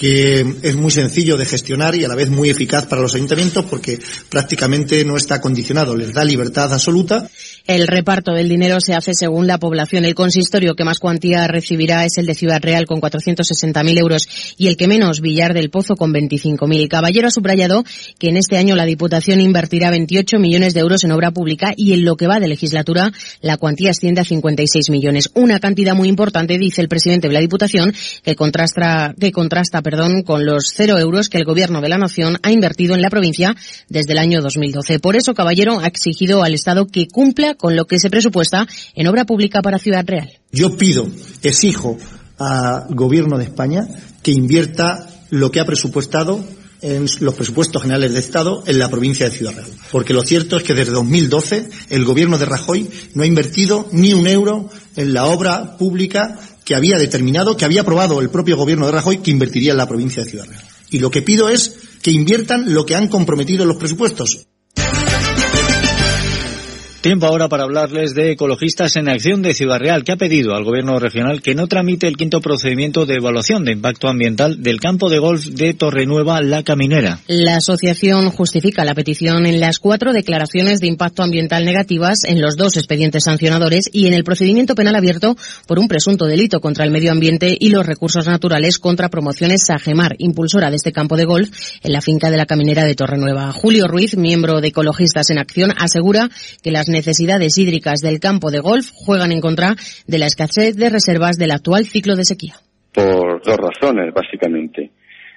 que 0.00 0.40
es 0.62 0.76
muy 0.76 0.90
sencillo 0.90 1.36
de 1.36 1.44
gestionar 1.44 1.94
y 1.94 2.04
a 2.04 2.08
la 2.08 2.14
vez 2.14 2.30
muy 2.30 2.48
eficaz 2.48 2.86
para 2.86 3.02
los 3.02 3.14
ayuntamientos 3.14 3.66
porque 3.66 3.98
prácticamente 4.30 5.04
no 5.04 5.18
está 5.18 5.42
condicionado, 5.42 5.94
les 5.94 6.14
da 6.14 6.24
libertad 6.24 6.72
absoluta. 6.72 7.28
El 7.66 7.86
reparto 7.86 8.32
del 8.32 8.48
dinero 8.48 8.80
se 8.80 8.94
hace 8.94 9.12
según 9.12 9.46
la 9.46 9.58
población. 9.58 10.06
El 10.06 10.14
consistorio 10.14 10.74
que 10.74 10.84
más 10.84 11.00
cuantía 11.00 11.46
recibirá 11.48 12.06
es 12.06 12.16
el 12.16 12.24
de 12.24 12.34
Ciudad 12.34 12.62
Real 12.62 12.86
con 12.86 13.02
460.000 13.02 13.98
euros 13.98 14.26
y 14.56 14.68
el 14.68 14.78
que 14.78 14.88
menos 14.88 15.20
Villar 15.20 15.52
del 15.52 15.68
Pozo 15.68 15.96
con 15.96 16.14
25.000. 16.14 16.88
Caballero 16.88 17.28
ha 17.28 17.30
subrayado 17.30 17.84
que 18.18 18.28
en 18.28 18.38
este 18.38 18.56
año 18.56 18.76
la 18.76 18.86
Diputación 18.86 19.42
invertirá 19.42 19.90
28 19.90 20.38
millones 20.38 20.72
de 20.72 20.80
euros 20.80 21.04
en 21.04 21.12
obra 21.12 21.30
pública 21.30 21.74
y 21.76 21.92
en 21.92 22.06
lo 22.06 22.16
que 22.16 22.26
va 22.26 22.40
de 22.40 22.48
legislatura 22.48 23.12
la 23.42 23.58
cuantía 23.58 23.90
asciende 23.90 24.22
a 24.22 24.24
56 24.24 24.88
millones. 24.88 25.30
Una 25.34 25.60
cantidad 25.60 25.94
muy 25.94 26.08
importante, 26.08 26.56
dice 26.56 26.80
el 26.80 26.88
presidente 26.88 27.28
de 27.28 27.34
la 27.34 27.40
Diputación, 27.40 27.92
que 28.24 28.34
contrasta, 28.34 29.14
que 29.20 29.30
contrasta 29.30 29.82
perdón, 29.90 30.22
con 30.22 30.46
los 30.46 30.72
cero 30.72 30.98
euros 30.98 31.28
que 31.28 31.38
el 31.38 31.44
Gobierno 31.44 31.80
de 31.80 31.88
la 31.88 31.98
Nación 31.98 32.38
ha 32.44 32.52
invertido 32.52 32.94
en 32.94 33.02
la 33.02 33.10
provincia 33.10 33.56
desde 33.88 34.12
el 34.12 34.18
año 34.18 34.40
2012. 34.40 35.00
Por 35.00 35.16
eso, 35.16 35.34
Caballero 35.34 35.80
ha 35.80 35.88
exigido 35.88 36.44
al 36.44 36.54
Estado 36.54 36.86
que 36.86 37.08
cumpla 37.08 37.56
con 37.56 37.74
lo 37.74 37.86
que 37.86 37.98
se 37.98 38.08
presupuesta 38.08 38.68
en 38.94 39.08
obra 39.08 39.24
pública 39.24 39.62
para 39.62 39.80
Ciudad 39.80 40.04
Real. 40.06 40.30
Yo 40.52 40.76
pido, 40.76 41.08
exijo 41.42 41.98
al 42.38 42.94
Gobierno 42.94 43.36
de 43.36 43.44
España 43.44 43.84
que 44.22 44.30
invierta 44.30 45.08
lo 45.30 45.50
que 45.50 45.58
ha 45.58 45.64
presupuestado 45.64 46.40
en 46.82 47.06
los 47.18 47.34
presupuestos 47.34 47.82
generales 47.82 48.14
de 48.14 48.20
Estado 48.20 48.62
en 48.66 48.78
la 48.78 48.88
provincia 48.90 49.28
de 49.28 49.36
Ciudad 49.36 49.54
Real. 49.54 49.70
Porque 49.90 50.14
lo 50.14 50.22
cierto 50.22 50.56
es 50.56 50.62
que 50.62 50.74
desde 50.74 50.92
2012 50.92 51.68
el 51.90 52.04
gobierno 52.04 52.38
de 52.38 52.46
Rajoy 52.46 52.88
no 53.14 53.24
ha 53.24 53.26
invertido 53.26 53.88
ni 53.90 54.12
un 54.12 54.28
euro 54.28 54.70
en 54.94 55.12
la 55.12 55.26
obra 55.26 55.76
pública 55.76 56.38
que 56.70 56.76
había 56.76 56.98
determinado, 56.98 57.56
que 57.56 57.64
había 57.64 57.80
aprobado 57.80 58.20
el 58.20 58.30
propio 58.30 58.56
gobierno 58.56 58.86
de 58.86 58.92
Rajoy 58.92 59.18
que 59.18 59.32
invertiría 59.32 59.72
en 59.72 59.76
la 59.76 59.88
provincia 59.88 60.22
de 60.22 60.30
Ciudad 60.30 60.46
Real. 60.46 60.62
Y 60.88 61.00
lo 61.00 61.10
que 61.10 61.20
pido 61.20 61.48
es 61.48 61.74
que 62.00 62.12
inviertan 62.12 62.72
lo 62.72 62.86
que 62.86 62.94
han 62.94 63.08
comprometido 63.08 63.64
en 63.64 63.68
los 63.70 63.76
presupuestos. 63.76 64.46
Tiempo 67.00 67.24
ahora 67.24 67.48
para 67.48 67.62
hablarles 67.62 68.12
de 68.12 68.32
Ecologistas 68.32 68.94
en 68.96 69.08
Acción 69.08 69.40
de 69.40 69.54
Ciudad 69.54 69.78
Real, 69.78 70.04
que 70.04 70.12
ha 70.12 70.16
pedido 70.16 70.54
al 70.54 70.64
Gobierno 70.64 70.98
regional 70.98 71.40
que 71.40 71.54
no 71.54 71.66
tramite 71.66 72.06
el 72.06 72.18
quinto 72.18 72.42
procedimiento 72.42 73.06
de 73.06 73.14
evaluación 73.14 73.64
de 73.64 73.72
impacto 73.72 74.06
ambiental 74.06 74.62
del 74.62 74.80
campo 74.80 75.08
de 75.08 75.18
golf 75.18 75.46
de 75.46 75.72
Torrenueva 75.72 76.42
La 76.42 76.62
Caminera. 76.62 77.20
La 77.26 77.56
asociación 77.56 78.30
justifica 78.30 78.84
la 78.84 78.94
petición 78.94 79.46
en 79.46 79.60
las 79.60 79.78
cuatro 79.78 80.12
declaraciones 80.12 80.80
de 80.80 80.88
impacto 80.88 81.22
ambiental 81.22 81.64
negativas, 81.64 82.18
en 82.24 82.42
los 82.42 82.58
dos 82.58 82.76
expedientes 82.76 83.24
sancionadores 83.24 83.88
y 83.90 84.06
en 84.06 84.12
el 84.12 84.22
procedimiento 84.22 84.74
penal 84.74 84.94
abierto 84.94 85.38
por 85.66 85.78
un 85.78 85.88
presunto 85.88 86.26
delito 86.26 86.60
contra 86.60 86.84
el 86.84 86.90
medio 86.90 87.12
ambiente 87.12 87.56
y 87.58 87.70
los 87.70 87.86
recursos 87.86 88.26
naturales 88.26 88.78
contra 88.78 89.08
promociones 89.08 89.64
Sagemar, 89.64 90.16
impulsora 90.18 90.68
de 90.68 90.76
este 90.76 90.92
campo 90.92 91.16
de 91.16 91.24
golf 91.24 91.48
en 91.82 91.94
la 91.94 92.02
finca 92.02 92.30
de 92.30 92.36
la 92.36 92.44
Caminera 92.44 92.84
de 92.84 92.94
Torrenueva. 92.94 93.52
Julio 93.52 93.88
Ruiz, 93.88 94.18
miembro 94.18 94.60
de 94.60 94.68
Ecologistas 94.68 95.30
en 95.30 95.38
Acción, 95.38 95.72
asegura 95.78 96.28
que 96.62 96.70
las 96.70 96.89
necesidades 96.90 97.56
hídricas 97.58 98.00
del 98.00 98.20
campo 98.20 98.50
de 98.50 98.60
golf 98.60 98.90
juegan 98.92 99.32
en 99.32 99.40
contra 99.40 99.74
de 100.06 100.18
la 100.18 100.26
escasez 100.26 100.76
de 100.76 100.90
reservas 100.90 101.36
del 101.36 101.52
actual 101.52 101.86
ciclo 101.86 102.16
de 102.16 102.24
sequía. 102.24 102.54
Por 102.92 103.42
dos 103.42 103.56
razones, 103.56 104.12
básicamente. 104.12 104.90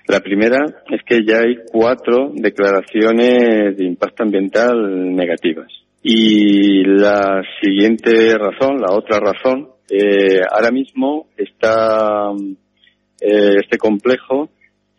La 0.07 0.19
primera 0.19 0.65
es 0.91 1.01
que 1.05 1.23
ya 1.25 1.37
hay 1.37 1.55
cuatro 1.71 2.31
declaraciones 2.33 3.77
de 3.77 3.85
impacto 3.85 4.23
ambiental 4.23 5.15
negativas. 5.15 5.67
Y 6.01 6.83
la 6.83 7.41
siguiente 7.61 8.37
razón, 8.37 8.81
la 8.81 8.93
otra 8.93 9.19
razón, 9.19 9.69
eh, 9.89 10.41
ahora 10.51 10.71
mismo 10.71 11.27
está 11.37 12.31
eh, 13.21 13.55
este 13.61 13.77
complejo 13.77 14.49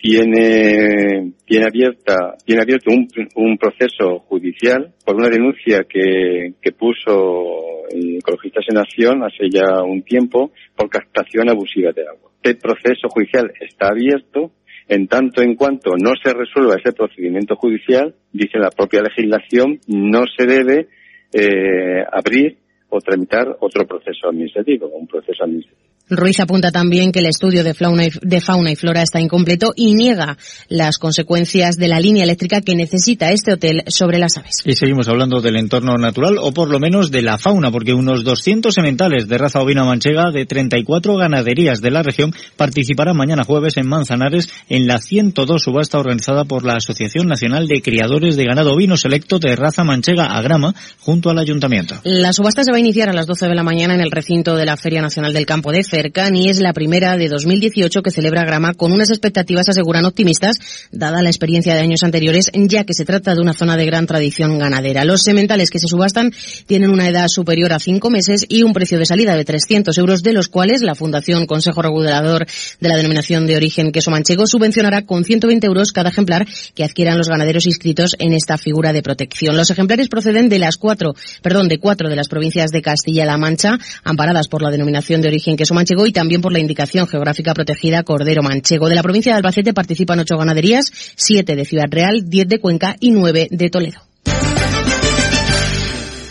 tiene, 0.05 1.33
tiene 1.47 1.65
abierta, 1.65 2.35
tiene 2.45 2.61
abierto 2.61 2.91
un, 2.91 3.09
un 3.37 3.57
proceso 3.57 4.19
judicial 4.29 4.93
por 5.03 5.17
una 5.17 5.31
denuncia 5.31 5.87
que, 5.89 6.53
que 6.61 6.73
puso 6.73 7.87
Ecologistas 7.91 8.67
en 8.69 8.77
Acción 8.77 9.23
hace 9.25 9.49
ya 9.51 9.83
un 9.83 10.03
tiempo 10.03 10.53
por 10.77 10.91
captación 10.91 11.49
abusiva 11.49 11.93
de 11.93 12.03
agua. 12.03 12.33
Este 12.43 12.61
proceso 12.61 13.09
judicial 13.09 13.51
está 13.59 13.89
abierto 13.89 14.53
en 14.89 15.09
tanto 15.09 15.41
en 15.41 15.55
cuanto 15.55 15.93
no 15.97 16.13
se 16.23 16.35
resuelva 16.35 16.77
ese 16.77 16.93
procedimiento 16.93 17.57
judicial, 17.57 18.15
dice 18.31 18.59
la 18.59 18.69
propia 18.69 19.01
legislación, 19.01 19.81
no 19.87 20.25
se 20.37 20.45
debe 20.45 20.89
eh, 21.33 22.05
abrir 22.13 22.59
o 22.91 22.99
tramitar 23.01 23.57
otro 23.59 23.87
proceso 23.87 24.29
administrativo, 24.29 24.87
un 24.89 25.07
proceso 25.07 25.45
administrativo. 25.45 25.84
Ruiz 26.11 26.39
apunta 26.41 26.71
también 26.71 27.13
que 27.13 27.21
el 27.21 27.27
estudio 27.27 27.65
de 27.65 27.73
fauna, 27.73 28.05
y, 28.05 28.11
de 28.21 28.41
fauna 28.43 28.71
y 28.71 28.77
flora 28.77 29.01
está 29.01 29.21
incompleto 29.21 29.73
y 29.75 29.95
niega 29.95 30.37
las 30.69 30.99
consecuencias 30.99 31.77
de 31.77 31.89
la 31.89 31.99
línea 31.99 32.25
eléctrica 32.25 32.61
que 32.61 32.75
necesita 32.75 33.31
este 33.31 33.55
hotel 33.55 33.83
sobre 33.87 34.19
las 34.19 34.37
aves. 34.37 34.57
Y 34.67 34.75
seguimos 34.75 35.09
hablando 35.09 35.41
del 35.41 35.57
entorno 35.57 35.97
natural 35.97 36.37
o 36.39 36.53
por 36.53 36.69
lo 36.69 36.79
menos 36.79 37.11
de 37.11 37.23
la 37.23 37.39
fauna, 37.39 37.71
porque 37.71 37.95
unos 37.95 38.23
200 38.23 38.75
sementales 38.75 39.29
de 39.29 39.39
raza 39.39 39.63
ovina 39.63 39.85
manchega 39.85 40.31
de 40.31 40.45
34 40.45 41.17
ganaderías 41.17 41.81
de 41.81 41.91
la 41.91 42.03
región 42.03 42.35
participarán 42.57 43.17
mañana 43.17 43.45
jueves 43.45 43.79
en 43.79 43.89
Manzanares 43.89 44.51
en 44.69 44.87
la 44.87 44.99
102 44.99 45.63
subasta 45.63 45.99
organizada 45.99 46.45
por 46.45 46.67
la 46.67 46.75
Asociación 46.75 47.29
Nacional 47.29 47.67
de 47.67 47.81
Criadores 47.81 48.37
de 48.37 48.45
Ganado 48.45 48.75
Ovino 48.75 48.99
Selecto 48.99 49.39
de 49.39 49.57
raza 49.57 49.85
manchega 49.85 50.27
Agrama 50.27 50.75
junto 51.01 51.31
al 51.31 51.39
ayuntamiento. 51.39 51.95
La 52.05 52.35
subasta 52.35 52.63
se 52.63 52.73
va 52.73 52.77
a 52.77 52.81
iniciar 52.81 53.09
a 53.09 53.15
las 53.15 53.27
12 53.27 53.49
de 53.49 53.55
la 53.55 53.63
mañana 53.63 53.95
en 53.95 54.03
el 54.03 54.11
recinto 54.11 54.55
de 54.55 54.67
la 54.67 54.77
Feria 54.77 55.01
Nacional 55.01 55.33
del 55.33 55.47
Campo 55.47 55.73
de 55.73 55.83
y 55.95 56.49
es 56.49 56.59
la 56.59 56.73
primera 56.73 57.17
de 57.17 57.29
2018 57.29 58.03
que 58.03 58.11
celebra 58.11 58.45
Grama 58.45 58.75
con 58.75 58.91
unas 58.91 59.11
expectativas 59.11 59.69
aseguran 59.69 60.05
optimistas 60.05 60.57
dada 60.91 61.23
la 61.23 61.29
experiencia 61.29 61.75
de 61.75 61.81
años 61.81 62.03
anteriores 62.03 62.51
ya 62.53 62.83
que 62.83 62.95
se 62.95 63.05
trata 63.05 63.33
de 63.35 63.41
una 63.41 63.53
zona 63.53 63.77
de 63.77 63.87
gran 63.87 64.07
tradición 64.07 64.59
ganadera. 64.59 65.05
Los 65.05 65.23
sementales 65.23 65.71
que 65.71 65.79
se 65.79 65.87
subastan 65.87 66.33
tienen 66.67 66.91
una 66.91 67.09
edad 67.09 67.29
superior 67.29 67.73
a 67.73 67.79
cinco 67.79 68.11
meses 68.11 68.45
y 68.49 68.65
un 68.65 68.73
precio 68.73 68.99
de 68.99 69.07
salida 69.07 69.37
de 69.37 69.45
300 69.45 69.97
euros 69.99 70.23
de 70.23 70.33
los 70.33 70.49
cuales 70.49 70.83
la 70.83 70.97
Fundación 70.97 71.47
Consejo 71.47 71.81
Regulador 71.81 72.45
de 72.81 72.89
la 72.89 72.97
Denominación 72.97 73.47
de 73.47 73.55
Origen 73.55 73.93
Queso 73.93 74.11
Manchego 74.11 74.49
subvencionará 74.49 75.03
con 75.03 75.25
120 75.25 75.65
euros 75.65 75.93
cada 75.93 76.11
ejemplar 76.11 76.45
que 76.75 76.83
adquieran 76.83 77.19
los 77.19 77.29
ganaderos 77.29 77.67
inscritos 77.67 78.17
en 78.19 78.33
esta 78.33 78.59
figura 78.59 78.93
de 78.93 79.03
protección. 79.03 79.57
Los 79.57 79.71
ejemplares 79.71 80.09
proceden 80.09 80.49
de 80.49 80.59
las 80.59 80.77
cuatro, 80.77 81.15
perdón, 81.41 81.69
de 81.69 81.79
cuatro 81.79 82.09
de 82.09 82.17
las 82.17 82.29
provincias 82.29 82.73
de 82.73 82.83
Castilla-La 82.83 83.39
Mancha 83.39 83.79
amparadas 84.03 84.49
por 84.49 84.61
la 84.61 84.73
Denominación 84.73 85.23
de 85.23 85.29
Origen 85.29 85.57
Queso 85.57 85.73
Manchego 85.73 85.84
Manchego 85.85 86.07
y 86.07 86.13
también 86.13 86.41
por 86.41 86.51
la 86.51 86.61
indicación 86.61 87.07
geográfica 87.07 87.53
protegida 87.53 88.05
Cordero 88.05 88.43
Manchego. 88.43 88.89
De 88.89 88.95
la 88.95 89.03
provincia 89.03 89.33
de 89.33 89.37
Albacete 89.37 89.75
participan 89.75 90.19
ocho 90.19 90.39
ganaderías, 90.39 90.91
siete 91.15 91.57
de 91.57 91.67
Ciudad 91.67 91.91
Real, 91.91 92.25
diez 92.25 92.49
de 92.49 92.59
Cuenca 92.59 92.97
y 93.01 93.11
nueve 93.11 93.49
de 93.51 93.69
Toledo. 93.69 94.14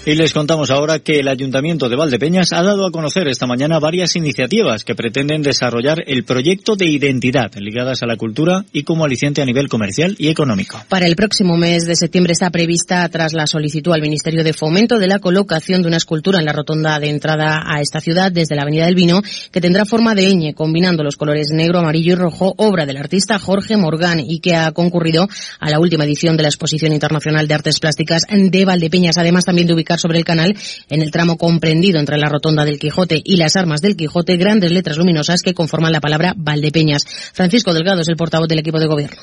Y 0.06 0.16
les 0.16 0.34
contamos 0.34 0.70
ahora 0.70 1.00
que 1.00 1.20
el 1.20 1.30
Ayuntamiento 1.30 1.88
de 1.88 1.96
Valdepeñas 1.96 2.52
ha 2.52 2.62
dado 2.62 2.86
a 2.86 2.92
conocer 2.92 3.30
esta 3.30 3.48
mañana 3.48 3.80
varias 3.80 4.18
iniciativas 4.18 4.84
que 4.84 4.96
pretenden 4.96 5.42
desarrollar 5.42 6.04
el 6.06 6.26
proyecto 6.26 6.76
de 6.76 6.88
identidad 6.88 7.54
ligadas 7.56 8.04
a 8.04 8.06
la 8.06 8.18
cultura 8.18 8.66
y 8.74 8.84
como 8.84 9.06
aliciente 9.06 9.42
a 9.42 9.46
nivel 9.46 9.70
comercial 9.70 10.18
y 10.20 10.28
económico. 10.28 10.84
Para 10.90 11.08
el 11.08 11.16
próximo 11.16 11.56
mes 11.56 11.86
de 11.86 11.96
septiembre 11.96 12.34
está 12.34 12.50
prevista, 12.50 13.08
tras 13.08 13.32
la 13.32 13.48
solicitud 13.48 13.94
al 13.94 14.02
Ministerio 14.02 14.44
de 14.44 14.52
Fomento, 14.52 15.00
de 15.00 15.08
la 15.08 15.20
colocación 15.20 15.82
de 15.82 15.88
una 15.88 15.98
escultura 15.98 16.40
en 16.40 16.46
la 16.46 16.52
rotonda 16.52 17.00
de 17.00 17.10
entrada 17.10 17.64
a 17.66 17.80
esta 17.80 18.02
ciudad 18.02 18.30
desde 18.30 18.58
la 18.58 18.64
Avenida 18.64 18.88
del 18.88 18.96
Vino, 18.96 19.22
que 19.54 19.62
tendrá 19.62 19.86
forma 19.86 20.16
de 20.16 20.28
ñ, 20.36 20.54
combinando 20.54 21.04
los 21.04 21.16
colores 21.16 21.48
negro, 21.54 21.80
amarillo 21.80 22.12
y 22.12 22.16
rojo, 22.16 22.54
obra 22.58 22.86
del 22.86 22.98
artista 22.98 23.40
Jorge 23.40 23.78
Morgan 23.78 24.20
y 24.20 24.40
que 24.40 24.54
ha 24.54 24.70
concurrido 24.74 25.30
a 25.62 25.70
la 25.70 25.80
última 25.80 26.04
edición 26.04 26.36
de 26.36 26.44
la 26.44 26.50
Exposición 26.50 26.92
Internacional 26.92 27.48
de 27.48 27.54
Artes 27.54 27.80
Plásticas 27.80 28.24
de 28.30 28.66
Valdepeñas, 28.66 29.18
además 29.18 29.46
también 29.46 29.66
de 29.66 29.74
ubicar 29.76 29.93
sobre 30.00 30.18
el 30.18 30.26
canal, 30.26 30.56
en 30.90 31.02
el 31.02 31.12
tramo 31.12 31.38
comprendido 31.38 32.00
entre 32.00 32.18
la 32.18 32.30
rotonda 32.30 32.66
del 32.66 32.80
Quijote 32.80 33.22
y 33.24 33.38
las 33.38 33.56
armas 33.56 33.82
del 33.82 33.96
Quijote, 33.96 34.38
grandes 34.38 34.72
letras 34.72 34.98
luminosas 34.98 35.42
que 35.42 35.54
conforman 35.54 35.92
la 35.92 36.02
palabra 36.02 36.34
Valdepeñas. 36.36 37.06
Francisco 37.34 37.74
Delgado 37.74 38.02
es 38.02 38.10
el 38.10 38.16
portavoz 38.16 38.48
del 38.48 38.60
equipo 38.60 38.80
de 38.80 38.88
gobierno. 38.88 39.22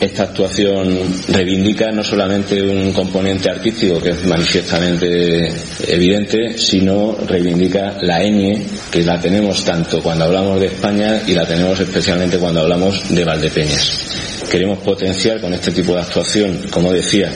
Esta 0.00 0.24
actuación 0.24 0.96
reivindica 1.28 1.90
no 1.90 2.04
solamente 2.04 2.62
un 2.62 2.92
componente 2.92 3.50
artístico 3.50 4.00
que 4.00 4.10
es 4.10 4.24
manifiestamente 4.26 5.52
evidente, 5.88 6.56
sino 6.56 7.16
reivindica 7.26 7.96
la 8.02 8.22
ñ 8.22 8.62
que 8.92 9.02
la 9.02 9.20
tenemos 9.20 9.64
tanto 9.64 10.00
cuando 10.00 10.24
hablamos 10.24 10.60
de 10.60 10.66
España 10.66 11.22
y 11.26 11.32
la 11.32 11.46
tenemos 11.46 11.80
especialmente 11.80 12.38
cuando 12.38 12.60
hablamos 12.60 13.12
de 13.12 13.24
Valdepeñas. 13.24 14.46
Queremos 14.48 14.78
potenciar 14.78 15.40
con 15.40 15.52
este 15.52 15.72
tipo 15.72 15.94
de 15.94 16.00
actuación, 16.00 16.66
como 16.70 16.92
decía, 16.92 17.32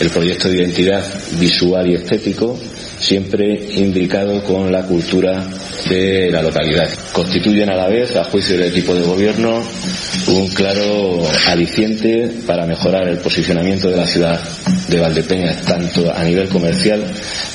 el 0.00 0.08
proyecto 0.08 0.48
de 0.48 0.56
identidad 0.56 1.04
visual 1.38 1.90
y 1.90 1.94
estético, 1.94 2.58
siempre 3.00 3.54
indicado 3.76 4.42
con 4.42 4.70
la 4.72 4.82
cultura 4.82 5.46
de 5.88 6.30
la 6.30 6.42
localidad. 6.42 6.88
Constituyen 7.12 7.70
a 7.70 7.76
la 7.76 7.88
vez, 7.88 8.16
a 8.16 8.24
juicio 8.24 8.56
del 8.56 8.68
equipo 8.68 8.94
de 8.94 9.02
gobierno, 9.02 9.62
un 10.28 10.48
claro 10.48 11.22
aliciente 11.48 12.30
para 12.46 12.66
mejorar 12.66 13.08
el 13.08 13.18
posicionamiento 13.18 13.88
de 13.88 13.96
la 13.96 14.06
ciudad 14.06 14.40
de 14.88 15.00
Valdepeñas, 15.00 15.62
tanto 15.62 16.12
a 16.12 16.22
nivel 16.24 16.48
comercial 16.48 17.04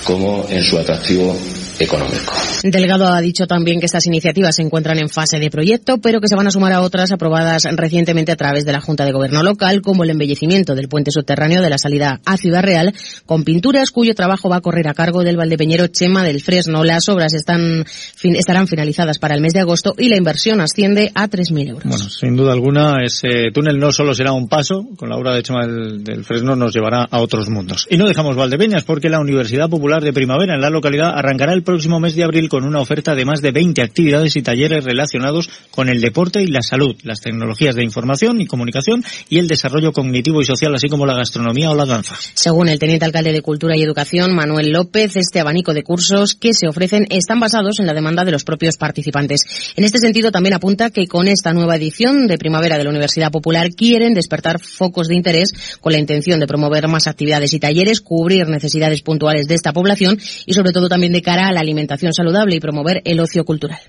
como 0.03 0.45
en 0.49 0.63
su 0.63 0.77
atractivo 0.77 1.37
económico. 1.83 2.33
Delgado 2.63 3.07
ha 3.07 3.19
dicho 3.21 3.45
también 3.45 3.79
que 3.79 3.85
estas 3.85 4.05
iniciativas 4.07 4.55
se 4.55 4.61
encuentran 4.61 4.97
en 4.97 5.09
fase 5.09 5.39
de 5.39 5.49
proyecto, 5.49 5.99
pero 5.99 6.21
que 6.21 6.27
se 6.27 6.35
van 6.35 6.47
a 6.47 6.51
sumar 6.51 6.71
a 6.71 6.81
otras 6.81 7.11
aprobadas 7.11 7.63
recientemente 7.75 8.31
a 8.31 8.35
través 8.35 8.65
de 8.65 8.71
la 8.71 8.81
Junta 8.81 9.05
de 9.05 9.11
Gobierno 9.11 9.43
local, 9.43 9.81
como 9.81 10.03
el 10.03 10.09
embellecimiento 10.09 10.75
del 10.75 10.87
puente 10.87 11.11
subterráneo 11.11 11.61
de 11.61 11.69
la 11.69 11.77
salida 11.77 12.21
a 12.25 12.37
Ciudad 12.37 12.63
Real, 12.63 12.93
con 13.25 13.43
pinturas 13.43 13.91
cuyo 13.91 14.15
trabajo 14.15 14.49
va 14.49 14.57
a 14.57 14.61
correr 14.61 14.87
a 14.87 14.93
cargo 14.93 15.23
del 15.23 15.37
valdepeñero 15.37 15.87
Chema 15.87 16.23
del 16.23 16.41
Fresno. 16.41 16.83
Las 16.83 17.09
obras 17.09 17.33
están, 17.33 17.85
fin, 17.85 18.35
estarán 18.35 18.67
finalizadas 18.67 19.19
para 19.19 19.35
el 19.35 19.41
mes 19.41 19.53
de 19.53 19.59
agosto 19.59 19.93
y 19.97 20.09
la 20.09 20.17
inversión 20.17 20.61
asciende 20.61 21.11
a 21.15 21.27
3.000 21.27 21.69
euros. 21.69 21.83
Bueno, 21.85 22.09
sin 22.09 22.35
duda 22.35 22.53
alguna, 22.53 23.03
ese 23.03 23.51
túnel 23.53 23.77
no 23.77 23.91
solo 23.91 24.13
será 24.13 24.31
un 24.31 24.47
paso, 24.47 24.87
con 24.95 25.09
la 25.09 25.17
obra 25.17 25.35
de 25.35 25.43
Chema 25.43 25.67
del, 25.67 26.03
del 26.03 26.23
Fresno 26.23 26.55
nos 26.55 26.73
llevará 26.73 27.07
a 27.09 27.19
otros 27.19 27.49
mundos. 27.49 27.87
Y 27.89 27.97
no 27.97 28.07
dejamos 28.07 28.35
Valdepeñas 28.35 28.83
porque 28.83 29.09
la 29.09 29.19
Universidad 29.19 29.69
Popular 29.69 30.01
de 30.01 30.13
Primavera 30.13 30.55
en 30.55 30.61
la 30.61 30.69
localidad 30.69 31.11
arrancará 31.15 31.53
el 31.53 31.63
próximo 31.73 31.99
mes 31.99 32.13
de 32.13 32.23
abril 32.23 32.49
con 32.49 32.65
una 32.65 32.81
oferta 32.81 33.15
de 33.15 33.25
más 33.25 33.41
de 33.41 33.51
20 33.51 33.81
actividades 33.81 34.35
y 34.35 34.43
talleres 34.43 34.83
relacionados 34.83 35.49
con 35.71 35.89
el 35.89 36.01
deporte 36.01 36.43
y 36.43 36.45
la 36.45 36.61
salud, 36.61 36.95
las 37.01 37.19
tecnologías 37.19 37.73
de 37.73 37.83
información 37.83 38.39
y 38.41 38.45
comunicación 38.45 39.03
y 39.27 39.39
el 39.39 39.47
desarrollo 39.47 39.91
cognitivo 39.91 40.39
y 40.39 40.45
social, 40.45 40.75
así 40.75 40.87
como 40.87 41.07
la 41.07 41.15
gastronomía 41.15 41.71
o 41.71 41.75
la 41.75 41.87
danza. 41.87 42.15
Según 42.35 42.69
el 42.69 42.77
teniente 42.77 43.05
alcalde 43.05 43.31
de 43.31 43.41
Cultura 43.41 43.75
y 43.75 43.81
Educación, 43.81 44.35
Manuel 44.35 44.69
López, 44.69 45.15
este 45.15 45.39
abanico 45.39 45.73
de 45.73 45.81
cursos 45.81 46.35
que 46.35 46.53
se 46.53 46.67
ofrecen 46.67 47.07
están 47.09 47.39
basados 47.39 47.79
en 47.79 47.87
la 47.87 47.95
demanda 47.95 48.23
de 48.23 48.31
los 48.31 48.43
propios 48.43 48.77
participantes. 48.77 49.73
En 49.75 49.83
este 49.83 49.97
sentido, 49.97 50.29
también 50.31 50.53
apunta 50.53 50.91
que 50.91 51.07
con 51.07 51.27
esta 51.27 51.53
nueva 51.53 51.75
edición 51.77 52.27
de 52.27 52.37
primavera 52.37 52.77
de 52.77 52.83
la 52.83 52.91
Universidad 52.91 53.31
Popular 53.31 53.71
quieren 53.71 54.13
despertar 54.13 54.59
focos 54.59 55.07
de 55.07 55.15
interés 55.15 55.79
con 55.81 55.91
la 55.91 55.97
intención 55.97 56.39
de 56.39 56.45
promover 56.45 56.87
más 56.87 57.07
actividades 57.07 57.51
y 57.53 57.59
talleres, 57.59 57.99
cubrir 57.99 58.47
necesidades 58.47 59.01
puntuales 59.01 59.47
de 59.47 59.55
esta 59.55 59.73
población 59.73 60.19
y 60.45 60.53
sobre 60.53 60.71
todo 60.71 60.87
también 60.87 61.13
de 61.13 61.23
cara 61.23 61.47
a 61.47 61.51
la 61.53 61.61
alimentación 61.61 62.13
saludable 62.13 62.55
y 62.55 62.59
promover 62.59 63.01
el 63.05 63.19
ocio 63.19 63.45
cultural 63.45 63.79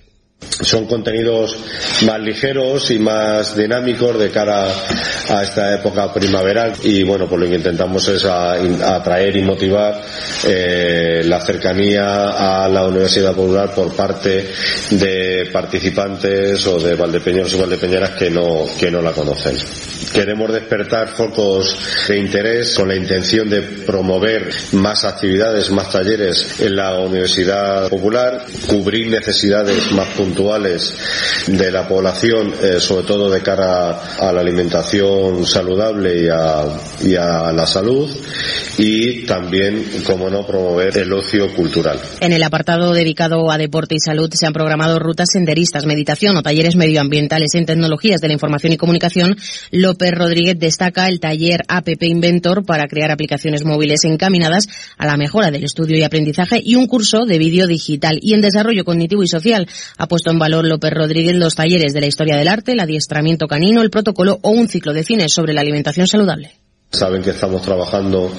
son 0.61 0.87
contenidos 0.87 1.57
más 2.07 2.21
ligeros 2.21 2.91
y 2.91 2.99
más 2.99 3.57
dinámicos 3.57 4.19
de 4.19 4.31
cara 4.31 4.66
a 5.29 5.43
esta 5.43 5.75
época 5.75 6.12
primaveral 6.12 6.75
y 6.83 7.03
bueno 7.03 7.27
pues 7.29 7.41
lo 7.41 7.49
que 7.49 7.57
intentamos 7.57 8.07
es 8.09 8.25
atraer 8.25 9.37
y 9.37 9.43
motivar 9.43 10.01
eh, 10.47 11.23
la 11.25 11.41
cercanía 11.41 12.62
a 12.65 12.69
la 12.69 12.87
Universidad 12.87 13.35
Popular 13.35 13.75
por 13.75 13.95
parte 13.95 14.49
de 14.91 15.49
participantes 15.53 16.66
o 16.66 16.79
de 16.79 16.95
valdepeñeros 16.95 17.55
y 17.55 17.61
valdepeñeras 17.61 18.11
que 18.11 18.31
no, 18.31 18.65
que 18.79 18.91
no 18.91 19.03
la 19.03 19.12
conocen. 19.12 19.57
Queremos 20.12 20.53
despertar 20.53 21.09
focos 21.09 21.77
de 22.07 22.19
interés 22.19 22.75
con 22.75 22.89
la 22.89 22.95
intención 22.95 23.49
de 23.49 23.62
promover 23.62 24.49
más 24.73 25.05
actividades, 25.05 25.71
más 25.71 25.91
talleres 25.91 26.61
en 26.61 26.77
la 26.77 27.01
Universidad 27.01 27.89
Popular, 27.89 28.45
cubrir 28.69 29.09
necesidades 29.09 29.91
más 29.93 30.09
puntuales 30.09 30.34
de 30.35 31.70
la 31.70 31.86
población, 31.86 32.52
eh, 32.62 32.81
sobre 32.81 33.06
todo 33.06 33.31
de 33.31 33.40
cara 33.43 34.16
a 34.19 34.32
la 34.32 34.40
alimentación 34.40 35.47
saludable 35.47 36.24
y 36.24 37.15
a, 37.15 37.52
la 37.52 37.66
salud, 37.66 38.11
y 38.78 39.24
también, 39.27 39.85
como 40.05 40.28
no, 40.28 40.47
promover 40.47 40.97
el 40.98 41.12
ocio 41.12 41.55
cultural. 41.55 42.01
En 42.20 42.32
el 42.32 42.43
apartado 42.43 42.93
dedicado 42.93 43.51
a 43.51 43.59
deporte 43.59 43.94
y 43.94 44.01
salud 44.01 44.31
se 44.32 44.47
han 44.47 44.52
programado 44.52 44.98
rutas 44.98 45.28
senderistas, 45.32 45.86
meditación 45.86 46.36
o 46.36 46.43
talleres 46.43 46.77
medioambientales 46.77 47.55
en 47.55 47.66
tecnologías 47.66 48.20
de 48.20 48.28
la 48.28 48.35
información 48.35 48.73
y 48.73 48.77
comunicación. 48.77 49.36
López 49.70 50.11
Rodríguez 50.12 50.59
destaca 50.59 51.09
el 51.09 51.20
taller 51.20 51.62
APP 51.69 52.02
Inventor 52.02 52.65
para 52.65 52.86
crear 52.86 53.11
aplicaciones 53.11 53.65
móviles 53.65 54.05
encaminadas 54.05 54.69
a 54.97 55.06
la 55.06 55.16
mejora 55.16 55.51
del 55.51 55.65
estudio 55.65 55.97
y 55.98 56.02
aprendizaje 56.02 56.61
y 56.62 56.74
un 56.74 56.86
curso 56.86 57.24
de 57.27 57.39
vídeo 57.39 57.66
digital 57.66 58.19
y 58.20 58.35
en 58.35 58.40
desarrollo 58.40 58.85
cognitivo 58.85 59.23
y 59.23 59.28
social. 59.28 59.69
Puesto 60.15 60.31
en 60.31 60.39
valor 60.39 60.65
López 60.65 60.93
Rodríguez 60.93 61.35
los 61.35 61.57
talleres 61.57 61.93
de 61.93 62.01
la 62.01 62.07
historia 62.07 62.36
del 62.36 62.47
arte, 62.47 62.70
el 62.70 62.78
adiestramiento 62.78 63.49
canino, 63.49 63.82
el 63.82 63.91
protocolo 63.91 64.39
o 64.43 64.51
un 64.51 64.69
ciclo 64.69 64.93
de 64.93 65.03
cine 65.03 65.28
sobre 65.28 65.55
la 65.55 65.61
alimentación 65.61 66.07
saludable. 66.07 66.53
Saben 66.90 67.23
que 67.23 67.31
estamos 67.31 67.61
trabajando 67.62 68.31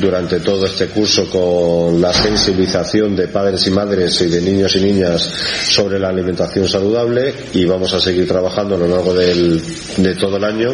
durante 0.00 0.40
todo 0.40 0.64
este 0.64 0.86
curso 0.86 1.28
con 1.30 2.00
la 2.00 2.10
sensibilización 2.10 3.14
de 3.14 3.28
padres 3.28 3.66
y 3.66 3.70
madres 3.70 4.22
y 4.22 4.28
de 4.28 4.40
niños 4.40 4.74
y 4.76 4.80
niñas 4.80 5.22
sobre 5.68 5.98
la 5.98 6.08
alimentación 6.08 6.66
saludable 6.66 7.34
y 7.52 7.66
vamos 7.66 7.92
a 7.92 8.00
seguir 8.00 8.26
trabajando 8.26 8.76
a 8.76 8.78
lo 8.78 8.88
largo 8.88 9.14
de 9.14 10.14
todo 10.18 10.38
el 10.38 10.44
año 10.44 10.70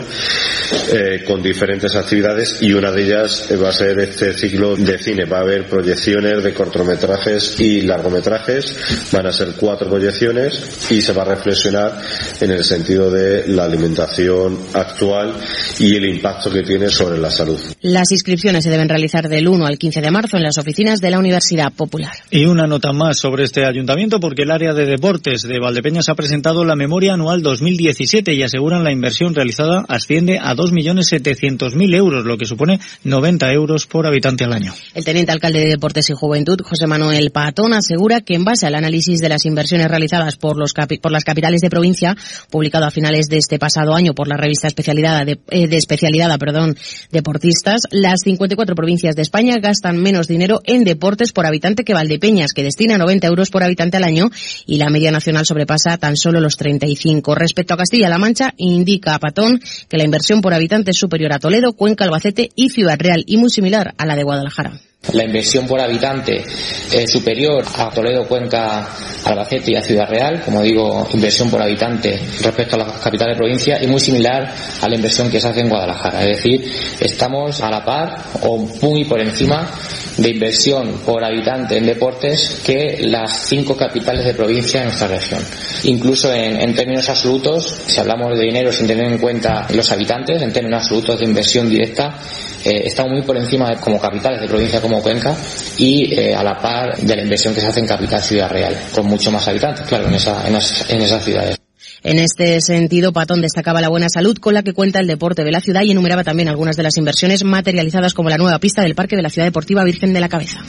eh, 0.92 1.24
con 1.26 1.42
diferentes 1.42 1.94
actividades 1.94 2.62
y 2.62 2.72
una 2.72 2.90
de 2.90 3.02
ellas 3.02 3.48
va 3.62 3.68
a 3.68 3.72
ser 3.72 3.98
este 4.00 4.32
ciclo 4.32 4.76
de 4.76 4.98
cine. 4.98 5.24
Va 5.24 5.38
a 5.38 5.42
haber 5.42 5.68
proyecciones 5.68 6.42
de 6.42 6.54
cortometrajes 6.54 7.60
y 7.60 7.82
largometrajes, 7.82 8.76
van 9.12 9.26
a 9.26 9.32
ser 9.32 9.52
cuatro 9.58 9.88
proyecciones 9.88 10.90
y 10.90 11.02
se 11.02 11.12
va 11.12 11.22
a 11.22 11.26
reflexionar 11.26 12.00
en 12.40 12.50
el 12.50 12.64
sentido 12.64 13.10
de 13.10 13.46
la 13.48 13.64
alimentación 13.64 14.58
actual 14.72 15.34
y 15.78 15.96
el 15.96 16.06
impacto 16.06 16.50
que 16.50 16.62
tiene 16.62 16.88
sobre 16.88 17.18
la 17.18 17.23
salud. 17.30 17.58
Las 17.80 18.12
inscripciones 18.12 18.64
se 18.64 18.70
deben 18.70 18.88
realizar 18.88 19.28
del 19.28 19.48
1 19.48 19.66
al 19.66 19.78
15 19.78 20.00
de 20.00 20.10
marzo 20.10 20.36
en 20.36 20.42
las 20.42 20.58
oficinas 20.58 21.00
de 21.00 21.10
la 21.10 21.18
Universidad 21.18 21.72
Popular. 21.72 22.12
Y 22.30 22.46
una 22.46 22.66
nota 22.66 22.92
más 22.92 23.18
sobre 23.18 23.44
este 23.44 23.64
ayuntamiento 23.64 24.20
porque 24.20 24.42
el 24.42 24.50
área 24.50 24.74
de 24.74 24.86
deportes 24.86 25.42
de 25.42 25.58
Valdepeñas 25.58 26.08
ha 26.08 26.14
presentado 26.14 26.64
la 26.64 26.76
memoria 26.76 27.14
anual 27.14 27.42
2017 27.42 28.34
y 28.34 28.42
aseguran 28.42 28.84
la 28.84 28.92
inversión 28.92 29.34
realizada 29.34 29.84
asciende 29.88 30.38
a 30.38 30.54
2.700.000 30.54 31.94
euros, 31.94 32.24
lo 32.24 32.36
que 32.36 32.46
supone 32.46 32.80
90 33.04 33.52
euros 33.52 33.86
por 33.86 34.06
habitante 34.06 34.44
al 34.44 34.52
año. 34.52 34.72
El 34.94 35.04
teniente 35.04 35.32
alcalde 35.32 35.60
de 35.60 35.70
Deportes 35.70 36.10
y 36.10 36.14
Juventud, 36.14 36.60
José 36.62 36.86
Manuel 36.86 37.30
Patón, 37.30 37.74
asegura 37.74 38.20
que 38.20 38.34
en 38.34 38.44
base 38.44 38.66
al 38.66 38.74
análisis 38.74 39.20
de 39.20 39.28
las 39.28 39.44
inversiones 39.44 39.88
realizadas 39.88 40.36
por, 40.36 40.56
los 40.56 40.72
por 41.00 41.12
las 41.12 41.24
capitales 41.24 41.60
de 41.60 41.70
provincia, 41.70 42.16
publicado 42.50 42.86
a 42.86 42.90
finales 42.90 43.28
de 43.28 43.38
este 43.38 43.58
pasado 43.58 43.94
año 43.94 44.14
por 44.14 44.28
la 44.28 44.36
revista 44.36 44.68
especialidad 44.68 45.24
de, 45.24 45.38
eh, 45.50 45.68
de 45.68 45.76
especialidad 45.76 46.24
perdón, 46.38 46.76
deportistas, 47.10 47.82
las 47.90 48.20
54 48.22 48.74
provincias 48.74 49.16
de 49.16 49.22
España 49.22 49.58
gastan 49.58 49.98
menos 49.98 50.28
dinero 50.28 50.60
en 50.64 50.84
deportes 50.84 51.32
por 51.32 51.46
habitante 51.46 51.84
que 51.84 51.94
Valdepeñas, 51.94 52.52
que 52.52 52.62
destina 52.62 52.98
90 52.98 53.26
euros 53.26 53.50
por 53.50 53.62
habitante 53.62 53.96
al 53.96 54.04
año 54.04 54.30
y 54.66 54.78
la 54.78 54.90
media 54.90 55.10
nacional 55.10 55.46
sobrepasa 55.46 55.98
tan 55.98 56.16
solo 56.16 56.40
los 56.40 56.56
35. 56.56 57.34
Respecto 57.34 57.74
a 57.74 57.78
Castilla-La 57.78 58.18
Mancha, 58.18 58.54
indica 58.56 59.14
a 59.14 59.18
Patón 59.18 59.60
que 59.88 59.96
la 59.96 60.04
inversión 60.04 60.40
por 60.40 60.54
habitante 60.54 60.90
es 60.92 60.96
superior 60.96 61.32
a 61.32 61.38
Toledo, 61.38 61.72
Cuenca, 61.72 62.04
Albacete 62.04 62.50
y 62.54 62.70
Ciudad 62.70 62.98
Real 62.98 63.24
y 63.26 63.36
muy 63.36 63.50
similar 63.50 63.94
a 63.98 64.06
la 64.06 64.16
de 64.16 64.22
Guadalajara. 64.22 64.80
La 65.12 65.24
inversión 65.24 65.66
por 65.66 65.80
habitante 65.80 66.44
es 66.92 67.10
superior 67.10 67.64
a 67.76 67.90
Toledo, 67.90 68.26
Cuenca, 68.26 68.88
Albacete 69.24 69.72
y 69.72 69.76
a 69.76 69.82
Ciudad 69.82 70.08
Real, 70.08 70.42
como 70.42 70.62
digo, 70.62 71.06
inversión 71.12 71.50
por 71.50 71.60
habitante 71.60 72.18
respecto 72.40 72.76
a 72.76 72.78
la 72.78 72.86
capital 72.86 73.28
de 73.28 73.36
provincia 73.36 73.82
y 73.82 73.86
muy 73.86 74.00
similar 74.00 74.52
a 74.80 74.88
la 74.88 74.94
inversión 74.94 75.30
que 75.30 75.40
se 75.40 75.48
hace 75.48 75.60
en 75.60 75.68
Guadalajara. 75.68 76.22
Es 76.24 76.36
decir, 76.36 76.72
estamos 77.00 77.60
a 77.60 77.70
la 77.70 77.84
par 77.84 78.16
o 78.42 78.58
muy 78.82 79.04
por 79.04 79.20
encima 79.20 79.70
de 80.16 80.30
inversión 80.30 81.00
por 81.04 81.24
habitante 81.24 81.76
en 81.76 81.86
deportes 81.86 82.60
que 82.64 82.98
las 83.00 83.46
cinco 83.48 83.76
capitales 83.76 84.24
de 84.24 84.34
provincia 84.34 84.80
en 84.80 84.86
nuestra 84.86 85.08
región. 85.08 85.42
Incluso 85.84 86.32
en, 86.32 86.60
en 86.60 86.74
términos 86.74 87.08
absolutos, 87.08 87.82
si 87.86 88.00
hablamos 88.00 88.38
de 88.38 88.44
dinero 88.44 88.72
sin 88.72 88.86
tener 88.86 89.06
en 89.06 89.18
cuenta 89.18 89.66
los 89.74 89.90
habitantes, 89.90 90.40
en 90.40 90.52
términos 90.52 90.82
absolutos 90.82 91.18
de 91.18 91.24
inversión 91.26 91.68
directa, 91.68 92.18
eh, 92.64 92.84
estamos 92.86 93.12
muy 93.12 93.22
por 93.22 93.36
encima 93.36 93.68
de, 93.68 93.76
como 93.76 94.00
capitales 94.00 94.40
de 94.40 94.48
provincia 94.48 94.80
como 94.80 94.93
Cuenca 95.00 95.36
y 95.78 96.14
eh, 96.14 96.34
a 96.34 96.42
la 96.42 96.58
par 96.58 96.96
de 96.96 97.16
la 97.16 97.22
inversión 97.22 97.54
que 97.54 97.60
se 97.60 97.68
hace 97.68 97.80
en 97.80 97.86
capital 97.86 98.22
Ciudad 98.22 98.48
Real, 98.48 98.76
con 98.92 99.06
mucho 99.06 99.30
más 99.30 99.46
habitantes, 99.48 99.86
claro, 99.86 100.08
en, 100.08 100.14
esa, 100.14 100.46
en, 100.46 100.54
en 100.54 101.02
esas 101.02 101.24
ciudades. 101.24 101.63
En 102.04 102.18
este 102.18 102.60
sentido, 102.60 103.14
Patón 103.14 103.40
destacaba 103.40 103.80
la 103.80 103.88
buena 103.88 104.10
salud 104.10 104.36
con 104.36 104.52
la 104.52 104.62
que 104.62 104.74
cuenta 104.74 105.00
el 105.00 105.06
deporte 105.06 105.42
de 105.42 105.50
la 105.50 105.62
ciudad 105.62 105.80
y 105.84 105.92
enumeraba 105.92 106.22
también 106.22 106.50
algunas 106.50 106.76
de 106.76 106.82
las 106.82 106.98
inversiones 106.98 107.44
materializadas 107.44 108.12
como 108.12 108.28
la 108.28 108.36
nueva 108.36 108.58
pista 108.58 108.82
del 108.82 108.94
Parque 108.94 109.16
de 109.16 109.22
la 109.22 109.30
Ciudad 109.30 109.46
Deportiva 109.46 109.82
Virgen 109.84 110.12
de 110.12 110.20
la 110.20 110.28
Cabeza. 110.28 110.62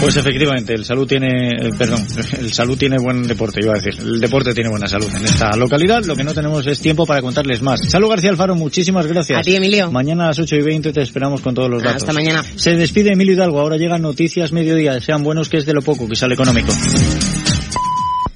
Pues 0.00 0.14
efectivamente, 0.14 0.74
el 0.74 0.84
salud 0.84 1.08
tiene, 1.08 1.50
eh, 1.50 1.70
perdón, 1.76 2.06
el 2.38 2.52
salud 2.52 2.78
tiene 2.78 2.96
buen 2.98 3.24
deporte, 3.24 3.58
iba 3.60 3.72
a 3.72 3.80
decir. 3.80 4.00
El 4.00 4.20
deporte 4.20 4.54
tiene 4.54 4.70
buena 4.70 4.86
salud 4.86 5.08
en 5.12 5.24
esta 5.24 5.56
localidad. 5.56 6.04
Lo 6.04 6.14
que 6.14 6.22
no 6.22 6.32
tenemos 6.32 6.64
es 6.68 6.78
tiempo 6.78 7.04
para 7.04 7.22
contarles 7.22 7.60
más. 7.60 7.80
Salud 7.88 8.08
García 8.08 8.30
Alfaro, 8.30 8.54
muchísimas 8.54 9.08
gracias. 9.08 9.36
A 9.36 9.42
ti, 9.42 9.56
Emilio. 9.56 9.90
Mañana 9.90 10.26
a 10.26 10.26
las 10.28 10.38
8 10.38 10.54
y 10.54 10.62
20 10.62 10.92
te 10.92 11.02
esperamos 11.02 11.40
con 11.40 11.56
todos 11.56 11.68
los 11.68 11.82
datos. 11.82 12.02
Hasta 12.02 12.12
mañana. 12.12 12.44
Se 12.54 12.76
despide 12.76 13.14
Emilio 13.14 13.34
Hidalgo. 13.34 13.58
Ahora 13.58 13.78
llegan 13.78 14.02
noticias 14.02 14.52
mediodía. 14.52 15.00
Sean 15.00 15.24
buenos 15.24 15.48
que 15.48 15.56
es 15.56 15.66
de 15.66 15.72
lo 15.72 15.82
poco 15.82 16.08
que 16.08 16.14
sale 16.14 16.34
económico. 16.34 16.72